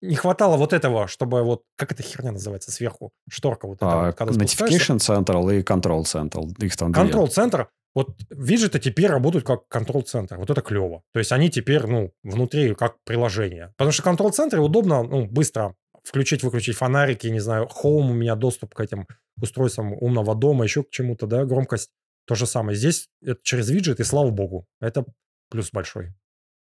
не 0.00 0.16
хватало 0.16 0.56
вот 0.56 0.72
этого, 0.72 1.06
чтобы 1.06 1.42
вот... 1.42 1.64
Как 1.76 1.92
эта 1.92 2.02
херня 2.02 2.32
называется 2.32 2.70
сверху? 2.70 3.12
Шторка 3.28 3.66
вот 3.66 3.78
а, 3.80 4.08
эта. 4.08 4.24
Вот, 4.24 4.36
Notification 4.36 4.96
Central 4.98 5.54
и 5.54 5.62
Control 5.62 6.02
Central. 6.04 6.50
Их 6.64 6.76
там 6.76 6.92
Control 6.92 7.28
Center. 7.28 7.66
Вот 7.98 8.16
виджеты 8.30 8.78
теперь 8.78 9.10
работают 9.10 9.44
как 9.44 9.62
Center. 9.72 10.36
Вот 10.36 10.50
это 10.50 10.60
клево. 10.60 11.02
То 11.12 11.18
есть 11.18 11.32
они 11.32 11.50
теперь, 11.50 11.84
ну, 11.84 12.12
внутри 12.22 12.76
как 12.76 12.94
приложение. 13.02 13.72
Потому 13.76 13.90
что 13.90 14.04
Center 14.08 14.58
удобно, 14.58 15.02
ну, 15.02 15.26
быстро 15.26 15.74
включить-выключить 16.04 16.76
фонарики, 16.76 17.26
не 17.26 17.40
знаю, 17.40 17.68
Home 17.82 18.10
у 18.10 18.12
меня 18.12 18.36
доступ 18.36 18.72
к 18.72 18.80
этим 18.80 19.08
устройствам 19.42 19.94
умного 19.94 20.36
дома, 20.36 20.62
еще 20.62 20.84
к 20.84 20.90
чему-то, 20.90 21.26
да, 21.26 21.44
громкость. 21.44 21.90
То 22.24 22.36
же 22.36 22.46
самое. 22.46 22.78
Здесь 22.78 23.08
это 23.20 23.40
через 23.42 23.68
виджет, 23.68 23.98
и 23.98 24.04
слава 24.04 24.30
богу, 24.30 24.64
это 24.80 25.04
плюс 25.50 25.72
большой. 25.72 26.14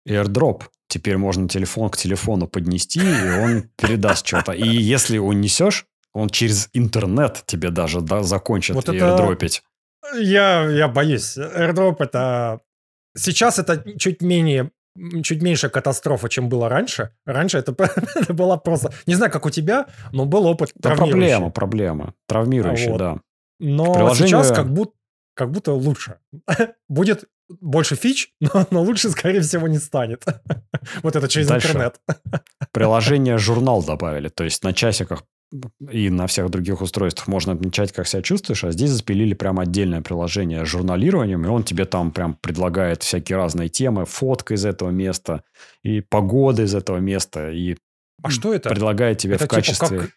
AirDrop. 0.09 0.63
Теперь 0.89 1.19
можно 1.19 1.51
телефон 1.51 1.91
к 1.91 1.99
телефону 1.99 2.49
поднести, 2.49 3.01
и 3.01 3.31
он 3.41 3.69
передаст 3.77 4.27
что-то. 4.27 4.53
И 4.53 4.67
если 4.67 5.19
унесешь, 5.19 5.85
он 6.15 6.31
через 6.31 6.71
интернет 6.73 7.43
тебе 7.45 7.69
даже 7.69 8.01
да, 8.01 8.23
закончит 8.23 8.75
вот 8.75 8.89
airdropить. 8.89 9.59
Это... 9.59 9.76
Я, 10.15 10.69
я 10.71 10.89
боюсь. 10.89 11.37
AirDrop 11.37 11.97
это... 12.01 12.61
Сейчас 13.17 13.59
это 13.59 13.83
чуть 13.99 14.23
менее 14.23 14.71
чуть 15.23 15.43
меньше 15.43 15.69
катастрофа, 15.69 16.29
чем 16.29 16.49
было 16.49 16.69
раньше. 16.69 17.11
Раньше 17.27 17.59
это, 17.59 17.75
это 18.15 18.35
была 18.35 18.57
просто... 18.57 18.93
Не 19.07 19.15
знаю, 19.15 19.33
как 19.33 19.47
у 19.47 19.51
тебя, 19.51 19.87
но 20.13 20.25
был 20.25 20.47
опыт 20.47 20.71
да, 20.75 20.95
проблема, 20.95 21.51
проблема. 21.51 22.15
Травмирующий, 22.29 22.91
вот. 22.91 22.99
да. 22.99 23.21
Но 23.59 23.95
Приложение... 23.95 24.29
сейчас 24.29 24.53
как 24.53 24.73
будто, 24.73 24.93
как 25.35 25.51
будто 25.51 25.73
лучше. 25.73 26.19
Будет 26.89 27.25
больше 27.49 27.95
фич, 27.95 28.35
но, 28.41 28.67
но 28.71 28.83
лучше, 28.83 29.11
скорее 29.11 29.41
всего, 29.41 29.69
не 29.69 29.79
станет. 29.79 30.25
вот 31.03 31.17
это 31.17 31.29
через 31.29 31.47
Дальше. 31.47 31.69
интернет. 31.69 32.01
Приложение 32.73 33.39
журнал 33.39 33.83
добавили. 33.83 34.29
То 34.29 34.45
есть 34.45 34.63
на 34.65 34.73
часиках 34.73 35.23
и 35.91 36.11
на 36.11 36.27
всех 36.27 36.51
других 36.51 36.81
устройствах 36.81 37.29
можно 37.29 37.53
отмечать, 37.53 37.93
как 37.93 38.07
себя 38.07 38.23
чувствуешь, 38.23 38.65
а 38.65 38.73
здесь 38.73 38.91
запилили 38.91 39.35
прям 39.35 39.59
отдельное 39.59 40.01
приложение 40.03 40.65
с 40.65 40.69
журналированием, 40.69 41.45
и 41.45 41.49
он 41.49 41.63
тебе 41.63 41.85
там 41.85 42.11
прям 42.11 42.35
предлагает 42.35 43.03
всякие 43.03 43.37
разные 43.37 43.69
темы, 43.69 44.05
фотка 44.05 44.55
из 44.55 44.65
этого 44.65 44.91
места, 44.91 45.45
и 45.83 46.01
погода 46.01 46.63
из 46.63 46.75
этого 46.75 46.99
места, 46.99 47.51
и 47.51 47.77
А 48.23 48.31
что 48.31 48.53
это? 48.53 48.71
предлагает 48.71 49.19
тебе 49.19 49.35
Это 49.35 49.45
в 49.45 49.49
типа 49.49 49.55
качестве... 49.57 49.99
как 50.01 50.11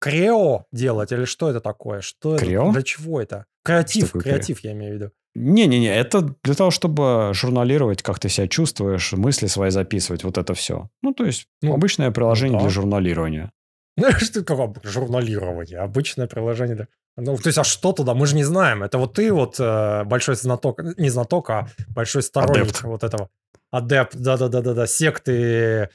Крео 0.00 0.66
делать 0.72 1.12
или 1.12 1.24
что 1.24 1.48
это 1.48 1.60
такое? 1.60 2.00
Что 2.00 2.36
Крео? 2.36 2.64
это? 2.64 2.72
Для 2.72 2.82
чего 2.82 3.20
это? 3.20 3.46
Креатив, 3.64 4.06
такое 4.06 4.22
креатив, 4.22 4.60
я 4.60 4.72
имею 4.72 4.92
в 4.92 4.94
виду. 4.96 5.10
Не-не-не, 5.34 5.88
это 5.88 6.34
для 6.44 6.54
того, 6.54 6.70
чтобы 6.70 7.30
журналировать, 7.34 8.02
как 8.02 8.18
ты 8.20 8.28
себя 8.28 8.46
чувствуешь, 8.46 9.12
мысли 9.14 9.46
свои 9.46 9.70
записывать, 9.70 10.22
вот 10.22 10.38
это 10.38 10.54
все. 10.54 10.90
Ну, 11.02 11.12
то 11.12 11.24
есть, 11.24 11.46
Ну, 11.62 11.74
обычное 11.74 12.10
приложение 12.10 12.58
да. 12.58 12.64
для 12.64 12.70
журналирования. 12.70 13.50
Как 14.46 14.50
об- 14.58 14.78
журналирование, 14.84 15.78
обычное 15.78 16.26
приложение. 16.26 16.88
Ну, 17.16 17.36
то 17.36 17.46
есть, 17.48 17.58
а 17.58 17.64
что 17.64 17.92
туда? 17.92 18.14
Мы 18.14 18.26
же 18.26 18.34
не 18.34 18.42
знаем. 18.44 18.82
Это 18.82 18.98
вот 18.98 19.14
ты 19.14 19.32
вот 19.32 19.60
э, 19.60 20.02
большой 20.04 20.34
знаток, 20.34 20.80
не 20.98 21.10
знаток, 21.10 21.50
а 21.50 21.68
большой 21.94 22.22
сторонник 22.22 22.62
Адепт. 22.62 22.82
вот 22.82 23.04
этого. 23.04 23.28
Адепт, 23.70 24.16
да-да-да-да-да, 24.16 24.86
секты, 24.86 25.88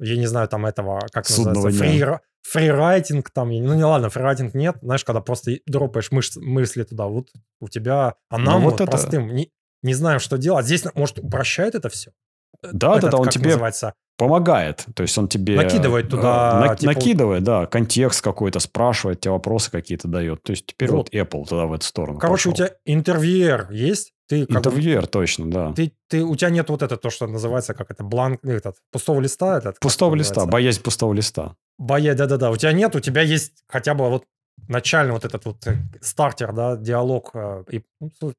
я 0.00 0.16
не 0.16 0.26
знаю, 0.26 0.48
там 0.48 0.66
этого, 0.66 1.00
как 1.12 1.26
Судного 1.26 1.54
называется, 1.68 1.84
дня. 1.84 2.06
фри, 2.06 2.18
фрирайтинг 2.42 3.30
там, 3.30 3.50
ну 3.50 3.74
не 3.74 3.84
ладно, 3.84 4.10
фрирайтинг 4.10 4.54
нет, 4.54 4.76
знаешь, 4.82 5.04
когда 5.04 5.20
просто 5.20 5.52
дропаешь 5.66 6.10
мыш- 6.12 6.40
мысли 6.40 6.82
туда, 6.84 7.06
вот 7.06 7.28
у 7.60 7.68
тебя, 7.68 8.14
а 8.28 8.38
Ну, 8.38 8.44
нам 8.44 8.62
вот 8.62 8.72
вот, 8.72 8.80
это- 8.82 8.90
простым, 8.90 9.34
не, 9.34 9.50
не 9.82 9.94
знаем, 9.94 10.18
что 10.20 10.38
делать. 10.38 10.66
Здесь, 10.66 10.84
может, 10.94 11.18
упрощает 11.18 11.74
это 11.74 11.88
все? 11.88 12.12
Да-да-да, 12.62 13.16
он 13.18 13.24
как 13.24 13.32
тебе 13.34 13.46
называется? 13.46 13.94
Помогает. 14.16 14.84
То 14.94 15.02
есть 15.02 15.16
он 15.18 15.28
тебе... 15.28 15.56
Накидывает 15.56 16.06
э, 16.06 16.08
туда, 16.10 16.60
на- 16.60 16.76
типа- 16.76 16.92
накидывает, 16.94 17.42
да, 17.44 17.66
контекст 17.66 18.22
какой-то, 18.22 18.60
спрашивает, 18.60 19.20
тебе 19.20 19.32
вопросы 19.32 19.70
какие-то 19.70 20.08
дает. 20.08 20.42
То 20.42 20.52
есть 20.52 20.66
теперь 20.66 20.90
вот, 20.90 21.08
Вот. 21.12 21.14
Apple 21.14 21.44
туда 21.46 21.66
в 21.66 21.72
эту 21.72 21.84
сторону 21.84 22.18
Короче, 22.18 22.48
у 22.48 22.52
пошел. 22.52 22.66
тебя 22.66 22.76
интервьюер 22.86 23.68
есть? 23.70 24.12
Ты 24.26 24.46
как 24.46 24.50
бы 24.50 24.56
Интервьюер, 24.58 25.06
точно, 25.06 25.50
да. 25.50 25.72
Ты, 25.74 25.92
ты, 26.08 26.22
у 26.24 26.34
тебя 26.34 26.48
нет 26.50 26.70
вот 26.70 26.82
это, 26.82 26.96
то, 26.96 27.10
что 27.10 27.26
называется, 27.26 27.74
как 27.74 27.90
это, 27.90 28.02
бланк, 28.04 28.42
этот, 28.44 28.76
пустого 28.90 29.20
листа? 29.20 29.58
Этот, 29.58 29.78
Пустого 29.80 30.14
листа, 30.14 30.30
называется? 30.36 30.52
боязнь 30.52 30.82
пустого 30.82 31.12
листа. 31.12 31.56
Боя, 31.78 32.14
да-да-да. 32.14 32.50
У 32.50 32.56
тебя 32.56 32.72
нет, 32.72 32.96
у 32.96 33.00
тебя 33.00 33.20
есть 33.20 33.52
хотя 33.68 33.92
бы 33.94 34.08
вот 34.08 34.24
начальный 34.68 35.12
вот 35.12 35.24
этот 35.26 35.44
вот 35.44 35.66
э, 35.66 35.76
стартер, 36.00 36.52
да, 36.54 36.76
диалог. 36.76 37.32
э, 37.34 37.64
И, 37.70 37.82
ну, 38.00 38.32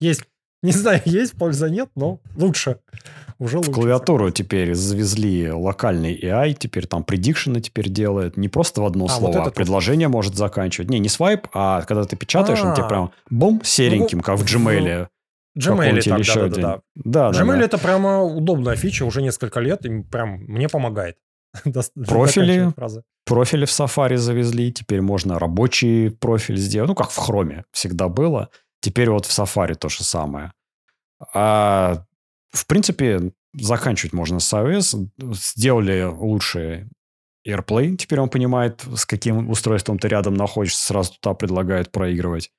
есть, 0.00 0.22
не 0.62 0.72
знаю, 0.72 1.00
есть 1.04 1.34
польза, 1.34 1.70
нет, 1.70 1.88
но 1.96 2.20
лучше. 2.36 2.78
Уже 3.38 3.56
лучше. 3.56 3.70
В 3.70 3.74
клавиатуру 3.74 4.30
теперь 4.30 4.74
завезли 4.74 5.50
локальный 5.50 6.18
AI, 6.20 6.52
теперь 6.52 6.86
там 6.86 7.02
предикшены 7.02 7.62
теперь 7.62 7.88
делает. 7.88 8.36
Не 8.36 8.48
просто 8.48 8.82
в 8.82 8.86
одно 8.86 9.06
А, 9.06 9.08
вот 9.08 9.18
слово, 9.18 9.30
это 9.30 9.40
а 9.40 9.44
тоже. 9.44 9.54
предложение 9.54 10.08
может 10.08 10.36
заканчивать. 10.36 10.90
Не, 10.90 10.98
не 10.98 11.08
свайп, 11.08 11.48
а 11.54 11.80
когда 11.82 12.04
ты 12.04 12.16
печатаешь, 12.16 12.62
он 12.62 12.74
тебе 12.74 12.84
А. 12.84 12.88
прям 12.88 13.12
бум, 13.30 13.62
сереньким, 13.64 14.20
как 14.20 14.38
в 14.38 14.44
Gmail. 14.44 15.08
Gmail 15.58 15.62
каком-нибудь 15.62 16.04
так, 16.04 16.18
еще 16.18 16.44
один. 16.44 16.62
да-да-да. 16.62 16.82
Да, 16.94 17.30
да, 17.32 17.42
Gmail 17.42 17.58
да. 17.58 17.64
это 17.64 17.78
прямо 17.78 18.22
удобная 18.22 18.76
фича 18.76 19.04
уже 19.04 19.22
несколько 19.22 19.60
лет, 19.60 19.84
и 19.86 20.02
прям 20.02 20.44
мне 20.46 20.68
помогает. 20.68 21.16
Профили? 22.06 22.72
профили 23.24 23.64
в 23.64 23.70
Safari 23.70 24.16
завезли, 24.16 24.72
теперь 24.72 25.00
можно 25.00 25.38
рабочий 25.38 26.10
профиль 26.10 26.56
сделать, 26.56 26.88
ну, 26.88 26.94
как 26.94 27.10
в 27.10 27.18
Chrome 27.18 27.62
всегда 27.72 28.08
было. 28.08 28.50
Теперь 28.80 29.10
вот 29.10 29.26
в 29.26 29.30
Safari 29.38 29.74
то 29.74 29.88
же 29.88 30.04
самое. 30.04 30.52
А, 31.34 32.04
в 32.50 32.66
принципе, 32.66 33.32
заканчивать 33.54 34.12
можно 34.12 34.40
с 34.40 34.52
iOS. 34.52 35.08
Сделали 35.34 36.02
лучше 36.02 36.88
AirPlay. 37.46 37.96
Теперь 37.96 38.20
он 38.20 38.28
понимает, 38.28 38.82
с 38.96 39.04
каким 39.06 39.50
устройством 39.50 39.98
ты 39.98 40.08
рядом 40.08 40.34
находишься, 40.34 40.84
сразу 40.86 41.12
туда 41.20 41.34
предлагает 41.34 41.90
проигрывать. 41.90 42.50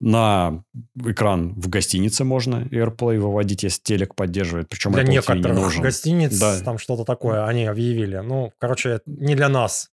На 0.00 0.64
экран 0.96 1.54
в 1.54 1.68
гостинице 1.68 2.24
можно 2.24 2.64
AirPlay 2.72 3.18
выводить, 3.18 3.62
если 3.62 3.80
телек 3.82 4.16
поддерживает. 4.16 4.68
Причем 4.68 4.92
Для 4.92 5.02
Apple 5.02 5.06
TV 5.06 5.08
не 5.10 5.14
некоторых 5.14 5.56
нужен. 5.56 5.82
гостиниц 5.82 6.38
Да. 6.40 6.58
там 6.60 6.78
что-то 6.78 7.04
такое 7.04 7.46
они 7.46 7.66
объявили. 7.66 8.16
Ну, 8.16 8.52
короче, 8.58 9.00
не 9.06 9.36
для 9.36 9.48
нас. 9.48 9.90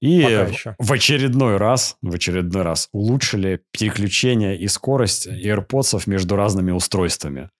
И 0.00 0.22
Пока 0.22 0.42
еще. 0.42 0.74
в 0.78 0.92
очередной 0.92 1.56
раз, 1.56 1.96
в 2.02 2.14
очередной 2.14 2.62
раз 2.62 2.88
улучшили 2.92 3.62
переключение 3.72 4.58
и 4.58 4.68
скорость 4.68 5.26
AirPods 5.26 6.02
между 6.06 6.36
разными 6.36 6.70
устройствами. 6.70 7.50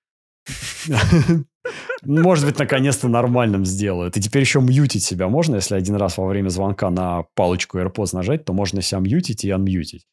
Может 2.03 2.47
быть, 2.47 2.59
наконец-то 2.59 3.09
нормальным 3.09 3.65
сделают. 3.65 4.17
И 4.17 4.21
теперь 4.21 4.43
еще 4.43 4.61
мьютить 4.61 5.05
себя 5.05 5.29
можно, 5.29 5.57
если 5.57 5.75
один 5.75 5.97
раз 5.97 6.19
во 6.19 6.27
время 6.27 6.49
звонка 6.49 6.91
на 6.91 7.25
палочку 7.35 7.79
AirPods 7.79 8.11
нажать, 8.13 8.45
то 8.45 8.53
можно 8.53 8.83
себя 8.83 9.01
мьютить 9.01 9.45
и 9.45 9.51
анмьютить. 9.51 10.07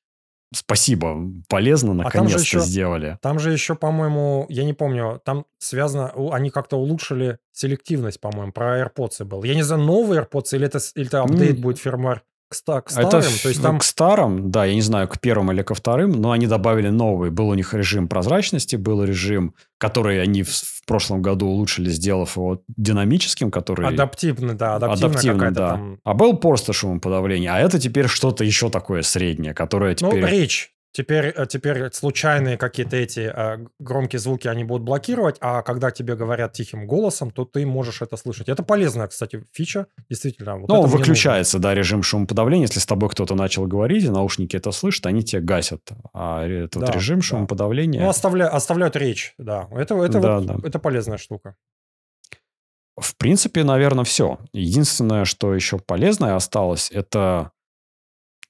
Спасибо, 0.55 1.17
полезно, 1.49 1.91
А 1.91 1.95
наконец-то 1.95 2.39
еще- 2.39 2.59
сделали. 2.59 3.17
Там 3.21 3.39
же 3.39 3.51
еще, 3.51 3.75
по-моему, 3.75 4.45
я 4.49 4.63
не 4.63 4.73
помню, 4.73 5.21
там 5.25 5.45
связано, 5.57 6.11
они 6.31 6.49
как-то 6.49 6.77
улучшили 6.77 7.39
селективность, 7.51 8.19
по-моему, 8.19 8.51
про 8.51 8.79
AirPods 8.81 9.23
был. 9.25 9.43
Я 9.43 9.55
не 9.55 9.63
знаю, 9.63 9.81
новые 9.83 10.21
AirPods 10.21 10.55
или 10.55 10.65
это, 10.65 10.79
или 10.95 11.07
это 11.07 11.21
апдейт 11.21 11.55
М. 11.55 11.61
будет 11.61 11.79
фирмвар 11.79 12.23
к, 12.53 12.55
ста- 12.55 12.81
к 12.81 12.91
Это 12.91 13.07
старым? 13.07 13.27
ф- 13.27 13.41
То 13.41 13.49
есть 13.49 13.61
там... 13.61 13.79
к 13.79 13.83
старым, 13.83 14.51
да, 14.51 14.65
я 14.65 14.75
не 14.75 14.81
знаю, 14.81 15.07
к 15.07 15.19
первым 15.19 15.51
или 15.51 15.63
ко 15.63 15.73
вторым, 15.73 16.11
но 16.11 16.31
они 16.31 16.47
добавили 16.47 16.89
новый. 16.89 17.29
Был 17.31 17.49
у 17.49 17.53
них 17.55 17.73
режим 17.73 18.07
прозрачности, 18.07 18.75
был 18.75 19.03
режим, 19.03 19.55
который 19.77 20.21
они 20.21 20.43
в, 20.43 20.49
в 20.49 20.85
прошлом 20.85 21.21
году 21.21 21.47
улучшили, 21.47 21.89
сделав 21.89 22.37
его 22.37 22.61
динамическим, 22.77 23.51
который... 23.51 23.87
Адаптивный, 23.87 24.53
да, 24.53 24.75
адаптивный, 24.75 25.33
какая-то 25.33 25.55
да. 25.55 25.69
там... 25.71 25.99
А 26.03 26.13
был 26.13 26.37
просто 26.37 26.73
шумоподавление, 26.73 27.51
а 27.51 27.59
это 27.59 27.79
теперь 27.79 28.07
что-то 28.07 28.43
еще 28.43 28.69
такое 28.69 29.01
среднее, 29.01 29.53
которое 29.53 29.95
Ну, 29.99 30.11
теперь... 30.11 30.25
речь. 30.25 30.72
Теперь, 30.95 31.33
э, 31.35 31.47
теперь 31.47 31.91
случайные 31.91 32.55
какие-то 32.55 32.95
эти 32.95 33.21
э, 33.21 33.65
громкие 33.79 34.19
звуки 34.19 34.47
они 34.47 34.63
будут 34.63 34.83
блокировать, 34.83 35.37
а 35.41 35.63
когда 35.63 35.89
тебе 35.89 36.15
говорят 36.15 36.53
тихим 36.53 36.85
голосом, 36.85 37.31
то 37.31 37.45
ты 37.45 37.65
можешь 37.65 38.03
это 38.03 38.15
слышать. 38.15 38.47
Это 38.47 38.61
полезная, 38.61 39.07
кстати, 39.07 39.43
фича. 39.51 39.87
Действительно. 40.07 40.57
Вот 40.57 40.69
ну, 40.69 40.83
выключается, 40.83 41.57
да, 41.57 41.73
режим 41.73 42.03
шумоподавления. 42.03 42.67
Если 42.67 42.79
с 42.79 42.85
тобой 42.85 43.09
кто-то 43.09 43.33
начал 43.33 43.65
говорить, 43.65 44.03
и 44.03 44.09
наушники 44.09 44.55
это 44.55 44.71
слышат, 44.71 45.07
они 45.07 45.23
тебя 45.23 45.41
гасят. 45.41 45.81
А 46.13 46.45
этот 46.45 46.83
Да, 46.85 46.91
режим 46.91 47.19
да. 47.19 47.23
шумоподавления... 47.23 48.01
Ну, 48.01 48.09
оставля- 48.09 48.49
оставляют 48.49 48.95
речь, 48.95 49.33
да. 49.39 49.67
Это, 49.71 49.95
это, 49.95 50.19
Да, 50.19 50.37
вот- 50.37 50.45
да. 50.45 50.57
это 50.63 50.77
полезная 50.77 51.17
штука. 51.17 51.55
В 52.95 53.17
принципе, 53.17 53.63
наверное, 53.63 54.03
все. 54.03 54.37
Единственное, 54.53 55.25
что 55.25 55.55
еще 55.55 55.79
полезное 55.79 56.35
осталось, 56.35 56.91
это... 56.91 57.49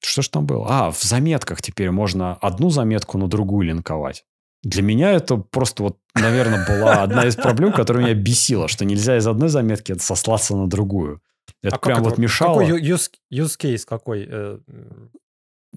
Что 0.03 0.21
ж 0.21 0.27
там 0.29 0.45
было? 0.45 0.67
А, 0.69 0.91
в 0.91 1.01
заметках 1.01 1.61
теперь 1.61 1.91
можно 1.91 2.33
одну 2.35 2.69
заметку 2.69 3.17
на 3.17 3.27
другую 3.27 3.67
линковать. 3.67 4.25
Для 4.63 4.81
меня 4.81 5.11
это 5.11 5.37
просто 5.37 5.83
вот, 5.83 5.97
наверное, 6.15 6.65
была 6.67 6.93
одна 7.03 7.25
из 7.25 7.35
проблем, 7.35 7.73
которая 7.73 8.05
меня 8.05 8.13
бесила, 8.13 8.67
что 8.67 8.85
нельзя 8.85 9.17
из 9.17 9.27
одной 9.27 9.49
заметки 9.49 9.97
сослаться 9.97 10.55
на 10.55 10.67
другую. 10.67 11.21
Это 11.61 11.75
а 11.75 11.79
как 11.79 11.83
прям 11.83 11.99
это? 11.99 12.09
вот 12.09 12.17
мешало. 12.17 12.59
Какой 12.59 12.81
use, 12.81 13.09
use 13.31 13.57
case 13.59 13.83
какой? 13.87 14.27
э, 14.29 14.59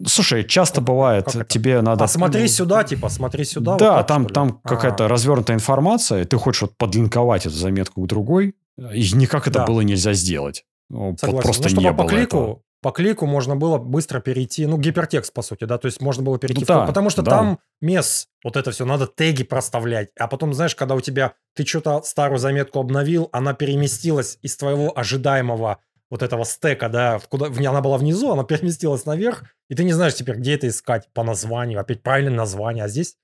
Слушай, 0.07 0.45
часто 0.45 0.81
бывает, 0.81 1.25
как 1.25 1.49
тебе 1.49 1.81
надо... 1.81 2.05
А 2.05 2.09
смотри 2.09 2.49
сюда, 2.49 2.85
типа, 2.85 3.09
смотри 3.09 3.45
сюда. 3.45 3.73
вот 3.73 3.81
Да, 3.81 3.97
так, 3.99 4.07
там, 4.07 4.27
там 4.27 4.61
А, 4.63 4.69
какая-то 4.69 5.09
развернутая 5.09 5.57
информация, 5.57 6.25
ты 6.25 6.37
хочешь 6.37 6.63
вот 6.63 6.77
подлинковать 6.77 7.47
эту 7.47 7.55
заметку 7.55 8.03
к 8.03 8.07
другой, 8.07 8.57
и 8.77 9.11
никак 9.15 9.49
это 9.49 9.61
Да. 9.61 9.67
было 9.67 9.81
нельзя 9.81 10.13
сделать. 10.13 10.65
Ну, 10.91 11.11
вот 11.11 11.21
Согласен. 11.21 11.43
Просто 11.43 11.63
ну, 11.63 11.69
чтобы 11.71 11.83
не 11.83 11.91
по 11.91 12.03
было 12.03 12.09
клику, 12.09 12.37
этого. 12.37 12.61
По 12.87 12.93
клику 12.93 13.27
можно 13.27 13.57
было 13.57 13.79
быстро 13.79 14.21
перейти, 14.21 14.65
ну, 14.65 14.79
гипертекст, 14.79 15.33
по 15.33 15.43
сути, 15.43 15.65
да, 15.65 15.77
то 15.77 15.87
есть 15.87 16.01
можно 16.01 16.23
было 16.23 16.39
перейти 16.39 16.61
Ну 16.61 16.65
в 16.67 16.69
да, 16.69 16.87
потому 16.87 17.11
что 17.11 17.21
да. 17.23 17.31
там 17.33 17.59
мес, 17.81 18.29
вот 18.45 18.57
это 18.57 18.71
все, 18.71 18.85
надо 18.85 19.09
теги 19.09 19.43
проставлять, 19.43 20.11
а 20.17 20.29
потом, 20.29 20.55
знаешь, 20.55 20.77
когда 20.77 20.95
у 20.95 21.01
тебя, 21.01 21.35
ты 21.57 21.67
что-то 21.67 22.03
старую 22.03 22.39
заметку 22.39 22.79
обновил, 22.79 23.29
она 23.33 23.55
переместилась 23.55 24.39
из 24.41 24.57
твоего 24.57 24.97
ожидаемого 24.97 25.81
вот 26.11 26.23
этого 26.23 26.45
стека, 26.45 26.89
да, 26.89 27.19
куда, 27.29 27.47
она 27.47 27.81
была 27.81 27.99
внизу, 27.99 28.31
она 28.31 28.45
переместилась 28.45 29.05
наверх, 29.05 29.43
и 29.69 29.75
ты 29.75 29.83
не 29.83 29.93
знаешь 29.93 30.15
теперь, 30.15 30.37
где 30.37 30.55
это 30.55 30.69
искать 30.69 31.09
по 31.13 31.25
названию, 31.25 31.81
опять 31.81 32.05
правильное 32.05 32.37
название, 32.37 32.85
а 32.85 32.89
здесь, 32.89 33.17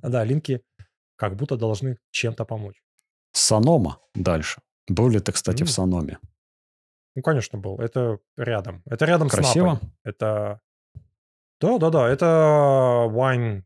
да, 0.00 0.24
линки 0.24 0.62
как 1.16 1.36
будто 1.36 1.58
должны 1.58 1.98
чем-то 2.10 2.46
помочь. 2.46 2.82
Санома 3.32 3.98
дальше. 4.14 4.62
Был 4.88 5.10
ли 5.10 5.20
ты, 5.20 5.32
кстати, 5.32 5.60
М. 5.60 5.66
в 5.66 5.70
Саноме? 5.70 6.16
Ну, 7.20 7.22
конечно, 7.22 7.58
был. 7.58 7.76
Это 7.78 8.18
рядом. 8.38 8.82
Это 8.86 9.04
рядом 9.04 9.28
с 9.28 9.32
Красиво? 9.32 9.74
Напой. 9.74 9.88
Это... 10.04 10.60
Да, 11.60 11.76
да, 11.76 11.90
да. 11.90 12.08
Это 12.08 12.24
Wine 13.10 13.64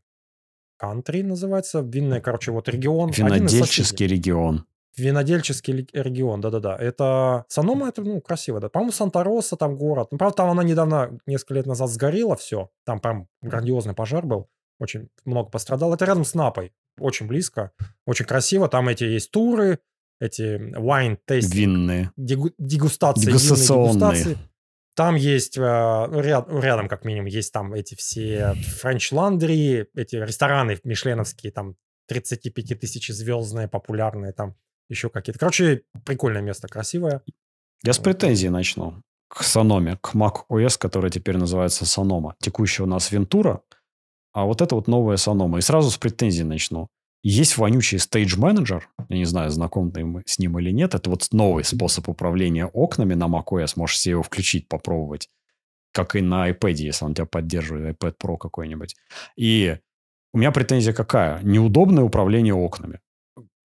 Country 0.83 1.23
называется. 1.23 1.79
Винный, 1.79 2.19
короче, 2.19 2.51
вот 2.51 2.67
регион. 2.67 3.11
Винодельческий 3.11 4.07
регион. 4.07 4.65
Винодельческий 4.97 5.73
ли- 5.73 5.89
регион, 5.93 6.41
да-да-да. 6.41 6.75
Это... 6.75 7.45
Санома, 7.47 7.87
это, 7.87 8.01
ну, 8.01 8.19
красиво, 8.19 8.59
да. 8.59 8.67
По-моему, 8.67 8.91
Санта-Роса 8.91 9.55
там 9.55 9.77
город. 9.77 10.09
Ну, 10.11 10.17
правда, 10.17 10.35
там 10.35 10.49
она 10.49 10.63
недавно, 10.63 11.17
несколько 11.25 11.53
лет 11.53 11.65
назад 11.65 11.89
сгорела 11.89 12.35
все. 12.35 12.69
Там 12.85 12.99
прям 12.99 13.29
грандиозный 13.41 13.93
пожар 13.93 14.25
был. 14.25 14.49
очень 14.79 15.07
много 15.23 15.49
пострадал. 15.49 15.93
Это 15.93 16.03
рядом 16.03 16.25
с 16.25 16.33
Напой, 16.33 16.73
очень 16.99 17.27
близко, 17.27 17.71
очень 18.05 18.25
красиво. 18.25 18.67
Там 18.67 18.89
эти 18.89 19.05
есть 19.05 19.31
туры, 19.31 19.79
эти 20.19 20.57
wine 20.77 21.17
tasting, 21.29 21.55
Винные. 21.55 22.11
дегу- 22.17 22.53
дегустации, 22.57 23.25
Дегустационные. 23.27 23.93
дегустации. 23.93 24.37
Там 24.95 25.15
есть, 25.15 25.57
э, 25.57 25.61
ну, 25.61 26.21
ряд- 26.21 26.47
ну, 26.49 26.59
рядом 26.61 26.87
как 26.87 27.03
минимум, 27.03 27.25
есть 27.27 27.51
там 27.51 27.73
эти 27.73 27.95
все 27.95 28.53
Laundry, 29.11 29.87
эти 29.93 30.15
рестораны 30.15 30.77
мишленовские, 30.83 31.51
там 31.51 31.75
35 32.07 32.75
тысяч 32.75 33.09
звездные, 33.09 33.67
популярные, 33.67 34.31
там 34.31 34.55
еще 34.89 35.09
какие-то. 35.09 35.39
Короче, 35.39 35.81
прикольное 36.05 36.41
место, 36.41 36.67
красивое. 36.67 37.21
Я 37.83 37.91
с 37.93 37.97
претензий 37.99 38.49
начну 38.49 39.01
к 39.27 39.43
Саноме, 39.43 39.97
к 40.01 40.15
Mac 40.15 40.43
OS, 40.49 40.77
который 40.77 41.09
теперь 41.09 41.37
называется 41.37 41.85
Санома. 41.85 42.35
Текущая 42.39 42.83
у 42.83 42.87
нас 42.87 43.11
Вентура, 43.11 43.61
а 44.31 44.45
вот 44.45 44.61
это 44.61 44.75
вот 44.75 44.87
новая 44.87 45.17
Санома. 45.17 45.57
И 45.57 45.61
сразу 45.61 45.89
с 45.91 45.97
претензий 45.97 46.43
начну. 46.43 46.87
Есть 47.27 47.57
вонючий 47.57 47.97
Stage 47.97 48.37
Manager, 48.37 48.83
я 49.09 49.17
не 49.17 49.25
знаю, 49.25 49.49
знаком 49.49 49.91
ты 49.91 50.05
с 50.27 50.37
ним 50.37 50.59
или 50.59 50.69
нет, 50.69 50.93
это 50.93 51.09
вот 51.09 51.27
новый 51.31 51.63
способ 51.63 52.07
управления 52.07 52.67
окнами 52.67 53.15
на 53.15 53.25
macOS, 53.25 53.73
можешь 53.77 53.97
себе 53.97 54.11
его 54.11 54.21
включить, 54.21 54.67
попробовать, 54.67 55.31
как 55.91 56.15
и 56.15 56.21
на 56.21 56.51
iPad, 56.51 56.73
если 56.73 57.03
он 57.03 57.15
тебя 57.15 57.25
поддерживает, 57.25 57.97
iPad 57.97 58.13
Pro 58.23 58.37
какой-нибудь. 58.37 58.95
И 59.35 59.75
у 60.33 60.37
меня 60.37 60.51
претензия 60.51 60.93
какая? 60.93 61.41
Неудобное 61.41 62.03
управление 62.03 62.53
окнами. 62.53 62.99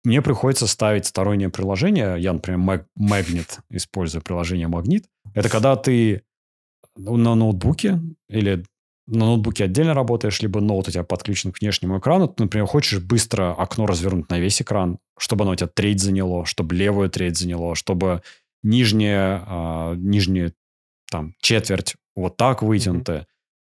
Мне 0.04 0.20
приходится 0.20 0.66
ставить 0.66 1.06
стороннее 1.06 1.48
приложение. 1.48 2.16
Я, 2.18 2.34
например, 2.34 2.60
Mag- 2.60 2.86
Magnet, 3.00 3.60
использую 3.70 4.20
приложение 4.20 4.68
Magnet. 4.68 5.04
Это 5.32 5.48
когда 5.48 5.76
ты 5.76 6.24
на 6.94 7.34
ноутбуке 7.34 8.02
или 8.28 8.66
на 9.06 9.26
ноутбуке 9.26 9.64
отдельно 9.64 9.94
работаешь, 9.94 10.40
либо 10.40 10.60
ноут 10.60 10.88
у 10.88 10.90
тебя 10.90 11.04
подключен 11.04 11.52
к 11.52 11.60
внешнему 11.60 11.98
экрану. 11.98 12.28
Ты, 12.28 12.42
например, 12.44 12.66
хочешь 12.66 13.00
быстро 13.00 13.54
окно 13.54 13.86
развернуть 13.86 14.30
на 14.30 14.38
весь 14.38 14.60
экран, 14.60 14.98
чтобы 15.18 15.44
оно 15.44 15.52
у 15.52 15.54
тебя 15.54 15.70
треть 15.72 16.00
заняло, 16.00 16.44
чтобы 16.44 16.74
левую 16.74 17.08
треть 17.08 17.38
заняло, 17.38 17.74
чтобы 17.74 18.22
нижняя, 18.62 19.44
а, 19.46 19.94
нижняя 19.94 20.52
там, 21.10 21.34
четверть 21.40 21.94
вот 22.16 22.36
так 22.36 22.62
вытянутая. 22.62 23.26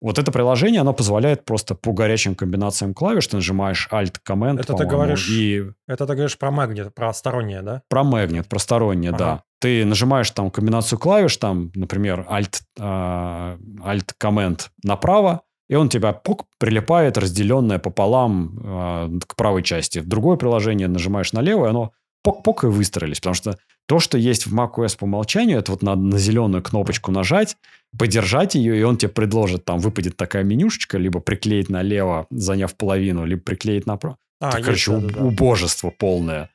Вот 0.01 0.17
это 0.17 0.31
приложение, 0.31 0.81
оно 0.81 0.93
позволяет 0.93 1.45
просто 1.45 1.75
по 1.75 1.93
горячим 1.93 2.33
комбинациям 2.33 2.93
клавиш, 2.95 3.27
ты 3.27 3.35
нажимаешь 3.35 3.87
Alt-Command, 3.91 4.59
Это 4.59 4.73
ты 4.73 4.85
говоришь 4.85 5.29
и 5.29 5.63
Это 5.87 6.07
ты 6.07 6.13
говоришь 6.15 6.37
про 6.39 6.49
магнит, 6.49 6.93
про 6.95 7.13
стороннее, 7.13 7.61
да? 7.61 7.83
про 7.87 8.03
магнит, 8.03 8.47
про 8.49 8.57
стороннее, 8.57 9.11
Ага. 9.11 9.17
да. 9.17 9.43
Ты 9.59 9.85
нажимаешь 9.85 10.31
там 10.31 10.49
комбинацию 10.49 10.97
клавиш, 10.97 11.37
там, 11.37 11.71
например, 11.75 12.25
Alt, 12.27 12.61
а, 12.79 13.57
Alt-Command 13.85 14.69
направо, 14.83 15.41
и 15.69 15.75
он 15.75 15.87
тебя 15.87 16.13
пук, 16.13 16.47
прилипает, 16.57 17.19
разделенное 17.19 17.77
пополам 17.77 18.59
а, 18.63 19.09
к 19.27 19.35
правой 19.35 19.61
части. 19.61 19.99
В 19.99 20.07
другое 20.07 20.35
приложение 20.35 20.87
нажимаешь 20.87 21.31
налево, 21.31 21.67
и 21.67 21.69
оно 21.69 21.91
пок-пок 22.23 22.63
и 22.63 22.67
выстроились. 22.67 23.19
Потому 23.19 23.35
что 23.35 23.57
то, 23.87 23.99
что 23.99 24.17
есть 24.17 24.47
в 24.47 24.55
macOS 24.55 24.97
по 24.97 25.03
умолчанию, 25.03 25.59
это 25.59 25.71
вот 25.71 25.81
надо 25.81 26.01
на 26.01 26.17
зеленую 26.17 26.63
кнопочку 26.63 27.11
нажать, 27.11 27.57
подержать 27.97 28.55
ее, 28.55 28.79
и 28.79 28.83
он 28.83 28.97
тебе 28.97 29.09
предложит, 29.09 29.65
там 29.65 29.79
выпадет 29.79 30.15
такая 30.15 30.43
менюшечка, 30.43 30.97
либо 30.97 31.19
приклеить 31.19 31.69
налево, 31.69 32.27
заняв 32.29 32.75
половину, 32.75 33.25
либо 33.25 33.41
приклеить 33.41 33.85
направо. 33.85 34.17
А, 34.39 34.49
Это, 34.49 34.57
есть, 34.57 34.65
короче, 34.65 34.91
уб- 34.91 35.01
да-да-да. 35.01 35.25
убожество 35.25 35.89
полное. 35.89 36.49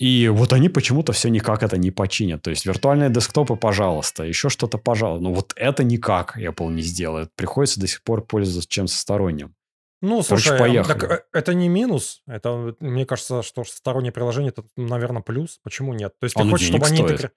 И 0.00 0.28
вот 0.28 0.52
они 0.52 0.68
почему-то 0.68 1.12
все 1.12 1.28
никак 1.30 1.62
это 1.62 1.76
не 1.78 1.92
починят. 1.92 2.42
То 2.42 2.50
есть 2.50 2.66
виртуальные 2.66 3.10
десктопы, 3.10 3.54
пожалуйста, 3.54 4.24
еще 4.24 4.48
что-то, 4.48 4.76
пожалуйста. 4.76 5.22
Но 5.22 5.32
вот 5.32 5.52
это 5.56 5.84
никак 5.84 6.36
Apple 6.36 6.72
не 6.72 6.82
сделает. 6.82 7.30
Приходится 7.36 7.78
до 7.78 7.86
сих 7.86 8.02
пор 8.02 8.26
пользоваться 8.26 8.68
чем-то 8.68 8.92
сторонним. 8.92 9.54
Ну, 10.04 10.22
слушай, 10.22 10.56
а, 10.56 10.58
поехали. 10.58 10.98
так, 10.98 11.10
э, 11.10 11.22
это 11.32 11.54
не 11.54 11.68
минус. 11.68 12.22
Это, 12.26 12.74
мне 12.80 13.06
кажется, 13.06 13.42
что 13.42 13.64
стороннее 13.64 14.12
приложение, 14.12 14.50
это, 14.50 14.64
наверное, 14.76 15.22
плюс. 15.22 15.58
Почему 15.62 15.94
нет? 15.94 16.14
То 16.20 16.24
есть 16.24 16.36
ты 16.36 16.42
Оно 16.42 16.50
хочешь, 16.52 16.68
чтобы 16.68 16.86
они... 16.86 16.96
стоит. 16.96 17.10
интегри- 17.20 17.30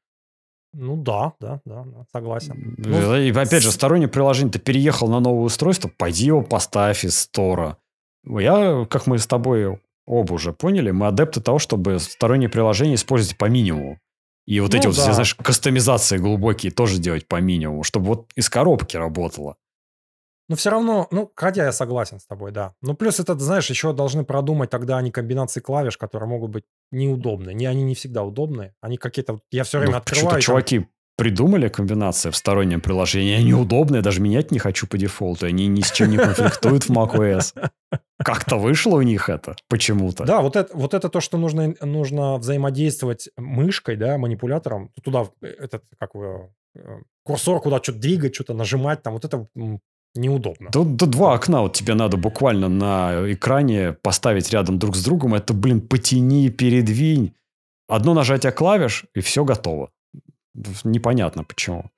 Ну 0.73 0.97
да, 0.97 1.33
да, 1.39 1.61
да, 1.65 1.83
да, 1.85 2.05
согласен. 2.11 2.75
Ну, 2.77 3.15
и 3.17 3.31
опять 3.31 3.63
же, 3.63 3.71
стороннее 3.71 4.09
приложение. 4.09 4.51
Ты 4.51 4.59
переехал 4.59 5.07
на 5.07 5.19
новое 5.19 5.43
устройство, 5.45 5.89
пойди 5.95 6.25
его 6.25 6.41
поставь 6.43 7.05
из 7.05 7.17
стора. 7.17 7.77
Я, 8.25 8.85
как 8.89 9.07
мы 9.07 9.17
с 9.17 9.27
тобой 9.27 9.79
оба 10.05 10.33
уже 10.33 10.51
поняли, 10.53 10.91
мы 10.91 11.07
адепты 11.07 11.39
того, 11.41 11.59
чтобы 11.59 11.99
сторонние 11.99 12.49
приложения 12.49 12.95
использовать 12.95 13.37
по 13.37 13.45
минимуму. 13.45 13.99
И 14.45 14.59
вот 14.61 14.73
Ну 14.73 14.79
эти 14.79 14.87
вот, 14.87 14.95
да. 14.95 15.13
знаешь, 15.13 15.35
кастомизации 15.35 16.17
глубокие 16.17 16.71
тоже 16.71 16.99
делать 16.99 17.27
по 17.27 17.39
минимуму, 17.41 17.83
чтобы 17.83 18.05
вот 18.07 18.31
из 18.35 18.49
коробки 18.49 18.95
работало. 18.97 19.55
Но 20.49 20.55
все 20.55 20.69
равно, 20.69 21.07
ну, 21.11 21.31
хотя 21.35 21.65
я 21.65 21.71
согласен 21.71 22.19
с 22.19 22.25
тобой, 22.25 22.51
да. 22.51 22.73
Ну, 22.81 22.93
плюс 22.93 23.19
это, 23.19 23.37
знаешь, 23.37 23.69
еще 23.69 23.93
должны 23.93 24.23
продумать 24.23 24.69
тогда 24.69 24.97
они 24.97 25.11
комбинации 25.11 25.59
клавиш, 25.59 25.97
которые 25.97 26.29
могут 26.29 26.51
быть 26.51 26.63
неудобны. 26.91 27.53
Не, 27.53 27.65
они 27.65 27.83
не 27.83 27.95
всегда 27.95 28.23
удобные. 28.23 28.73
Они 28.81 28.97
какие-то... 28.97 29.39
Я 29.51 29.63
все 29.63 29.79
время 29.79 29.93
Ну, 29.93 29.97
открываю... 29.97 30.29
Там- 30.31 30.41
чуваки 30.41 30.87
придумали 31.17 31.67
комбинации 31.67 32.29
в 32.29 32.37
стороннем 32.37 32.79
приложении, 32.79 33.35
они 33.35 33.53
удобные, 33.53 34.01
даже 34.01 34.21
менять 34.21 34.51
не 34.51 34.59
хочу 34.59 34.87
по 34.87 34.97
дефолту, 34.97 35.47
они 35.47 35.67
ни 35.67 35.81
с 35.81 35.91
чем 35.91 36.11
не 36.11 36.17
конфликтуют 36.17 36.83
в 36.83 36.91
macOS. 36.91 37.55
Как-то 38.23 38.57
вышло 38.57 38.97
у 38.97 39.01
них 39.01 39.27
это 39.27 39.55
почему-то. 39.67 40.25
Да, 40.25 40.41
вот 40.41 40.55
это, 40.55 40.75
вот 40.77 40.93
это 40.93 41.09
то, 41.09 41.19
что 41.19 41.37
нужно, 41.37 41.73
нужно 41.81 42.37
взаимодействовать 42.37 43.29
мышкой, 43.35 43.95
да, 43.95 44.17
манипулятором. 44.17 44.91
Туда 45.03 45.27
э, 45.41 45.47
этот, 45.47 45.83
как 45.99 46.13
его, 46.13 46.51
э, 46.75 46.99
курсор 47.23 47.61
куда 47.61 47.77
что-то 47.81 47.99
двигать, 47.99 48.35
что-то 48.35 48.53
нажимать, 48.53 49.01
там 49.01 49.13
вот 49.13 49.25
это 49.25 49.47
неудобно. 50.15 50.69
Тут, 50.71 50.97
тут 50.97 51.09
два 51.09 51.33
окна 51.33 51.61
вот 51.61 51.73
тебе 51.73 51.93
надо 51.93 52.17
буквально 52.17 52.69
на 52.69 53.31
экране 53.31 53.93
поставить 53.93 54.51
рядом 54.51 54.79
друг 54.79 54.95
с 54.95 55.03
другом. 55.03 55.35
Это, 55.35 55.53
блин, 55.53 55.81
потяни, 55.81 56.49
передвинь. 56.49 57.33
Одно 57.87 58.13
нажатие 58.13 58.51
клавиш, 58.51 59.05
и 59.15 59.21
все 59.21 59.45
готово. 59.45 59.91
Непонятно 60.83 61.43
почему. 61.43 61.91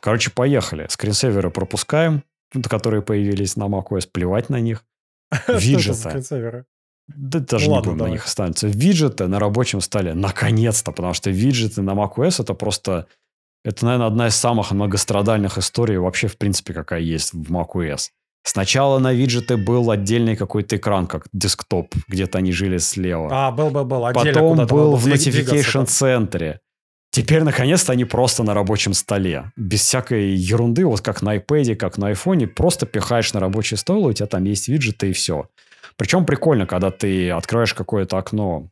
Короче, 0.00 0.30
поехали. 0.30 0.86
Скринсейверы 0.88 1.50
пропускаем, 1.50 2.22
которые 2.68 3.02
появились 3.02 3.56
на 3.56 3.64
macOS. 3.64 4.08
Плевать 4.10 4.48
на 4.50 4.60
них. 4.60 4.84
Виджеты. 5.48 6.64
Да 7.08 7.38
даже 7.38 7.68
не 7.68 7.78
будем 7.78 7.98
давай. 7.98 8.10
на 8.10 8.12
них 8.14 8.24
останавливаться. 8.24 8.66
Виджеты 8.66 9.26
на 9.28 9.38
рабочем 9.38 9.80
столе. 9.80 10.14
Наконец-то. 10.14 10.92
Потому 10.92 11.14
что 11.14 11.30
виджеты 11.30 11.82
на 11.82 11.92
macOS 11.92 12.42
это 12.42 12.54
просто... 12.54 13.06
Это, 13.66 13.84
наверное, 13.84 14.06
одна 14.06 14.28
из 14.28 14.36
самых 14.36 14.70
многострадальных 14.70 15.58
историй 15.58 15.96
вообще, 15.96 16.28
в 16.28 16.38
принципе, 16.38 16.72
какая 16.72 17.00
есть 17.00 17.32
в 17.32 17.52
macOS. 17.52 18.10
Сначала 18.44 19.00
на 19.00 19.12
виджеты 19.12 19.56
был 19.56 19.90
отдельный 19.90 20.36
какой-то 20.36 20.76
экран, 20.76 21.08
как 21.08 21.26
десктоп. 21.32 21.92
Где-то 22.06 22.38
они 22.38 22.52
жили 22.52 22.78
слева. 22.78 23.28
А, 23.32 23.50
был, 23.50 23.70
был, 23.70 23.84
был. 23.84 24.06
Отдельно 24.06 24.32
Потом 24.32 24.66
был 24.68 24.94
в 24.94 25.08
notification-центре. 25.08 26.60
Теперь, 27.10 27.42
наконец-то, 27.42 27.90
они 27.90 28.04
просто 28.04 28.44
на 28.44 28.54
рабочем 28.54 28.94
столе. 28.94 29.50
Без 29.56 29.80
всякой 29.80 30.36
ерунды, 30.36 30.86
вот 30.86 31.00
как 31.00 31.22
на 31.22 31.36
iPad, 31.36 31.74
как 31.74 31.98
на 31.98 32.12
iPhone. 32.12 32.46
Просто 32.46 32.86
пихаешь 32.86 33.32
на 33.34 33.40
рабочий 33.40 33.76
стол, 33.76 34.06
у 34.06 34.12
тебя 34.12 34.28
там 34.28 34.44
есть 34.44 34.68
виджеты 34.68 35.10
и 35.10 35.12
все. 35.12 35.48
Причем 35.96 36.24
прикольно, 36.24 36.66
когда 36.66 36.92
ты 36.92 37.30
открываешь 37.30 37.74
какое-то 37.74 38.16
окно 38.16 38.68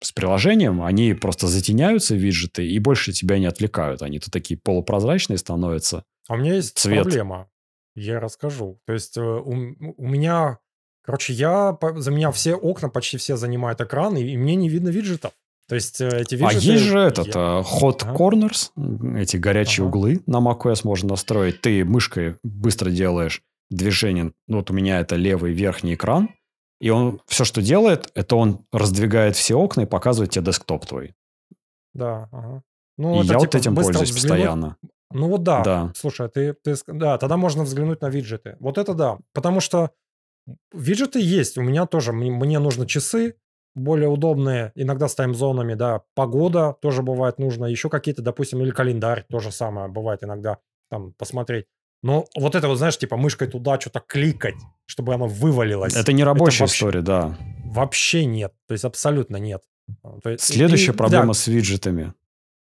с 0.00 0.12
приложением, 0.12 0.82
они 0.82 1.14
просто 1.14 1.46
затеняются, 1.48 2.14
виджеты, 2.14 2.66
и 2.66 2.78
больше 2.78 3.12
тебя 3.12 3.38
не 3.38 3.46
отвлекают. 3.46 4.02
Они 4.02 4.18
тут 4.18 4.32
такие 4.32 4.58
полупрозрачные 4.62 5.38
становятся. 5.38 6.04
А 6.28 6.34
у 6.34 6.36
меня 6.36 6.54
есть 6.54 6.78
Цвет. 6.78 7.02
проблема. 7.02 7.48
Я 7.96 8.20
расскажу. 8.20 8.80
То 8.86 8.92
есть 8.92 9.16
э, 9.16 9.20
у, 9.20 9.50
у 9.50 10.06
меня, 10.06 10.58
короче, 11.02 11.32
я, 11.32 11.76
за 11.96 12.10
меня 12.12 12.30
все 12.30 12.54
окна 12.54 12.88
почти 12.90 13.16
все 13.16 13.36
занимают 13.36 13.80
экран, 13.80 14.16
и, 14.16 14.22
и 14.22 14.36
мне 14.36 14.54
не 14.54 14.68
видно 14.68 14.88
виджетов. 14.90 15.32
То 15.68 15.74
есть 15.74 16.00
э, 16.00 16.08
эти 16.20 16.36
А 16.36 16.38
виджеты... 16.52 16.66
есть 16.66 16.84
же 16.84 16.98
этот 17.00 17.26
я- 17.26 17.32
э, 17.34 17.62
hot 17.62 18.02
Ага. 18.02 18.14
corners, 18.14 18.70
эти 19.20 19.36
горячие 19.36 19.84
Ага. 19.84 19.88
углы 19.88 20.20
на 20.26 20.38
macOS 20.38 20.82
можно 20.84 21.08
настроить. 21.10 21.60
Ты 21.60 21.84
мышкой 21.84 22.36
быстро 22.44 22.90
делаешь 22.90 23.42
движение. 23.70 24.32
Ну, 24.46 24.58
Вот 24.58 24.70
у 24.70 24.74
меня 24.74 25.00
это 25.00 25.16
левый 25.16 25.52
верхний 25.52 25.94
экран. 25.94 26.30
И 26.80 26.90
он 26.90 27.20
все, 27.26 27.44
что 27.44 27.60
делает, 27.60 28.10
это 28.14 28.36
он 28.36 28.64
раздвигает 28.72 29.36
все 29.36 29.56
окна 29.56 29.82
и 29.82 29.86
показывает 29.86 30.30
тебе 30.30 30.46
десктоп 30.46 30.86
твой. 30.86 31.14
Да, 31.94 32.28
ага. 32.30 32.62
Ну, 32.96 33.20
и 33.20 33.24
это 33.24 33.32
я 33.32 33.38
вот 33.38 33.50
типа 33.50 33.56
этим 33.60 33.74
быстро 33.74 33.92
пользуюсь 33.92 34.10
взглянуть. 34.10 34.38
постоянно. 34.38 34.76
Ну 35.10 35.28
вот 35.28 35.42
да. 35.42 35.62
Да. 35.62 35.92
Слушай, 35.96 36.28
ты, 36.28 36.52
ты... 36.52 36.74
Да, 36.86 37.18
тогда 37.18 37.36
можно 37.36 37.64
взглянуть 37.64 38.02
на 38.02 38.10
виджеты. 38.10 38.56
Вот 38.60 38.78
это 38.78 38.94
да. 38.94 39.18
Потому 39.32 39.60
что 39.60 39.90
виджеты 40.72 41.20
есть. 41.20 41.56
У 41.58 41.62
меня 41.62 41.86
тоже. 41.86 42.12
Мне, 42.12 42.30
мне 42.30 42.58
нужно 42.58 42.86
часы 42.86 43.36
более 43.74 44.08
удобные. 44.08 44.72
Иногда 44.74 45.08
с 45.08 45.14
таймзонами, 45.14 45.74
да. 45.74 46.02
Погода 46.14 46.76
тоже 46.80 47.02
бывает 47.02 47.38
нужно. 47.38 47.66
Еще 47.66 47.88
какие-то, 47.88 48.22
допустим, 48.22 48.60
или 48.60 48.70
календарь. 48.70 49.24
То 49.30 49.38
же 49.38 49.50
самое 49.50 49.88
бывает 49.88 50.22
иногда 50.22 50.58
там 50.90 51.12
посмотреть. 51.14 51.66
Но 52.02 52.26
вот 52.36 52.54
это 52.54 52.68
вот, 52.68 52.76
знаешь, 52.78 52.96
типа 52.98 53.16
мышкой 53.16 53.48
туда 53.48 53.78
что-то 53.80 54.00
кликать, 54.00 54.54
чтобы 54.86 55.14
оно 55.14 55.26
вывалилось. 55.26 55.94
Это 55.96 56.12
не 56.12 56.22
рабочая 56.24 56.60
вообще- 56.64 56.76
история, 56.76 57.00
да. 57.02 57.36
Вообще 57.64 58.24
нет. 58.24 58.52
То 58.68 58.72
есть 58.72 58.84
абсолютно 58.84 59.36
нет. 59.36 59.62
То 60.22 60.30
есть- 60.30 60.44
Следующая 60.44 60.92
и- 60.92 60.96
проблема 60.96 61.28
да, 61.28 61.34
с 61.34 61.46
виджетами. 61.48 62.12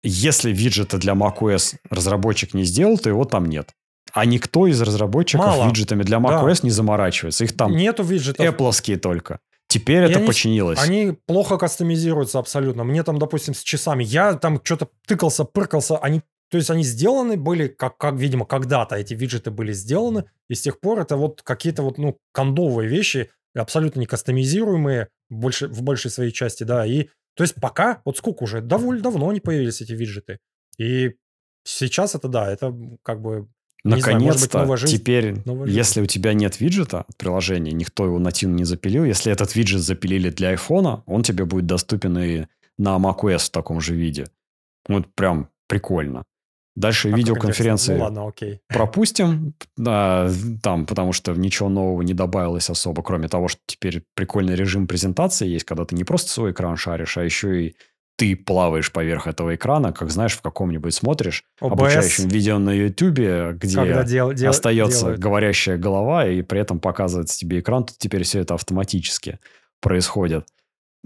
Если 0.03 0.53
виджета 0.53 0.99
для 0.99 1.15
macOS 1.15 1.77
разработчик 1.91 2.53
не 2.55 2.65
сделал, 2.65 2.99
то 2.99 3.09
его 3.09 3.25
там 3.25 3.47
нет. 3.47 3.71
А 4.13 4.27
никто 4.27 4.67
из 4.67 4.81
разработчиков 4.83 5.47
Мало. 5.47 5.67
виджетами 5.69 6.03
для 6.03 6.19
Да. 6.21 6.25
macOS 6.43 6.61
не 6.63 6.71
заморачивается. 6.71 7.45
Их 7.45 7.57
там 7.57 7.73
Нету 7.75 8.03
виджетов. 8.03 8.45
Apple 8.47 8.97
только. 8.99 9.41
Теперь 9.67 10.03
И 10.03 10.11
это 10.11 10.19
они- 10.19 10.27
починилось. 10.27 10.79
Они 10.81 11.17
плохо 11.27 11.57
кастомизируются 11.57 12.39
абсолютно. 12.39 12.85
Мне 12.85 13.03
там, 13.03 13.19
допустим, 13.19 13.55
с 13.55 13.63
часами. 13.63 14.05
Я 14.05 14.35
там 14.35 14.61
что-то 14.63 14.89
тыкался, 15.07 15.45
пыркался. 15.45 15.97
Они, 15.97 16.21
то 16.55 16.59
есть 16.59 16.71
они 16.71 16.85
сделаны 16.85 17.37
были, 17.37 17.67
как, 17.67 17.99
как, 17.99 18.15
видимо, 18.15 18.47
когда-то 18.47 18.95
эти 18.95 19.13
виджеты 19.13 19.51
были 19.51 19.73
сделаны. 19.73 20.27
И 20.49 20.55
с 20.55 20.61
тех 20.61 20.79
пор 20.79 21.01
это 21.01 21.17
вот 21.17 21.43
какие-то 21.43 21.83
вот, 21.83 21.99
ну, 21.99 22.17
кондовые 22.31 22.89
вещи, 22.89 23.33
абсолютно 23.57 23.99
не 23.99 24.07
кастомизируемые 24.07 25.09
больше, 25.31 25.67
в 25.67 25.83
большей 25.83 26.13
своей 26.13 26.31
части, 26.31 26.63
да. 26.63 26.87
И, 26.87 27.09
то 27.35 27.43
есть 27.43 27.57
пока, 27.57 28.03
вот 28.05 28.19
сколько 28.19 28.45
уже, 28.45 28.61
довольно 28.61 29.03
давно 29.03 29.31
они 29.31 29.41
появились, 29.41 29.81
эти 29.81 29.95
виджеты. 29.95 30.39
И 30.79 31.17
сейчас 31.65 32.15
это, 32.15 32.29
да, 32.29 32.49
это 32.49 32.73
как 33.03 33.21
бы 33.21 33.49
Не 33.83 33.97
Наконец-то, 33.97 34.77
теперь, 34.87 35.43
новая 35.45 35.67
жизнь. 35.67 35.77
если 35.77 36.03
у 36.03 36.07
тебя 36.07 36.35
нет 36.35 36.61
виджета 36.61 37.01
от 37.01 37.17
приложения, 37.17 37.73
никто 37.73 38.05
его 38.05 38.21
нативно 38.21 38.55
не 38.55 38.65
запилил, 38.65 39.03
если 39.03 39.33
этот 39.33 39.57
виджет 39.57 39.81
запилили 39.81 40.31
для 40.31 40.51
айфона, 40.51 41.03
он 41.07 41.25
тебе 41.25 41.47
будет 41.47 41.67
доступен 41.67 42.17
и 42.17 42.47
на 42.79 42.97
macOS 42.99 43.39
в 43.39 43.51
таком 43.51 43.81
же 43.81 43.97
виде. 43.97 44.29
Вот 44.87 45.13
прям 45.17 45.49
прикольно. 45.67 46.23
Дальше 46.77 47.09
как 47.09 47.19
видеоконференции. 47.19 47.95
Ну 47.95 48.03
ладно, 48.03 48.27
окей. 48.29 48.61
пропустим, 48.69 49.55
да, 49.77 50.29
там, 50.63 50.87
потому 50.87 51.13
что 51.13 51.33
ничего 51.33 51.69
нового 51.69 52.03
не 52.03 52.15
добавилось 52.15 52.69
особо, 52.69 53.03
кроме 53.03 53.29
того, 53.29 53.49
что 53.49 53.61
теперь 53.67 54.03
прикольный 54.15 54.57
режим 54.57 54.87
презентации 54.89 55.47
есть, 55.47 55.65
когда 55.65 55.85
ты 55.85 55.95
не 55.95 56.03
просто 56.05 56.31
свой 56.31 56.51
экран 56.51 56.77
шаришь, 56.77 57.17
а 57.17 57.23
еще 57.23 57.67
и 57.67 57.77
ты 58.17 58.37
плаваешь 58.37 58.93
поверх 58.93 59.27
этого 59.27 59.55
экрана, 59.55 59.93
как 59.93 60.11
знаешь, 60.11 60.35
в 60.35 60.43
каком-нибудь 60.43 60.95
смотришь 60.95 61.45
OBS, 61.61 61.73
обучающем 61.73 62.29
видео 62.29 62.59
на 62.59 62.71
Ютубе, 62.71 63.53
где 63.55 64.05
дел, 64.05 64.33
дел- 64.33 64.51
остается 64.51 65.01
делают. 65.01 65.21
говорящая 65.21 65.79
голова, 65.79 66.27
и 66.27 66.43
при 66.43 66.61
этом 66.61 66.79
показывается 66.81 67.37
тебе 67.39 67.61
экран, 67.61 67.85
тут 67.85 67.99
теперь 67.99 68.23
все 68.23 68.41
это 68.41 68.55
автоматически 68.55 69.39
происходит. 69.81 70.47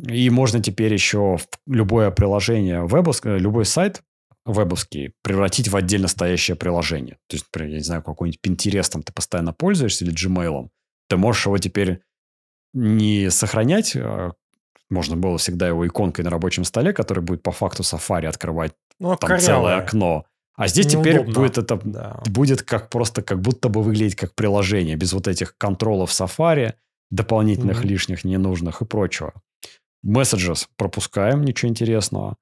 И 0.06 0.30
можно 0.30 0.62
теперь 0.62 0.92
еще 0.92 1.38
в 1.38 1.46
любое 1.66 2.10
приложение, 2.10 2.86
вебовск, 2.86 3.26
э, 3.26 3.38
любой 3.38 3.64
сайт 3.64 4.02
вебовский 4.52 5.12
превратить 5.22 5.68
в 5.68 5.76
отдельно 5.76 6.08
стоящее 6.08 6.56
приложение. 6.56 7.18
То 7.28 7.36
есть, 7.36 7.46
например, 7.52 7.72
я 7.72 7.78
не 7.78 7.84
знаю, 7.84 8.02
какой-нибудь 8.02 8.40
Pinterest 8.44 9.02
ты 9.02 9.12
постоянно 9.12 9.52
пользуешься 9.52 10.04
или 10.04 10.14
Gmail, 10.14 10.68
ты 11.08 11.16
можешь 11.16 11.46
его 11.46 11.58
теперь 11.58 12.00
не 12.74 13.30
сохранять, 13.30 13.96
а 13.96 14.32
можно 14.90 15.16
было 15.16 15.38
всегда 15.38 15.68
его 15.68 15.86
иконкой 15.86 16.24
на 16.24 16.30
рабочем 16.30 16.64
столе, 16.64 16.92
который 16.92 17.22
будет 17.22 17.42
по 17.42 17.52
факту 17.52 17.82
Safari 17.82 18.26
открывать 18.26 18.72
Ну, 18.98 19.16
там 19.16 19.28
корявое. 19.28 19.40
целое 19.46 19.76
окно. 19.78 20.24
А 20.56 20.66
здесь 20.66 20.86
теперь 20.88 21.14
Неудобно. 21.18 21.34
будет 21.34 21.58
это 21.58 21.80
Да. 21.84 22.20
будет 22.26 22.62
как 22.62 22.90
просто 22.90 23.22
как 23.22 23.40
будто 23.40 23.68
бы 23.68 23.82
выглядеть 23.82 24.16
как 24.16 24.34
приложение, 24.34 24.96
без 24.96 25.12
вот 25.12 25.28
этих 25.28 25.56
контролов 25.56 26.10
Safari, 26.10 26.74
дополнительных 27.10 27.78
Мгм. 27.80 27.88
лишних, 27.88 28.24
ненужных 28.24 28.82
и 28.82 28.84
прочего. 28.84 29.34
Messages 30.04 30.66
пропускаем, 30.76 31.42
ничего 31.44 31.68
интересного. 31.70 32.36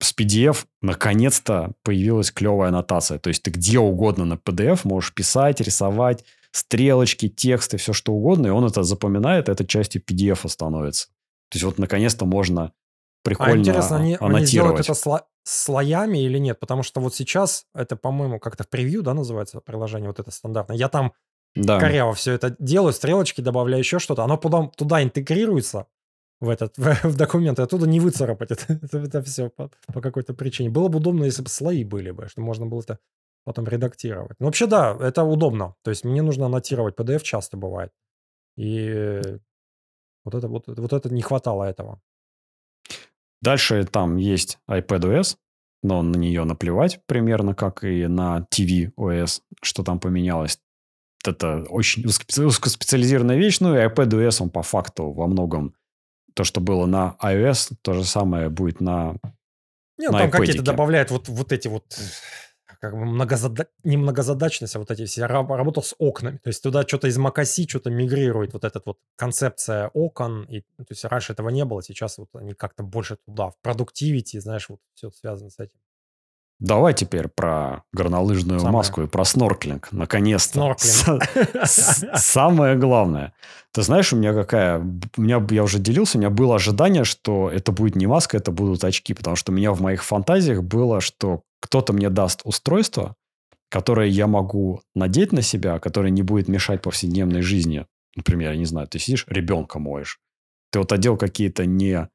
С 0.00 0.14
PDF 0.16 0.66
наконец-то 0.80 1.72
появилась 1.82 2.30
клевая 2.30 2.68
аннотация. 2.68 3.18
То 3.18 3.28
есть 3.28 3.42
ты 3.42 3.50
где 3.50 3.78
угодно 3.78 4.24
на 4.24 4.34
PDF 4.34 4.80
можешь 4.84 5.12
писать, 5.12 5.60
рисовать, 5.60 6.24
стрелочки, 6.52 7.28
тексты, 7.28 7.76
все 7.76 7.92
что 7.92 8.12
угодно, 8.12 8.48
и 8.48 8.50
он 8.50 8.64
это 8.64 8.82
запоминает, 8.82 9.48
это 9.48 9.66
частью 9.66 10.02
PDF 10.02 10.48
становится. 10.48 11.08
То 11.50 11.56
есть 11.56 11.64
вот 11.64 11.78
наконец-то 11.78 12.26
можно 12.26 12.72
прикольно 13.22 13.54
А 13.54 13.58
интересно, 13.58 13.96
они, 13.96 14.14
они 14.14 14.16
аннотировать. 14.20 14.48
сделают 14.48 14.80
это 14.80 14.92
сло- 14.92 15.24
слоями 15.44 16.18
или 16.18 16.38
нет? 16.38 16.60
Потому 16.60 16.82
что 16.82 17.00
вот 17.00 17.14
сейчас 17.14 17.66
это, 17.74 17.96
по-моему, 17.96 18.38
как-то 18.38 18.64
в 18.64 18.68
превью, 18.68 19.02
да, 19.02 19.14
называется 19.14 19.60
приложение 19.60 20.08
вот 20.08 20.20
это 20.20 20.30
стандартное. 20.30 20.76
Я 20.76 20.88
там 20.88 21.12
да. 21.54 21.80
коряво 21.80 22.12
все 22.14 22.32
это 22.32 22.54
делаю, 22.58 22.92
стрелочки 22.92 23.40
добавляю, 23.40 23.80
еще 23.80 23.98
что-то. 23.98 24.24
Оно 24.24 24.36
туда, 24.36 24.70
туда 24.76 25.02
интегрируется 25.02 25.86
в 26.40 26.48
этот 26.48 26.76
в, 26.78 27.04
в 27.04 27.16
документ, 27.16 27.58
и 27.58 27.62
оттуда 27.62 27.86
не 27.86 28.00
выцарапать 28.00 28.50
это, 28.68 28.80
это, 28.92 29.22
все 29.22 29.50
по, 29.50 29.70
по 29.92 30.00
какой-то 30.00 30.34
причине. 30.34 30.70
Было 30.70 30.88
бы 30.88 30.98
удобно, 30.98 31.24
если 31.24 31.42
бы 31.42 31.48
слои 31.48 31.84
были 31.84 32.10
бы, 32.10 32.28
что 32.28 32.40
можно 32.40 32.66
было 32.66 32.80
это 32.80 32.98
потом 33.44 33.66
редактировать. 33.66 34.38
Ну, 34.40 34.46
вообще, 34.46 34.66
да, 34.66 34.96
это 35.00 35.22
удобно. 35.22 35.74
То 35.82 35.90
есть 35.90 36.04
мне 36.04 36.22
нужно 36.22 36.46
аннотировать. 36.46 36.96
PDF 36.96 37.22
часто 37.22 37.56
бывает. 37.56 37.92
И 38.58 39.22
вот 40.24 40.34
это, 40.34 40.48
вот, 40.48 40.64
вот 40.66 40.92
это 40.92 41.08
не 41.08 41.22
хватало 41.22 41.64
этого. 41.64 42.02
Дальше 43.40 43.84
там 43.84 44.16
есть 44.16 44.58
iPadOS, 44.68 45.36
но 45.82 46.02
на 46.02 46.16
нее 46.16 46.44
наплевать 46.44 47.00
примерно, 47.06 47.54
как 47.54 47.84
и 47.84 48.06
на 48.06 48.46
tvOS, 48.52 49.42
что 49.62 49.84
там 49.84 50.00
поменялось. 50.00 50.58
Это 51.24 51.64
очень 51.70 52.04
узкоспе- 52.04 52.44
узкоспециализированная 52.44 53.36
вещь, 53.36 53.60
ну 53.60 53.74
и 53.74 53.78
iPadOS, 53.78 54.42
он 54.42 54.50
по 54.50 54.62
факту 54.62 55.12
во 55.12 55.26
многом 55.26 55.74
то, 56.38 56.44
что 56.44 56.60
было 56.60 56.86
на 56.86 57.16
iOS, 57.20 57.72
то 57.82 57.94
же 57.94 58.04
самое 58.04 58.48
будет 58.48 58.80
на... 58.80 59.16
Нет, 59.96 60.12
на 60.12 60.18
там 60.20 60.30
какие-то 60.30 60.62
добавляют 60.62 61.10
вот, 61.10 61.28
вот 61.28 61.50
эти 61.50 61.66
вот 61.66 61.98
э, 61.98 62.74
как 62.80 62.92
бы 62.92 63.06
многозада... 63.06 63.66
не 63.82 63.96
многозадачность, 63.96 64.76
а 64.76 64.78
вот 64.78 64.88
эти 64.92 65.04
все. 65.04 65.22
Я 65.22 65.26
раб- 65.26 65.50
работал 65.50 65.82
с 65.82 65.96
окнами. 65.98 66.36
То 66.36 66.50
есть 66.50 66.62
туда 66.62 66.84
что-то 66.86 67.08
из 67.08 67.18
Макаси 67.18 67.66
что-то 67.66 67.90
мигрирует. 67.90 68.52
Вот 68.52 68.62
эта 68.62 68.80
вот 68.84 68.98
концепция 69.16 69.88
окон. 69.94 70.44
И, 70.44 70.62
ну, 70.78 70.84
то 70.84 70.92
есть 70.92 71.04
раньше 71.04 71.32
этого 71.32 71.48
не 71.48 71.64
было. 71.64 71.82
Сейчас 71.82 72.18
вот 72.18 72.28
они 72.34 72.54
как-то 72.54 72.84
больше 72.84 73.16
туда, 73.26 73.50
в 73.50 73.58
продуктивити, 73.60 74.38
знаешь, 74.38 74.68
вот 74.68 74.78
все 74.94 75.10
связано 75.10 75.50
с 75.50 75.58
этим. 75.58 75.80
Давай 76.60 76.92
теперь 76.92 77.28
про 77.28 77.84
горнолыжную 77.92 78.58
Самое. 78.58 78.76
маску 78.76 79.02
и 79.02 79.06
про 79.06 79.24
снорклинг. 79.24 79.88
Наконец-то. 79.92 80.74
Снорклинг. 80.78 81.66
Самое 81.66 82.76
главное. 82.76 83.32
Ты 83.72 83.82
знаешь, 83.82 84.12
у 84.12 84.16
меня 84.16 84.34
какая... 84.34 84.80
У 84.80 85.22
меня, 85.22 85.44
я 85.50 85.62
уже 85.62 85.78
делился, 85.78 86.18
у 86.18 86.20
меня 86.20 86.30
было 86.30 86.56
ожидание, 86.56 87.04
что 87.04 87.48
это 87.48 87.70
будет 87.70 87.94
не 87.94 88.06
маска, 88.06 88.36
это 88.36 88.50
будут 88.50 88.82
очки. 88.82 89.14
Потому 89.14 89.36
что 89.36 89.52
у 89.52 89.54
меня 89.54 89.72
в 89.72 89.80
моих 89.80 90.02
фантазиях 90.02 90.64
было, 90.64 91.00
что 91.00 91.42
кто-то 91.60 91.92
мне 91.92 92.10
даст 92.10 92.40
устройство, 92.42 93.14
которое 93.70 94.08
я 94.08 94.26
могу 94.26 94.80
надеть 94.96 95.32
на 95.32 95.42
себя, 95.42 95.78
которое 95.78 96.10
не 96.10 96.22
будет 96.22 96.48
мешать 96.48 96.82
повседневной 96.82 97.42
жизни. 97.42 97.86
Например, 98.16 98.50
я 98.50 98.56
не 98.56 98.64
знаю, 98.64 98.88
ты 98.88 98.98
сидишь, 98.98 99.26
ребенка 99.28 99.78
моешь. 99.78 100.18
Ты 100.72 100.80
вот 100.80 100.92
одел 100.92 101.16
какие-то 101.16 101.66
не... 101.66 102.08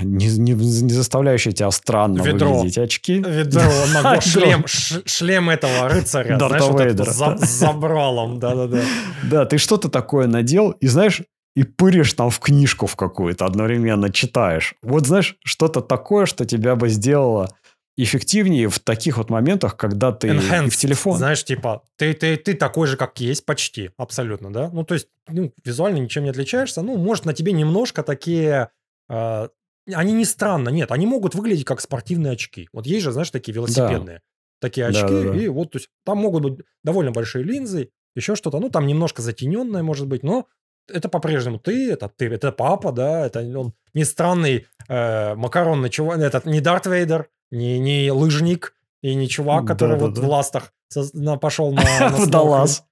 Не, 0.00 0.26
не, 0.38 0.52
не 0.52 0.92
заставляющие 0.92 1.52
тебя 1.52 1.70
странно 1.70 2.22
Ведро. 2.22 2.54
выглядеть 2.54 2.78
очки. 2.78 3.18
Ведро, 3.18 3.62
ногу, 3.92 4.20
шлем, 4.22 4.64
шлем 4.66 5.50
этого 5.50 5.88
рыцаря. 5.88 6.36
Дарта 6.38 6.58
знаешь, 6.58 6.72
вот 6.72 6.80
этот 6.80 6.98
Вейдера. 7.08 7.12
за- 7.12 7.46
с 7.46 7.50
забралом. 7.50 8.38
Да-да-да. 8.38 8.80
Да, 9.30 9.44
ты 9.46 9.58
что-то 9.58 9.88
такое 9.88 10.26
надел, 10.26 10.70
и 10.70 10.86
знаешь, 10.86 11.22
и 11.54 11.64
пыришь 11.64 12.14
там 12.14 12.30
в 12.30 12.38
книжку 12.40 12.86
в 12.86 12.96
какую-то, 12.96 13.44
одновременно 13.44 14.10
читаешь. 14.10 14.74
Вот 14.82 15.06
знаешь, 15.06 15.36
что-то 15.44 15.80
такое, 15.82 16.24
что 16.26 16.44
тебя 16.46 16.74
бы 16.76 16.88
сделало 16.88 17.50
эффективнее 17.98 18.70
в 18.70 18.78
таких 18.78 19.18
вот 19.18 19.28
моментах, 19.28 19.76
когда 19.76 20.12
ты 20.12 20.28
Enhanced, 20.28 20.70
в 20.70 20.76
телефон. 20.76 21.18
Знаешь, 21.18 21.44
типа, 21.44 21.82
ты, 21.98 22.14
ты, 22.14 22.36
ты 22.38 22.54
такой 22.54 22.86
же, 22.86 22.96
как 22.96 23.20
есть, 23.20 23.44
почти, 23.44 23.90
абсолютно, 23.98 24.50
да? 24.50 24.70
Ну, 24.72 24.82
то 24.84 24.94
есть, 24.94 25.08
ну, 25.28 25.52
визуально 25.62 25.98
ничем 25.98 26.24
не 26.24 26.30
отличаешься. 26.30 26.80
Ну, 26.80 26.96
может, 26.96 27.26
на 27.26 27.34
тебе 27.34 27.52
немножко 27.52 28.02
такие... 28.02 28.70
э, 29.10 29.48
они 29.92 30.12
не 30.12 30.24
странно, 30.24 30.68
нет, 30.68 30.92
они 30.92 31.06
могут 31.06 31.34
выглядеть 31.34 31.64
как 31.64 31.80
спортивные 31.80 32.32
очки. 32.34 32.68
Вот 32.72 32.86
есть 32.86 33.02
же, 33.04 33.12
знаешь, 33.12 33.30
такие 33.30 33.52
велосипедные. 33.54 34.20
Такие 34.60 34.86
очки, 34.86 35.02
Да-да-да. 35.02 35.36
и 35.36 35.48
вот, 35.48 35.72
то 35.72 35.78
есть, 35.78 35.88
там 36.04 36.18
могут 36.18 36.42
быть 36.44 36.64
довольно 36.84 37.10
большие 37.10 37.42
линзы, 37.42 37.90
еще 38.14 38.36
что-то, 38.36 38.60
ну, 38.60 38.68
там 38.70 38.86
немножко 38.86 39.20
затененное, 39.22 39.82
может 39.82 40.06
быть, 40.06 40.22
но 40.22 40.46
это 40.88 41.08
по-прежнему 41.08 41.58
ты, 41.58 41.90
это 41.90 42.08
ты, 42.08 42.26
это 42.28 42.52
папа, 42.52 42.92
да, 42.92 43.26
это 43.26 43.40
он 43.58 43.72
не 43.94 44.04
странный 44.04 44.66
э, 44.88 45.34
макаронный 45.34 45.90
чувак, 45.90 46.18
этот 46.20 46.46
не 46.46 46.60
Дарт 46.60 46.86
Вейдер, 46.86 47.28
не, 47.50 47.78
не 47.78 48.10
лыжник 48.12 48.74
и 49.02 49.14
не 49.14 49.28
чувак, 49.28 49.66
который 49.66 49.98
вот 49.98 50.10
Да-да-да. 50.14 50.26
в 50.26 50.30
ластах 50.30 50.72
со- 50.88 51.10
на- 51.16 51.38
пошел 51.38 51.72
на, 51.72 51.82
на 52.10 52.16
Водолаз. 52.16 52.84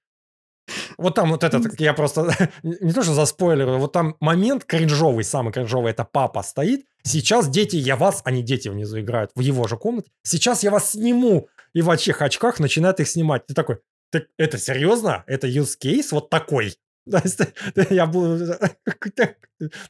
Вот 0.97 1.15
там 1.15 1.31
вот 1.31 1.43
этот, 1.43 1.79
я 1.79 1.93
просто 1.93 2.31
не 2.63 2.91
то 2.91 3.03
что 3.03 3.13
заспойлерую, 3.13 3.79
вот 3.79 3.91
там 3.91 4.15
момент 4.19 4.65
кринжовый, 4.65 5.23
самый 5.23 5.51
кринжовый, 5.51 5.91
это 5.91 6.03
папа 6.03 6.43
стоит. 6.43 6.85
Сейчас 7.03 7.49
дети, 7.49 7.75
я 7.77 7.95
вас, 7.95 8.21
они 8.25 8.43
дети 8.43 8.69
внизу 8.69 8.99
играют 8.99 9.31
в 9.35 9.39
его 9.39 9.67
же 9.67 9.77
комнате. 9.77 10.11
Сейчас 10.23 10.63
я 10.63 10.71
вас 10.71 10.91
сниму. 10.91 11.47
И 11.73 11.81
в 11.81 11.89
очках 11.89 12.21
очках 12.21 12.59
начинает 12.59 12.99
их 12.99 13.07
снимать. 13.07 13.47
Ты 13.47 13.53
такой, 13.53 13.79
«Ты- 14.11 14.27
это 14.37 14.57
серьезно? 14.57 15.23
Это 15.25 15.47
use 15.47 15.77
case 15.81 16.07
вот 16.11 16.29
такой? 16.29 16.75
Я 17.89 18.05
буду... 18.05 18.57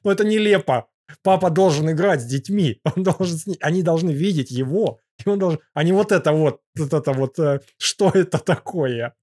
Ну, 0.04 0.12
это 0.12 0.24
нелепо. 0.24 0.88
Папа 1.24 1.50
должен 1.50 1.92
играть 1.92 2.22
с 2.22 2.26
детьми. 2.26 2.80
Он 2.96 3.04
должен 3.04 3.38
Они 3.62 3.84
должны 3.84 4.12
видеть 4.12 4.52
его. 4.52 5.00
И 5.26 5.30
он 5.30 5.40
должен... 5.40 5.60
А 5.74 5.84
не 5.84 5.92
вот 5.94 6.12
это 6.12 6.32
вот, 6.32 6.60
вот 6.78 6.94
это 6.94 7.14
вот, 7.14 7.40
э, 7.40 7.60
что 7.78 8.10
это 8.10 8.38
такое? 8.38 9.14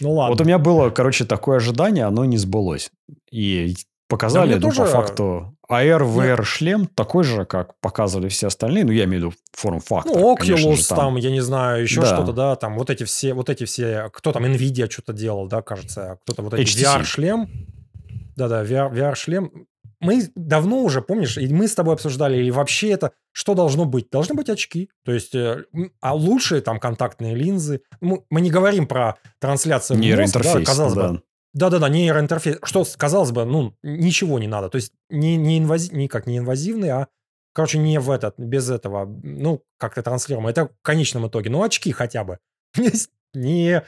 Ну 0.00 0.12
ладно. 0.12 0.32
Вот 0.32 0.40
у 0.40 0.44
меня 0.44 0.58
было, 0.58 0.90
короче, 0.90 1.24
такое 1.24 1.56
ожидание, 1.58 2.04
оно 2.04 2.24
не 2.24 2.38
сбылось. 2.38 2.90
И 3.30 3.74
Показали, 4.08 4.54
мне 4.54 4.56
ну, 4.56 4.68
тоже- 4.68 4.82
по 4.82 4.86
факту, 4.86 5.56
AR, 5.68 6.02
VR 6.02 6.44
шлем 6.44 6.86
такой 6.86 7.24
же, 7.24 7.44
как 7.44 7.78
показывали 7.80 8.28
все 8.28 8.46
остальные. 8.46 8.84
Ну, 8.84 8.92
я 8.92 9.04
имею 9.04 9.20
в 9.22 9.24
виду 9.26 9.34
форм-фактор. 9.52 10.12
Ну, 10.14 10.36
конечно 10.36 10.68
Oculus, 10.70 10.76
же, 10.76 10.88
там. 10.88 11.16
я 11.16 11.30
не 11.32 11.40
знаю, 11.40 11.82
еще 11.82 12.02
Да. 12.02 12.14
что-то, 12.14 12.32
да, 12.32 12.54
там 12.54 12.78
вот 12.78 12.88
эти 12.88 13.02
все, 13.02 13.34
вот 13.34 13.50
эти 13.50 13.64
все, 13.64 14.08
кто 14.12 14.32
там, 14.32 14.44
Nvidia 14.44 14.88
что-то 14.88 15.12
делал, 15.12 15.48
да, 15.48 15.60
кажется, 15.62 16.18
кто-то 16.22 16.42
вот 16.42 16.54
эти 16.54 16.68
HTC. 16.68 17.00
VR-шлем, 17.00 17.48
да-да, 18.36 18.62
VR, 18.64 18.92
VR-шлем. 18.92 19.66
Мы 20.00 20.30
давно 20.34 20.82
уже, 20.82 21.00
помнишь, 21.00 21.38
и 21.38 21.52
мы 21.52 21.68
с 21.68 21.74
тобой 21.74 21.94
обсуждали, 21.94 22.36
или 22.36 22.50
вообще 22.50 22.90
это, 22.90 23.12
что 23.32 23.54
должно 23.54 23.86
быть? 23.86 24.10
Должны 24.10 24.34
быть 24.34 24.50
очки, 24.50 24.90
то 25.04 25.12
есть, 25.12 25.34
э, 25.34 25.64
а 26.00 26.14
лучшие 26.14 26.60
там 26.60 26.78
контактные 26.78 27.34
линзы. 27.34 27.80
Мы, 28.00 28.24
мы 28.28 28.40
не 28.40 28.50
говорим 28.50 28.86
про 28.86 29.16
трансляцию 29.38 29.96
в 29.96 30.00
мозг, 30.00 30.10
да, 30.10 30.16
Нейроинтерфейс, 30.16 30.66
казалось 30.66 30.94
бы, 30.94 31.00
да. 31.00 31.22
да-да-да, 31.54 31.88
нейроинтерфейс. 31.88 32.58
Что, 32.62 32.84
казалось 32.98 33.30
бы, 33.30 33.44
ну, 33.44 33.74
ничего 33.82 34.38
не 34.38 34.48
надо. 34.48 34.68
То 34.68 34.76
есть 34.76 34.92
не, 35.08 35.36
не 35.36 35.58
инвази... 35.58 35.94
никак 35.94 36.26
не 36.26 36.38
инвазивный, 36.38 36.90
а, 36.90 37.08
короче, 37.54 37.78
не 37.78 37.98
в 37.98 38.10
этот, 38.10 38.34
без 38.38 38.68
этого, 38.68 39.06
ну, 39.22 39.64
как-то 39.78 40.02
транслируем. 40.02 40.46
Это 40.46 40.66
в 40.66 40.82
конечном 40.82 41.26
итоге. 41.26 41.48
Ну, 41.48 41.62
очки 41.62 41.90
хотя 41.92 42.22
бы. 42.22 42.38
Не... 43.34 43.82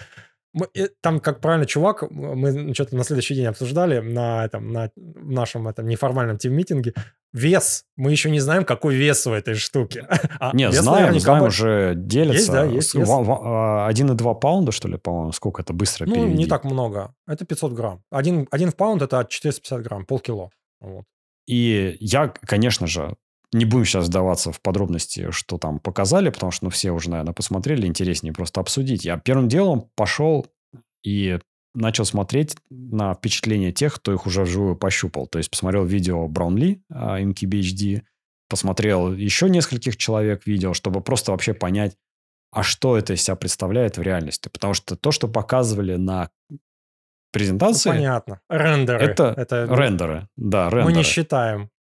мы- 0.58 0.68
э, 0.82 0.88
Там, 1.00 1.20
как 1.20 1.40
правильно, 1.40 1.66
чувак, 1.66 2.04
мы 2.10 2.74
что-то 2.74 2.96
на 2.96 3.04
следующий 3.04 3.34
день 3.34 3.46
обсуждали 3.46 4.00
на, 4.00 4.44
этом, 4.44 4.72
на 4.72 4.90
нашем 4.96 5.68
этом 5.68 5.86
неформальном 5.86 6.36
тим-митинге, 6.38 6.92
вес. 7.32 7.84
Мы 7.96 8.10
еще 8.10 8.30
не 8.30 8.40
знаем, 8.40 8.64
какой 8.64 8.94
вес 8.96 9.26
у 9.26 9.32
этой 9.32 9.54
штуки. 9.54 10.04
А 10.40 10.50
Не, 10.56 10.66
вес 10.66 10.76
знаем, 10.80 11.02
наверняка 11.06 11.24
знаем, 11.32 11.44
уже 11.44 11.94
делятся. 11.96 12.38
Есть, 12.38 12.52
да, 12.52 12.64
есть 12.64 12.94
вес. 12.94 13.08
ва- 13.08 13.22
ва- 13.22 13.86
а, 13.86 13.88
1,2 13.90 14.34
паунда, 14.34 14.72
что 14.72 14.88
ли, 14.88 14.96
по-моему, 14.98 15.32
сколько 15.32 15.62
это 15.62 15.72
быстро 15.72 16.06
Ну, 16.06 16.14
не 16.16 16.22
переведи. 16.26 16.46
так 16.46 16.64
много. 16.64 17.14
Это 17.26 17.44
500 17.44 17.72
грамм. 17.72 18.02
Один, 18.10 18.46
один 18.50 18.70
в 18.70 18.74
паунд– 18.76 19.02
это 19.02 19.24
450 19.28 19.82
грамм, 19.82 20.04
полкило. 20.06 20.50
Вот. 20.80 21.04
И 21.46 21.96
я, 22.00 22.28
конечно 22.46 22.86
же, 22.86 23.16
не 23.52 23.64
будем 23.64 23.84
сейчас 23.84 24.06
вдаваться 24.06 24.52
в 24.52 24.60
подробности, 24.60 25.30
что 25.30 25.58
там 25.58 25.78
показали, 25.78 26.30
потому 26.30 26.52
что 26.52 26.66
ну, 26.66 26.70
все 26.70 26.90
уже, 26.90 27.10
наверное, 27.10 27.32
посмотрели, 27.32 27.86
интереснее 27.86 28.32
просто 28.32 28.60
обсудить. 28.60 29.04
Я 29.04 29.16
первым 29.18 29.48
делом 29.48 29.90
пошел 29.94 30.46
и 31.02 31.38
начал 31.74 32.04
смотреть 32.04 32.56
на 32.70 33.14
впечатления 33.14 33.72
тех, 33.72 33.94
кто 33.94 34.12
их 34.12 34.26
уже 34.26 34.42
вживую 34.42 34.76
пощупал. 34.76 35.26
То 35.26 35.38
есть 35.38 35.50
посмотрел 35.50 35.84
видео 35.84 36.26
Браунли, 36.28 36.82
MKBHD, 36.90 38.02
посмотрел 38.48 39.12
еще 39.12 39.48
нескольких 39.48 39.96
человек 39.96 40.46
видео, 40.46 40.74
чтобы 40.74 41.00
просто 41.00 41.32
вообще 41.32 41.54
понять, 41.54 41.96
а 42.50 42.62
что 42.62 42.96
это 42.96 43.12
из 43.12 43.22
себя 43.22 43.36
представляет 43.36 43.98
в 43.98 44.02
реальности. 44.02 44.48
Потому 44.48 44.74
что 44.74 44.96
то, 44.96 45.10
что 45.10 45.28
показывали 45.28 45.96
на 45.96 46.30
Ну, 46.50 46.58
презентации, 47.32 47.90
понятно. 47.90 48.40
Рендеры. 48.48 49.04
это 49.36 49.66
ну, 49.66 49.76
рендеры. 49.76 50.28
Да, 50.36 50.70
Мы 50.70 50.78
рендеры. 50.78 50.96
не 50.96 51.02
считаем. 51.02 51.70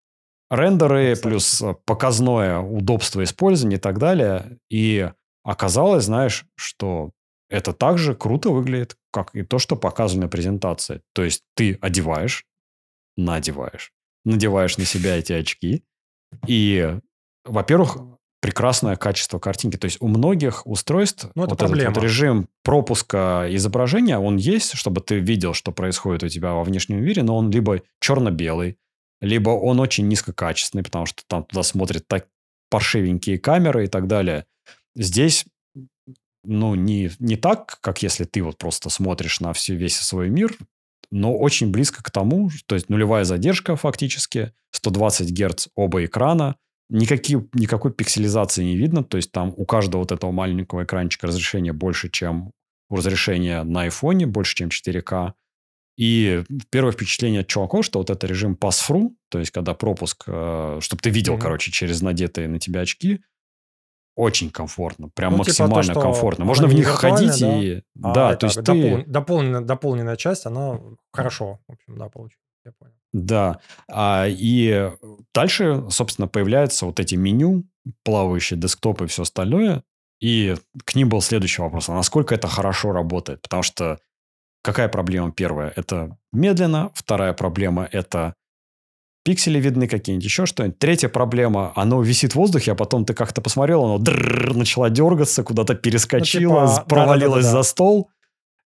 Рендеры 0.50 1.16
плюс 1.16 1.60
э, 1.62 1.74
показное 1.84 2.58
удобство 2.58 3.22
использования 3.22 3.76
и 3.76 3.80
так 3.80 3.98
далее. 3.98 4.58
И 4.70 5.10
оказалось, 5.42 6.04
знаешь, 6.04 6.46
что 6.56 7.10
это 7.50 7.72
также 7.72 8.14
круто 8.14 8.50
выглядит, 8.50 8.96
как 9.10 9.34
и 9.34 9.42
то, 9.42 9.58
что 9.58 9.76
показывали 9.76 10.24
на 10.24 10.28
презентации. 10.28 11.02
То 11.14 11.24
есть 11.24 11.42
ты 11.54 11.78
одеваешь, 11.80 12.44
надеваешь, 13.16 13.92
надеваешь 14.24 14.76
на 14.78 14.84
себя 14.84 15.16
эти 15.16 15.32
очки. 15.32 15.82
И, 16.46 16.98
во-первых, 17.44 17.96
прекрасное 18.40 18.96
качество 18.96 19.38
картинки. 19.38 19.76
То 19.76 19.86
есть 19.86 19.98
у 20.00 20.08
многих 20.08 20.66
устройств 20.66 21.30
Ну, 21.34 21.44
это 21.44 21.50
вот 21.50 21.62
этот 21.62 21.70
вот 21.70 21.82
проблема. 21.84 22.04
режим 22.04 22.48
пропуска 22.62 23.46
изображения, 23.50 24.18
он 24.18 24.36
есть, 24.36 24.76
чтобы 24.76 25.00
ты 25.00 25.18
видел, 25.18 25.54
что 25.54 25.72
происходит 25.72 26.22
у 26.22 26.28
тебя 26.28 26.52
во 26.52 26.64
внешнем 26.64 27.02
мире, 27.02 27.22
но 27.22 27.36
он 27.36 27.50
либо 27.50 27.80
черно-белый, 28.00 28.76
либо 29.20 29.50
он 29.50 29.80
очень 29.80 30.08
низкокачественный, 30.08 30.84
потому 30.84 31.06
что 31.06 31.22
там 31.26 31.44
туда 31.44 31.62
смотрят 31.62 32.06
так 32.06 32.28
паршивенькие 32.70 33.38
камеры 33.38 33.84
и 33.84 33.88
так 33.88 34.06
далее. 34.06 34.46
Здесь, 34.94 35.46
ну, 36.44 36.74
не, 36.74 37.10
не 37.18 37.36
так, 37.36 37.78
как 37.80 38.02
если 38.02 38.24
ты 38.24 38.42
вот 38.42 38.58
просто 38.58 38.90
смотришь 38.90 39.40
на 39.40 39.52
всю, 39.52 39.74
весь 39.74 39.96
свой 39.96 40.28
мир, 40.28 40.56
но 41.10 41.36
очень 41.36 41.70
близко 41.70 42.02
к 42.02 42.10
тому, 42.10 42.50
то 42.66 42.74
есть 42.74 42.88
нулевая 42.88 43.24
задержка 43.24 43.76
фактически, 43.76 44.52
120 44.72 45.32
Гц 45.32 45.68
оба 45.74 46.04
экрана, 46.04 46.56
никакие, 46.90 47.46
никакой 47.54 47.92
пикселизации 47.92 48.64
не 48.64 48.76
видно, 48.76 49.02
то 49.02 49.16
есть 49.16 49.32
там 49.32 49.54
у 49.56 49.64
каждого 49.64 50.02
вот 50.02 50.12
этого 50.12 50.30
маленького 50.30 50.84
экранчика 50.84 51.26
разрешение 51.26 51.72
больше, 51.72 52.10
чем 52.10 52.52
разрешение 52.90 53.62
на 53.62 53.82
айфоне, 53.82 54.26
больше, 54.26 54.56
чем 54.56 54.68
4К. 54.68 55.32
И 55.98 56.44
первое 56.70 56.92
впечатление 56.92 57.40
от 57.40 57.48
чуваков, 57.48 57.84
что 57.84 57.98
вот 57.98 58.08
это 58.08 58.26
режим 58.26 58.56
pass-through, 58.58 59.10
то 59.30 59.40
есть 59.40 59.50
когда 59.50 59.74
пропуск, 59.74 60.22
чтобы 60.22 61.02
ты 61.02 61.10
видел, 61.10 61.34
Мгм. 61.34 61.42
короче, 61.42 61.72
через 61.72 62.00
надетые 62.02 62.46
на 62.48 62.60
тебя 62.60 62.82
очки, 62.82 63.20
очень 64.14 64.50
комфортно, 64.50 65.10
прям 65.14 65.36
Ну, 65.36 65.44
типа 65.44 65.56
то, 65.56 65.66
максимально 65.68 66.00
комфортно. 66.00 66.44
Можно 66.44 66.66
в 66.66 66.74
них 66.74 66.86
ходить 66.88 67.40
да, 67.40 67.58
и... 67.62 67.82
А 68.02 68.12
да, 68.14 68.30
это 68.32 68.40
то 68.40 68.46
есть 68.46 68.64
ты... 68.64 68.72
допол- 68.72 69.04
дополненная, 69.06 69.60
дополненная 69.60 70.16
часть, 70.16 70.46
она 70.46 70.80
хорошо, 71.12 71.60
в 71.68 71.72
общем, 71.72 71.98
да, 71.98 72.08
получилась. 72.08 72.42
Я 72.64 72.72
понял. 72.78 72.94
Да. 73.12 73.60
А, 73.88 74.26
и 74.28 74.90
дальше, 75.34 75.84
собственно, 75.90 76.26
появляются 76.28 76.86
вот 76.86 77.00
эти 77.00 77.14
меню, 77.14 77.64
плавающие 78.04 78.58
десктопы 78.58 79.04
и 79.04 79.08
все 79.08 79.22
остальное. 79.22 79.82
И 80.20 80.56
к 80.84 80.96
ним 80.96 81.08
был 81.08 81.20
следующий 81.20 81.62
вопрос. 81.62 81.88
А 81.88 81.94
насколько 81.94 82.34
это 82.34 82.48
хорошо 82.48 82.92
работает? 82.92 83.40
Потому 83.42 83.62
что 83.62 83.98
какая 84.62 84.88
проблема 84.88 85.32
первая? 85.32 85.72
Это 85.76 86.16
медленно. 86.32 86.90
Вторая 86.94 87.32
проблема– 87.32 87.88
это 87.92 88.34
пиксели 89.24 89.60
видны 89.60 89.88
какие-нибудь, 89.88 90.24
еще 90.24 90.46
что-нибудь. 90.46 90.78
Третья 90.78 91.08
проблема– 91.08 91.72
оно 91.76 92.00
висит 92.02 92.32
в 92.32 92.36
воздухе, 92.36 92.72
а 92.72 92.74
потом 92.74 93.04
ты 93.04 93.14
как-то 93.14 93.40
посмотрел, 93.42 93.84
оно 93.84 93.98
дрррр 93.98 94.54
начала 94.54 94.88
дергаться, 94.90 95.42
куда-то 95.44 95.74
перескочило, 95.74 96.60
Ну, 96.62 96.68
типа, 96.74 96.84
провалилось 96.88 97.44
да-да-да-да. 97.44 97.62
за 97.62 97.68
стол. 97.68 98.10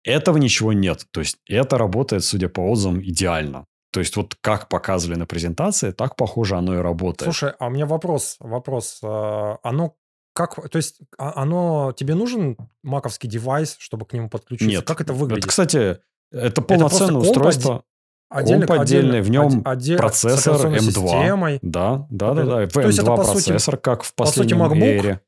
Этого 0.04 0.38
ничего 0.38 0.74
нет. 0.74 1.06
То 1.12 1.20
есть 1.22 1.38
это 1.48 1.78
работает, 1.78 2.24
судя 2.24 2.50
по 2.50 2.62
отзывам, 2.62 3.02
идеально. 3.02 3.66
То 3.92 4.00
есть 4.00 4.16
вот 4.16 4.36
как 4.42 4.70
показывали 4.70 5.18
на 5.18 5.26
презентации, 5.26 5.92
так 5.92 6.16
похоже 6.16 6.56
оно 6.56 6.76
и 6.76 6.78
работает. 6.80 7.34
Слушай, 7.34 7.54
а 7.60 7.68
у 7.68 7.70
меня 7.70 7.86
вопрос, 7.86 8.36
вопрос. 8.40 9.00
э, 9.02 9.56
Оно 9.64 9.96
как, 10.34 10.70
то 10.70 10.78
есть 10.78 11.00
а- 11.18 11.42
оно, 11.42 11.94
тебе 11.96 12.16
нужен 12.16 12.58
маковский 12.84 13.30
девайс, 13.30 13.76
чтобы 13.80 14.06
к 14.06 14.14
нему 14.14 14.30
подключиться? 14.30 14.70
Нет. 14.78 14.86
Как 14.88 15.02
это 15.02 15.14
выглядит? 15.14 15.44
Это, 15.44 15.50
кстати, 15.50 15.98
это 16.32 16.62
полноценное 16.62 17.16
комп 17.16 17.26
устройство. 17.26 17.84
Отдельно- 18.32 18.68
комп 18.68 18.82
отдельный, 18.82 19.22
в 19.22 19.30
нем 19.32 19.48
отде- 19.48 19.64
отде- 19.64 19.96
с 19.96 19.98
процессор 19.98 20.54
операционной 20.54 20.80
M2. 20.80 20.84
системой. 20.92 21.60
Да, 21.64 22.08
да, 22.12 22.34
да, 22.36 22.44
да. 22.46 22.68
То 22.68 22.82
есть 22.82 23.00
это, 23.00 23.08
M2 23.12 23.16
по 23.16 23.24
сути- 23.24 23.34
процессор, 23.34 23.78
как 23.78 24.04
в 24.04 24.14
по 24.14 24.26
сути, 24.26 24.38
последнем 24.54 24.64
MacBook? 24.64 25.20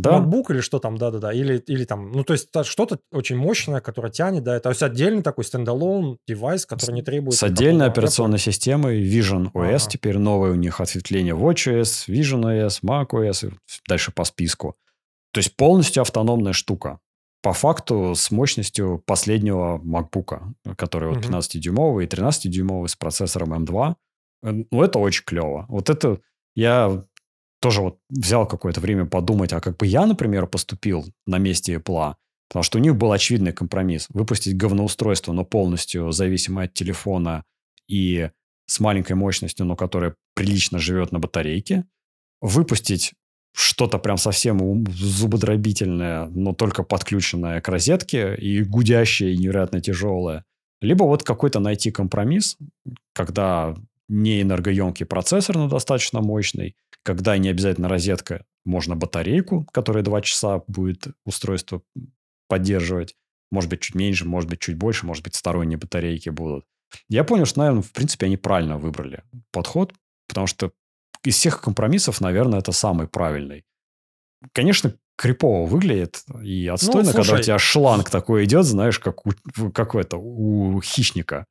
Да, 0.00 0.18
MacBook 0.18 0.46
или 0.50 0.60
что 0.60 0.78
там, 0.78 0.96
да-да-да, 0.96 1.32
или, 1.32 1.58
или 1.66 1.84
там, 1.84 2.12
ну, 2.12 2.24
то 2.24 2.32
есть 2.32 2.48
что-то 2.64 2.98
очень 3.12 3.36
мощное, 3.36 3.80
которое 3.80 4.10
тянет, 4.10 4.44
да, 4.44 4.54
это 4.56 4.64
то 4.64 4.68
есть 4.70 4.82
отдельный 4.82 5.22
такой 5.22 5.44
стендалон 5.44 6.18
девайс, 6.26 6.66
который 6.66 6.94
не 6.94 7.02
требует... 7.02 7.34
с 7.34 7.42
отдельной 7.42 7.86
операционной 7.86 8.38
системой 8.38 9.02
Vision 9.02 9.52
OS. 9.52 9.66
Ага. 9.66 9.78
Теперь 9.90 10.18
новое 10.18 10.52
у 10.52 10.54
них 10.56 10.80
ответвление 10.80 11.34
WatchOS, 11.34 12.08
Vision 12.08 12.42
OS, 12.44 12.80
macOS 12.82 13.48
и 13.48 13.52
дальше 13.88 14.12
по 14.12 14.24
списку. 14.24 14.76
То 15.32 15.38
есть 15.38 15.56
полностью 15.56 16.00
автономная 16.02 16.52
штука. 16.52 16.98
По 17.42 17.52
факту 17.52 18.14
с 18.14 18.30
мощностью 18.30 19.02
последнего 19.06 19.78
MacBook, 19.78 20.40
который 20.76 21.08
вот 21.08 21.18
Мгм. 21.24 21.36
15-дюймовый 21.36 22.04
и 22.04 22.06
13-дюймовый 22.06 22.88
с 22.88 22.96
процессором 22.96 23.54
M2. 23.54 23.94
Э, 24.42 24.52
Ну, 24.70 24.82
это 24.82 24.98
очень 24.98 25.24
клево. 25.24 25.66
Вот 25.68 25.88
это 25.90 26.18
я 26.54 27.02
тоже 27.60 27.82
вот 27.82 27.98
взял 28.08 28.46
какое-то 28.46 28.80
время 28.80 29.06
подумать, 29.06 29.52
а 29.52 29.60
как 29.60 29.76
бы 29.76 29.86
я, 29.86 30.06
например, 30.06 30.46
поступил 30.46 31.06
на 31.26 31.38
месте 31.38 31.74
Apple, 31.74 32.14
потому 32.48 32.62
что 32.62 32.78
у 32.78 32.80
них 32.80 32.96
был 32.96 33.12
очевидный 33.12 33.52
компромисс. 33.52 34.06
Выпустить 34.08 34.56
говноустройство, 34.56 35.32
но 35.32 35.44
полностью 35.44 36.10
зависимое 36.10 36.66
от 36.66 36.74
телефона 36.74 37.44
и 37.86 38.30
с 38.66 38.80
маленькой 38.80 39.14
мощностью, 39.14 39.66
но 39.66 39.76
которое 39.76 40.14
прилично 40.34 40.78
живет 40.78 41.12
на 41.12 41.18
батарейке. 41.18 41.84
Выпустить 42.40 43.12
что-то 43.52 43.98
прям 43.98 44.16
совсем 44.16 44.86
зубодробительное, 44.86 46.26
но 46.26 46.54
только 46.54 46.82
подключенное 46.82 47.60
к 47.60 47.68
розетке 47.68 48.34
и 48.36 48.62
гудящее, 48.62 49.34
и 49.34 49.36
невероятно 49.36 49.80
тяжелое. 49.80 50.44
Либо 50.80 51.04
вот 51.04 51.24
какой-то 51.24 51.60
найти 51.60 51.90
компромисс, 51.90 52.56
когда 53.12 53.74
не 54.08 54.42
энергоемкий 54.42 55.04
процессор, 55.04 55.56
но 55.56 55.68
достаточно 55.68 56.20
мощный, 56.20 56.74
когда 57.02 57.38
не 57.38 57.48
обязательно 57.48 57.88
розетка, 57.88 58.44
можно 58.64 58.96
батарейку, 58.96 59.66
которая 59.72 60.02
2 60.02 60.20
часа 60.22 60.62
будет 60.66 61.08
устройство 61.24 61.82
поддерживать. 62.48 63.14
Может 63.50 63.70
быть, 63.70 63.80
чуть 63.80 63.94
меньше, 63.94 64.26
может 64.26 64.48
быть, 64.48 64.60
чуть 64.60 64.76
больше, 64.76 65.06
может 65.06 65.24
быть, 65.24 65.34
сторонние 65.34 65.78
батарейки 65.78 66.28
будут. 66.28 66.64
Я 67.08 67.24
понял, 67.24 67.46
что, 67.46 67.60
наверное, 67.60 67.82
в 67.82 67.92
принципе, 67.92 68.26
они 68.26 68.36
правильно 68.36 68.78
выбрали 68.78 69.22
подход, 69.52 69.94
потому 70.28 70.46
что 70.46 70.72
из 71.24 71.36
всех 71.36 71.60
компромиссов, 71.60 72.20
наверное, 72.20 72.60
это 72.60 72.72
самый 72.72 73.08
правильный. 73.08 73.64
Конечно, 74.52 74.94
крипово 75.16 75.66
выглядит 75.66 76.24
и 76.42 76.66
отстойно, 76.66 77.12
когда 77.12 77.20
у 77.20 77.24
слушай. 77.24 77.44
тебя 77.44 77.58
шланг 77.58 78.10
такой 78.10 78.44
идет, 78.44 78.64
знаешь, 78.64 78.98
как 78.98 79.26
у, 79.26 79.32
как 79.72 79.94
это, 79.94 80.16
у 80.16 80.80
хищника. 80.80 81.46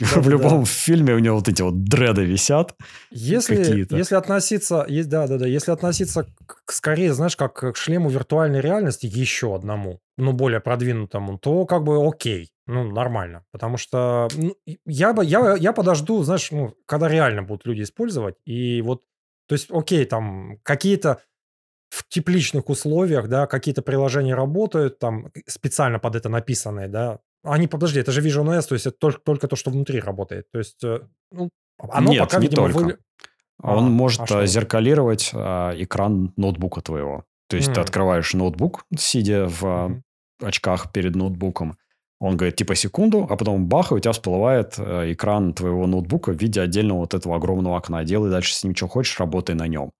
В 0.00 0.28
любом 0.28 0.64
фильме 0.64 1.14
у 1.14 1.18
него 1.18 1.36
вот 1.36 1.48
эти 1.48 1.62
вот 1.62 1.84
дреды 1.84 2.24
висят. 2.24 2.74
Если, 3.10 3.86
если 3.94 4.14
относиться, 4.14 4.86
да, 4.88 5.26
да, 5.26 5.38
да, 5.38 5.46
если 5.46 5.70
относиться 5.70 6.26
к, 6.46 6.72
скорее, 6.72 7.12
знаешь, 7.14 7.36
как 7.36 7.54
к 7.54 7.76
шлему 7.76 8.10
виртуальной 8.10 8.60
реальности 8.60 9.06
еще 9.06 9.54
одному, 9.54 10.00
ну, 10.16 10.32
более 10.32 10.60
продвинутому, 10.60 11.38
то 11.38 11.66
как 11.66 11.84
бы 11.84 12.06
окей, 12.06 12.50
ну, 12.66 12.90
нормально. 12.90 13.44
Потому 13.52 13.76
что 13.76 14.28
ну, 14.34 14.56
я, 14.86 15.12
бы, 15.12 15.24
я, 15.24 15.56
я 15.56 15.72
подожду, 15.72 16.22
знаешь, 16.22 16.50
ну, 16.50 16.74
когда 16.86 17.08
реально 17.08 17.42
будут 17.42 17.66
люди 17.66 17.82
использовать. 17.82 18.36
И 18.46 18.80
вот, 18.82 19.02
то 19.48 19.54
есть, 19.54 19.68
окей, 19.70 20.04
там 20.04 20.58
какие-то 20.62 21.20
в 21.90 22.08
тепличных 22.08 22.68
условиях, 22.68 23.28
да, 23.28 23.46
какие-то 23.46 23.82
приложения 23.82 24.34
работают, 24.34 24.98
там 24.98 25.30
специально 25.46 25.98
под 25.98 26.16
это 26.16 26.28
написанные, 26.28 26.88
да. 26.88 27.20
Они, 27.44 27.66
подожди, 27.66 28.00
это 28.00 28.10
же 28.10 28.22
Vision 28.22 28.46
OS, 28.46 28.68
то 28.68 28.74
есть 28.74 28.86
это 28.86 28.96
только, 28.98 29.20
только 29.20 29.48
то, 29.48 29.56
что 29.56 29.70
внутри 29.70 30.00
работает. 30.00 30.50
То 30.50 30.58
есть, 30.58 30.82
э, 30.82 31.00
ну, 31.30 31.50
оно 31.78 32.10
Нет, 32.10 32.22
пока, 32.22 32.38
не 32.38 32.46
видимо, 32.46 32.72
только. 32.72 32.84
Вы... 32.84 32.98
Он 33.62 33.86
а, 33.86 33.88
может 33.88 34.30
а 34.32 34.46
зеркалировать 34.46 35.30
а, 35.34 35.72
экран 35.76 36.32
ноутбука 36.36 36.80
твоего. 36.80 37.24
То 37.48 37.56
есть 37.56 37.68
mm. 37.68 37.74
ты 37.74 37.80
открываешь 37.80 38.32
ноутбук, 38.34 38.84
сидя 38.96 39.46
в 39.46 39.62
mm. 39.62 40.02
очках 40.42 40.92
перед 40.92 41.14
ноутбуком. 41.14 41.76
Он 42.20 42.36
говорит, 42.36 42.56
типа, 42.56 42.74
секунду, 42.74 43.26
а 43.28 43.36
потом 43.36 43.66
бах, 43.66 43.92
и 43.92 43.94
у 43.94 43.98
тебя 43.98 44.12
всплывает 44.12 44.74
э, 44.78 45.12
экран 45.12 45.52
твоего 45.52 45.86
ноутбука 45.86 46.32
в 46.32 46.40
виде 46.40 46.60
отдельного 46.60 47.00
вот 47.00 47.12
этого 47.14 47.36
огромного 47.36 47.76
окна. 47.76 48.02
Делай 48.04 48.30
дальше 48.30 48.54
с 48.54 48.64
ним 48.64 48.74
что 48.74 48.88
хочешь, 48.88 49.18
работай 49.20 49.54
на 49.54 49.68
нем. 49.68 49.92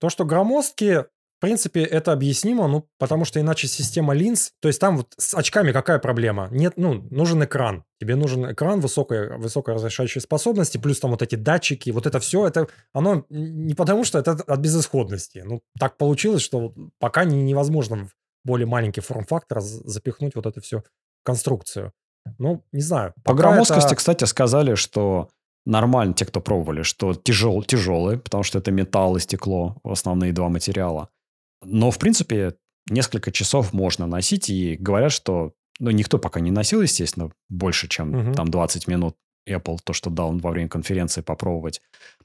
То, 0.00 0.08
что 0.08 0.24
громоздкие, 0.24 1.06
в 1.36 1.40
принципе, 1.40 1.82
это 1.82 2.12
объяснимо, 2.12 2.66
ну, 2.66 2.88
потому 2.98 3.26
что 3.26 3.38
иначе 3.38 3.68
система 3.68 4.14
линз, 4.14 4.52
то 4.60 4.68
есть 4.68 4.80
там 4.80 4.96
вот 4.96 5.12
с 5.18 5.34
очками 5.34 5.72
какая 5.72 5.98
проблема? 5.98 6.48
Нет, 6.50 6.74
ну, 6.76 7.06
нужен 7.10 7.44
экран. 7.44 7.84
Тебе 8.00 8.16
нужен 8.16 8.50
экран 8.50 8.80
высокой, 8.80 9.36
высокой 9.36 9.74
разрешающей 9.74 10.22
способности, 10.22 10.78
плюс 10.78 10.98
там 10.98 11.10
вот 11.10 11.20
эти 11.20 11.34
датчики, 11.34 11.90
вот 11.90 12.06
это 12.06 12.20
все, 12.20 12.46
это, 12.46 12.68
оно 12.94 13.26
не 13.28 13.74
потому 13.74 14.04
что 14.04 14.18
это 14.18 14.32
от 14.32 14.60
безысходности. 14.60 15.42
Ну, 15.44 15.62
так 15.78 15.98
получилось, 15.98 16.40
что 16.40 16.72
пока 16.98 17.24
не, 17.24 17.42
невозможно 17.42 18.06
в 18.06 18.14
более 18.44 18.66
маленький 18.66 19.02
форм-фактор 19.02 19.60
запихнуть 19.60 20.36
вот 20.36 20.46
это 20.46 20.60
все 20.62 20.84
конструкцию. 21.22 21.92
Ну, 22.38 22.64
не 22.72 22.80
знаю. 22.80 23.12
По 23.24 23.34
громоздкости, 23.34 23.88
это... 23.88 23.96
кстати, 23.96 24.24
сказали, 24.24 24.74
что 24.74 25.28
нормально 25.66 26.14
те, 26.14 26.24
кто 26.24 26.40
пробовали, 26.40 26.82
что 26.82 27.14
тяжел, 27.14 27.62
тяжелый, 27.62 28.18
потому 28.18 28.42
что 28.42 28.58
это 28.58 28.70
металл 28.70 29.16
и 29.16 29.20
стекло, 29.20 29.76
основные 29.84 30.32
два 30.32 30.48
материала. 30.48 31.10
Но, 31.62 31.90
в 31.90 31.98
принципе, 31.98 32.54
несколько 32.88 33.32
часов 33.32 33.72
можно 33.72 34.06
носить, 34.06 34.50
и 34.50 34.76
говорят, 34.76 35.12
что... 35.12 35.52
Ну, 35.78 35.90
никто 35.90 36.18
пока 36.18 36.40
не 36.40 36.50
носил, 36.50 36.80
естественно, 36.80 37.30
больше, 37.50 37.86
чем 37.86 38.14
угу. 38.14 38.32
там 38.32 38.48
20 38.48 38.88
минут 38.88 39.16
Apple, 39.46 39.78
то, 39.84 39.92
что 39.92 40.08
дал 40.08 40.36
во 40.38 40.50
время 40.50 40.68
конференции 40.68 41.20
попробовать. 41.20 41.82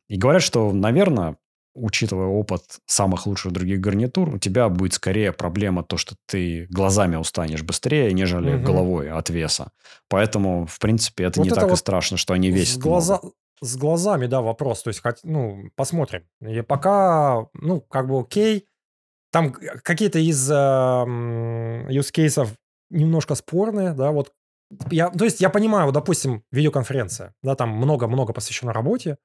И 0.07 0.17
говорят, 0.17 0.41
что, 0.41 0.71
наверное, 0.71 1.37
учитывая 1.73 2.27
опыт 2.27 2.63
самых 2.85 3.27
лучших 3.27 3.51
других 3.51 3.79
гарнитур, 3.79 4.35
у 4.35 4.37
тебя 4.37 4.69
будет 4.69 4.93
скорее 4.93 5.31
проблема 5.31 5.83
то, 5.83 5.97
что 5.97 6.15
ты 6.27 6.67
глазами 6.69 7.15
устанешь 7.15 7.63
быстрее, 7.63 8.11
нежели 8.13 8.55
угу. 8.55 8.65
головой 8.65 9.09
от 9.11 9.29
веса. 9.29 9.71
Поэтому, 10.09 10.65
в 10.65 10.79
принципе, 10.79 11.25
это 11.25 11.39
вот 11.39 11.45
не 11.45 11.51
это 11.51 11.61
так 11.61 11.69
вот 11.69 11.75
и 11.75 11.79
страшно, 11.79 12.17
что 12.17 12.33
они 12.33 12.49
весят. 12.49 12.75
С, 12.75 12.77
глаза... 12.77 13.21
с 13.61 13.77
глазами, 13.77 14.27
да, 14.27 14.41
вопрос. 14.41 14.83
То 14.83 14.89
есть, 14.89 15.01
ну, 15.23 15.63
посмотрим. 15.75 16.23
И 16.41 16.61
пока, 16.61 17.47
ну, 17.53 17.81
как 17.81 18.07
бы 18.07 18.19
окей. 18.19 18.65
Там 19.31 19.53
какие-то 19.53 20.19
из 20.19 20.49
э, 20.51 20.53
use 20.53 22.13
cases 22.13 22.49
немножко 22.89 23.35
спорные, 23.35 23.93
да, 23.93 24.11
вот 24.11 24.33
я, 24.89 25.09
то 25.09 25.25
есть 25.25 25.41
я 25.41 25.49
понимаю, 25.49 25.85
вот, 25.85 25.93
допустим, 25.93 26.43
видеоконференция, 26.51 27.33
да, 27.43 27.55
там 27.55 27.69
много-много 27.69 28.33
посвящено 28.33 28.73
работе, 28.73 29.17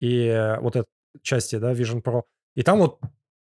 и 0.00 0.56
вот 0.60 0.76
это 0.76 0.86
части, 1.22 1.56
да, 1.56 1.72
Vision 1.72 2.02
Pro. 2.02 2.22
И 2.54 2.62
там 2.62 2.78
вот 2.78 3.00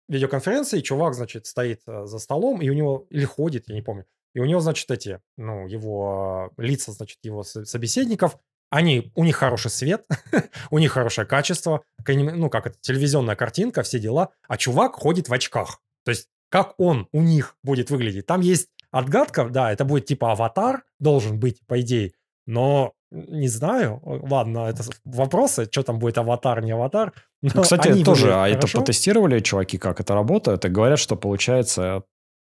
видеоконференция, 0.07 0.79
и 0.79 0.83
чувак, 0.83 1.13
значит, 1.13 1.45
стоит 1.45 1.81
э, 1.87 2.05
за 2.05 2.19
столом, 2.19 2.61
и 2.61 2.69
у 2.69 2.73
него, 2.73 3.07
или 3.09 3.25
ходит, 3.25 3.67
я 3.67 3.75
не 3.75 3.81
помню, 3.81 4.05
и 4.33 4.39
у 4.39 4.45
него, 4.45 4.59
значит, 4.59 4.89
эти, 4.91 5.21
ну, 5.37 5.67
его 5.67 6.51
лица, 6.57 6.91
значит, 6.91 7.19
его 7.23 7.43
собеседников, 7.43 8.37
они, 8.69 9.11
у 9.15 9.23
них 9.23 9.35
хороший 9.35 9.71
свет, 9.71 10.05
у 10.71 10.79
них 10.79 10.91
хорошее 10.91 11.27
качество, 11.27 11.83
ну, 12.07 12.49
как 12.49 12.67
это, 12.67 12.77
телевизионная 12.79 13.35
картинка, 13.35 13.83
все 13.83 13.99
дела, 13.99 14.29
а 14.47 14.57
чувак 14.57 14.95
ходит 14.95 15.29
в 15.29 15.33
очках. 15.33 15.81
То 16.03 16.11
есть, 16.11 16.27
как 16.49 16.73
он 16.77 17.07
у 17.11 17.21
них 17.21 17.55
будет 17.63 17.89
выглядеть? 17.89 18.25
Там 18.25 18.41
есть 18.41 18.69
отгадка, 18.91 19.49
да, 19.49 19.71
это 19.71 19.85
будет 19.85 20.05
типа 20.05 20.31
аватар, 20.31 20.83
должен 20.99 21.39
быть, 21.39 21.65
по 21.67 21.79
идее, 21.79 22.11
но 22.45 22.93
не 23.11 23.47
знаю. 23.47 23.99
Ладно, 24.03 24.67
это 24.67 24.83
вопросы, 25.03 25.67
что 25.69 25.83
там 25.83 25.99
будет 25.99 26.17
аватар, 26.17 26.63
не 26.63 26.71
аватар. 26.71 27.13
Ну, 27.41 27.61
кстати, 27.61 28.03
тоже, 28.03 28.33
а 28.33 28.47
это 28.47 28.67
потестировали 28.67 29.39
чуваки, 29.39 29.77
как 29.77 29.99
это 29.99 30.13
работает, 30.13 30.65
и 30.65 30.69
говорят, 30.69 30.99
что 30.99 31.15
получается, 31.15 32.03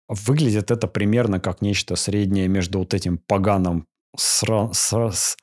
выглядит 0.08 0.70
это 0.70 0.88
примерно 0.88 1.38
как 1.40 1.60
нечто 1.60 1.96
среднее 1.96 2.48
между 2.48 2.80
вот 2.80 2.94
этим 2.94 3.18
поганым 3.18 3.86
сра- 4.16 4.72
с, 4.72 4.92
с, 4.92 5.36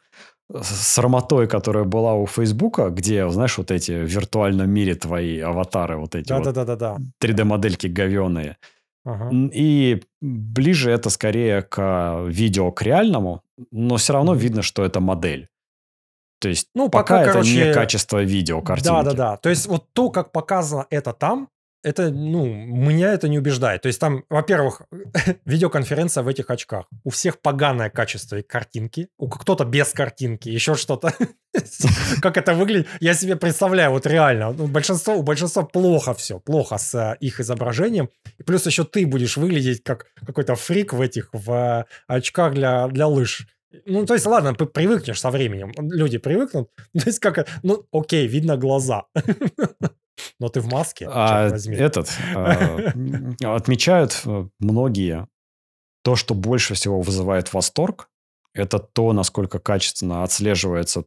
срамотой, 0.61 1.47
которая 1.47 1.83
была 1.83 2.13
у 2.13 2.25
Фейсбука, 2.27 2.89
где, 2.89 3.27
знаешь, 3.29 3.57
вот 3.57 3.71
эти 3.71 3.91
в 3.91 4.05
виртуальном 4.05 4.69
мире 4.69 4.95
твои 4.95 5.39
аватары, 5.39 5.97
вот 5.97 6.15
эти 6.15 6.27
да, 6.27 6.39
вот 6.39 6.53
да, 6.53 6.65
да, 6.65 6.75
да, 6.75 6.97
3D-модельки 7.21 7.87
говеные. 7.87 8.57
Ага. 9.05 9.29
И 9.53 10.01
ближе 10.21 10.91
это 10.91 11.09
скорее 11.09 11.61
к 11.61 12.25
видео, 12.27 12.71
к 12.71 12.81
реальному, 12.81 13.43
но 13.71 13.97
все 13.97 14.13
равно 14.13 14.33
видно, 14.33 14.61
что 14.61 14.83
это 14.83 14.99
модель. 14.99 15.47
То 16.39 16.49
есть 16.49 16.69
ну, 16.75 16.89
пока, 16.89 17.03
пока 17.03 17.21
это 17.23 17.31
короче, 17.33 17.67
не 17.67 17.73
качество 17.73 18.23
видео, 18.23 18.61
картинки. 18.61 18.89
Да, 18.89 19.03
да, 19.03 19.13
да. 19.13 19.37
То 19.37 19.49
есть 19.49 19.67
вот 19.67 19.85
то, 19.93 20.09
как 20.09 20.31
показано 20.31 20.85
это 20.89 21.13
там, 21.13 21.49
это, 21.85 22.09
ну, 22.09 22.45
меня 22.45 23.13
это 23.13 23.27
не 23.27 23.37
убеждает. 23.37 23.83
То 23.83 23.87
есть 23.87 23.99
там, 23.99 24.23
во-первых, 24.29 24.81
видеоконференция 25.45 26.23
в 26.23 26.27
этих 26.27 26.49
очках. 26.49 26.85
У 27.03 27.11
всех 27.11 27.39
поганое 27.39 27.91
качество 27.91 28.41
картинки. 28.41 29.07
У 29.17 29.29
кто-то 29.29 29.65
без 29.65 29.93
картинки, 29.93 30.49
еще 30.49 30.73
что-то. 30.73 31.13
Как 32.21 32.37
это 32.37 32.55
выглядит? 32.55 32.87
Я 32.99 33.13
себе 33.13 33.35
представляю, 33.35 33.91
вот 33.91 34.07
реально. 34.07 34.51
Ну, 34.51 34.65
большинство, 34.65 35.15
у 35.15 35.21
большинства 35.21 35.63
плохо 35.63 36.15
все. 36.15 36.39
Плохо 36.39 36.77
с 36.79 36.95
э, 36.95 37.17
их 37.19 37.39
изображением. 37.39 38.09
И 38.39 38.43
плюс 38.43 38.65
еще 38.65 38.83
ты 38.83 39.05
будешь 39.05 39.37
выглядеть 39.37 39.83
как 39.83 40.07
какой-то 40.25 40.55
фрик 40.55 40.93
в 40.93 41.01
этих, 41.01 41.29
в 41.33 41.51
э, 41.51 41.85
очках 42.07 42.53
для, 42.55 42.87
для 42.87 43.05
лыж. 43.05 43.47
Ну, 43.85 44.05
то 44.05 44.15
есть, 44.15 44.25
ладно, 44.25 44.53
привыкнешь 44.53 45.19
со 45.19 45.29
временем. 45.29 45.71
Люди 45.77 46.17
привыкнут. 46.17 46.69
То 46.93 47.03
есть, 47.05 47.19
как... 47.19 47.47
Ну, 47.61 47.85
окей, 47.91 48.25
видно 48.25 48.57
глаза. 48.57 49.03
Но 50.39 50.49
ты 50.49 50.61
в 50.61 50.71
маске, 50.71 51.07
а, 51.09 51.47
Этот, 51.47 52.09
а, 52.35 52.91
отмечают 53.55 54.21
э, 54.25 54.47
многие, 54.59 55.27
то, 56.03 56.15
что 56.15 56.35
больше 56.35 56.73
всего 56.75 57.01
вызывает 57.01 57.53
восторг, 57.53 58.09
это 58.53 58.79
то, 58.79 59.11
насколько 59.11 59.59
качественно 59.59 60.23
отслеживается 60.23 61.05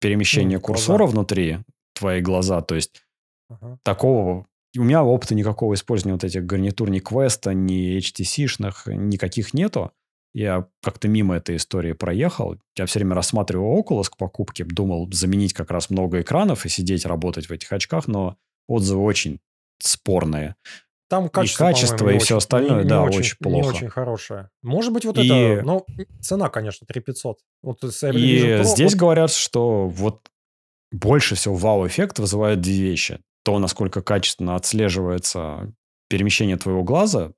перемещение 0.00 0.58
ну, 0.58 0.62
курсора 0.62 0.98
глаза. 0.98 1.12
внутри 1.12 1.58
твои 1.94 2.20
глаза. 2.20 2.60
То 2.62 2.74
есть 2.74 3.02
ага. 3.48 3.78
такого... 3.82 4.46
У 4.76 4.82
меня 4.82 5.04
опыта 5.04 5.34
никакого 5.34 5.74
использования 5.74 6.14
вот 6.14 6.24
этих 6.24 6.46
гарнитур 6.46 6.88
ни 6.88 6.98
квеста, 6.98 7.52
ни 7.52 7.98
HTC-шных 7.98 8.90
никаких 8.94 9.52
нету. 9.52 9.92
Я 10.34 10.66
как-то 10.82 11.08
мимо 11.08 11.36
этой 11.36 11.56
истории 11.56 11.92
проехал. 11.92 12.56
Я 12.76 12.86
все 12.86 12.98
время 12.98 13.14
рассматривал 13.14 13.78
Oculus 13.78 14.04
к 14.10 14.16
покупке, 14.16 14.64
думал 14.64 15.08
заменить 15.12 15.52
как 15.52 15.70
раз 15.70 15.90
много 15.90 16.22
экранов 16.22 16.64
и 16.64 16.68
сидеть 16.68 17.04
работать 17.04 17.46
в 17.46 17.52
этих 17.52 17.70
очках, 17.72 18.08
но 18.08 18.36
отзывы 18.66 19.02
очень 19.02 19.40
спорные. 19.78 20.56
Там 21.08 21.28
качество, 21.28 21.64
и 21.64 21.66
качество, 21.66 22.08
и 22.08 22.18
все 22.18 22.38
остальное, 22.38 22.84
не, 22.84 22.88
да, 22.88 23.02
очень, 23.02 23.18
очень 23.18 23.36
плохо. 23.38 23.56
Не 23.56 23.76
очень 23.76 23.88
хорошее. 23.90 24.48
Может 24.62 24.94
быть, 24.94 25.04
вот 25.04 25.18
и... 25.18 25.28
это... 25.28 25.62
Ну, 25.62 25.84
цена, 26.22 26.48
конечно, 26.48 26.86
3500. 26.86 27.38
Вот 27.62 27.84
и 27.84 27.86
Pro, 27.88 28.64
здесь 28.64 28.92
вот... 28.92 28.98
говорят, 28.98 29.30
что 29.30 29.88
вот 29.88 30.30
больше 30.90 31.34
всего 31.34 31.54
вау-эффект 31.54 32.18
вызывают 32.18 32.62
две 32.62 32.80
вещи. 32.80 33.18
То, 33.44 33.58
насколько 33.58 34.00
качественно 34.00 34.56
отслеживается 34.56 35.74
перемещение 36.08 36.56
твоего 36.56 36.82
глаза, 36.82 37.32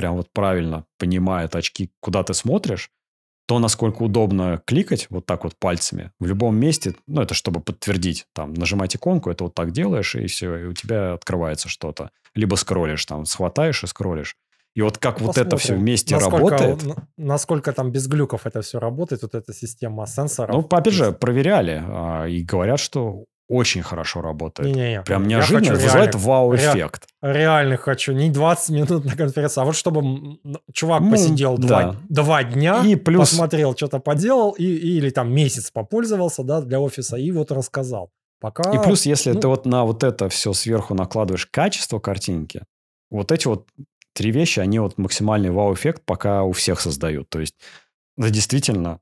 прям 0.00 0.16
вот 0.16 0.32
правильно 0.32 0.86
понимает 0.98 1.54
очки, 1.54 1.90
куда 2.00 2.22
ты 2.22 2.32
смотришь, 2.32 2.90
то, 3.46 3.58
насколько 3.58 4.02
удобно 4.02 4.62
кликать 4.64 5.08
вот 5.10 5.26
так 5.26 5.44
вот 5.44 5.58
пальцами 5.58 6.12
в 6.18 6.24
любом 6.24 6.56
месте, 6.56 6.94
ну, 7.06 7.20
это 7.20 7.34
чтобы 7.34 7.60
подтвердить, 7.60 8.26
там, 8.32 8.54
нажимать 8.54 8.96
иконку, 8.96 9.30
это 9.30 9.44
вот 9.44 9.54
так 9.54 9.72
делаешь, 9.72 10.14
и 10.14 10.26
все, 10.26 10.56
и 10.56 10.64
у 10.64 10.72
тебя 10.72 11.12
открывается 11.12 11.68
что-то. 11.68 12.12
Либо 12.34 12.54
скроллишь, 12.54 13.04
там, 13.04 13.26
схватаешь 13.26 13.84
и 13.84 13.86
скроллишь. 13.86 14.36
И 14.74 14.80
вот 14.80 14.96
как 14.96 15.16
Посмотрим, 15.18 15.42
вот 15.42 15.46
это 15.46 15.56
все 15.58 15.74
вместе 15.74 16.14
насколько, 16.14 16.56
работает. 16.56 16.96
Насколько 17.18 17.72
там 17.74 17.90
без 17.90 18.06
глюков 18.06 18.46
это 18.46 18.62
все 18.62 18.78
работает, 18.78 19.20
вот 19.20 19.34
эта 19.34 19.52
система 19.52 20.06
сенсоров. 20.06 20.56
Ну, 20.56 20.62
опять 20.62 20.94
же, 20.94 21.12
проверяли 21.12 21.82
а, 21.84 22.24
и 22.24 22.42
говорят, 22.42 22.80
что 22.80 23.26
очень 23.50 23.82
хорошо 23.82 24.22
работает. 24.22 24.68
Не-не-не. 24.74 25.02
Прям 25.02 25.22
Я 25.24 25.28
неожиданно 25.28 25.74
хочу 25.74 25.82
вызывает 25.82 26.14
вау-эффект. 26.14 27.08
Реально 27.20 27.76
хочу. 27.76 28.12
Не 28.12 28.30
20 28.30 28.70
минут 28.70 29.04
на 29.04 29.16
конференции, 29.16 29.60
а 29.60 29.64
вот 29.64 29.74
чтобы 29.74 30.38
чувак 30.72 31.00
Ну, 31.02 31.10
посидел 31.10 31.58
да. 31.58 31.66
два, 31.66 31.96
два 32.08 32.44
дня, 32.44 32.82
И 32.86 32.94
плюс 32.94 33.30
посмотрел, 33.30 33.74
что-то 33.76 33.98
поделал, 33.98 34.52
и, 34.52 34.64
или 34.64 35.10
там 35.10 35.34
месяц 35.34 35.72
попользовался, 35.72 36.44
да, 36.44 36.60
для 36.60 36.78
офиса, 36.78 37.16
и 37.16 37.32
вот 37.32 37.50
рассказал. 37.50 38.12
Пока... 38.40 38.70
И 38.70 38.82
плюс, 38.82 39.04
если 39.04 39.32
ну- 39.32 39.40
ты 39.40 39.48
вот 39.48 39.66
на 39.66 39.84
вот 39.84 40.04
это 40.04 40.28
все 40.28 40.52
сверху 40.52 40.94
накладываешь 40.94 41.46
качество 41.46 41.98
картинки, 41.98 42.62
вот 43.10 43.32
эти 43.32 43.48
вот 43.48 43.66
три 44.14 44.30
вещи, 44.30 44.60
они 44.60 44.78
вот 44.78 44.96
максимальный 44.96 45.50
вау-эффект 45.50 46.02
пока 46.06 46.44
у 46.44 46.52
всех 46.52 46.80
создают. 46.80 47.28
То 47.28 47.40
есть, 47.40 47.56
это 48.16 48.30
действительно 48.30 49.00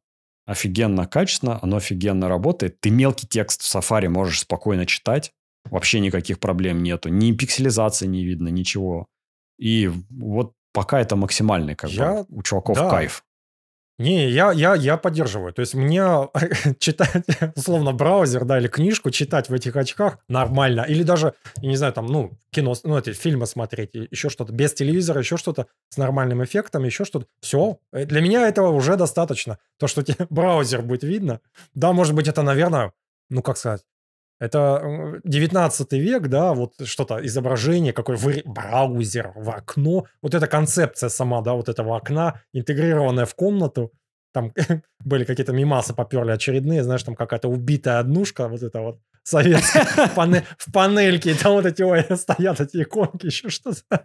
офигенно 0.48 1.06
качественно, 1.06 1.58
оно 1.62 1.76
офигенно 1.76 2.26
работает. 2.28 2.80
Ты 2.80 2.90
мелкий 2.90 3.26
текст 3.26 3.62
в 3.62 3.74
Safari 3.76 4.08
можешь 4.08 4.40
спокойно 4.40 4.86
читать, 4.86 5.30
вообще 5.66 6.00
никаких 6.00 6.40
проблем 6.40 6.82
нету. 6.82 7.10
Ни 7.10 7.32
пикселизации 7.32 8.06
не 8.06 8.24
видно, 8.24 8.48
ничего. 8.48 9.06
И 9.58 9.90
вот 10.08 10.54
пока 10.72 11.00
это 11.00 11.16
максимальный, 11.16 11.74
как 11.74 11.90
Я- 11.90 12.24
бы, 12.24 12.26
у 12.30 12.42
чуваков 12.42 12.78
да. 12.78 12.88
кайф. 12.88 13.24
Не, 13.98 14.30
я, 14.30 14.52
я, 14.52 14.76
я 14.76 14.96
поддерживаю. 14.96 15.52
То 15.52 15.60
есть 15.60 15.74
мне 15.74 16.28
читать, 16.78 17.24
условно, 17.56 17.92
браузер, 17.92 18.44
да, 18.44 18.58
или 18.58 18.68
книжку 18.68 19.10
читать 19.10 19.48
в 19.48 19.54
этих 19.54 19.74
очках 19.74 20.18
нормально. 20.28 20.82
Или 20.82 21.02
даже, 21.02 21.34
я 21.56 21.68
не 21.68 21.76
знаю, 21.76 21.92
там, 21.92 22.06
ну, 22.06 22.38
кино, 22.50 22.74
ну, 22.84 22.96
эти 22.96 23.12
фильмы 23.12 23.46
смотреть, 23.46 23.94
еще 23.94 24.28
что-то, 24.28 24.52
без 24.52 24.72
телевизора, 24.72 25.20
еще 25.20 25.36
что-то 25.36 25.66
с 25.88 25.96
нормальным 25.96 26.44
эффектом, 26.44 26.84
еще 26.84 27.04
что-то. 27.04 27.26
Все. 27.40 27.78
Для 27.92 28.20
меня 28.20 28.46
этого 28.48 28.68
уже 28.68 28.96
достаточно. 28.96 29.58
То, 29.78 29.88
что 29.88 30.02
тебе 30.02 30.26
браузер 30.30 30.82
будет 30.82 31.02
видно. 31.02 31.40
Да, 31.74 31.92
может 31.92 32.14
быть, 32.14 32.28
это, 32.28 32.42
наверное, 32.42 32.92
ну, 33.30 33.42
как 33.42 33.56
сказать, 33.56 33.82
это 34.40 34.80
э, 34.82 35.20
19 35.24 35.92
век, 35.92 36.28
да, 36.28 36.54
вот 36.54 36.74
что-то, 36.84 37.24
изображение, 37.26 37.92
какой 37.92 38.16
вы- 38.16 38.42
браузер 38.44 39.32
в 39.34 39.50
окно. 39.50 40.06
Вот 40.22 40.34
эта 40.34 40.46
концепция 40.46 41.08
сама, 41.08 41.40
да, 41.42 41.54
вот 41.54 41.68
этого 41.68 41.96
окна, 41.96 42.40
интегрированная 42.52 43.24
в 43.26 43.34
комнату. 43.34 43.92
Там 44.32 44.52
были 45.04 45.24
какие-то 45.24 45.52
мимасы 45.52 45.94
поперли 45.94 46.30
очередные, 46.32 46.82
знаешь, 46.84 47.02
там 47.02 47.14
какая-то 47.16 47.48
убитая 47.48 47.98
однушка, 47.98 48.48
вот 48.48 48.62
это 48.62 48.80
вот 48.80 48.98
советская, 49.28 49.84
в 49.84 50.14
пане- 50.16 50.44
в 50.58 50.72
панельке, 50.72 51.30
и 51.32 51.34
там 51.34 51.52
вот 51.52 51.66
эти, 51.66 51.82
ой, 51.82 52.04
стоят 52.16 52.60
эти 52.60 52.82
иконки, 52.82 53.26
еще 53.26 53.48
что-то. 53.50 53.82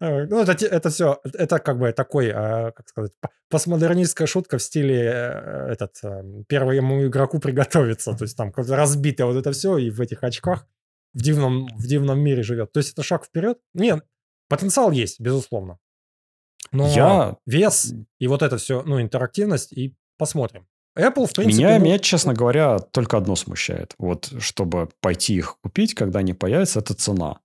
Э, 0.00 0.26
Ну, 0.26 0.42
это, 0.42 0.52
это 0.66 0.90
все, 0.90 1.20
это 1.24 1.58
как 1.58 1.78
бы 1.78 1.92
такой, 1.92 2.26
э, 2.26 2.72
как 2.72 2.88
сказать, 2.88 3.12
по- 3.20 3.30
постмодернистская 3.50 4.26
шутка 4.26 4.58
в 4.58 4.62
стиле 4.62 5.00
э, 5.04 5.72
этот, 5.72 5.92
э, 6.04 6.22
первому 6.48 7.06
игроку 7.06 7.38
приготовиться, 7.38 8.12
то 8.14 8.24
есть 8.24 8.36
там 8.36 8.52
разбитое 8.56 9.26
вот 9.26 9.36
это 9.36 9.52
все, 9.52 9.78
и 9.78 9.90
в 9.90 10.00
этих 10.00 10.22
очках 10.22 10.66
в 11.14 11.22
дивном, 11.22 11.66
в 11.78 11.86
дивном 11.86 12.18
мире 12.20 12.42
живет. 12.42 12.72
То 12.72 12.80
есть 12.80 12.92
это 12.92 13.02
шаг 13.02 13.24
вперед? 13.24 13.58
Нет, 13.74 14.04
потенциал 14.48 14.90
есть, 14.90 15.18
безусловно. 15.20 15.78
Но 16.72 16.86
Я- 16.88 17.36
вес 17.46 17.94
и 18.18 18.26
вот 18.28 18.42
это 18.42 18.56
все, 18.58 18.82
ну, 18.82 19.00
интерактивность, 19.00 19.72
и 19.72 19.94
посмотрим. 20.18 20.66
Apple, 20.96 21.26
в 21.26 21.32
принципе... 21.34 21.64
Меня, 21.64 21.78
ну, 21.78 21.84
меня, 21.84 21.98
честно 21.98 22.32
говоря, 22.34 22.78
только 22.78 23.16
одно 23.16 23.36
смущает. 23.36 23.94
Вот, 23.98 24.32
чтобы 24.38 24.88
пойти 25.00 25.34
их 25.34 25.58
купить, 25.62 25.94
когда 25.94 26.20
они 26.20 26.32
появятся, 26.32 26.80
это 26.80 26.94
цена. 26.94 27.40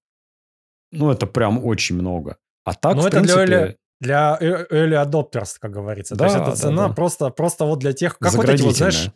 Ну, 0.91 1.11
это 1.11 1.27
прям 1.27 1.63
очень 1.65 1.95
много. 1.95 2.37
А 2.63 2.73
так, 2.73 2.95
Ну, 2.95 3.01
в 3.01 3.05
это 3.05 3.21
для 3.21 3.35
принципе, 3.35 3.77
для 3.99 4.37
э- 4.39 4.65
early 4.71 5.05
adopters, 5.05 5.55
как 5.59 5.71
говорится. 5.71 6.15
То 6.15 6.23
есть 6.23 6.35
Да, 6.35 6.41
эта 6.43 6.51
да, 6.51 6.55
цена 6.57 6.87
да. 6.87 6.93
просто, 6.93 7.29
просто 7.29 7.65
вот 7.65 7.79
для 7.79 7.93
тех... 7.93 8.17
Как 8.17 8.33
вот 8.33 8.49
эти 8.49 8.61
вот, 8.61 8.75
знаешь. 8.75 9.09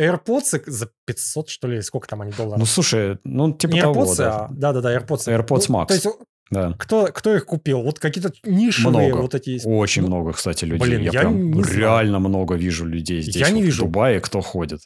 AirPods 0.00 0.62
за 0.66 0.90
500, 1.06 1.48
что 1.48 1.68
ли, 1.68 1.80
сколько 1.80 2.06
там 2.06 2.20
они 2.22 2.32
долларов? 2.32 2.58
Ну, 2.58 2.66
слушай, 2.66 3.18
ну, 3.24 3.52
типа 3.52 3.72
Не 3.72 3.80
того, 3.82 4.04
AirPods, 4.04 4.16
да. 4.16 4.36
а... 4.36 4.48
Да-да-да, 4.50 4.94
AirPods. 4.96 5.26
AirPods 5.28 5.64
Ну, 5.68 5.74
Max. 5.80 5.86
То 5.86 5.94
есть 5.94 6.06
Да. 6.50 6.74
кто, 6.78 7.06
кто 7.06 7.34
их 7.34 7.44
купил? 7.46 7.82
Вот 7.82 7.98
какие-то 7.98 8.32
нишевые 8.44 9.08
Много. 9.08 9.22
вот 9.22 9.34
эти... 9.34 9.60
Очень 9.66 10.02
Ну, 10.02 10.08
много, 10.08 10.32
кстати, 10.32 10.64
людей. 10.64 10.80
блин, 10.80 11.00
я, 11.02 11.10
я 11.12 11.20
прям 11.20 11.50
не 11.50 11.62
знаю. 11.62 11.78
реально 11.78 12.18
много 12.20 12.54
вижу 12.54 12.86
людей 12.86 13.20
здесь, 13.20 13.36
Я 13.36 13.50
не 13.50 13.60
вот 13.60 13.64
вижу. 13.66 13.82
в 13.82 13.86
Дубае, 13.86 14.20
кто 14.20 14.40
ходит. 14.40 14.80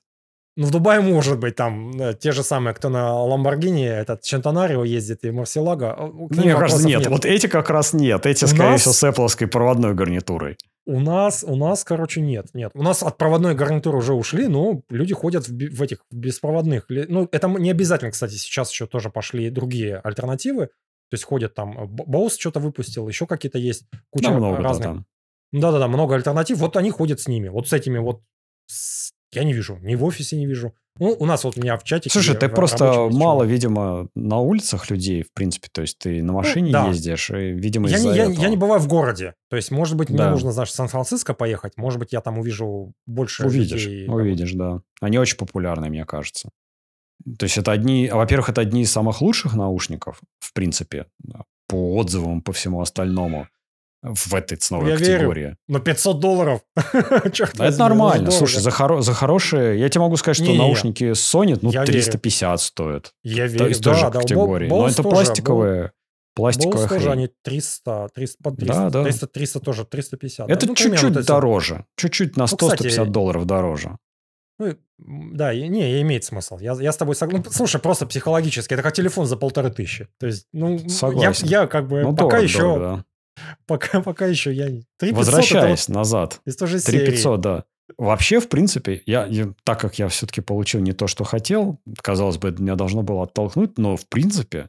Ну, 0.57 0.67
в 0.67 0.71
Дубае 0.73 1.01
может 1.01 1.39
быть 1.39 1.55
там 1.57 1.91
э, 2.01 2.15
те 2.15 2.33
же 2.33 2.43
самые, 2.43 2.75
кто 2.75 2.89
на 2.89 3.15
Ламборгини, 3.23 3.87
этот 3.87 4.23
Чентонарио 4.23 4.85
ездит 4.85 5.25
и 5.25 5.31
Марселага. 5.31 5.95
к 5.95 6.01
ним 6.01 6.13
Мне 6.31 6.31
кажется, 6.55 6.55
вопросов 6.55 6.85
нет. 6.85 7.07
Вот 7.07 7.25
эти 7.25 7.47
как 7.47 7.71
раз 7.71 7.93
нет. 7.93 8.27
Эти, 8.27 8.45
У 8.45 8.49
скорее 8.49 8.71
нас- 8.73 8.81
всего, 8.81 8.93
с 8.95 9.05
Apple 9.05 9.47
проводной 9.47 9.95
гарнитурой. 9.95 10.57
У 10.87 10.99
нас, 10.99 11.45
у 11.47 11.55
нас, 11.57 11.85
короче, 11.85 12.21
нет, 12.21 12.47
нет. 12.53 12.73
У 12.75 12.83
нас 12.83 13.03
от 13.03 13.17
проводной 13.17 13.55
гарнитуры 13.55 13.99
уже 13.99 14.13
ушли, 14.15 14.49
но 14.49 14.81
люди 14.91 15.15
ходят 15.15 15.47
в, 15.47 15.53
в 15.53 15.83
этих 15.83 15.99
беспроводных. 16.11 16.87
Ну, 16.89 17.29
это 17.31 17.49
не 17.49 17.71
обязательно, 17.71 18.11
кстати, 18.11 18.33
сейчас 18.35 18.73
еще 18.73 18.87
тоже 18.87 19.09
пошли 19.11 19.51
другие 19.51 19.99
альтернативы. 19.99 20.71
То 21.11 21.15
есть 21.15 21.25
ходят 21.25 21.55
там, 21.55 21.79
э, 21.79 21.87
Б- 21.87 22.05
Bose 22.05 22.37
что-то 22.39 22.61
выпустил, 22.61 23.09
еще 23.09 23.27
какие-то 23.27 23.59
есть 23.59 23.85
куча 24.11 24.29
Да, 24.31 24.37
много 24.37 24.57
разных. 24.63 24.87
там. 24.87 25.07
Да-да-да, 25.53 25.89
много 25.89 26.15
альтернатив. 26.15 26.59
Вот 26.59 26.77
они 26.77 26.91
ходят 26.91 27.21
с 27.21 27.27
ними. 27.29 27.49
Вот 27.49 27.69
с 27.69 27.73
этими 27.73 27.99
вот 27.99 28.23
с- 28.67 29.11
я 29.33 29.45
не 29.45 29.53
вижу, 29.53 29.79
ни 29.83 29.95
в 29.97 30.05
офисе 30.05 30.37
не 30.37 30.47
вижу. 30.47 30.75
Ну, 30.99 31.17
у 31.19 31.25
нас 31.25 31.45
вот 31.45 31.57
у 31.57 31.61
меня 31.63 31.77
в 31.79 31.85
чатике... 31.85 32.11
Слушай, 32.11 32.37
ты 32.37 32.49
просто 32.49 33.09
мало, 33.13 33.45
видимо, 33.45 34.09
на 34.15 34.39
улицах 34.39 34.91
людей, 34.91 35.23
в 35.23 35.33
принципе. 35.33 35.69
То 35.73 35.83
есть 35.83 35.99
ты 35.99 36.23
на 36.23 36.33
машине 36.33 36.73
да. 36.73 36.89
ездишь, 36.89 37.31
и, 37.31 37.53
видимо, 37.53 37.89
Я 37.89 37.99
не, 38.01 38.07
я, 38.15 38.25
этого. 38.25 38.33
я 38.43 38.49
не 38.49 38.57
бываю 38.57 38.81
в 38.81 38.89
городе. 38.89 39.35
То 39.49 39.57
есть, 39.57 39.71
может 39.71 39.97
быть, 39.97 40.09
мне 40.11 40.19
Да. 40.19 40.31
нужно, 40.31 40.53
знаешь, 40.53 40.69
в 40.69 40.73
Сан-Франциско 40.75 41.33
поехать. 41.33 41.73
Может 41.77 42.01
быть, 42.01 42.13
я 42.13 42.21
там 42.21 42.39
увижу 42.39 42.93
больше 43.07 43.47
Увидишь, 43.47 43.85
людей. 43.87 44.09
увидишь, 44.09 44.53
да. 44.53 44.83
Они 45.01 45.17
очень 45.19 45.37
популярны, 45.39 45.89
мне 45.89 46.05
кажется. 46.05 46.51
То 47.39 47.45
есть 47.45 47.59
это 47.59 47.73
одни, 47.73 48.09
во-первых, 48.11 48.49
это 48.49 48.61
одни 48.61 48.83
из 48.83 48.91
самых 48.93 49.21
лучших 49.23 49.55
наушников, 49.55 50.21
в 50.41 50.53
принципе, 50.53 51.07
да, 51.19 51.45
по 51.69 51.97
отзывам, 51.97 52.41
по 52.43 52.53
всему 52.53 52.81
остальному 52.81 53.47
в 54.03 54.35
этой 54.35 54.57
ценовой 54.57 54.89
Я 54.91 54.97
верю. 54.97 55.15
категории. 55.19 55.57
Но 55.69 55.79
500 55.79 56.21
долларов. 56.21 56.61
Да, 56.93 57.11
возьми, 57.23 57.67
это 57.67 57.79
нормально. 57.79 58.25
дорого. 58.25 58.31
Слушай, 58.39 58.61
за, 58.63 58.71
хоро- 58.71 59.03
за 59.03 59.13
хорошие... 59.13 59.79
Я 59.79 59.89
тебе 59.91 60.01
могу 60.01 60.17
сказать, 60.17 60.37
что 60.37 60.45
Не-не-не. 60.47 60.63
наушники 60.65 61.05
Sony, 61.13 61.59
ну, 61.61 61.71
Я 61.71 61.81
верю. 61.81 61.93
350 61.93 62.61
стоят. 62.63 63.13
Я 63.23 63.47
верю. 63.47 63.69
из 63.71 63.79
той 63.79 63.93
да, 63.93 63.99
же 63.99 64.11
да, 64.11 64.21
категории. 64.21 64.69
Бо- 64.69 64.77
Но 64.79 64.87
Bose 64.87 64.93
это 64.93 65.03
тоже, 65.03 65.15
пластиковые, 65.15 65.85
Bose 65.85 65.91
пластиковая 66.35 66.89
тоже, 66.89 67.01
хрень. 67.01 67.13
они 67.13 67.29
300, 67.45 68.09
300, 68.15 68.43
под 68.43 68.57
300, 68.57 68.75
Да, 68.75 68.91
да. 68.91 69.03
300, 69.03 69.27
300 69.27 69.61
тоже, 69.61 69.85
350. 69.85 70.49
Это 70.51 70.61
да. 70.61 70.67
Ну, 70.67 70.75
чуть-чуть 70.75 71.03
вот 71.03 71.17
эти- 71.19 71.27
дороже. 71.27 71.85
Чуть-чуть 71.99 72.37
на 72.39 72.47
Ну, 72.51 72.57
кстати, 72.57 72.87
100-150 72.87 73.05
долларов 73.11 73.45
дороже. 73.45 73.99
Ну, 74.61 74.77
да, 74.99 75.55
не, 75.55 76.01
имеет 76.03 76.25
смысл. 76.25 76.59
Я, 76.59 76.75
я 76.75 76.93
с 76.93 76.97
тобой 76.99 77.15
согласен. 77.15 77.45
Ну, 77.47 77.51
слушай, 77.51 77.81
просто 77.81 78.07
психологически, 78.07 78.75
это 78.75 78.83
как 78.83 78.93
телефон 78.93 79.25
за 79.27 79.37
полторы 79.39 79.71
тысячи. 79.71 80.07
То 80.19 80.27
есть, 80.27 80.47
ну, 80.53 80.77
я, 80.79 80.89
Согласен. 80.91 81.47
я 81.49 81.67
как 81.67 81.89
бы 81.89 82.03
Ну, 82.03 82.11
пока 82.11 82.25
дорого, 82.25 82.43
еще, 82.43 82.59
дорого, 82.59 83.05
пока, 83.67 84.01
пока 84.03 84.27
еще 84.27 84.53
я... 84.53 84.69
не- 84.69 84.85
3500 84.99 85.09
это 85.09 85.17
Возвращаясь 85.17 85.89
назад. 85.89 86.41
вот 86.45 86.53
из 86.53 86.57
той 86.57 86.69
же 86.69 86.79
серии. 86.79 86.99
3500, 87.07 87.41
да. 87.41 87.65
Вообще, 87.97 88.39
в 88.39 88.49
принципе, 88.51 89.03
я, 89.07 89.25
я- 89.27 89.55
так 89.65 89.81
как 89.81 89.99
я 89.99 90.09
все-таки 90.09 90.43
получил 90.43 90.83
не 90.83 90.93
то, 90.93 91.07
что 91.07 91.25
хотел, 91.25 91.81
казалось 92.03 92.37
бы, 92.37 92.51
это 92.51 92.63
меня 92.63 92.77
должно 92.77 93.03
было 93.03 93.23
оттолкнуть, 93.25 93.79
но 93.79 93.97
в 93.97 94.07
принципе, 94.09 94.69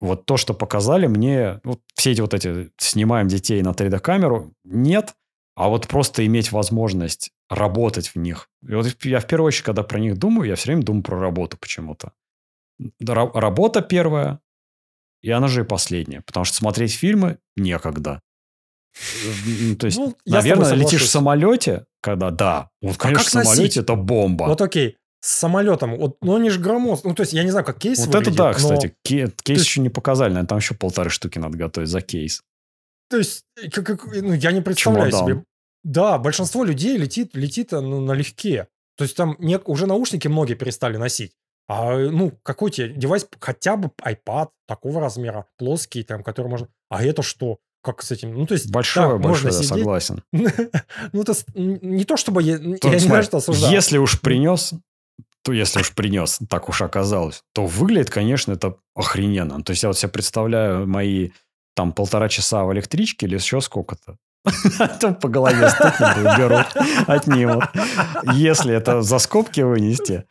вот 0.00 0.26
то, 0.26 0.36
что 0.36 0.52
показали 0.52 1.06
мне, 1.06 1.60
вот 1.62 1.80
все 1.94 2.10
эти 2.10 2.20
вот 2.20 2.34
эти 2.34 2.70
снимаем 2.76 3.28
детей 3.28 3.62
на 3.62 3.70
3D-камеру, 3.70 4.52
нет, 4.64 5.14
а 5.54 5.68
вот 5.68 5.86
просто 5.86 6.26
иметь 6.26 6.50
возможность 6.52 7.30
работать 7.50 8.08
в 8.08 8.16
них. 8.16 8.48
И 8.68 8.74
вот 8.74 8.86
я 9.04 9.20
в 9.20 9.26
первую 9.26 9.48
очередь, 9.48 9.64
когда 9.64 9.82
про 9.82 9.98
них 9.98 10.16
думаю, 10.18 10.48
я 10.48 10.56
все 10.56 10.66
время 10.70 10.82
думаю 10.82 11.02
про 11.02 11.20
работу 11.20 11.56
почему-то. 11.58 12.12
Ра- 13.02 13.30
Работа 13.38 13.80
первая, 13.82 14.40
и 15.22 15.30
она 15.30 15.48
же 15.48 15.62
и 15.62 15.64
последняя, 15.64 16.20
потому 16.22 16.44
что 16.44 16.56
смотреть 16.56 16.92
фильмы 16.94 17.38
некогда. 17.56 18.20
Ну, 19.68 19.76
То 19.76 19.86
есть, 19.86 19.98
Ну, 19.98 20.16
наверное, 20.24 20.72
летишь 20.74 21.02
в 21.02 21.08
самолете, 21.08 21.84
когда 22.00 22.30
да, 22.30 22.70
вот, 22.80 22.96
конечно, 22.96 23.18
как 23.24 23.26
в 23.28 23.30
самолете 23.30 23.62
носить? 23.62 23.76
это 23.76 23.94
бомба. 23.94 24.44
Вот 24.44 24.60
окей, 24.62 24.96
с 25.20 25.28
самолетом, 25.32 25.96
вот, 25.96 26.16
ну 26.22 26.36
они 26.36 26.48
же 26.50 26.60
громоз, 26.60 27.04
ну 27.04 27.14
то 27.14 27.22
есть 27.22 27.32
я 27.32 27.44
не 27.44 27.50
знаю, 27.50 27.64
как 27.66 27.78
кейс 27.78 27.98
Вот 27.98 28.08
это 28.08 28.18
выглядит, 28.18 28.38
да, 28.38 28.46
но- 28.48 28.54
кстати. 28.54 28.94
ке- 29.04 29.30
Кейс 29.42 29.58
есть- 29.58 29.64
еще 29.66 29.80
не 29.80 29.90
показали, 29.90 30.30
наверное, 30.30 30.48
там 30.48 30.58
еще 30.58 30.74
полторы 30.74 31.10
штуки 31.10 31.38
надо 31.38 31.58
готовить 31.58 31.88
за 31.90 32.00
кейс. 32.00 32.42
То 33.10 33.18
есть, 33.18 33.44
как- 33.72 33.86
как- 33.86 34.04
ну, 34.06 34.32
я 34.32 34.52
не 34.52 34.60
представляю 34.62 35.10
Чемодан. 35.10 35.28
себе. 35.36 35.44
Да, 35.86 36.18
большинство 36.18 36.64
людей 36.64 36.96
летит, 36.98 37.30
летит 37.36 37.72
э, 37.72 37.78
ну, 37.80 38.00
налегке. 38.00 38.66
То 38.96 39.04
есть 39.04 39.16
там 39.16 39.36
не- 39.38 39.58
уже 39.58 39.86
наушники 39.86 40.26
многие 40.26 40.54
перестали 40.54 40.96
носить. 40.96 41.32
А, 41.68 41.96
ну, 41.96 42.32
какой 42.42 42.72
тебе 42.72 42.88
девайс, 42.88 43.26
хотя 43.38 43.76
бы 43.76 43.90
iPad 44.04 44.48
такого 44.66 45.00
размера, 45.00 45.46
плоский, 45.58 46.02
там, 46.02 46.24
который 46.24 46.48
можно... 46.48 46.68
А 46.90 47.04
это 47.04 47.22
что? 47.22 47.58
Как 47.82 48.02
с 48.02 48.10
этим? 48.10 48.34
Ну, 48.34 48.46
то 48.46 48.54
есть, 48.54 48.68
Большое, 48.72 49.06
да, 49.10 49.14
большое, 49.18 49.28
можно 49.28 49.46
я 49.46 49.52
сидеть. 49.52 49.68
согласен. 49.68 50.22
Ну, 51.12 51.22
это 51.22 51.34
не 51.54 52.04
то, 52.04 52.16
чтобы 52.16 52.42
я, 52.42 52.58
не 52.58 52.98
знаю, 52.98 53.22
что 53.22 53.36
осуждаю. 53.36 53.72
Если 53.72 53.98
уж 53.98 54.20
принес, 54.20 54.74
то 55.42 55.52
если 55.52 55.80
уж 55.80 55.94
принес, 55.94 56.40
так 56.50 56.68
уж 56.68 56.82
оказалось, 56.82 57.42
то 57.52 57.64
выглядит, 57.66 58.10
конечно, 58.10 58.52
это 58.52 58.76
охрененно. 58.96 59.62
То 59.62 59.70
есть 59.70 59.84
я 59.84 59.88
вот 59.90 59.96
себе 59.98 60.10
представляю 60.10 60.88
мои 60.88 61.30
там 61.76 61.92
полтора 61.92 62.28
часа 62.28 62.64
в 62.64 62.72
электричке 62.72 63.26
или 63.26 63.34
еще 63.36 63.60
сколько-то. 63.60 64.16
По 65.20 65.28
голове 65.28 65.68
стукнут 65.70 66.16
и 66.16 66.20
уберут, 66.20 66.66
отнимут. 67.06 67.64
Если 68.34 68.74
это 68.74 69.02
за 69.02 69.18
скобки 69.18 69.60
вынести, 69.60 70.24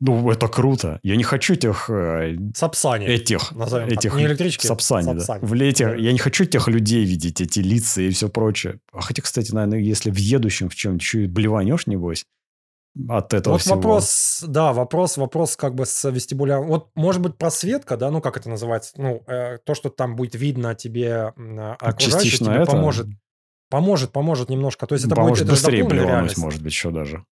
Ну, 0.00 0.30
это 0.32 0.48
круто. 0.48 0.98
Я 1.04 1.14
не 1.16 1.22
хочу 1.22 1.54
этих... 1.54 1.88
э, 1.88 2.36
Сапсани. 2.56 3.06
Этих. 3.06 3.52
Назовем 3.52 3.86
этих 3.86 4.14
Не 4.16 4.24
электрички, 4.24 4.66
Сапсани, 4.66 5.14
да. 5.14 5.38
В 5.40 5.54
лете. 5.54 5.86
Да. 5.86 5.94
Я 5.94 6.12
не 6.12 6.18
хочу 6.18 6.44
тех 6.44 6.66
людей 6.66 7.04
видеть, 7.04 7.40
эти 7.40 7.60
лица 7.60 8.02
и 8.02 8.10
все 8.10 8.28
прочее. 8.28 8.80
А 8.92 9.00
хотя, 9.00 9.22
кстати, 9.22 9.52
наверное, 9.54 9.78
если 9.78 10.10
в 10.10 10.16
едущем 10.16 10.68
в 10.68 10.74
чем-нибудь 10.74 11.14
и 11.14 11.26
блеванешь, 11.28 11.86
небось, 11.86 12.24
от 13.08 13.32
этого 13.32 13.54
Вот 13.54 13.60
всего. 13.62 13.76
вопрос, 13.76 14.44
да, 14.46 14.72
вопрос, 14.72 15.16
вопрос 15.16 15.56
как 15.56 15.74
бы 15.74 15.86
с 15.86 16.10
вестибуляром. 16.10 16.66
Вот, 16.66 16.88
может 16.94 17.22
быть, 17.22 17.38
просветка, 17.38 17.96
да, 17.96 18.10
ну, 18.10 18.20
как 18.20 18.36
это 18.36 18.50
называется, 18.50 18.92
ну, 18.96 19.22
э, 19.26 19.58
то, 19.64 19.74
что 19.74 19.88
там 19.88 20.14
будет 20.14 20.34
видно 20.34 20.74
тебе 20.74 21.32
м, 21.36 21.58
а, 21.58 21.76
окружающее, 21.80 22.20
Частично 22.20 22.46
тебе 22.48 22.56
это 22.56 22.72
поможет, 22.72 23.06
поможет, 23.72 24.12
поможет 24.12 24.50
немножко. 24.50 24.86
То 24.86 24.94
есть 24.94 25.06
это 25.06 25.14
поможет 25.16 25.46
будет 25.46 25.58
это 25.58 25.70
быстрее 25.70 25.88
реальность. 25.88 26.36
может 26.36 26.62
быть, 26.62 26.72
еще 26.72 26.90
даже. 26.90 27.24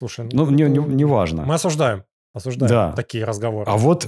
Слушай, 0.00 0.28
Ну, 0.32 0.50
не, 0.50 0.64
не, 0.64 0.78
не 0.78 1.04
важно. 1.04 1.44
мы 1.44 1.54
осуждаем, 1.54 2.02
осуждаем 2.34 2.68
Да. 2.68 2.92
такие 2.92 3.24
разговоры. 3.24 3.70
А 3.70 3.76
вот... 3.76 4.06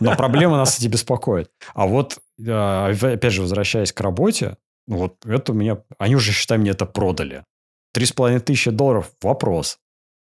Но 0.00 0.16
проблема 0.16 0.56
нас 0.56 0.78
эти 0.78 0.88
беспокоит. 0.88 1.50
А 1.74 1.86
вот, 1.86 2.18
э, 2.44 2.92
опять 2.92 3.32
же, 3.32 3.42
возвращаясь 3.42 3.92
к 3.92 4.00
работе, 4.00 4.56
ну 4.86 4.96
вот 4.96 5.26
это 5.26 5.52
у 5.52 5.54
меня... 5.54 5.82
Они 5.98 6.16
уже, 6.16 6.32
считай, 6.32 6.56
мне 6.58 6.70
это 6.70 6.86
продали. 6.86 7.44
Три 7.92 8.06
с 8.06 8.12
половиной 8.12 8.40
тысячи 8.40 8.70
долларов– 8.70 9.12
вопрос. 9.22 9.78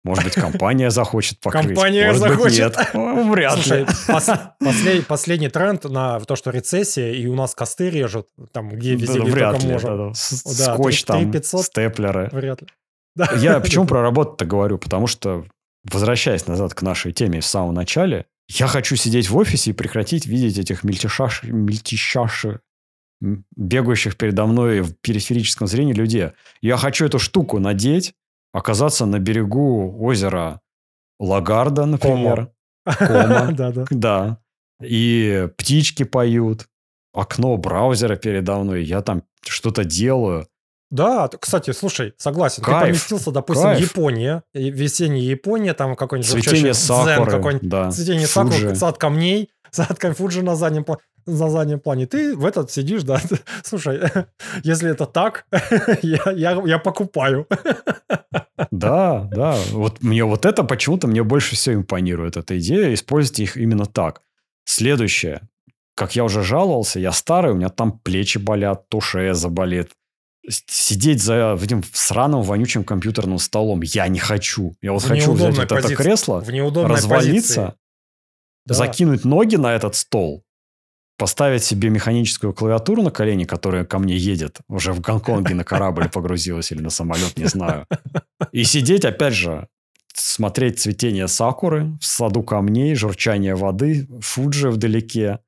Может 0.05 0.25
быть, 0.25 0.35
компания 0.35 0.91
захочет 0.91 1.41
покрыть. 1.41 1.69
Компания 1.69 2.09
Может 2.09 2.23
быть, 2.23 2.31
захочет. 2.53 2.77
нет. 2.77 2.91
Вряд 3.33 3.55
Слушай, 3.55 3.79
ли. 3.81 3.85
пос- 4.09 4.41
послед- 4.63 5.07
последний 5.07 5.49
тренд 5.49 5.85
на 5.85 6.21
то, 6.21 6.37
что 6.37 6.51
рецессия, 6.51 7.13
и 7.13 7.27
у 7.27 7.35
нас 7.35 7.55
косты 7.55 7.89
режут, 7.89 8.29
там, 8.53 8.69
где 8.69 8.95
везде, 8.97 9.19
Да, 9.19 9.25
где 9.25 9.33
Вряд 9.33 9.53
только 9.53 9.67
ли. 9.67 9.73
можно. 9.73 9.89
да, 9.97 10.09
да. 10.09 10.15
С- 10.15 10.43
Да, 10.59 10.75
Скотч 10.75 11.05
там, 11.05 11.33
500. 11.33 11.65
степлеры. 11.65 12.29
Вряд 12.33 12.63
ли. 12.63 12.69
Да. 13.17 13.31
Я 13.39 13.61
почему 13.61 13.87
про 13.87 14.03
работу-то 14.03 14.45
говорю? 14.45 14.77
Потому 14.77 15.07
что, 15.07 15.47
возвращаясь 15.91 16.47
назад 16.49 16.75
к 16.75 16.83
нашей 16.83 17.13
теме 17.13 17.41
в 17.41 17.47
самом 17.47 17.73
начале, 17.73 18.27
я 18.49 18.67
хочу 18.67 18.97
сидеть 18.97 19.31
в 19.31 19.37
офисе 19.37 19.71
и 19.71 19.73
прекратить 19.73 20.27
видеть 20.27 20.59
этих 20.59 20.85
мельтешаш, 20.85 21.45
мельтешаши, 21.45 22.61
бегающих 23.57 24.17
передо 24.17 24.47
мной 24.47 24.81
в 24.81 24.95
периферическом 25.01 25.67
зрении 25.67 25.93
людей. 25.95 26.31
Я 26.61 26.77
хочу 26.77 27.07
эту 27.07 27.19
штуку 27.19 27.59
надеть, 27.59 28.13
оказаться 28.55 29.05
на 29.05 29.19
берегу 29.19 29.95
озера 30.03 30.61
Лагарда, 31.21 31.85
например. 31.85 32.49
Кома. 32.87 33.53
Да, 33.53 33.71
да. 33.73 33.85
Да. 33.91 34.39
И 34.83 35.49
птички 35.57 36.03
поют. 36.05 36.67
Окно 37.13 37.57
браузера 37.57 38.17
передо 38.17 38.59
мной. 38.59 38.85
Я 38.85 39.01
там 39.03 39.23
что-то 39.43 39.85
делаю. 39.85 40.47
Да, 40.91 41.29
кстати, 41.41 41.73
слушай, 41.73 42.13
согласен. 42.19 42.63
Ты 42.63 42.71
Кайф, 42.71 42.83
поместился, 42.89 43.31
допустим, 43.33 43.65
кайф. 43.65 43.81
Япония, 43.81 44.43
и 44.53 44.71
весенняя 44.71 45.23
Япония, 45.23 45.75
там 45.75 45.97
какой-нибудь 45.97 46.31
Цветение 46.31 46.73
журчащий 46.73 46.95
дзен 46.95 47.07
сакуры. 47.17 47.31
какой-нибудь, 47.33 47.69
Да. 47.69 47.91
цветение 47.91 48.27
Фуджи. 48.27 48.53
сакуры, 48.53 48.75
сад 48.77 48.99
камней, 48.99 49.51
сад 49.71 49.99
кам- 49.99 50.15
Фуджи 50.15 50.43
на 50.43 50.55
заднем 50.57 50.85
плане. 50.85 51.01
На 51.27 51.49
заднем 51.49 51.81
плане. 51.81 52.07
Ты 52.07 52.37
в 52.37 52.45
этот 52.45 52.71
сидишь, 52.71 53.03
да. 53.03 53.21
Слушай, 53.63 54.01
если 54.63 54.91
это 54.91 55.07
так, 55.07 55.47
я, 56.03 56.33
я, 56.33 56.63
я 56.65 56.79
покупаю. 56.79 57.47
Да, 58.71 59.29
да. 59.33 59.57
Вот 59.71 60.03
мне 60.03 60.25
вот 60.25 60.45
это 60.45 60.65
почему-то 60.65 61.07
мне 61.07 61.23
больше 61.23 61.57
всего 61.57 61.77
импонирует, 61.77 62.37
эта 62.37 62.59
идея. 62.59 62.93
Используйте 62.93 63.43
их 63.45 63.57
именно 63.57 63.87
так. 63.87 64.23
Следующее. 64.65 65.41
Как 65.95 66.17
я 66.17 66.25
уже 66.25 66.43
жаловался, 66.43 66.99
я 66.99 67.13
старый, 67.13 67.53
у 67.53 67.55
меня 67.55 67.69
там 67.69 67.99
плечи 67.99 68.39
болят, 68.39 68.89
то 68.89 69.01
шея 69.01 69.35
заболит. 69.35 69.93
Сидеть 70.49 71.23
за 71.23 71.59
этим 71.63 71.83
сраным 71.93 72.43
вонючим 72.43 72.85
компьютерным 72.85 73.39
столом 73.39 73.81
я 73.83 74.09
не 74.09 74.19
хочу. 74.19 74.75
Я 74.83 74.93
вот 74.93 75.03
В 75.03 75.09
хочу 75.09 75.33
взять 75.33 75.57
вот 75.57 75.73
это 75.73 75.95
кресло, 75.95 76.41
В 76.41 76.49
развалиться, 76.49 77.07
позиции. 77.17 77.73
Да. 78.67 78.75
закинуть 78.75 79.25
ноги 79.25 79.57
на 79.57 79.75
этот 79.75 79.95
стол, 79.95 80.45
поставить 81.17 81.65
себе 81.65 81.91
механическую 81.91 82.53
клавиатуру 82.53 83.03
на 83.03 83.11
колени, 83.11 83.45
которая 83.45 83.85
ко 83.85 83.99
мне 83.99 84.17
едет, 84.17 84.59
уже 84.69 84.93
в 84.93 85.01
Гонконге 85.01 85.55
на 85.55 85.65
корабль 85.65 86.09
погрузилась 86.13 86.73
или 86.73 86.81
на 86.81 86.91
самолет, 86.91 87.37
не 87.37 87.47
знаю. 87.47 87.87
И 88.53 88.65
сидеть, 88.65 89.05
опять 89.05 89.35
же, 89.35 89.69
смотреть 90.13 90.81
цветение 90.81 91.29
сакуры 91.29 91.97
в 92.01 92.05
саду 92.05 92.43
камней, 92.43 92.95
журчание 92.95 93.55
воды, 93.55 94.09
Фуджи 94.21 94.71
вдалеке 94.71 95.41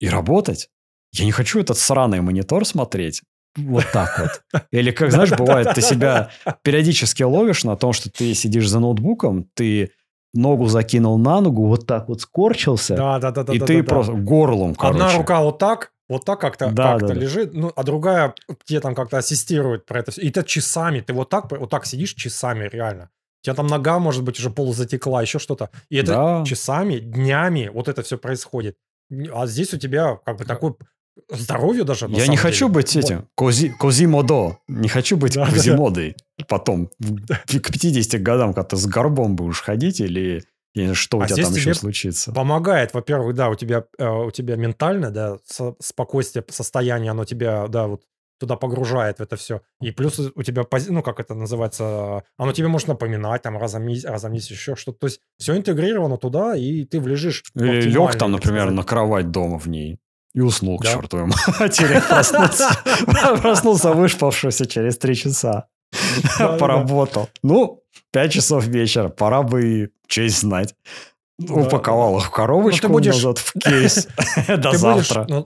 и 0.00 0.08
работать. 0.08 0.70
Я 1.12 1.24
не 1.24 1.32
хочу 1.32 1.60
этот 1.60 1.78
сраный 1.78 2.20
монитор 2.20 2.64
смотреть. 2.64 3.22
Вот 3.56 3.84
так 3.92 4.18
вот. 4.20 4.62
Или, 4.70 4.90
как, 4.90 5.10
знаешь, 5.10 5.30
бывает, 5.30 5.74
ты 5.74 5.80
себя 5.80 6.30
периодически 6.62 7.22
ловишь 7.22 7.64
на 7.64 7.76
том, 7.76 7.92
что 7.92 8.10
ты 8.10 8.34
сидишь 8.34 8.68
за 8.68 8.78
ноутбуком, 8.78 9.48
ты 9.54 9.90
ногу 10.34 10.66
закинул 10.68 11.18
на 11.18 11.40
ногу, 11.40 11.66
вот 11.66 11.86
так 11.86 12.08
вот 12.08 12.20
скорчился, 12.20 12.96
Да, 12.96 13.18
да, 13.18 13.30
да, 13.30 13.44
да. 13.44 13.52
и 13.54 13.58
да, 13.58 13.66
ты 13.66 13.76
да, 13.76 13.82
да. 13.82 13.88
просто 13.88 14.12
горлом, 14.12 14.74
короче. 14.74 15.02
Одна 15.02 15.16
рука 15.18 15.40
вот 15.42 15.58
так, 15.58 15.92
вот 16.08 16.24
так 16.24 16.40
как-то 16.40 16.70
Да, 16.70 16.92
как 16.98 17.00
да, 17.02 17.06
да. 17.08 17.14
лежит, 17.14 17.54
ну, 17.54 17.72
а 17.74 17.82
другая 17.82 18.34
тебе 18.64 18.80
там 18.80 18.94
как-то 18.94 19.18
ассистирует 19.18 19.86
про 19.86 20.00
это. 20.00 20.12
И 20.20 20.30
ты 20.30 20.42
часами, 20.44 21.00
ты 21.00 21.12
вот 21.12 21.28
так, 21.30 21.50
вот 21.50 21.70
так 21.70 21.86
сидишь 21.86 22.14
часами, 22.14 22.68
реально. 22.68 23.10
У 23.40 23.44
тебя 23.44 23.54
там 23.54 23.66
нога, 23.68 23.98
может 23.98 24.24
быть, 24.24 24.38
уже 24.38 24.50
полузатекла, 24.50 25.22
еще 25.22 25.38
что-то. 25.38 25.70
И 25.90 25.96
это 25.96 26.12
Да. 26.12 26.44
часами, 26.44 26.98
днями 26.98 27.70
вот 27.72 27.88
это 27.88 28.02
все 28.02 28.18
происходит. 28.18 28.76
А 29.32 29.46
здесь 29.46 29.72
у 29.72 29.78
тебя 29.78 30.18
как 30.26 30.36
бы 30.38 30.44
такой 30.44 30.74
здоровье 31.30 31.84
даже. 31.84 32.06
Я 32.08 32.26
не 32.26 32.36
хочу 32.36 32.66
деле. 32.66 32.74
быть 32.74 32.96
этим, 32.96 33.28
кози, 33.34 33.70
козимодо. 33.70 34.58
Не 34.68 34.88
хочу 34.88 35.16
быть 35.16 35.34
Да, 35.34 35.44
да, 35.44 35.46
да. 35.50 35.52
козимодой. 35.56 36.16
Потом, 36.48 36.90
к 37.00 37.70
50 37.72 38.22
годам, 38.22 38.54
когда 38.54 38.68
ты 38.68 38.76
с 38.76 38.86
горбом 38.86 39.36
будешь 39.36 39.60
ходить, 39.62 40.00
или 40.00 40.42
что 40.92 41.18
у 41.18 41.22
А 41.22 41.26
тебя 41.26 41.44
там 41.44 41.54
еще 41.54 41.74
случится. 41.74 42.32
Помогает, 42.32 42.94
во-первых, 42.94 43.34
да, 43.34 43.48
у 43.48 43.56
тебя, 43.56 43.84
э, 43.98 44.08
у 44.08 44.30
тебя 44.30 44.54
ментально, 44.56 45.10
да, 45.10 45.38
со- 45.44 45.74
спокойствие, 45.80 46.44
состояние, 46.48 47.10
оно 47.10 47.24
тебя, 47.24 47.66
да, 47.66 47.88
вот 47.88 48.02
туда 48.38 48.54
погружает 48.54 49.18
в 49.18 49.22
это 49.22 49.34
все. 49.34 49.62
И 49.80 49.90
плюс 49.90 50.20
у 50.20 50.42
тебя, 50.44 50.64
ну, 50.88 51.02
как 51.02 51.18
это 51.18 51.34
называется, 51.34 52.22
оно 52.36 52.52
тебе 52.52 52.68
может 52.68 52.86
напоминать, 52.86 53.42
там, 53.42 53.58
разом, 53.58 53.82
месяц- 53.82 54.04
разом 54.04 54.32
месяц 54.32 54.50
еще 54.52 54.76
что-то. 54.76 54.98
То 55.00 55.06
есть 55.08 55.20
все 55.38 55.56
интегрировано 55.56 56.16
туда, 56.18 56.54
и 56.54 56.84
ты 56.84 57.00
влежишь. 57.00 57.42
Или 57.56 57.80
лег 57.82 58.14
там, 58.14 58.30
например, 58.30 58.60
сказать. 58.66 58.76
на 58.76 58.82
кровать 58.84 59.30
дома 59.32 59.58
в 59.58 59.66
ней. 59.66 59.98
И 60.38 60.40
уснул 60.40 60.78
к 60.78 60.84
Да. 60.84 60.92
чертовой 60.92 61.26
матери. 61.26 62.00
Проснулся, 62.08 62.68
проснулся 63.42 64.66
через 64.66 64.96
три 64.96 65.16
часа. 65.16 65.66
Поработал. 66.38 67.28
Ну, 67.42 67.82
пять 68.12 68.30
часов 68.30 68.64
вечера. 68.66 69.08
Пора 69.08 69.42
бы 69.42 69.90
честь 70.06 70.38
знать. 70.38 70.76
Упаковал 71.40 72.18
их 72.18 72.26
в 72.26 72.30
коробочку 72.30 72.88
будешь- 72.88 73.14
назад 73.16 73.38
в 73.38 73.52
кейс. 73.58 74.06
До 74.48 74.78
завтра. 74.78 75.26
ну, 75.28 75.44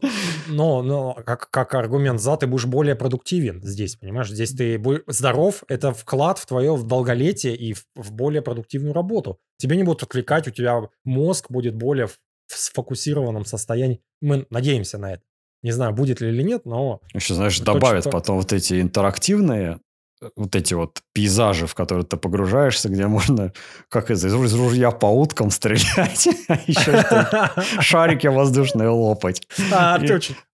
но, 0.48 0.82
но 0.82 1.14
как, 1.24 1.48
как 1.50 1.74
аргумент 1.74 2.20
за, 2.20 2.36
ты 2.36 2.46
будешь 2.46 2.66
более 2.66 2.94
продуктивен 2.94 3.62
здесь, 3.62 3.96
понимаешь? 3.96 4.30
Здесь 4.30 4.50
ты 4.50 4.78
здоров, 5.06 5.62
это 5.68 5.94
вклад 5.94 6.38
в 6.38 6.44
твое 6.44 6.74
в 6.76 6.82
долголетие 6.86 7.56
и 7.56 7.72
в, 7.72 7.84
в 7.96 8.12
более 8.12 8.42
продуктивную 8.42 8.92
работу. 8.92 9.38
Тебе 9.56 9.76
не 9.76 9.84
будут 9.84 10.02
отвлекать, 10.02 10.48
у 10.48 10.50
тебя 10.50 10.80
мозг 11.04 11.46
будет 11.50 11.76
более 11.76 12.08
в, 12.46 12.56
сфокусированном 12.56 13.44
состоянии. 13.44 14.00
Мы 14.20 14.46
надеемся 14.50 14.98
на 14.98 15.14
это. 15.14 15.22
Не 15.62 15.72
знаю, 15.72 15.92
будет 15.92 16.20
ли 16.20 16.28
или 16.28 16.42
нет, 16.42 16.66
но 16.66 17.00
Еще, 17.14 17.34
знаешь, 17.34 17.60
добавят 17.60 18.10
потом 18.10 18.38
вот 18.38 18.52
эти 18.52 18.80
интерактивные, 18.80 19.78
э, 20.20 20.30
вот 20.34 20.56
эти 20.56 20.74
вот 20.74 21.02
пейзажи, 21.12 21.68
в 21.68 21.74
которые 21.74 22.04
ты 22.04 22.16
погружаешься, 22.16 22.88
где 22.88 23.06
можно, 23.06 23.52
как 23.88 24.10
из, 24.10 24.24
из 24.24 24.54
ружья 24.54 24.90
по 24.90 25.06
уткам 25.06 25.50
стрелять, 25.50 26.28
а 26.48 26.58
еще 26.66 27.80
шарики 27.80 28.26
воздушные 28.26 28.88
лопать. 28.88 29.46
А, 29.72 30.00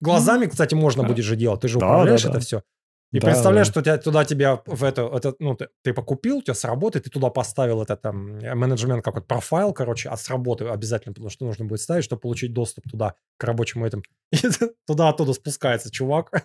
Глазами, 0.00 0.46
кстати, 0.46 0.74
можно 0.74 1.04
будет 1.04 1.24
же 1.24 1.36
делать. 1.36 1.60
Ты 1.60 1.68
же 1.68 1.78
управляешь 1.78 2.24
это 2.24 2.40
все. 2.40 2.62
И 3.10 3.20
Да, 3.20 3.26
представляешь, 3.28 3.68
да. 3.68 3.72
что 3.72 3.82
тебя, 3.82 3.96
туда 3.98 4.24
тебя 4.26 4.60
в 4.66 4.84
это, 4.84 5.02
это, 5.14 5.34
ну, 5.38 5.54
ты, 5.54 5.68
ты 5.82 5.94
покупил, 5.94 6.38
у 6.38 6.42
тебя 6.42 6.54
с 6.54 6.62
работы, 6.64 7.00
ты 7.00 7.08
туда 7.08 7.30
поставил 7.30 7.80
это 7.82 7.96
там 7.96 8.36
э, 8.36 8.54
менеджмент 8.54 9.02
какой-то 9.02 9.26
профайл, 9.26 9.72
короче, 9.72 10.10
а 10.10 10.16
с 10.16 10.28
работы 10.28 10.66
обязательно, 10.66 11.14
потому 11.14 11.30
что 11.30 11.46
нужно 11.46 11.64
будет 11.64 11.80
ставить, 11.80 12.04
чтобы 12.04 12.20
получить 12.20 12.52
доступ 12.52 12.84
туда, 12.90 13.14
к 13.38 13.44
рабочему 13.44 13.86
этому. 13.86 14.02
И 14.32 14.38
туда 14.86 15.08
оттуда 15.08 15.32
спускается 15.32 15.90
чувак. 15.90 16.30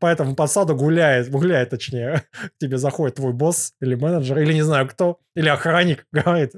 По 0.00 0.06
этому 0.06 0.34
посаду 0.34 0.74
гуляет, 0.74 1.30
гуляет 1.30 1.70
точнее. 1.70 2.24
К 2.32 2.50
тебе 2.58 2.78
заходит 2.78 3.16
твой 3.16 3.32
босс 3.32 3.74
или 3.80 3.94
менеджер, 3.94 4.38
или 4.38 4.52
не 4.52 4.62
знаю 4.62 4.88
кто, 4.88 5.20
или 5.34 5.48
охранник, 5.48 6.06
говорит, 6.12 6.52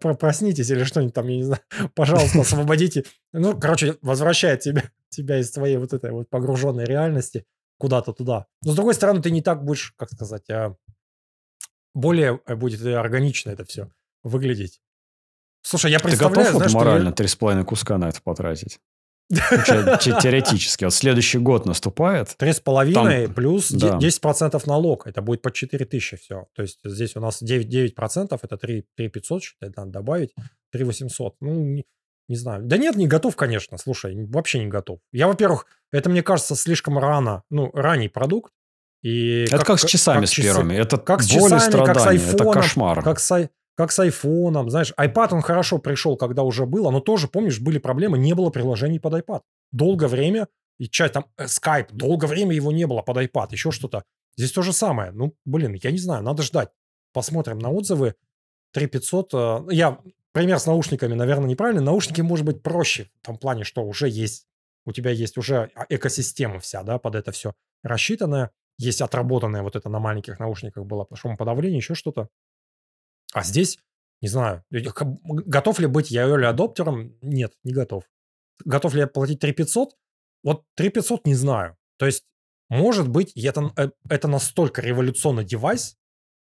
«Про- 0.00 0.14
проснитесь 0.14 0.70
или 0.70 0.84
что-нибудь 0.84 1.14
там, 1.14 1.28
я 1.28 1.36
не 1.36 1.42
знаю, 1.44 1.60
пожалуйста, 1.94 2.40
освободите. 2.40 3.04
Ну, 3.32 3.58
короче, 3.58 3.96
возвращает 4.02 4.60
тебя, 4.60 4.82
тебя 5.10 5.38
из 5.38 5.50
твоей 5.50 5.76
вот 5.76 5.92
этой 5.92 6.10
вот 6.10 6.28
погруженной 6.30 6.84
реальности 6.84 7.44
куда-то 7.78 8.12
туда. 8.12 8.46
Но, 8.64 8.72
с 8.72 8.74
другой 8.74 8.94
стороны, 8.94 9.22
ты 9.22 9.30
не 9.30 9.42
так 9.42 9.64
будешь, 9.64 9.92
как 9.96 10.10
сказать, 10.10 10.48
а, 10.50 10.74
более 11.94 12.40
э, 12.46 12.54
будет 12.56 12.80
э, 12.84 12.94
органично 12.94 13.50
это 13.50 13.64
все 13.64 13.90
выглядеть. 14.22 14.80
Слушай, 15.62 15.90
я 15.92 15.98
Ты 15.98 16.04
представляю, 16.04 16.34
готов 16.34 16.52
вот 16.54 16.58
знаешь, 16.58 16.72
я- 16.72 16.78
морально 16.78 17.12
три 17.12 17.26
с 17.28 17.36
половиной 17.36 17.64
куска 17.64 17.98
на 17.98 18.08
это 18.08 18.20
потратить? 18.22 18.80
Ну, 19.30 19.38
че- 19.66 19.98
че- 20.00 20.20
Теоретически. 20.20 20.84
Вот 20.84 20.94
следующий 20.94 21.38
год 21.38 21.66
наступает. 21.66 22.34
Три 22.36 22.52
с 22.52 22.60
половиной 22.60 23.28
плюс 23.28 23.70
де- 23.70 23.90
да. 23.90 23.98
10% 23.98 24.62
налог. 24.66 25.06
Это 25.06 25.20
будет 25.20 25.42
по 25.42 25.50
4 25.50 25.84
тысячи 25.84 26.16
все. 26.16 26.46
То 26.54 26.62
есть 26.62 26.80
здесь 26.84 27.16
у 27.16 27.20
нас 27.20 27.42
9, 27.42 27.68
9% 27.68 28.38
это 28.42 28.56
3, 28.56 28.86
3 28.96 29.08
500, 29.08 29.42
считай, 29.42 29.70
надо 29.76 29.90
добавить. 29.90 30.34
3 30.72 30.84
800. 30.84 31.36
Ну, 31.40 31.82
не, 32.28 32.36
знаю. 32.36 32.62
Да 32.64 32.76
нет, 32.76 32.96
не 32.96 33.06
готов, 33.06 33.36
конечно. 33.36 33.78
Слушай, 33.78 34.26
вообще 34.26 34.58
не 34.60 34.66
готов. 34.66 35.00
Я, 35.12 35.26
во-первых, 35.28 35.66
это 35.92 36.10
мне 36.10 36.22
кажется 36.22 36.54
слишком 36.56 36.98
рано. 36.98 37.42
Ну, 37.50 37.70
ранний 37.72 38.08
продукт. 38.08 38.52
И 39.02 39.44
Это 39.50 39.64
как, 39.64 39.78
с 39.78 39.84
часами 39.84 40.20
как 40.20 40.28
с 40.28 40.30
часы. 40.32 40.48
первыми. 40.48 40.74
Это 40.74 40.98
Как 40.98 41.22
с 41.22 41.26
часами, 41.26 41.50
как 41.50 41.60
с 41.60 41.64
страдания. 41.66 42.00
Это 42.00 42.08
айфоном, 42.10 42.52
кошмар. 42.54 43.02
Как 43.02 43.20
с, 43.20 43.50
как 43.76 43.92
с 43.92 43.98
айфоном. 44.00 44.70
Знаешь, 44.70 44.92
iPad, 44.98 45.34
он 45.34 45.40
хорошо 45.40 45.78
пришел, 45.78 46.16
когда 46.16 46.42
уже 46.42 46.66
было, 46.66 46.90
но 46.90 47.00
тоже, 47.00 47.28
помнишь, 47.28 47.60
были 47.60 47.78
проблемы, 47.78 48.18
не 48.18 48.34
было 48.34 48.50
приложений 48.50 48.98
под 49.00 49.14
iPad. 49.14 49.40
Долгое 49.72 50.08
время, 50.08 50.48
и 50.78 50.88
часть 50.88 51.12
там, 51.14 51.26
э, 51.36 51.44
Skype, 51.44 51.88
долгое 51.92 52.26
время 52.26 52.54
его 52.54 52.72
не 52.72 52.86
было 52.86 53.02
под 53.02 53.16
iPad, 53.18 53.48
еще 53.52 53.70
что-то. 53.70 54.02
Здесь 54.36 54.52
то 54.52 54.62
же 54.62 54.72
самое. 54.72 55.12
Ну, 55.12 55.34
блин, 55.44 55.74
я 55.82 55.90
не 55.92 55.98
знаю, 55.98 56.22
надо 56.24 56.42
ждать. 56.42 56.68
Посмотрим 57.12 57.58
на 57.58 57.70
отзывы. 57.70 58.14
3500. 58.72 59.34
э, 59.70 59.74
Я 59.74 59.98
пример 60.32 60.58
с 60.58 60.66
наушниками, 60.66 61.14
наверное, 61.14 61.48
неправильный. 61.48 61.82
Наушники, 61.82 62.20
может 62.20 62.44
быть, 62.44 62.62
проще 62.62 63.10
в 63.22 63.26
том 63.26 63.38
плане, 63.38 63.64
что 63.64 63.82
уже 63.82 64.08
есть, 64.08 64.46
у 64.84 64.92
тебя 64.92 65.10
есть 65.10 65.36
уже 65.36 65.70
а, 65.74 65.86
экосистема 65.88 66.60
вся, 66.60 66.82
да, 66.82 66.98
под 66.98 67.14
это 67.14 67.32
все 67.32 67.54
рассчитанная. 67.82 68.50
Есть 68.78 69.00
отработанное 69.00 69.62
вот 69.62 69.74
это 69.74 69.88
на 69.88 69.98
маленьких 69.98 70.38
наушниках 70.38 70.86
было 70.86 71.06
шумоподавление, 71.14 71.78
еще 71.78 71.94
что-то. 71.94 72.28
А 73.32 73.42
здесь, 73.42 73.78
не 74.20 74.28
знаю, 74.28 74.64
готов 74.70 75.80
ли 75.80 75.86
быть 75.86 76.10
я 76.10 76.26
early 76.28 76.44
адоптером? 76.44 77.16
Нет, 77.20 77.54
не 77.64 77.72
готов. 77.72 78.04
Готов 78.64 78.94
ли 78.94 79.00
я 79.00 79.06
платить 79.06 79.40
3500? 79.40 79.96
Вот 80.44 80.64
3500 80.76 81.26
не 81.26 81.34
знаю. 81.34 81.76
То 81.98 82.06
есть, 82.06 82.24
может 82.68 83.08
быть, 83.08 83.32
это, 83.36 83.72
э, 83.76 83.90
это 84.08 84.28
настолько 84.28 84.80
революционный 84.80 85.44
девайс, 85.44 85.96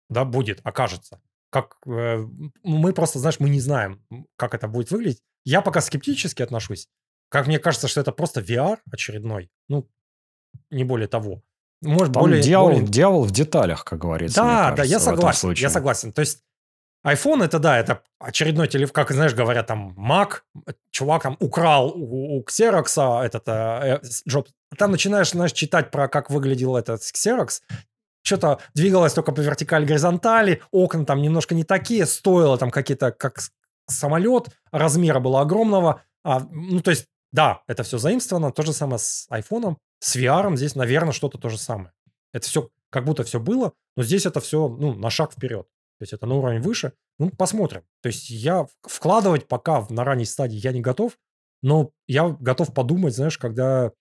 да, 0.09 0.25
будет, 0.25 0.61
окажется. 0.65 1.21
Как 1.55 1.77
э, 1.87 2.27
мы 2.65 2.93
просто, 2.93 3.21
знаешь, 3.21 3.39
мы 3.39 3.49
не 3.49 3.61
знаем, 3.61 4.05
как 4.37 4.55
это 4.55 4.67
будет 4.67 4.91
выглядеть. 4.91 5.23
Я 5.45 5.63
пока 5.63 5.81
скептически 5.81 6.43
отношусь. 6.43 6.89
Как 7.29 7.47
мне 7.47 7.61
кажется, 7.61 7.87
что 7.87 8.01
это 8.01 8.11
просто 8.11 8.41
VR 8.41 8.79
очередной. 8.91 9.53
Ну, 9.69 9.89
не 10.71 10.83
более 10.83 11.07
того. 11.07 11.43
Может, 11.81 12.13
Там 12.15 12.23
более, 12.25 12.43
дьявол, 12.43 12.71
более- 12.73 12.89
дьявол 12.89 13.25
в 13.25 13.31
деталях, 13.31 13.85
как 13.85 14.01
говорится. 14.01 14.41
да, 14.43 14.71
да, 14.71 14.77
кажется, 14.77 14.83
я 14.91 14.99
в 14.99 15.03
этом 15.03 15.15
согласен, 15.15 15.53
я 15.53 15.71
согласен. 15.71 16.13
То 16.13 16.23
есть 16.23 16.43
iPhone 17.07 17.45
это 17.45 17.61
да, 17.61 17.79
это 17.79 18.03
очередной 18.19 18.67
телефон, 18.67 18.93
как 18.93 19.13
знаешь, 19.13 19.35
говорят 19.35 19.69
там 19.69 19.95
Mac, 19.97 20.41
чувак 20.91 21.23
там 21.23 21.37
украл 21.39 21.93
у, 21.95 22.39
у 22.39 22.43
Xerox 22.43 23.23
этот 23.25 23.47
э, 23.47 23.53
э, 23.53 24.01
Джобс. 24.29 24.51
Там 24.77 24.91
начинаешь, 24.91 25.31
знаешь, 25.31 25.53
читать 25.53 25.93
про 25.93 26.09
как 26.09 26.31
выглядел 26.31 26.77
этот 26.77 27.03
Xerox, 27.03 27.61
что-то 28.25 28.59
двигалось 28.75 29.13
только 29.13 29.33
по 29.33 29.41
вертикали 29.41 29.85
горизонтали, 29.85 30.63
окна 30.73 31.05
там 31.05 31.23
немножко 31.23 31.55
не 31.55 31.63
такие, 31.63 32.07
стоило 32.07 32.59
там 32.59 32.71
какие-то, 32.71 33.13
как 33.13 33.39
самолет, 33.87 34.49
размера 34.73 35.21
было 35.21 35.43
огромного. 35.43 36.03
А, 36.25 36.41
ну, 36.51 36.81
то 36.81 36.91
есть, 36.91 37.07
да, 37.33 37.63
это 37.67 37.83
все 37.83 37.99
заимствовано. 37.99 38.51
То 38.51 38.63
же 38.63 38.73
самое 38.73 38.99
с 38.99 39.27
айфоном, 39.29 39.79
с 39.99 40.17
VR 40.17 40.57
здесь, 40.57 40.75
наверное, 40.75 41.13
что-то 41.13 41.39
то 41.39 41.51
же 41.51 41.59
самое. 41.59 41.93
Это 42.33 42.47
все 42.47 42.71
как 42.91 43.05
будто 43.05 43.25
все 43.25 43.41
было, 43.41 43.73
но 43.97 44.03
здесь 44.03 44.25
это 44.25 44.41
все 44.41 44.69
ну, 44.69 44.95
на 44.95 45.11
шаг 45.11 45.33
вперед. 45.33 45.67
То 45.99 46.03
есть 46.03 46.13
это 46.13 46.27
на 46.27 46.35
уровень 46.35 46.61
выше. 46.61 46.93
Ну, 47.19 47.31
посмотрим. 47.31 47.83
То 48.03 48.09
есть 48.09 48.31
я 48.31 48.67
вкладывать 48.83 49.47
пока 49.47 49.87
на 49.91 50.03
ранней 50.03 50.25
стадии 50.25 50.57
я 50.57 50.73
не 50.73 50.81
готов, 50.81 51.19
но 51.63 51.91
я 52.07 52.29
готов 52.29 52.73
подумать, 52.73 53.15
знаешь, 53.15 53.39
когда, 53.39 53.93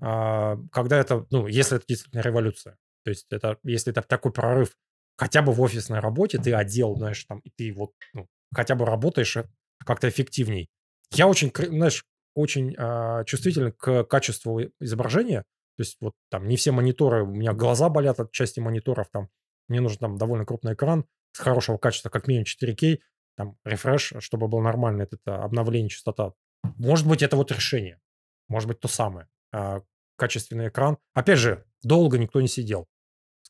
а, 0.00 0.56
когда 0.72 0.98
это, 0.98 1.26
ну, 1.30 1.46
если 1.46 1.76
это 1.76 1.86
действительно 1.86 2.22
революция. 2.22 2.76
То 3.08 3.10
есть 3.10 3.26
это, 3.30 3.56
если 3.62 3.90
это 3.90 4.02
такой 4.02 4.32
прорыв 4.32 4.76
хотя 5.16 5.40
бы 5.40 5.50
в 5.52 5.62
офисной 5.62 6.00
работе, 6.00 6.36
ты 6.36 6.52
отдел, 6.52 6.94
знаешь, 6.94 7.24
там, 7.24 7.38
и 7.38 7.48
ты 7.48 7.72
вот 7.72 7.92
ну, 8.12 8.28
хотя 8.54 8.74
бы 8.74 8.84
работаешь 8.84 9.34
э, 9.38 9.48
как-то 9.78 10.10
эффективней. 10.10 10.68
Я 11.10 11.26
очень, 11.26 11.50
знаешь, 11.56 12.04
очень 12.34 12.74
а, 12.76 13.24
чувствителен 13.24 13.72
к 13.72 14.04
качеству 14.04 14.60
изображения. 14.78 15.44
То 15.78 15.82
есть 15.82 15.96
вот 16.02 16.12
там 16.30 16.48
не 16.48 16.58
все 16.58 16.70
мониторы, 16.70 17.22
у 17.22 17.28
меня 17.34 17.54
глаза 17.54 17.88
болят 17.88 18.20
от 18.20 18.30
части 18.30 18.60
мониторов, 18.60 19.08
там 19.10 19.30
мне 19.68 19.80
нужен 19.80 19.96
там 20.00 20.18
довольно 20.18 20.44
крупный 20.44 20.74
экран 20.74 21.06
с 21.32 21.38
хорошего 21.38 21.78
качества, 21.78 22.10
как 22.10 22.28
минимум 22.28 22.44
4К, 22.44 22.98
там 23.38 23.56
рефреш, 23.64 24.12
чтобы 24.18 24.48
был 24.48 24.60
нормальный 24.60 25.04
этот 25.04 25.22
а, 25.24 25.44
обновление, 25.44 25.88
частота. 25.88 26.34
Может 26.76 27.08
быть, 27.08 27.22
это 27.22 27.36
вот 27.36 27.50
решение. 27.52 28.02
Может 28.48 28.68
быть, 28.68 28.80
то 28.80 28.88
самое. 28.88 29.28
А, 29.50 29.80
качественный 30.16 30.68
экран. 30.68 30.98
Опять 31.14 31.38
же, 31.38 31.64
долго 31.82 32.18
никто 32.18 32.42
не 32.42 32.48
сидел. 32.48 32.86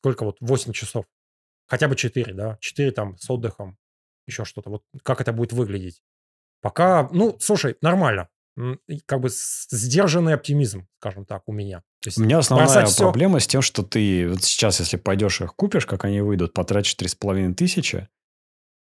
Сколько 0.01 0.25
вот? 0.25 0.37
8 0.41 0.73
часов. 0.73 1.07
Хотя 1.67 1.89
бы 1.89 1.97
4, 1.97 2.33
да? 2.35 2.59
4 2.61 2.91
там 2.93 3.19
с 3.19 3.29
отдыхом, 3.31 3.77
еще 4.27 4.45
что-то. 4.45 4.71
Вот 4.71 4.83
как 5.03 5.21
это 5.21 5.33
будет 5.33 5.53
выглядеть. 5.53 6.03
Пока, 6.61 7.09
ну, 7.13 7.37
слушай, 7.41 7.77
нормально. 7.81 8.29
Как 9.07 9.21
бы 9.21 9.29
сдержанный 9.31 10.35
оптимизм, 10.35 10.89
скажем 10.99 11.25
так, 11.25 11.43
у 11.47 11.53
меня. 11.53 11.83
То 12.01 12.09
есть 12.09 12.19
У 12.19 12.23
меня 12.23 12.39
основная 12.39 12.87
проблема 12.97 13.39
с 13.39 13.47
тем, 13.47 13.63
что 13.63 13.83
ты 13.83 14.29
вот 14.29 14.43
сейчас, 14.43 14.81
если 14.81 14.97
пойдешь 14.97 15.41
их 15.41 15.55
купишь, 15.55 15.87
как 15.87 16.05
они 16.05 16.21
выйдут, 16.21 16.55
потратишь 16.55 16.97
3,5 16.97 17.55
тысячи, 17.55 18.09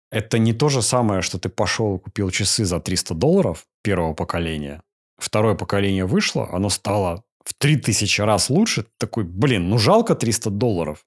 это 0.10 0.40
не 0.40 0.54
то 0.54 0.70
же 0.70 0.82
самое, 0.82 1.22
что 1.22 1.40
ты 1.40 1.50
пошел 1.50 1.98
и 1.98 2.00
купил 2.00 2.32
часы 2.32 2.66
за 2.66 2.80
300 2.80 3.14
долларов 3.14 3.68
первого 3.84 4.14
поколения. 4.14 4.82
Второе 5.18 5.56
поколение 5.56 6.06
вышло, 6.06 6.50
оно 6.52 6.70
стало 6.70 7.24
в 7.44 7.54
3000 7.54 8.22
раз 8.22 8.50
лучше. 8.50 8.86
Такой, 8.98 9.24
блин, 9.24 9.70
ну 9.70 9.78
жалко 9.78 10.16
300 10.16 10.50
долларов. 10.50 11.06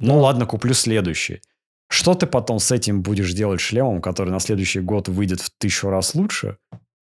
Ну 0.00 0.18
ладно, 0.20 0.46
куплю 0.46 0.74
следующий. 0.74 1.40
Что 1.88 2.14
ты 2.14 2.26
потом 2.26 2.58
с 2.58 2.72
этим 2.72 3.02
будешь 3.02 3.32
делать 3.32 3.60
шлемом, 3.60 4.00
который 4.00 4.30
на 4.30 4.40
следующий 4.40 4.80
год 4.80 5.08
выйдет 5.08 5.40
в 5.40 5.50
тысячу 5.58 5.90
раз 5.90 6.14
лучше? 6.14 6.58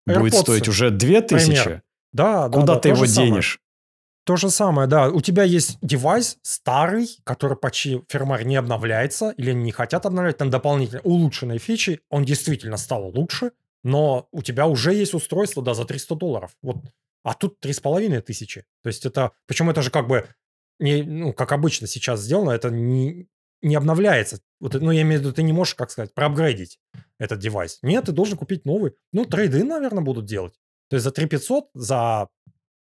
Будет 0.07 0.35
AirPods, 0.35 0.41
стоить 0.41 0.69
уже 0.69 0.91
2000? 0.91 1.47
пример. 1.47 1.83
Да, 2.13 2.49
да, 2.49 2.61
Куда 2.61 2.75
да, 2.75 2.81
ты 2.81 2.89
его 2.91 3.05
же 3.05 3.11
самое. 3.11 3.33
денешь? 3.33 3.61
То 4.25 4.37
же 4.37 4.51
самое, 4.51 4.87
да. 4.87 5.09
У 5.09 5.21
тебя 5.21 5.43
есть 5.43 5.79
девайс 5.83 6.39
старый, 6.43 7.09
который 7.25 7.57
почти 7.57 8.03
фирмарь 8.09 8.45
не 8.45 8.57
обновляется 8.57 9.31
или 9.31 9.53
не 9.53 9.73
хотят 9.73 10.07
обновлять, 10.07 10.37
там 10.37 10.51
дополнительно 10.51 11.01
улучшенные 11.03 11.59
фичи, 11.59 12.01
он 12.09 12.25
действительно 12.25 12.77
стал 12.77 13.09
лучше, 13.09 13.53
но 13.83 14.29
у 14.31 14.43
тебя 14.43 14.67
уже 14.67 14.95
есть 14.95 15.15
устройство, 15.15 15.63
да, 15.63 15.75
за 15.75 15.85
300 15.85 16.15
долларов. 16.15 16.53
Вот. 16.63 16.77
А 17.23 17.35
тут 17.35 17.65
3,5 17.65 18.21
тысячи. 18.23 18.65
То 18.83 18.89
есть 18.89 19.07
это... 19.07 19.33
Почему 19.47 19.71
это 19.71 19.83
же 19.83 19.91
как 19.91 20.09
бы 20.09 20.29
не, 20.79 21.03
ну, 21.03 21.33
как 21.33 21.53
обычно 21.53 21.87
сейчас 21.87 22.21
сделано, 22.21 22.51
это 22.51 22.71
не, 22.71 23.29
не 23.63 23.77
обновляется. 23.77 24.41
Вот, 24.61 24.75
ну, 24.75 24.91
я 24.91 25.03
имею 25.03 25.21
в 25.21 25.23
виду, 25.23 25.33
ты 25.33 25.43
не 25.43 25.53
можешь, 25.53 25.75
как 25.75 25.91
сказать, 25.91 26.13
проапгрейдить 26.15 26.79
этот 27.19 27.39
девайс. 27.39 27.79
Нет, 27.83 28.07
ты 28.07 28.13
должен 28.13 28.37
купить 28.37 28.65
новый. 28.65 28.95
Ну, 29.13 29.25
трейды, 29.25 29.63
наверное, 29.65 30.03
будут 30.03 30.27
делать. 30.27 30.55
То 30.89 30.97
есть 30.97 31.05
за 31.05 31.13
3500, 31.13 31.71
за 31.75 32.29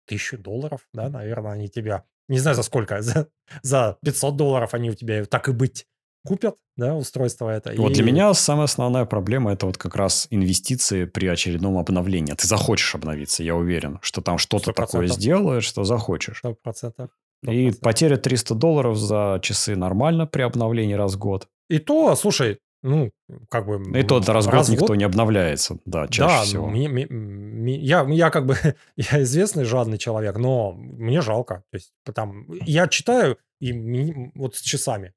тысячу 0.06 0.38
долларов, 0.38 0.88
да, 0.94 1.10
наверное, 1.10 1.52
они 1.52 1.70
тебя, 1.70 2.06
не 2.28 2.40
знаю 2.40 2.56
за 2.56 2.64
сколько, 2.64 3.02
за, 3.02 3.30
за 3.62 3.98
500 4.04 4.36
долларов 4.36 4.74
они 4.74 4.90
у 4.90 4.96
тебя 4.96 5.26
так 5.26 5.48
и 5.48 5.52
быть 5.52 5.86
купят, 6.26 6.56
да, 6.78 6.96
устройство 6.96 7.50
это. 7.50 7.74
Вот 7.78 7.92
и- 7.92 7.96
для 7.96 8.04
меня 8.04 8.34
самая 8.34 8.66
основная 8.66 9.06
проблема 9.06 9.52
это 9.54 9.66
вот 9.66 9.78
как 9.78 9.96
раз 9.96 10.28
инвестиции 10.30 11.06
при 11.06 11.28
очередном 11.28 11.78
обновлении. 11.78 12.34
Ты 12.34 12.48
захочешь 12.48 12.96
обновиться, 12.96 13.44
я 13.44 13.56
уверен, 13.56 14.00
что 14.02 14.22
там 14.22 14.38
что-то 14.38 14.64
Сто 14.66 14.74
такое 14.74 15.02
процентов. 15.02 15.22
сделаешь, 15.22 15.66
что 15.66 15.84
захочешь. 15.84 16.38
Сто 16.40 16.56
процентов. 16.62 17.10
Сто 17.44 17.52
И 17.52 17.56
процентов. 17.66 17.80
потеря 17.82 18.18
300 18.18 18.56
долларов 18.56 18.98
за 18.98 19.40
часы 19.42 19.76
нормально 19.76 20.26
при 20.28 20.42
обновлении 20.44 20.94
раз 20.94 21.16
в 21.16 21.18
год. 21.20 21.48
И 21.70 21.80
то, 21.80 22.16
слушай, 22.16 22.60
ну, 22.84 23.12
как 23.50 23.66
бы... 23.66 23.82
И 23.98 24.04
тот 24.04 24.28
раз 24.30 24.46
в 24.46 24.50
год 24.52 24.68
никто 24.70 24.88
год 24.88 24.98
не 24.98 25.04
обновляется, 25.06 25.78
да, 25.86 26.08
чаще 26.08 26.36
да, 26.36 26.44
всего. 26.44 26.68
мне- 26.68 26.90
мне- 26.90 27.08
мне- 27.08 27.80
я, 27.80 28.06
я 28.10 28.30
как 28.30 28.46
бы 28.46 28.56
я 28.98 29.22
известный 29.24 29.64
жадный 29.64 29.98
человек, 29.98 30.38
но 30.38 30.74
мне 30.74 31.22
жалко. 31.22 31.64
То 31.72 31.76
есть 31.78 31.92
там 32.14 32.46
я 32.66 32.88
читаю 32.88 33.38
и 33.62 33.72
ми- 33.72 34.32
вот 34.36 34.56
с 34.56 34.62
часами. 34.62 35.14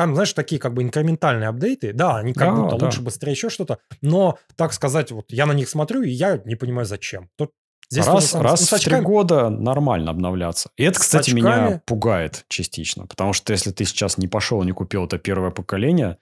Там, 0.00 0.14
знаешь, 0.14 0.32
такие 0.32 0.58
как 0.58 0.72
бы 0.72 0.82
инкрементальные 0.82 1.50
апдейты. 1.50 1.92
Да, 1.92 2.16
они 2.16 2.32
как 2.32 2.54
Да, 2.54 2.62
будто 2.62 2.76
да. 2.78 2.86
лучше, 2.86 3.02
быстрее, 3.02 3.32
еще 3.32 3.50
что-то. 3.50 3.80
Но, 4.00 4.38
так 4.56 4.72
сказать, 4.72 5.10
вот 5.12 5.26
я 5.28 5.44
на 5.44 5.52
них 5.52 5.68
смотрю, 5.68 6.00
и 6.00 6.08
я 6.08 6.40
не 6.46 6.54
понимаю, 6.54 6.86
зачем. 6.86 7.28
Тут 7.36 7.50
здесь 7.90 8.06
раз 8.06 8.28
самое. 8.28 8.50
раз 8.52 8.60
Ну, 8.62 8.66
в 8.66 8.80
три 8.80 8.92
очками- 8.94 9.04
года 9.04 9.50
нормально 9.50 10.10
обновляться. 10.10 10.70
И 10.78 10.84
это, 10.84 10.98
кстати, 11.00 11.32
меня 11.32 11.52
очками- 11.66 11.80
пугает 11.84 12.46
частично. 12.48 13.06
Потому 13.06 13.34
что 13.34 13.52
если 13.52 13.72
ты 13.72 13.84
сейчас 13.84 14.16
не 14.16 14.26
пошел, 14.26 14.62
не 14.62 14.72
купил 14.72 15.04
это 15.04 15.18
первое 15.18 15.50
поколение, 15.50 16.16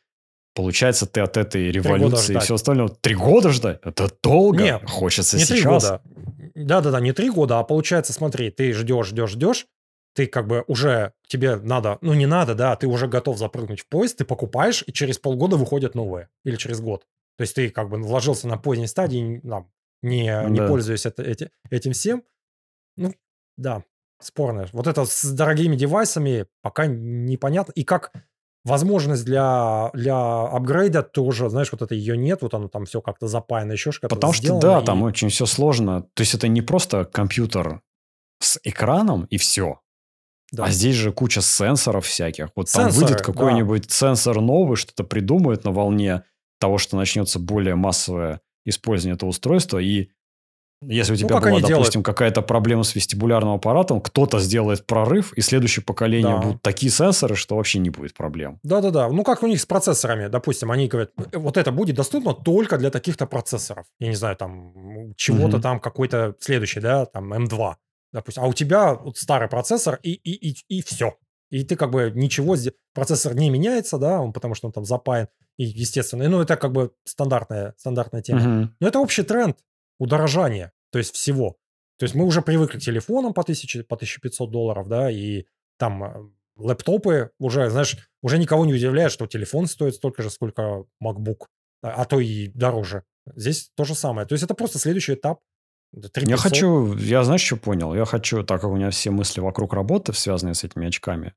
получается, 0.57 1.07
ты 1.07 1.21
от 1.21 1.37
этой 1.37 1.71
революции 1.71 2.35
и 2.35 2.39
все 2.41 2.55
остальное... 2.57 2.89
Три 2.89 3.15
года 3.15 3.51
ждать? 3.51 3.79
Это 3.85 4.11
долго. 4.25 4.61
Не, 4.65 4.79
Хочется 4.89 5.37
Не 5.37 5.45
три 5.45 5.59
сейчас. 5.61 6.01
Да-да-да, 6.57 6.99
не 6.99 7.13
три 7.13 7.31
года, 7.31 7.61
а 7.61 7.63
получается, 7.63 8.13
смотри, 8.13 8.51
ты 8.51 8.73
ждешь, 8.73 9.07
ждешь, 9.07 9.31
ждешь, 9.31 9.67
ты 10.19 10.27
как 10.27 10.49
бы 10.49 10.65
уже, 10.67 11.13
тебе 11.29 11.55
надо, 11.55 11.99
ну 12.01 12.13
не 12.13 12.27
надо, 12.27 12.57
да, 12.57 12.75
ты 12.75 12.89
уже 12.89 13.07
готов 13.07 13.39
запрыгнуть 13.39 13.83
в 13.83 13.89
поезд, 13.89 14.19
ты 14.19 14.25
покупаешь, 14.25 14.83
и 14.85 14.93
через 14.93 15.17
полгода 15.17 15.57
выходят 15.57 15.95
новые, 15.95 16.29
или 16.45 16.57
через 16.57 16.81
год. 16.81 17.07
То 17.37 17.43
есть 17.43 17.55
ты 17.55 17.71
как 17.71 17.89
бы 17.89 17.99
вложился 17.99 18.49
на 18.49 18.57
поздней 18.59 18.89
стадии, 18.89 19.41
там, 19.49 19.71
не, 20.03 20.25
не 20.51 20.59
Да. 20.59 20.67
пользуюсь 20.67 21.07
это- 21.07 21.23
эти- 21.23 21.53
этим 21.71 21.93
всем. 21.93 22.25
Ну, 22.97 23.15
да, 23.57 23.85
спорно. 24.21 24.67
Вот 24.73 24.89
это 24.89 25.05
с 25.05 25.25
дорогими 25.25 25.77
девайсами 25.77 26.47
пока 26.63 26.87
непонятно. 26.87 27.71
И 27.77 27.85
как 27.85 28.11
возможность 28.65 29.25
для, 29.25 29.91
для 29.95 30.17
апгрейда 30.47 31.05
тоже, 31.05 31.49
знаешь, 31.49 31.71
вот 31.71 31.81
это 31.83 31.95
ее 31.95 32.17
нет, 32.17 32.43
вот 32.43 32.55
оно 32.55 32.67
там 32.67 32.87
все 32.87 33.01
как-то 33.01 33.29
запаяно, 33.29 33.71
еще 33.71 33.93
что-то 33.93 34.13
Потому 34.17 34.33
что, 34.33 34.43
сделано, 34.43 34.61
да, 34.63 34.81
и- 34.81 34.85
там 34.85 35.03
очень 35.05 35.29
все 35.29 35.47
сложно. 35.47 36.03
То 36.15 36.23
есть 36.23 36.35
это 36.35 36.49
не 36.49 36.61
просто 36.61 37.05
компьютер 37.05 37.83
с 38.41 38.59
экраном 38.65 39.27
и 39.27 39.37
все. 39.39 39.81
Да. 40.53 40.65
А 40.65 40.71
здесь 40.71 40.95
же 40.97 41.13
куча 41.13 41.41
сенсоров 41.43 42.07
всяких. 42.07 42.49
Вот 42.57 42.71
там 42.73 42.85
Сенсоры, 42.87 43.07
выйдет 43.07 43.19
да. 43.19 43.25
какой-нибудь 43.25 43.91
сенсор 43.91 44.41
новый, 44.41 44.77
что-то 44.77 45.05
придумают 45.05 45.65
на 45.65 45.73
волне 45.73 46.23
того, 46.61 46.79
что 46.79 46.97
начнется 46.97 47.39
более 47.39 47.75
массовое 47.75 48.41
использование 48.65 49.15
этого 49.17 49.31
устройства. 49.31 49.79
И 49.79 50.09
если 50.81 51.13
у 51.13 51.17
тебя 51.17 51.29
Ну, 51.31 51.35
как 51.41 51.51
была, 51.51 51.59
делают. 51.61 51.79
допустим, 51.79 52.03
какая-то 52.05 52.41
проблема 52.41 52.85
с 52.85 52.95
вестибулярным 52.95 53.55
аппаратом, 53.55 54.01
кто-то 54.01 54.39
сделает 54.39 54.87
прорыв, 54.87 55.33
и 55.33 55.41
следующее 55.41 55.83
поколение 55.85 56.37
Да. 56.37 56.41
будут 56.41 56.63
такие 56.63 56.91
сенсоры, 56.93 57.35
что 57.35 57.57
вообще 57.57 57.81
не 57.81 57.91
будет 57.91 58.15
проблем. 58.15 58.61
Да-да-да. 58.63 59.09
Ну, 59.09 59.25
как 59.25 59.43
у 59.43 59.49
них 59.49 59.61
с 59.61 59.67
процессорами. 59.67 60.29
Допустим, 60.29 60.71
они 60.71 60.87
говорят, 60.87 61.11
«Э, 61.33 61.39
вот 61.39 61.57
это 61.57 61.73
будет 61.73 61.97
доступно 61.97 62.33
только 62.33 62.79
для 62.79 62.91
таких-то 62.91 63.27
процессоров. 63.27 63.87
Я 63.99 64.09
не 64.09 64.15
знаю, 64.15 64.37
там, 64.37 64.73
чего-то 65.17 65.57
Мгм. 65.57 65.61
там, 65.63 65.81
какой-то 65.81 66.35
следующий, 66.39 66.79
да, 66.81 67.07
там, 67.07 67.33
М2, 67.35 67.75
допустим. 68.13 68.43
А 68.43 68.47
у 68.47 68.53
тебя 68.53 68.95
вот 68.95 69.19
старый 69.19 69.49
процессор 69.49 69.99
и, 70.03 70.13
и, 70.13 70.51
и, 70.51 70.57
и 70.69 70.83
все. 70.83 71.17
И 71.51 71.65
ты 71.65 71.77
как 71.77 71.91
бы 71.91 72.13
ничего, 72.15 72.57
процессор 72.93 73.35
не 73.35 73.49
меняется, 73.49 73.99
да, 73.99 74.21
он, 74.21 74.33
потому 74.33 74.55
что 74.55 74.67
он 74.67 74.73
там 74.73 74.85
запаян. 74.85 75.29
И, 75.57 75.65
естественно, 75.65 76.29
ну, 76.29 76.43
это 76.43 76.57
как 76.57 76.73
бы 76.73 76.93
стандартная, 77.05 77.75
стандартная 77.79 78.23
тема. 78.23 78.41
Мгм. 78.41 78.77
Но 78.81 78.89
это 78.89 78.99
общий 78.99 79.23
тренд 79.23 79.59
удорожания, 79.99 80.73
то 80.91 80.99
есть 80.99 81.15
всего. 81.15 81.57
То 81.99 82.05
есть 82.05 82.15
мы 82.15 82.25
уже 82.25 82.43
привыкли 82.43 82.79
к 82.79 82.83
телефонам 82.83 83.33
по, 83.35 83.43
1000, 83.43 83.85
по 83.85 83.97
1500 83.97 84.51
долларов, 84.51 84.89
да, 84.89 85.11
и 85.11 85.47
там 85.79 86.05
э, 86.05 86.31
лэптопы 86.57 87.31
уже, 87.39 87.71
знаешь, 87.71 87.97
уже 88.23 88.39
никого 88.39 88.65
не 88.67 88.75
удивляет, 88.75 89.11
что 89.11 89.27
телефон 89.27 89.67
стоит 89.67 89.95
столько 89.95 90.23
же, 90.23 90.31
сколько 90.31 90.85
MacBook, 91.03 91.47
а 91.83 92.03
а 92.03 92.05
то 92.05 92.21
и 92.21 92.49
дороже. 92.49 93.05
Здесь 93.35 93.71
то 93.75 93.85
же 93.85 93.95
самое. 93.95 94.27
То 94.27 94.35
есть 94.35 94.45
это 94.45 94.55
просто 94.55 94.79
следующий 94.79 95.15
этап. 95.15 95.41
Это 95.97 96.09
3500. 96.11 96.29
Я 96.29 96.37
хочу, 96.37 96.97
я 96.97 97.25
знаешь, 97.25 97.43
что 97.43 97.57
понял? 97.57 97.95
Я 97.95 98.05
хочу, 98.05 98.43
так 98.43 98.61
как 98.61 98.71
у 98.71 98.77
меня 98.77 98.91
все 98.91 99.11
мысли 99.11 99.41
вокруг 99.41 99.73
работы, 99.73 100.13
связанные 100.13 100.55
с 100.55 100.65
этими 100.65 100.89
очками, 100.89 101.35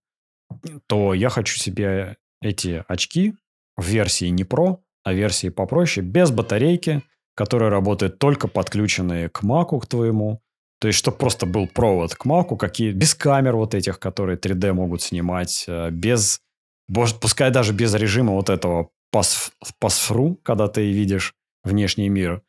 то 0.87 1.13
я 1.13 1.29
хочу 1.29 1.57
себе 1.57 2.17
эти 2.41 2.83
очки 2.87 3.35
в 3.77 3.85
версии 3.85 4.25
не 4.25 4.43
Pro, 4.43 4.79
а 5.03 5.13
версии 5.13 5.49
попроще, 5.49 6.05
без 6.05 6.31
батарейки, 6.31 7.01
которые 7.35 7.69
работают 7.69 8.19
только 8.19 8.47
подключенные 8.47 9.29
к 9.29 9.43
Mac 9.43 9.79
к 9.79 9.87
твоему. 9.87 10.41
То 10.79 10.87
есть, 10.87 10.99
чтобы 10.99 11.17
просто 11.17 11.45
был 11.45 11.67
провод 11.67 12.15
к 12.15 12.25
Mac, 12.25 12.57
какие, 12.57 12.91
без 12.91 13.15
камер 13.15 13.55
вот 13.55 13.73
этих, 13.73 13.99
которые 13.99 14.37
3D 14.37 14.73
могут 14.73 15.01
снимать, 15.01 15.65
э, 15.67 15.91
без, 15.91 16.41
может, 16.87 17.19
пускай 17.19 17.51
даже 17.51 17.73
без 17.73 17.93
режима 17.93 18.33
вот 18.33 18.49
этого 18.49 18.89
пас, 19.11 19.51
пасфру, 19.79 20.39
когда 20.43 20.67
ты 20.67 20.91
видишь 20.91 21.35
внешний 21.63 22.09
мир. 22.09 22.41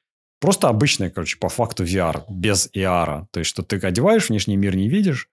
Просто 0.42 0.68
обычный, 0.68 1.10
короче, 1.10 1.38
по 1.38 1.48
факту 1.48 1.84
VR, 1.84 2.24
без 2.28 2.68
AR. 2.76 3.24
То 3.30 3.38
есть, 3.40 3.48
что 3.48 3.62
ты 3.62 3.76
одеваешь, 3.78 4.28
внешний 4.28 4.56
мир 4.56 4.76
не 4.76 4.88
видишь, 4.88 5.28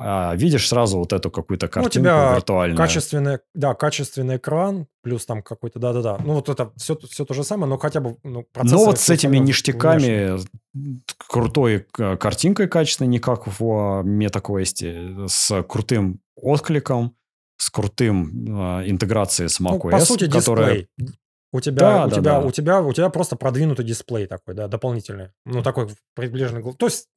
а 0.00 0.34
видишь 0.36 0.68
сразу 0.68 0.98
вот 0.98 1.12
эту 1.12 1.30
какую-то 1.30 1.66
Ну, 1.66 1.70
у 1.70 1.72
картинку 1.72 1.94
тебя 2.08 2.34
виртуальную. 2.34 2.76
качественный, 2.76 3.38
да, 3.54 3.74
качественный 3.74 4.36
экран, 4.36 4.86
плюс 5.02 5.26
там 5.26 5.42
какой-то, 5.42 5.78
да-да-да. 5.78 6.18
Ну, 6.24 6.34
вот 6.34 6.48
это 6.48 6.70
все, 6.76 6.96
все 7.08 7.24
то 7.24 7.34
же 7.34 7.42
самое, 7.42 7.68
но 7.70 7.78
хотя 7.78 8.00
бы 8.00 8.16
ну, 8.22 8.46
Но 8.62 8.78
вот 8.84 8.98
с 8.98 9.08
этими 9.10 9.38
ништяками, 9.38 10.32
внешне. 10.32 10.48
крутой 11.28 11.86
к- 11.90 12.16
картинкой 12.16 12.68
качественной, 12.68 13.08
не 13.08 13.18
как 13.18 13.46
в 13.46 13.62
MetaQuest, 14.04 15.28
с 15.28 15.62
крутым 15.64 16.20
откликом, 16.36 17.16
с 17.56 17.70
крутым 17.70 18.46
а, 18.50 18.82
интеграцией 18.88 19.48
с 19.48 19.58
Ну, 19.58 19.70
macOS, 19.78 19.90
по 19.90 19.98
сути, 20.00 20.30
которая- 20.30 20.86
дисплей. 20.98 21.16
У 21.52 21.60
тебя, 21.60 21.78
Да, 21.78 22.06
у, 22.06 22.08
да, 22.08 22.16
тебя, 22.16 22.40
да. 22.40 22.40
у, 22.40 22.50
тебя, 22.50 22.82
у 22.82 22.92
тебя 22.92 23.08
просто 23.08 23.36
продвинутый 23.36 23.84
дисплей 23.84 24.26
такой, 24.26 24.54
да, 24.54 24.68
дополнительный. 24.68 25.30
Ну, 25.46 25.62
такой 25.62 25.88
приближенный. 26.14 26.62
То 26.74 26.86
есть, 26.86 27.08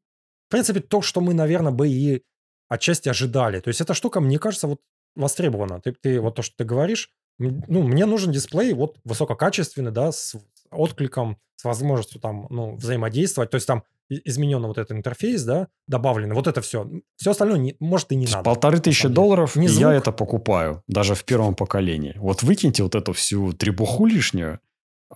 в 0.48 0.52
принципе, 0.52 0.80
то, 0.80 1.02
что 1.02 1.20
мы, 1.22 1.34
наверное, 1.34 1.72
бы 1.74 1.90
и 1.90 2.24
отчасти 2.70 3.10
ожидали. 3.10 3.60
То 3.60 3.68
есть, 3.68 3.82
эта 3.82 3.94
штука, 3.94 4.22
мне 4.22 4.40
кажется, 4.40 4.68
вот 4.68 4.80
востребована. 5.16 5.82
Ты, 5.82 5.92
ты 5.92 6.22
вот 6.22 6.36
то, 6.36 6.42
что 6.42 6.56
ты 6.56 6.64
говоришь, 6.64 7.10
ну, 7.38 7.84
мне 7.84 8.06
нужен 8.06 8.32
дисплей 8.32 8.74
вот 8.74 8.98
высококачественный, 9.04 9.92
да, 9.92 10.12
с 10.14 10.36
откликом, 10.72 11.38
с 11.58 11.66
возможностью 11.66 12.22
там, 12.22 12.48
ну, 12.50 12.76
взаимодействовать. 12.76 13.50
То 13.50 13.56
есть, 13.56 13.68
там 13.68 13.84
и- 14.12 14.22
измененный 14.30 14.68
вот 14.68 14.78
этот 14.78 14.92
интерфейс, 14.98 15.44
да, 15.44 15.68
добавленный. 15.88 16.36
Вот 16.36 16.48
это 16.48 16.62
все. 16.62 16.90
Все 17.16 17.32
остальное, 17.32 17.58
не, 17.60 17.76
может, 17.80 18.12
и 18.12 18.16
не 18.16 18.26
надо. 18.26 18.44
полторы 18.44 18.80
тысячи 18.80 19.08
долларов, 19.08 19.56
Не 19.56 19.68
звук. 19.68 19.82
я 19.82 19.94
это 19.94 20.12
покупаю, 20.12 20.84
даже 20.88 21.16
в 21.16 21.24
первом 21.24 21.56
поколении. 21.56 22.14
Вот 22.18 22.44
выкиньте 22.44 22.84
вот 22.84 22.96
эту 22.96 23.14
всю 23.14 23.54
требуху 23.54 24.06
лишнюю, 24.06 24.60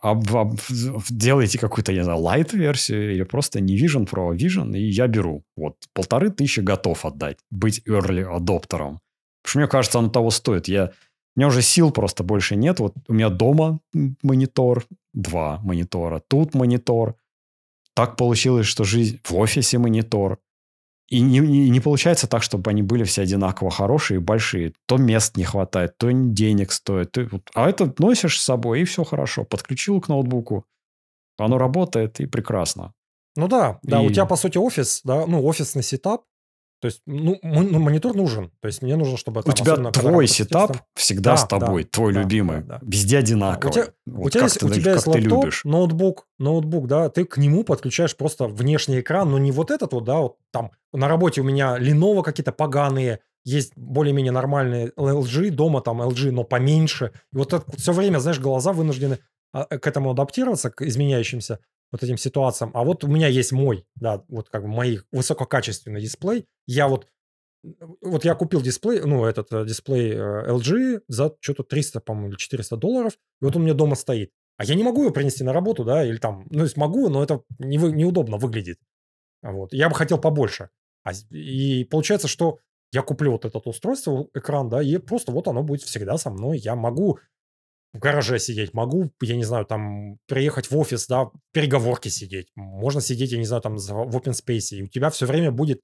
об- 0.01 0.35
об- 0.35 0.59
делайте 1.09 1.57
какую-то, 1.59 1.91
я 1.91 1.99
не 1.99 2.03
знаю, 2.03 2.21
light-версию 2.21 3.13
или 3.13 3.23
просто 3.23 3.59
не 3.61 3.77
Vision 3.77 4.07
Pro, 4.09 4.35
Vision, 4.35 4.77
и 4.77 4.81
я 4.89 5.07
беру. 5.07 5.43
Вот 5.57 5.75
полторы 5.93 6.29
тысячи 6.31 6.59
готов 6.61 7.05
отдать, 7.05 7.37
быть 7.51 7.81
early 7.87 8.23
адоптером. 8.23 8.99
Потому 9.43 9.49
что 9.51 9.59
мне 9.59 9.67
кажется, 9.67 9.99
оно 9.99 10.09
того 10.09 10.31
стоит. 10.31 10.67
Я, 10.67 10.91
у 11.35 11.39
меня 11.39 11.47
уже 11.47 11.61
сил 11.61 11.91
просто 11.91 12.23
больше 12.23 12.55
нет. 12.55 12.79
Вот 12.79 12.93
у 13.07 13.13
меня 13.13 13.29
дома 13.29 13.79
монитор, 14.23 14.85
два 15.13 15.59
монитора, 15.63 16.21
тут 16.27 16.53
монитор. 16.55 17.15
Так 17.95 18.15
получилось, 18.17 18.65
что 18.67 18.83
жизнь 18.83 19.19
в 19.23 19.35
офисе 19.35 19.77
монитор. 19.77 20.39
И 21.07 21.21
не, 21.21 21.39
не- 21.39 21.69
не 21.69 21.79
получается 21.79 22.27
так, 22.27 22.41
чтобы 22.43 22.71
они 22.71 22.81
были 22.81 23.03
все 23.03 23.21
одинаково 23.21 23.69
хорошие 23.71 24.15
и 24.17 24.19
большие. 24.23 24.73
То 24.87 24.97
мест 24.97 25.37
не 25.37 25.43
хватает, 25.43 25.97
то 25.97 26.11
денег 26.11 26.71
стоит. 26.71 27.11
то- 27.11 27.27
вот. 27.31 27.49
А 27.53 27.69
это 27.69 27.93
носишь 27.99 28.39
с 28.39 28.43
собой, 28.43 28.81
и 28.81 28.85
все 28.85 29.03
хорошо. 29.03 29.43
Подключил 29.45 30.01
к 30.01 30.09
ноутбуку. 30.09 30.65
Оно 31.37 31.57
работает, 31.57 32.19
и 32.19 32.25
прекрасно. 32.25 32.93
Ну 33.35 33.47
да, 33.47 33.79
да, 33.83 34.01
у 34.01 34.09
И- 34.09 34.13
тебя, 34.13 34.25
по 34.25 34.35
сути, 34.35 34.57
офис, 34.57 35.01
да, 35.03 35.25
ну, 35.27 35.45
офисный 35.45 35.83
setup. 35.83 36.23
То 36.81 36.87
есть, 36.87 37.01
ну, 37.05 37.39
ну, 37.41 37.79
монитор 37.79 38.15
нужен. 38.15 38.51
То 38.61 38.67
есть, 38.67 38.81
мне 38.81 38.95
нужно, 38.95 39.17
чтобы... 39.17 39.41
У 39.45 39.51
тебя 39.51 39.75
твой 39.91 40.27
setup 40.27 40.71
текстом- 40.71 40.85
всегда 40.95 41.31
Да, 41.31 41.37
с 41.37 41.47
тобой, 41.47 41.83
да, 41.83 41.89
твой 41.89 42.13
да, 42.13 42.21
любимый. 42.21 42.61
да, 42.61 42.79
да. 42.79 42.79
Везде 42.83 43.17
одинаковый. 43.17 43.69
У 43.71 43.73
тебя- 43.73 43.93
Вот 44.05 44.27
у 44.27 44.29
тебя, 44.29 44.43
есть, 44.43 44.59
ты, 44.59 44.65
у 44.65 44.69
тебя 44.69 44.93
есть 44.93 45.07
лаптоп, 45.07 45.23
любишь. 45.43 45.61
ноутбук, 45.63 46.27
ноутбук, 46.37 46.87
да, 46.87 47.09
ты 47.09 47.25
к 47.25 47.37
нему 47.37 47.63
подключаешь 47.63 48.15
просто 48.15 48.47
внешний 48.47 48.99
экран, 48.99 49.31
но 49.31 49.37
не 49.37 49.51
вот 49.51 49.71
этот 49.71 49.93
вот, 49.93 50.03
да, 50.03 50.17
вот 50.19 50.37
там 50.51 50.71
на 50.93 51.07
работе 51.07 51.41
у 51.41 51.43
меня 51.43 51.77
Lenovo 51.79 52.21
какие-то 52.23 52.51
поганые, 52.51 53.19
есть 53.43 53.73
более-менее 53.75 54.31
нормальные 54.31 54.91
LG, 54.97 55.51
дома 55.51 55.81
там 55.81 56.01
LG, 56.01 56.31
но 56.31 56.43
поменьше. 56.43 57.11
И 57.33 57.37
вот 57.37 57.53
это 57.53 57.63
все 57.77 57.93
время, 57.93 58.19
знаешь, 58.19 58.39
глаза 58.39 58.73
вынуждены 58.73 59.19
а, 59.53 59.65
к 59.65 59.87
этому 59.87 60.11
адаптироваться, 60.11 60.69
к 60.69 60.81
изменяющимся 60.81 61.59
вот 61.95 62.03
этим 62.03 62.17
ситуациям. 62.17 62.71
А 62.73 62.83
вот 62.83 63.03
у 63.03 63.07
меня 63.07 63.27
есть 63.27 63.51
мой, 63.51 63.85
да, 63.95 64.23
вот 64.27 64.49
как 64.49 64.63
бы 64.63 64.67
мой 64.67 65.01
высококачественный 65.11 66.01
дисплей. 66.01 66.45
Я 66.67 66.87
вот 66.87 67.07
вот 68.01 68.25
я 68.25 68.35
купил 68.35 68.61
дисплей, 68.61 69.01
ну, 69.01 69.25
этот 69.25 69.51
э, 69.51 69.65
дисплей 69.65 70.11
э, 70.11 70.51
LG 70.51 71.01
за 71.07 71.35
что-то 71.39 71.63
300, 71.63 71.99
по-моему, 71.99 72.29
или 72.29 72.35
400 72.35 72.77
долларов, 72.77 73.13
и 73.41 73.45
вот 73.45 73.55
он 73.55 73.63
меня 73.63 73.73
дома 73.73 73.95
стоит. 73.95 74.31
А 74.57 74.65
я 74.65 74.75
не 74.75 74.83
могу 74.83 75.01
его 75.01 75.11
принести 75.11 75.43
на 75.43 75.51
работу, 75.51 75.83
да, 75.83 76.05
или 76.05 76.17
там, 76.17 76.45
ну, 76.51 76.63
есть 76.63 76.77
могу, 76.77 77.09
но 77.09 77.23
это 77.23 77.41
не 77.57 77.77
вы- 77.77 77.91
неудобно 77.91 78.37
выглядит. 78.37 78.77
Вот. 79.41 79.73
Я 79.73 79.89
бы 79.89 79.95
хотел 79.95 80.19
побольше. 80.19 80.69
А 81.03 81.11
и 81.31 81.83
получается, 81.85 82.27
что 82.27 82.59
я 82.91 83.01
куплю 83.01 83.31
вот 83.31 83.45
это 83.45 83.57
устройство, 83.59 84.27
экран, 84.33 84.69
да, 84.69 84.81
и 84.81 84.97
просто 84.97 85.31
вот 85.31 85.47
оно 85.47 85.63
будет 85.63 85.81
всегда 85.81 86.17
со 86.17 86.29
мной. 86.29 86.57
Я 86.59 86.75
могу 86.75 87.19
в 87.95 87.99
гараже 87.99 88.39
сидеть, 88.39 88.73
могу, 88.73 89.11
я 89.21 89.35
не 89.35 89.43
знаю, 89.43 89.65
там, 89.65 90.19
приехать 90.27 90.69
в 90.69 90.77
офис, 90.77 91.07
да, 91.07 91.25
в 91.25 91.33
переговорке 91.53 92.09
сидеть. 92.09 92.49
Можно 92.55 93.01
сидеть, 93.01 93.31
я 93.31 93.37
не 93.37 93.45
знаю, 93.45 93.61
там, 93.61 93.77
в 93.77 94.15
open 94.15 94.33
space, 94.33 94.77
и 94.77 94.83
у 94.83 94.87
тебя 94.87 95.09
все 95.09 95.25
время 95.25 95.51
будет 95.51 95.81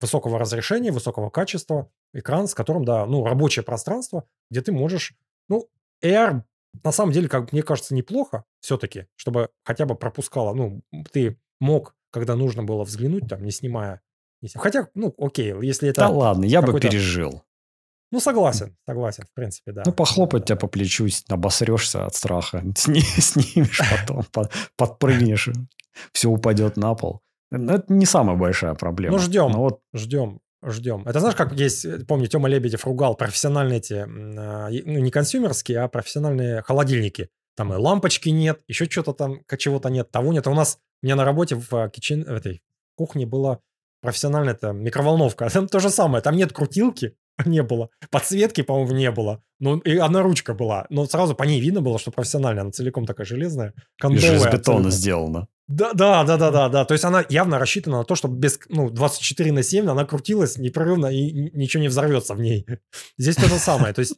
высокого 0.00 0.38
разрешения, 0.38 0.90
высокого 0.90 1.30
качества 1.30 1.90
экран, 2.12 2.48
с 2.48 2.54
которым, 2.54 2.84
да, 2.84 3.06
ну, 3.06 3.24
рабочее 3.24 3.62
пространство, 3.62 4.24
где 4.50 4.60
ты 4.60 4.72
можешь, 4.72 5.14
ну, 5.48 5.68
AR 6.02 6.42
на 6.82 6.92
самом 6.92 7.12
деле, 7.12 7.28
как 7.28 7.52
мне 7.52 7.62
кажется, 7.62 7.94
неплохо 7.94 8.44
все-таки, 8.60 9.06
чтобы 9.14 9.50
хотя 9.62 9.86
бы 9.86 9.94
пропускало, 9.94 10.54
ну, 10.54 10.82
ты 11.12 11.38
мог, 11.60 11.94
когда 12.10 12.34
нужно 12.34 12.64
было 12.64 12.82
взглянуть, 12.84 13.28
там, 13.28 13.44
не 13.44 13.52
снимая. 13.52 14.00
не 14.40 14.48
Хотя, 14.54 14.88
ну, 14.94 15.14
окей, 15.18 15.54
если 15.62 15.90
это... 15.90 16.02
Да 16.02 16.08
ладно, 16.08 16.44
я 16.44 16.62
бы 16.62 16.78
пережил. 16.80 17.42
Ну, 18.14 18.20
согласен, 18.20 18.76
согласен, 18.86 19.24
в 19.28 19.34
принципе, 19.34 19.72
да. 19.72 19.82
Ну, 19.84 19.92
похлопать 19.92 20.44
тебя 20.44 20.54
по 20.56 20.68
плечу, 20.68 21.06
обосрешься 21.28 22.06
от 22.06 22.14
страха. 22.14 22.62
Сни- 22.76 23.00
Снимешь 23.00 23.80
потом, 23.90 24.22
по- 24.32 24.48
подпрыгнешь, 24.76 25.48
все 26.12 26.28
упадет 26.30 26.76
на 26.76 26.94
пол. 26.94 27.20
Но 27.50 27.74
Это 27.74 27.92
не 27.92 28.06
самая 28.06 28.36
большая 28.36 28.74
проблема. 28.74 29.16
Ну, 29.16 29.22
ждем. 29.22 29.50
Ну, 29.50 29.58
вот 29.58 29.80
Ждем, 29.92 30.40
ждем. 30.64 31.02
Это 31.06 31.18
знаешь, 31.20 31.34
как 31.36 31.52
есть, 31.54 31.84
э, 31.84 32.04
помню, 32.06 32.26
Тёма 32.28 32.48
Лебедев 32.48 32.84
ругал 32.84 33.16
профессиональные 33.16 33.78
эти, 33.78 33.94
а, 34.06 34.68
ну, 34.70 34.98
не 35.00 35.10
консюмерские, 35.10 35.80
а 35.80 35.88
профессиональные 35.88 36.62
холодильники. 36.62 37.28
там 37.56 37.72
и 37.72 37.76
лампочки 37.76 38.28
нет, 38.30 38.60
еще 38.68 38.84
что-то 38.86 39.12
там, 39.12 39.40
чего-то 39.58 39.88
нет, 39.88 40.10
того 40.12 40.32
нет. 40.32 40.46
А 40.46 40.50
у 40.50 40.54
нас, 40.54 40.78
у 41.02 41.06
меня 41.06 41.16
на 41.16 41.24
работе 41.24 41.56
в 41.56 41.88
кичен, 41.90 42.22
в 42.24 42.28
этой 42.32 42.62
кухне 42.96 43.26
была 43.26 43.58
профессиональная 44.02 44.54
это 44.54 44.72
микроволновка. 44.72 45.48
Там 45.52 45.66
то 45.68 45.80
же 45.80 45.90
самое, 45.90 46.22
там 46.22 46.36
нет 46.36 46.52
крутилки, 46.52 47.16
не 47.44 47.62
было. 47.62 47.90
Подсветки, 48.10 48.62
по-моему, 48.62 48.92
не 48.92 49.10
было. 49.10 49.42
Ну, 49.60 49.78
и 49.78 49.96
одна 49.96 50.22
ручка 50.22 50.54
была. 50.54 50.86
Но 50.90 51.06
сразу 51.06 51.34
по 51.34 51.44
ней 51.44 51.60
видно 51.60 51.80
было, 51.80 51.98
что 51.98 52.10
профессиональная. 52.10 52.62
Она 52.62 52.70
целиком 52.70 53.06
такая 53.06 53.26
железная, 53.26 53.72
кондовая. 53.98 54.36
из 54.36 54.46
бетона 54.46 54.90
сделана. 54.90 55.48
Да, 55.66 55.92
да, 55.94 56.24
да, 56.24 56.36
да, 56.36 56.50
да, 56.50 56.68
да. 56.68 56.84
То 56.84 56.92
есть 56.92 57.04
она 57.04 57.24
явно 57.28 57.58
рассчитана 57.58 57.98
на 57.98 58.04
то, 58.04 58.14
чтобы 58.14 58.36
без, 58.36 58.60
ну, 58.68 58.90
24 58.90 59.52
на 59.52 59.62
7 59.62 59.88
она 59.88 60.04
крутилась 60.04 60.58
непрерывно 60.58 61.06
и 61.06 61.50
ничего 61.56 61.80
не 61.82 61.88
взорвется 61.88 62.34
в 62.34 62.40
ней. 62.40 62.66
Здесь 63.18 63.36
то 63.36 63.48
же 63.48 63.58
самое. 63.58 63.94
То 63.94 64.00
есть 64.00 64.14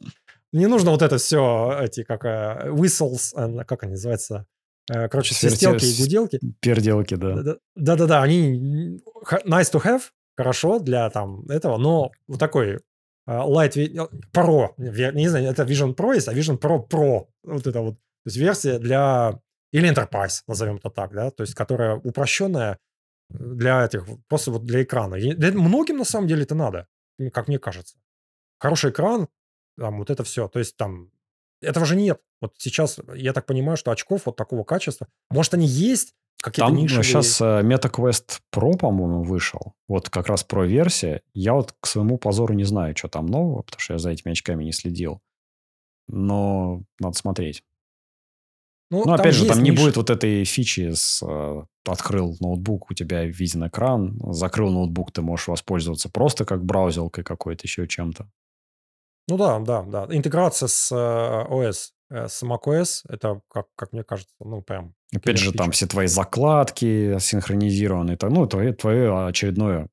не 0.51 0.67
нужно 0.67 0.91
вот 0.91 1.01
это 1.01 1.17
все, 1.17 1.79
эти, 1.81 2.03
как 2.03 2.25
uh, 2.25 2.69
whistles, 2.73 3.33
uh, 3.35 3.63
как 3.65 3.83
они 3.83 3.91
называются, 3.91 4.45
uh, 4.91 5.07
короче, 5.07 5.33
свистелки 5.33 5.85
и 5.85 6.01
гуделки. 6.01 6.39
Перделки, 6.59 7.15
да. 7.15 7.57
Да-да-да, 7.75 8.23
они 8.23 8.99
nice 9.45 9.71
to 9.71 9.81
have, 9.83 10.01
хорошо 10.35 10.79
для 10.79 11.09
там 11.09 11.45
этого, 11.49 11.77
но 11.77 12.11
вот 12.27 12.39
такой 12.39 12.79
Light 13.27 13.75
Pro, 14.33 14.73
не 14.77 15.27
знаю, 15.27 15.47
это 15.47 15.63
Vision 15.63 15.93
Pro 15.95 16.15
есть, 16.15 16.27
а 16.29 16.33
Vision 16.33 16.57
Pro 16.57 16.87
Pro, 16.87 17.27
вот 17.43 17.67
это 17.67 17.81
вот, 17.81 17.95
то 17.95 18.27
есть 18.27 18.37
версия 18.37 18.79
для, 18.79 19.39
или 19.71 19.89
Enterprise, 19.91 20.43
назовем 20.47 20.77
это 20.77 20.89
так, 20.89 21.13
да, 21.13 21.29
то 21.31 21.43
есть 21.43 21.53
которая 21.53 21.95
упрощенная 21.95 22.79
для 23.29 23.85
этих, 23.85 24.05
просто 24.29 24.51
вот 24.51 24.63
для 24.63 24.83
экрана. 24.83 25.15
И 25.15 25.35
многим 25.51 25.97
на 25.97 26.05
самом 26.05 26.27
деле 26.27 26.43
это 26.43 26.55
надо, 26.55 26.87
как 27.33 27.49
мне 27.49 27.59
кажется. 27.59 27.97
Хороший 28.59 28.91
экран, 28.91 29.27
там 29.77 29.97
вот 29.97 30.09
это 30.09 30.23
все, 30.23 30.47
то 30.47 30.59
есть 30.59 30.77
там 30.77 31.11
этого 31.61 31.85
же 31.85 31.95
нет. 31.95 32.19
Вот 32.41 32.53
сейчас 32.57 32.99
я 33.15 33.33
так 33.33 33.45
понимаю, 33.45 33.77
что 33.77 33.91
очков 33.91 34.23
вот 34.25 34.35
такого 34.35 34.63
качества, 34.63 35.07
может 35.29 35.53
они 35.53 35.67
есть, 35.67 36.13
Какие-то 36.39 36.69
Там 36.69 36.77
нишевые... 36.77 37.03
сейчас 37.03 37.41
э, 37.41 37.61
MetaQuest 37.63 38.41
Pro, 38.53 38.77
по-моему, 38.77 39.23
вышел. 39.23 39.73
Вот 39.87 40.09
как 40.11 40.27
раз 40.27 40.45
Pro-версия. 40.47 41.21
Я 41.33 41.55
вот 41.55 41.73
к 41.79 41.87
своему 41.87 42.19
позору 42.19 42.53
не 42.53 42.63
знаю, 42.63 42.95
что 42.95 43.07
там 43.07 43.25
нового, 43.25 43.63
потому 43.63 43.79
что 43.79 43.93
я 43.93 43.99
за 43.99 44.11
этими 44.11 44.33
очками 44.33 44.63
не 44.63 44.71
следил. 44.71 45.19
Но 46.07 46.83
надо 46.99 47.17
смотреть. 47.17 47.63
Ну, 48.91 49.03
ну 49.03 49.13
опять 49.13 49.33
же, 49.33 49.47
там 49.47 49.63
не 49.63 49.71
будет 49.71 49.97
вот 49.97 50.09
этой 50.09 50.45
фичи 50.45 50.91
с 50.93 51.21
э, 51.21 51.63
открыл 51.85 52.37
ноутбук, 52.39 52.91
у 52.91 52.93
тебя 52.93 53.25
виден 53.25 53.67
экран, 53.67 54.17
закрыл 54.31 54.71
ноутбук, 54.71 55.11
ты 55.11 55.21
можешь 55.21 55.47
воспользоваться 55.47 56.09
просто 56.09 56.45
как 56.45 56.63
браузеркой 56.63 57.23
какой-то, 57.23 57.65
еще 57.65 57.87
чем-то. 57.87 58.29
Ну 59.27 59.37
да, 59.37 59.59
да, 59.59 59.83
да. 59.83 60.07
Интеграция 60.09 60.67
с 60.67 60.91
э, 60.91 60.95
OS 60.95 61.91
Э, 62.09 62.27
с 62.27 62.43
macOS 62.43 63.01
это, 63.09 63.41
как, 63.49 63.67
как 63.75 63.93
мне 63.93 64.03
кажется, 64.03 64.33
ну, 64.39 64.61
прям... 64.61 64.93
Опять 65.13 65.37
же, 65.37 65.51
там 65.51 65.71
все 65.71 65.87
твои 65.87 66.07
закладки 66.07 67.17
синхронизированы. 67.19 68.11
Это, 68.11 68.29
ну, 68.29 68.45
твое, 68.47 68.73
твое 68.73 69.27
очередное 69.27 69.89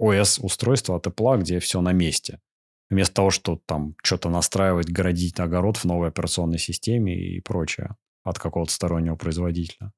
OS-устройство 0.00 0.96
от 0.96 1.06
Apple, 1.06 1.40
где 1.40 1.58
все 1.58 1.80
на 1.80 1.92
месте. 1.92 2.40
Вместо 2.90 3.14
того, 3.14 3.30
что 3.30 3.60
там 3.66 3.94
что-то 4.02 4.28
настраивать, 4.28 4.90
городить 4.90 5.40
огород 5.40 5.78
в 5.78 5.84
новой 5.84 6.08
операционной 6.08 6.58
системе 6.58 7.14
и 7.14 7.40
прочее 7.40 7.96
от 8.22 8.38
какого-то 8.38 8.72
стороннего 8.72 9.16
производителя. 9.16 9.92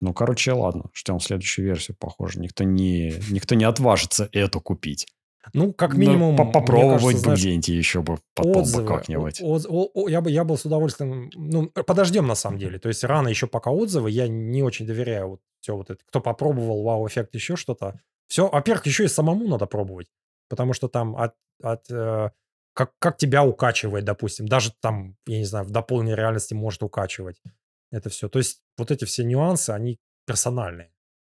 Ну, 0.00 0.12
короче, 0.12 0.52
ладно, 0.52 0.90
ждем 0.92 1.20
следующую 1.20 1.64
версию, 1.64 1.96
похоже. 1.98 2.40
Никто 2.40 2.64
не, 2.64 3.14
никто 3.30 3.54
не 3.54 3.64
отважится 3.64 4.28
эту 4.32 4.60
купить. 4.60 5.06
Ну, 5.52 5.72
как 5.72 5.94
минимум... 5.94 6.36
Ну, 6.36 6.52
попробовать 6.52 7.24
бы 7.24 7.34
где-нибудь 7.34 7.68
еще 7.68 8.02
бы 8.02 8.18
потом 8.34 8.62
отзывы, 8.62 8.82
бы 8.82 8.88
как-нибудь. 8.88 9.40
Отз, 9.42 9.66
о, 9.68 9.90
о, 9.92 10.08
я, 10.08 10.20
бы, 10.20 10.30
я 10.30 10.44
был 10.44 10.56
с 10.56 10.64
удовольствием... 10.64 11.30
Ну, 11.34 11.68
подождем 11.68 12.26
на 12.26 12.34
самом 12.34 12.58
деле. 12.58 12.78
То 12.78 12.88
есть 12.88 13.04
рано 13.04 13.28
еще 13.28 13.46
пока 13.46 13.70
отзывы. 13.70 14.10
Я 14.10 14.28
не 14.28 14.62
очень 14.62 14.86
доверяю 14.86 15.28
вот 15.28 15.40
все 15.60 15.76
вот 15.76 15.90
это. 15.90 16.02
Кто 16.06 16.20
попробовал 16.20 16.82
вау-эффект, 16.82 17.34
еще 17.34 17.56
что-то. 17.56 18.00
Все, 18.28 18.48
во-первых, 18.48 18.86
еще 18.86 19.04
и 19.04 19.08
самому 19.08 19.48
надо 19.48 19.66
пробовать. 19.66 20.08
Потому 20.48 20.72
что 20.72 20.88
там 20.88 21.16
от... 21.16 21.34
от 21.62 21.90
э, 21.90 22.30
как, 22.74 22.92
как 22.98 23.16
тебя 23.16 23.44
укачивает, 23.44 24.04
допустим. 24.04 24.46
Даже 24.46 24.72
там, 24.80 25.16
я 25.26 25.38
не 25.38 25.44
знаю, 25.44 25.66
в 25.66 25.70
дополненной 25.70 26.14
реальности 26.14 26.54
может 26.54 26.82
укачивать. 26.82 27.42
Это 27.90 28.10
все. 28.10 28.28
То 28.28 28.38
есть 28.38 28.62
вот 28.78 28.90
эти 28.90 29.04
все 29.04 29.24
нюансы, 29.24 29.70
они 29.70 29.98
персональные 30.24 30.91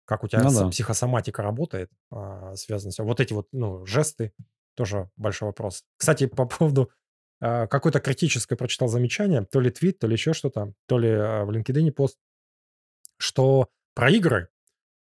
как 0.08 0.24
у 0.24 0.28
тебя 0.28 0.42
ну, 0.42 0.50
да. 0.50 0.68
психосоматика 0.70 1.42
работает, 1.42 1.90
а, 2.10 2.56
связано 2.56 2.90
все. 2.90 3.04
Вот 3.04 3.20
эти 3.20 3.34
вот, 3.34 3.48
ну, 3.52 3.84
жесты, 3.84 4.32
тоже 4.74 5.10
большой 5.16 5.48
вопрос. 5.48 5.84
Кстати, 5.98 6.26
по 6.26 6.46
поводу 6.46 6.90
а, 7.42 7.66
какое-то 7.66 8.00
критическое 8.00 8.56
прочитал 8.56 8.88
замечание, 8.88 9.44
то 9.44 9.60
ли 9.60 9.70
твит, 9.70 9.98
то 9.98 10.06
ли 10.06 10.14
еще 10.14 10.32
что-то, 10.32 10.72
то 10.86 10.98
ли 10.98 11.10
а, 11.10 11.44
в 11.44 11.50
LinkedIn 11.50 11.92
пост, 11.92 12.16
что 13.18 13.68
про 13.94 14.10
игры 14.10 14.48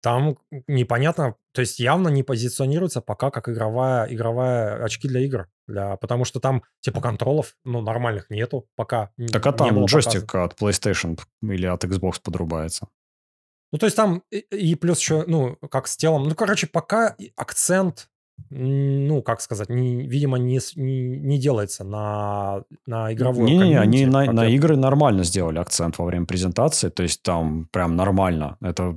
там 0.02 0.38
непонятно, 0.66 1.36
то 1.52 1.60
есть 1.60 1.78
явно 1.78 2.08
не 2.08 2.24
позиционируется 2.24 3.00
пока 3.00 3.30
как 3.30 3.48
игровая, 3.48 4.12
игровая 4.12 4.84
очки 4.84 5.06
для 5.06 5.20
игр. 5.20 5.48
Для, 5.68 5.96
потому 5.96 6.24
что 6.24 6.40
там 6.40 6.64
типа 6.80 7.00
контролов, 7.00 7.56
ну, 7.64 7.80
нормальных 7.80 8.28
нету 8.28 8.68
пока. 8.74 9.10
Так 9.30 9.46
а 9.46 9.52
там 9.52 9.84
джойстик 9.84 10.22
показано. 10.22 10.44
от 10.44 10.60
PlayStation 10.60 11.20
или 11.42 11.66
от 11.66 11.84
Xbox 11.84 12.14
подрубается. 12.22 12.88
Ну, 13.72 13.78
то 13.78 13.86
есть 13.86 13.96
там 13.96 14.22
и, 14.30 14.38
и 14.38 14.74
плюс 14.74 15.00
еще, 15.00 15.24
ну, 15.26 15.56
как 15.70 15.86
с 15.88 15.96
телом. 15.96 16.28
Ну, 16.28 16.34
короче, 16.34 16.66
пока 16.66 17.16
акцент, 17.36 18.08
ну, 18.50 19.22
как 19.22 19.40
сказать, 19.40 19.68
не, 19.68 20.06
видимо, 20.06 20.38
не, 20.38 20.60
не, 20.76 21.18
не 21.18 21.38
делается 21.38 21.84
на, 21.84 22.62
на 22.86 23.12
игровую 23.12 23.48
Не, 23.48 23.58
не, 23.58 23.76
они 23.76 24.06
на, 24.06 24.32
на 24.32 24.46
игры 24.48 24.76
нормально 24.76 25.24
сделали 25.24 25.58
акцент 25.58 25.98
во 25.98 26.04
время 26.04 26.26
презентации. 26.26 26.90
То 26.90 27.02
есть 27.02 27.22
там 27.22 27.68
прям 27.72 27.96
нормально. 27.96 28.56
Это 28.60 28.94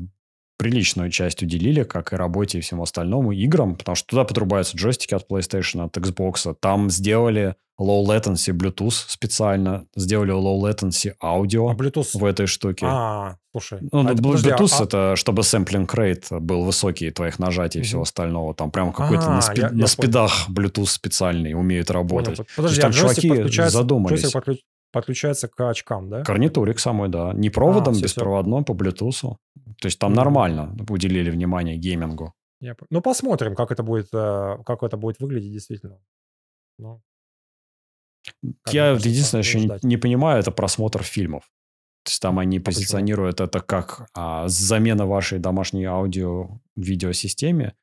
приличную 0.60 1.10
часть 1.10 1.41
уделили, 1.41 1.84
как 1.84 2.11
и 2.11 2.18
работе 2.18 2.57
и 2.57 2.61
всему 2.61 2.84
остальному, 2.84 3.31
играм, 3.31 3.76
потому 3.76 3.95
что 3.95 4.07
туда 4.07 4.26
подрубаются 4.26 4.77
джойстики 4.77 5.15
от 5.15 5.26
PlayStation, 5.31 5.86
от 5.86 5.98
Xbox. 5.98 6.53
Там 6.60 6.90
сделали 6.90 7.56
low 7.80 8.06
latency 8.06 8.52
Bluetooth 8.52 9.06
специально, 9.07 9.86
сделали 9.95 10.34
low 10.34 10.61
latency 10.61 11.14
аудио 11.23 11.69
а 11.69 11.76
Bluetooth? 11.76 12.10
в 12.14 12.26
этой 12.26 12.45
штуке. 12.45 12.86
А, 12.88 13.38
слушай. 13.52 13.80
Ну, 13.91 14.06
а 14.06 14.11
это, 14.11 14.22
Bluetooth 14.22 14.44
подожди, 14.44 14.52
а... 14.52 14.84
это 14.84 15.15
чтобы 15.15 15.44
sampling 15.44 15.88
rate 15.88 16.40
был 16.40 16.65
высокий 16.65 17.10
твоих 17.11 17.40
нажатий 17.40 17.80
и 17.80 17.84
всего 17.84 18.02
остального. 18.02 18.53
Там 18.53 18.69
прям 18.69 18.91
какой-то 18.91 19.27
а, 19.27 19.36
на, 19.36 19.41
спи... 19.41 19.61
я, 19.61 19.69
на 19.69 19.80
я 19.80 19.88
спидах 19.88 20.48
понял. 20.48 20.69
Bluetooth 20.69 20.88
специальный 20.88 21.53
умеют 21.53 21.90
работать. 21.90 22.36
Понял. 22.36 22.48
Подожди, 22.57 22.81
там 22.81 22.90
а 22.91 22.94
чуваки 22.94 23.69
задумались. 23.69 24.34
подключается 24.91 25.48
к 25.48 25.69
очкам, 25.69 26.10
да? 26.10 26.23
Гарнитурик 26.23 26.80
самой, 26.80 27.07
да. 27.07 27.31
Не 27.34 27.49
проводом, 27.49 27.94
а, 27.94 27.95
все, 27.95 28.03
беспроводном, 28.03 28.65
все. 28.65 28.73
по 28.73 28.84
Bluetooth. 28.84 29.36
То 29.81 29.88
есть 29.88 29.99
там 29.99 30.14
нормально 30.14 30.76
уделили 30.89 31.30
внимание 31.30 31.77
геймингу. 31.77 32.34
Я... 32.61 32.76
Ну, 32.89 33.01
посмотрим, 33.01 33.56
как 33.56 33.72
это 33.72 33.84
будет, 33.84 34.10
э, 34.14 34.57
как 34.65 34.84
это 34.84 34.97
будет 34.97 35.19
выглядеть 35.19 35.53
действительно. 35.53 36.01
Ну, 36.77 37.01
Я 38.68 38.91
единственное, 38.91 39.43
что 39.43 39.60
не, 39.60 39.69
не 39.84 39.97
понимаю, 39.97 40.39
это 40.39 40.51
просмотр 40.51 41.03
фильмов. 41.03 41.43
То 42.03 42.11
есть 42.11 42.22
там 42.22 42.39
они 42.39 42.57
а 42.57 42.61
позиционируют 42.61 43.38
почему? 43.38 43.47
это 43.47 43.61
как 43.61 44.10
а, 44.14 44.47
замена 44.47 45.06
вашей 45.06 45.39
домашней 45.39 45.85
аудио-видеосистеме. 45.85 47.76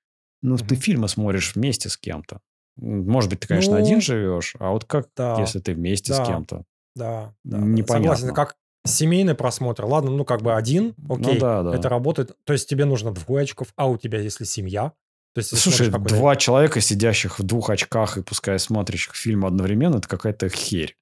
Ну, 0.43 0.55
угу. 0.55 0.65
ты 0.65 0.75
фильмы 0.75 1.09
смотришь 1.09 1.55
вместе 1.55 1.89
с 1.89 1.97
кем-то. 1.97 2.41
Может 2.77 3.31
быть, 3.31 3.41
ты, 3.41 3.49
конечно, 3.49 3.79
ну, 3.79 3.83
один 3.83 4.03
живешь, 4.03 4.55
а 4.59 4.71
вот 4.71 4.85
как, 4.85 5.09
да, 5.17 5.41
если 5.41 5.61
ты 5.61 5.75
вместе 5.75 6.13
да, 6.13 6.25
с 6.25 6.29
кем-то? 6.29 6.65
Да, 6.95 7.35
да. 7.45 7.59
Непонятно. 7.59 8.17
Согласен, 8.17 8.35
как 8.35 8.57
Семейный 8.87 9.35
просмотр. 9.35 9.85
Ладно, 9.85 10.11
ну 10.11 10.25
как 10.25 10.43
бы 10.43 10.55
один, 10.55 10.95
ну 10.97 11.15
окей, 11.17 11.35
ну, 11.35 11.41
да, 11.41 11.63
да. 11.63 11.75
это 11.75 11.89
работает. 11.89 12.37
То 12.45 12.53
есть 12.53 12.69
тебе 12.69 12.85
нужно 12.85 13.13
двое 13.13 13.45
очков, 13.45 13.69
а 13.77 13.87
у 13.89 13.97
тебя, 13.97 14.21
если 14.21 14.45
семья, 14.45 14.93
то 15.37 15.41
есть, 15.41 15.55
Слушай, 15.59 15.91
два 15.91 16.35
человека, 16.37 16.81
сидящих 16.81 17.39
в 17.39 17.43
двух 17.43 17.69
очках 17.69 18.17
и 18.17 18.23
пускай 18.23 18.59
смотрящих 18.59 19.15
фильм 19.15 19.45
одновременно, 19.45 19.97
это 19.97 20.09
какая-то 20.09 20.49
херь. 20.49 20.97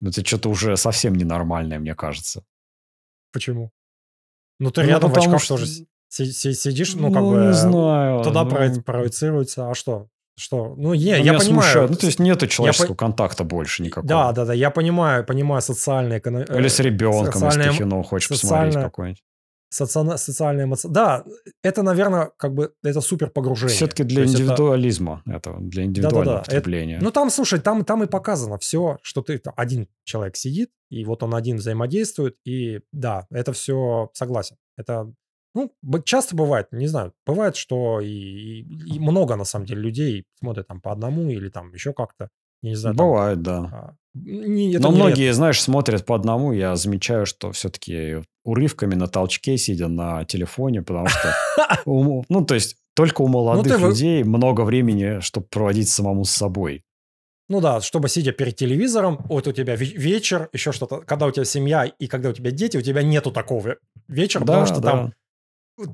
Ну, 0.00 0.10
это 0.10 0.24
что-то 0.24 0.50
уже 0.50 0.76
совсем 0.76 1.16
ненормальное, 1.16 1.80
мне 1.80 1.96
кажется. 1.96 2.44
Почему? 3.32 3.72
Ну, 4.60 4.70
ты 4.70 4.82
ну, 4.82 4.88
рядом 4.88 5.10
в 5.10 5.18
очках 5.18 5.42
что... 5.42 5.56
тоже 5.56 5.66
сидишь, 6.08 6.94
ну, 6.94 7.12
как 7.12 7.22
ну, 7.22 7.32
бы... 7.32 7.46
не 7.46 7.52
знаю. 7.52 8.22
Туда 8.22 8.44
ну... 8.44 8.82
проецируется. 8.82 9.68
А 9.68 9.74
что? 9.74 10.08
Что? 10.36 10.74
Ну, 10.76 10.88
ну, 10.88 10.92
я 10.94 11.18
понимаю. 11.18 11.40
Смущает. 11.40 11.90
Ну, 11.90 11.96
то 11.96 12.06
есть 12.06 12.18
нету 12.18 12.46
человеческого 12.46 12.94
по... 12.94 12.94
контакта 12.94 13.44
больше 13.44 13.82
никакого. 13.82 14.08
Да, 14.08 14.32
да, 14.32 14.46
да, 14.46 14.54
я 14.54 14.70
понимаю, 14.70 15.24
понимаю 15.24 15.60
социальные... 15.60 16.20
Или 16.20 16.68
с 16.68 16.80
ребенком, 16.80 17.32
социальное... 17.32 17.66
если 17.66 17.78
ты 17.78 17.84
кино 17.84 18.02
хочешь 18.02 18.28
социальное... 18.28 18.66
посмотреть 18.66 18.84
какое-нибудь. 18.84 19.22
Соци... 19.68 20.18
Социальные 20.18 20.64
эмоции. 20.64 20.88
Да, 20.88 21.24
это, 21.62 21.82
наверное, 21.82 22.30
как 22.36 22.54
бы, 22.54 22.72
это 22.82 23.00
супер 23.00 23.30
погружение. 23.30 23.74
Все-таки 23.74 24.04
для 24.04 24.24
индивидуализма 24.24 25.22
это... 25.26 25.50
это, 25.50 25.60
для 25.60 25.84
индивидуального 25.84 26.24
да, 26.24 26.32
да, 26.32 26.38
да. 26.38 26.44
потребления. 26.44 26.96
Это... 26.96 27.04
Ну, 27.04 27.10
там, 27.10 27.30
слушай, 27.30 27.60
там, 27.60 27.84
там 27.84 28.02
и 28.02 28.06
показано 28.06 28.58
все, 28.58 28.98
что 29.02 29.22
ты 29.22 29.40
один 29.56 29.88
человек 30.04 30.36
сидит, 30.36 30.70
и 30.90 31.04
вот 31.04 31.22
он 31.22 31.34
один 31.34 31.56
взаимодействует, 31.56 32.36
и 32.44 32.80
да, 32.92 33.26
это 33.30 33.52
все 33.52 34.10
согласен. 34.12 34.56
Это 34.76 35.12
ну, 35.54 35.72
часто 36.04 36.34
бывает, 36.36 36.68
не 36.72 36.86
знаю, 36.86 37.12
бывает, 37.26 37.56
что 37.56 38.00
и, 38.00 38.62
и 38.62 38.98
много, 38.98 39.36
на 39.36 39.44
самом 39.44 39.66
деле, 39.66 39.82
людей 39.82 40.24
смотрят 40.40 40.66
там 40.68 40.80
по 40.80 40.92
одному 40.92 41.28
или 41.30 41.48
там 41.48 41.72
еще 41.74 41.92
как-то. 41.92 42.28
Я 42.62 42.70
не 42.70 42.76
знаю, 42.76 42.96
там, 42.96 43.06
Бывает, 43.06 43.42
да. 43.42 43.58
а, 43.72 43.94
не- 44.14 44.38
Но 44.38 44.46
не 44.46 44.72
редко. 44.74 44.90
многие, 44.90 45.32
знаешь, 45.32 45.60
смотрят 45.60 46.06
по 46.06 46.14
одному. 46.14 46.52
Я 46.52 46.76
замечаю, 46.76 47.26
что 47.26 47.50
все-таки 47.50 48.18
урывками 48.44 48.94
на 48.94 49.08
толчке, 49.08 49.58
сидя 49.58 49.88
на 49.88 50.24
телефоне, 50.24 50.82
потому 50.82 51.08
что... 51.08 51.34
Ну, 51.86 52.44
то 52.46 52.54
есть, 52.54 52.76
только 52.94 53.22
у 53.22 53.26
молодых 53.28 53.72
ты 53.72 53.78
вы- 53.78 53.88
людей 53.88 54.22
много 54.22 54.60
времени, 54.62 55.18
чтобы 55.20 55.46
проводить 55.50 55.88
самому 55.88 56.24
с 56.24 56.30
собой. 56.30 56.82
Ну 57.48 57.60
да, 57.60 57.80
чтобы 57.80 58.08
сидя 58.08 58.32
перед 58.32 58.54
телевизором, 58.56 59.18
вот 59.28 59.46
у 59.48 59.52
тебя 59.52 59.74
ве- 59.74 59.96
вечер, 59.96 60.48
еще 60.52 60.70
что-то, 60.72 61.00
когда 61.00 61.26
у 61.26 61.30
тебя 61.32 61.44
семья 61.44 61.84
и 61.84 62.06
когда 62.06 62.28
у 62.30 62.32
тебя 62.32 62.50
дети, 62.52 62.76
у 62.76 62.80
тебя 62.82 63.02
нету 63.02 63.32
такого 63.32 63.76
вечера, 64.08 64.42
потому 64.44 64.66
что 64.66 64.80
там 64.80 65.12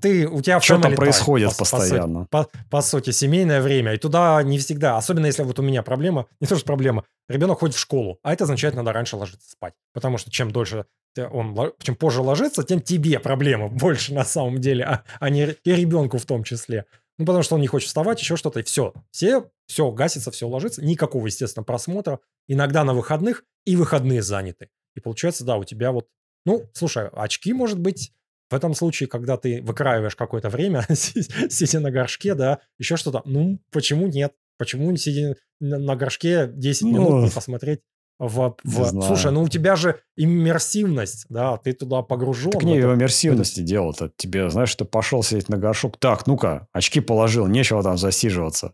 ты, 0.01 0.27
у 0.27 0.41
тебя 0.41 0.59
family 0.59 0.93
time, 0.93 0.95
происходит 0.97 1.51
по- 1.51 1.59
по 1.59 1.65
сути. 1.65 1.81
постоянно. 1.81 2.27
по, 2.31 2.49
по 2.71 2.81
сути, 2.83 3.11
семейное 3.11 3.61
время, 3.61 3.95
и 3.95 3.99
туда 3.99 4.43
не 4.43 4.59
всегда, 4.59 4.97
особенно 4.97 5.27
если 5.27 5.43
вот 5.43 5.59
у 5.59 5.63
меня 5.63 5.83
проблема, 5.83 6.27
не 6.41 6.47
то 6.47 6.57
что 6.57 6.65
проблема, 6.65 7.05
ребенок 7.29 7.61
ходит 7.61 7.77
в 7.77 7.81
школу, 7.81 8.19
а 8.23 8.33
это 8.33 8.45
означает, 8.45 8.75
надо 8.75 8.93
раньше 8.93 9.17
ложиться 9.17 9.51
спать, 9.51 9.75
потому 9.93 10.19
что 10.19 10.31
чем 10.31 10.51
дольше 10.51 10.87
он, 11.17 11.73
чем 11.81 11.97
позже 11.97 12.23
ложится, 12.23 12.63
тем 12.63 12.81
тебе 12.81 13.19
проблема 13.19 13.69
больше 13.69 14.15
на 14.15 14.25
самом 14.25 14.61
деле, 14.61 14.85
а, 14.85 15.05
а 15.21 15.31
не 15.31 15.57
и 15.65 15.73
ребенку 15.73 16.19
в 16.19 16.27
том 16.27 16.45
числе. 16.45 16.85
Ну, 17.19 17.27
потому 17.27 17.43
что 17.43 17.57
он 17.57 17.61
не 17.61 17.67
хочет 17.67 17.89
вставать, 17.89 18.21
еще 18.21 18.37
что-то, 18.37 18.61
и 18.61 18.63
все. 18.63 18.95
Все, 19.11 19.51
все 19.67 19.91
гасится, 19.91 20.31
все 20.31 20.47
ложится, 20.47 20.85
никакого, 20.85 21.27
естественно, 21.27 21.65
просмотра. 21.65 22.21
Иногда 22.47 22.85
на 22.85 22.95
выходных, 22.95 23.45
и 23.67 23.75
выходные 23.75 24.23
заняты. 24.23 24.71
И 24.95 25.01
получается, 25.01 25.45
да, 25.45 25.57
у 25.57 25.65
тебя 25.65 25.91
вот, 25.91 26.07
ну, 26.47 26.65
слушай, 26.73 27.09
очки, 27.09 27.53
может 27.53 27.81
быть, 27.81 28.13
в 28.51 28.55
этом 28.55 28.75
случае, 28.75 29.09
когда 29.09 29.37
ты 29.37 29.61
выкраиваешь 29.63 30.17
какое-то 30.17 30.49
время, 30.49 30.87
си- 30.95 31.23
сидя 31.51 31.81
на 31.81 31.91
горшке, 31.91 32.35
да, 32.35 32.61
еще 32.79 32.97
что-то, 32.97 33.23
ну, 33.25 33.61
почему 33.71 34.07
нет? 34.09 34.33
Почему 34.59 34.91
не 34.91 34.97
сидя 34.97 35.37
на 35.61 35.95
горшке 35.97 36.49
10 36.53 36.83
Ну, 36.83 36.89
минут 36.93 37.25
не 37.25 37.31
посмотреть 37.31 37.81
в... 38.19 38.57
в- 38.65 38.95
не. 38.95 39.03
Слушай, 39.03 39.31
ну 39.31 39.43
у 39.43 39.49
тебя 39.49 39.77
же 39.77 40.01
иммерсивность, 40.17 41.27
да, 41.29 41.57
ты 41.59 41.73
туда 41.73 42.03
погружен. 42.03 42.51
Так 42.51 42.63
не 42.65 42.79
это. 42.79 42.89
в 42.89 42.95
иммерсивности 42.95 43.61
дело-то. 43.61 44.11
Тебе, 44.17 44.51
знаешь, 44.51 44.75
ты 44.75 44.85
пошел 44.85 45.23
сидеть 45.23 45.49
на 45.49 45.57
горшок. 45.59 45.99
Так, 45.99 46.27
ну-ка, 46.27 46.67
очки 46.73 47.01
положил, 47.01 47.47
нечего 47.47 47.83
там 47.83 47.97
засиживаться. 47.99 48.73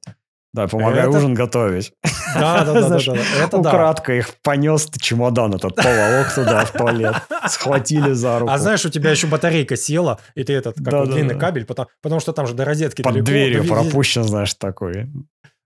Да, 0.54 0.68
помогай 0.68 1.00
Это- 1.00 1.10
ужин 1.10 1.34
готовить. 1.34 1.92
Да, 2.34 2.64
да, 2.64 2.64
да, 2.64 2.72
да, 2.74 2.82
Знаешь, 2.86 3.06
да, 3.06 3.16
это 3.44 3.58
да. 3.58 3.68
Украдкой 3.70 4.18
их 4.18 4.30
понес, 4.42 4.88
чемодан 5.00 5.52
этот 5.54 5.74
поволок 5.74 6.32
туда 6.32 6.64
в 6.64 6.70
туалет. 6.72 7.16
Схватили 7.48 8.12
за 8.12 8.38
руку. 8.38 8.52
А 8.52 8.58
знаешь, 8.58 8.84
у 8.84 8.88
тебя 8.88 9.10
еще 9.10 9.26
батарейка 9.26 9.76
села, 9.76 10.20
и 10.36 10.44
ты 10.44 10.52
этот, 10.52 10.76
как 10.76 10.84
Да, 10.84 10.98
вот 11.00 11.08
да, 11.08 11.14
длинный 11.14 11.34
да. 11.34 11.40
кабель, 11.40 11.64
потому, 11.64 11.88
потому 12.02 12.20
что 12.20 12.32
там 12.32 12.46
же 12.46 12.54
до 12.54 12.64
розетки 12.64 13.02
под 13.02 13.12
далеко. 13.14 13.26
дверью 13.26 13.64
да, 13.64 13.74
пропущен, 13.74 14.22
знаешь, 14.24 14.54
такой. 14.54 15.08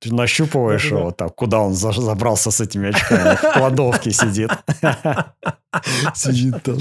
Ты 0.00 0.14
нащупываешь 0.14 0.84
его 0.90 1.10
так, 1.10 1.34
куда 1.34 1.58
он 1.60 1.74
за- 1.74 1.92
забрался 1.92 2.50
с 2.50 2.60
этими 2.60 2.88
очками. 2.88 3.36
В 3.36 3.52
кладовке 3.52 4.10
сидит. 4.10 4.50
Сидит 6.14 6.62
там. 6.62 6.78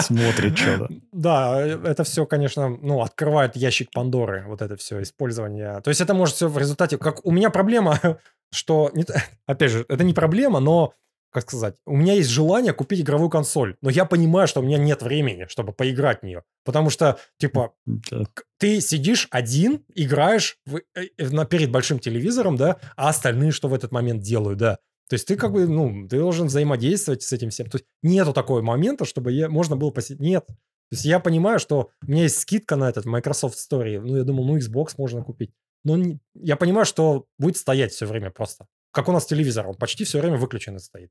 Смотрит 0.00 0.56
что-то. 0.56 0.88
Да, 1.12 1.60
это 1.60 2.04
все, 2.04 2.24
конечно, 2.24 2.68
ну, 2.68 3.02
открывает 3.02 3.56
ящик 3.56 3.90
Пандоры, 3.92 4.44
вот 4.46 4.62
это 4.62 4.76
все 4.76 5.02
использование. 5.02 5.80
То 5.82 5.88
есть 5.90 6.00
это 6.00 6.14
может 6.14 6.36
все 6.36 6.48
в 6.48 6.56
результате... 6.56 6.96
Как 6.96 7.24
у 7.26 7.30
меня 7.30 7.50
проблема, 7.50 7.98
что... 8.52 8.90
не 8.94 9.04
Опять 9.46 9.70
же, 9.70 9.84
это 9.88 10.04
не 10.04 10.14
проблема, 10.14 10.60
но, 10.60 10.94
как 11.30 11.42
сказать, 11.42 11.74
у 11.86 11.96
меня 11.96 12.14
есть 12.14 12.30
желание 12.30 12.72
купить 12.72 13.00
игровую 13.00 13.28
консоль, 13.30 13.76
но 13.82 13.90
я 13.90 14.04
понимаю, 14.04 14.46
что 14.48 14.60
у 14.60 14.64
меня 14.64 14.78
нет 14.78 15.02
времени, 15.02 15.46
чтобы 15.48 15.72
поиграть 15.72 16.20
в 16.20 16.22
нее. 16.24 16.42
Потому 16.64 16.90
что, 16.90 17.18
типа, 17.38 17.72
Да. 17.86 18.24
ты 18.58 18.80
сидишь 18.80 19.28
один, 19.30 19.84
играешь 19.94 20.56
в- 20.66 20.80
э, 20.94 21.08
на, 21.18 21.44
перед 21.44 21.70
большим 21.70 21.98
телевизором, 21.98 22.56
да, 22.56 22.76
а 22.96 23.08
остальные 23.08 23.50
что 23.52 23.68
в 23.68 23.74
этот 23.74 23.92
момент 23.92 24.22
делают, 24.22 24.58
да. 24.58 24.78
То 25.08 25.14
есть 25.14 25.26
ты 25.26 25.36
как 25.36 25.52
бы, 25.52 25.66
ну, 25.66 26.08
ты 26.08 26.18
должен 26.18 26.46
взаимодействовать 26.46 27.22
с 27.22 27.32
этим 27.32 27.50
всем. 27.50 27.68
То 27.68 27.76
есть 27.78 27.86
нету 28.02 28.32
такого 28.32 28.62
момента, 28.62 29.04
чтобы 29.04 29.32
я, 29.32 29.48
можно 29.48 29.76
было 29.76 29.90
посидеть. 29.90 30.20
Нет. 30.20 30.46
То 30.46 30.94
есть 30.94 31.04
я 31.04 31.20
понимаю, 31.20 31.58
что 31.58 31.90
у 32.06 32.10
меня 32.10 32.22
есть 32.22 32.38
скидка 32.38 32.76
на 32.76 32.88
этот 32.88 33.04
Microsoft 33.06 33.56
Story. 33.58 34.00
Ну, 34.00 34.16
я 34.16 34.24
думал, 34.24 34.44
ну, 34.46 34.58
Xbox 34.58 34.94
можно 34.98 35.22
купить. 35.22 35.52
Но 35.84 35.96
не- 35.96 36.20
я 36.34 36.56
понимаю, 36.56 36.86
что 36.86 37.26
будет 37.38 37.56
стоять 37.56 37.92
все 37.92 38.06
время 38.06 38.30
просто. 38.30 38.66
Как 38.92 39.08
у 39.08 39.12
нас 39.12 39.26
телевизор, 39.26 39.66
он 39.68 39.74
почти 39.74 40.04
все 40.04 40.20
время 40.20 40.36
выключенный 40.36 40.80
стоит. 40.80 41.10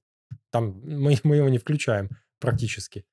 Там 0.52 0.80
мы, 0.84 1.18
мы 1.24 1.36
его 1.38 1.50
не 1.50 1.58
включаем 1.58 2.10
практически. 2.40 3.06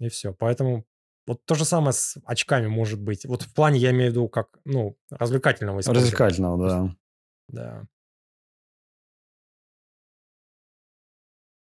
И 0.00 0.08
все. 0.08 0.32
Поэтому 0.32 0.84
вот 1.26 1.44
то 1.44 1.54
же 1.54 1.64
самое 1.64 1.92
с 1.92 2.16
очками 2.24 2.66
может 2.66 3.00
быть. 3.00 3.24
Вот 3.26 3.42
в 3.42 3.52
плане, 3.54 3.78
я 3.78 3.90
имею 3.90 4.10
в 4.10 4.14
виду, 4.14 4.28
как, 4.28 4.48
ну, 4.64 4.96
развлекательного 5.10 5.80
использования. 5.80 6.04
Развлекательного, 6.04 6.68
да. 6.68 6.96
Да. 7.48 7.84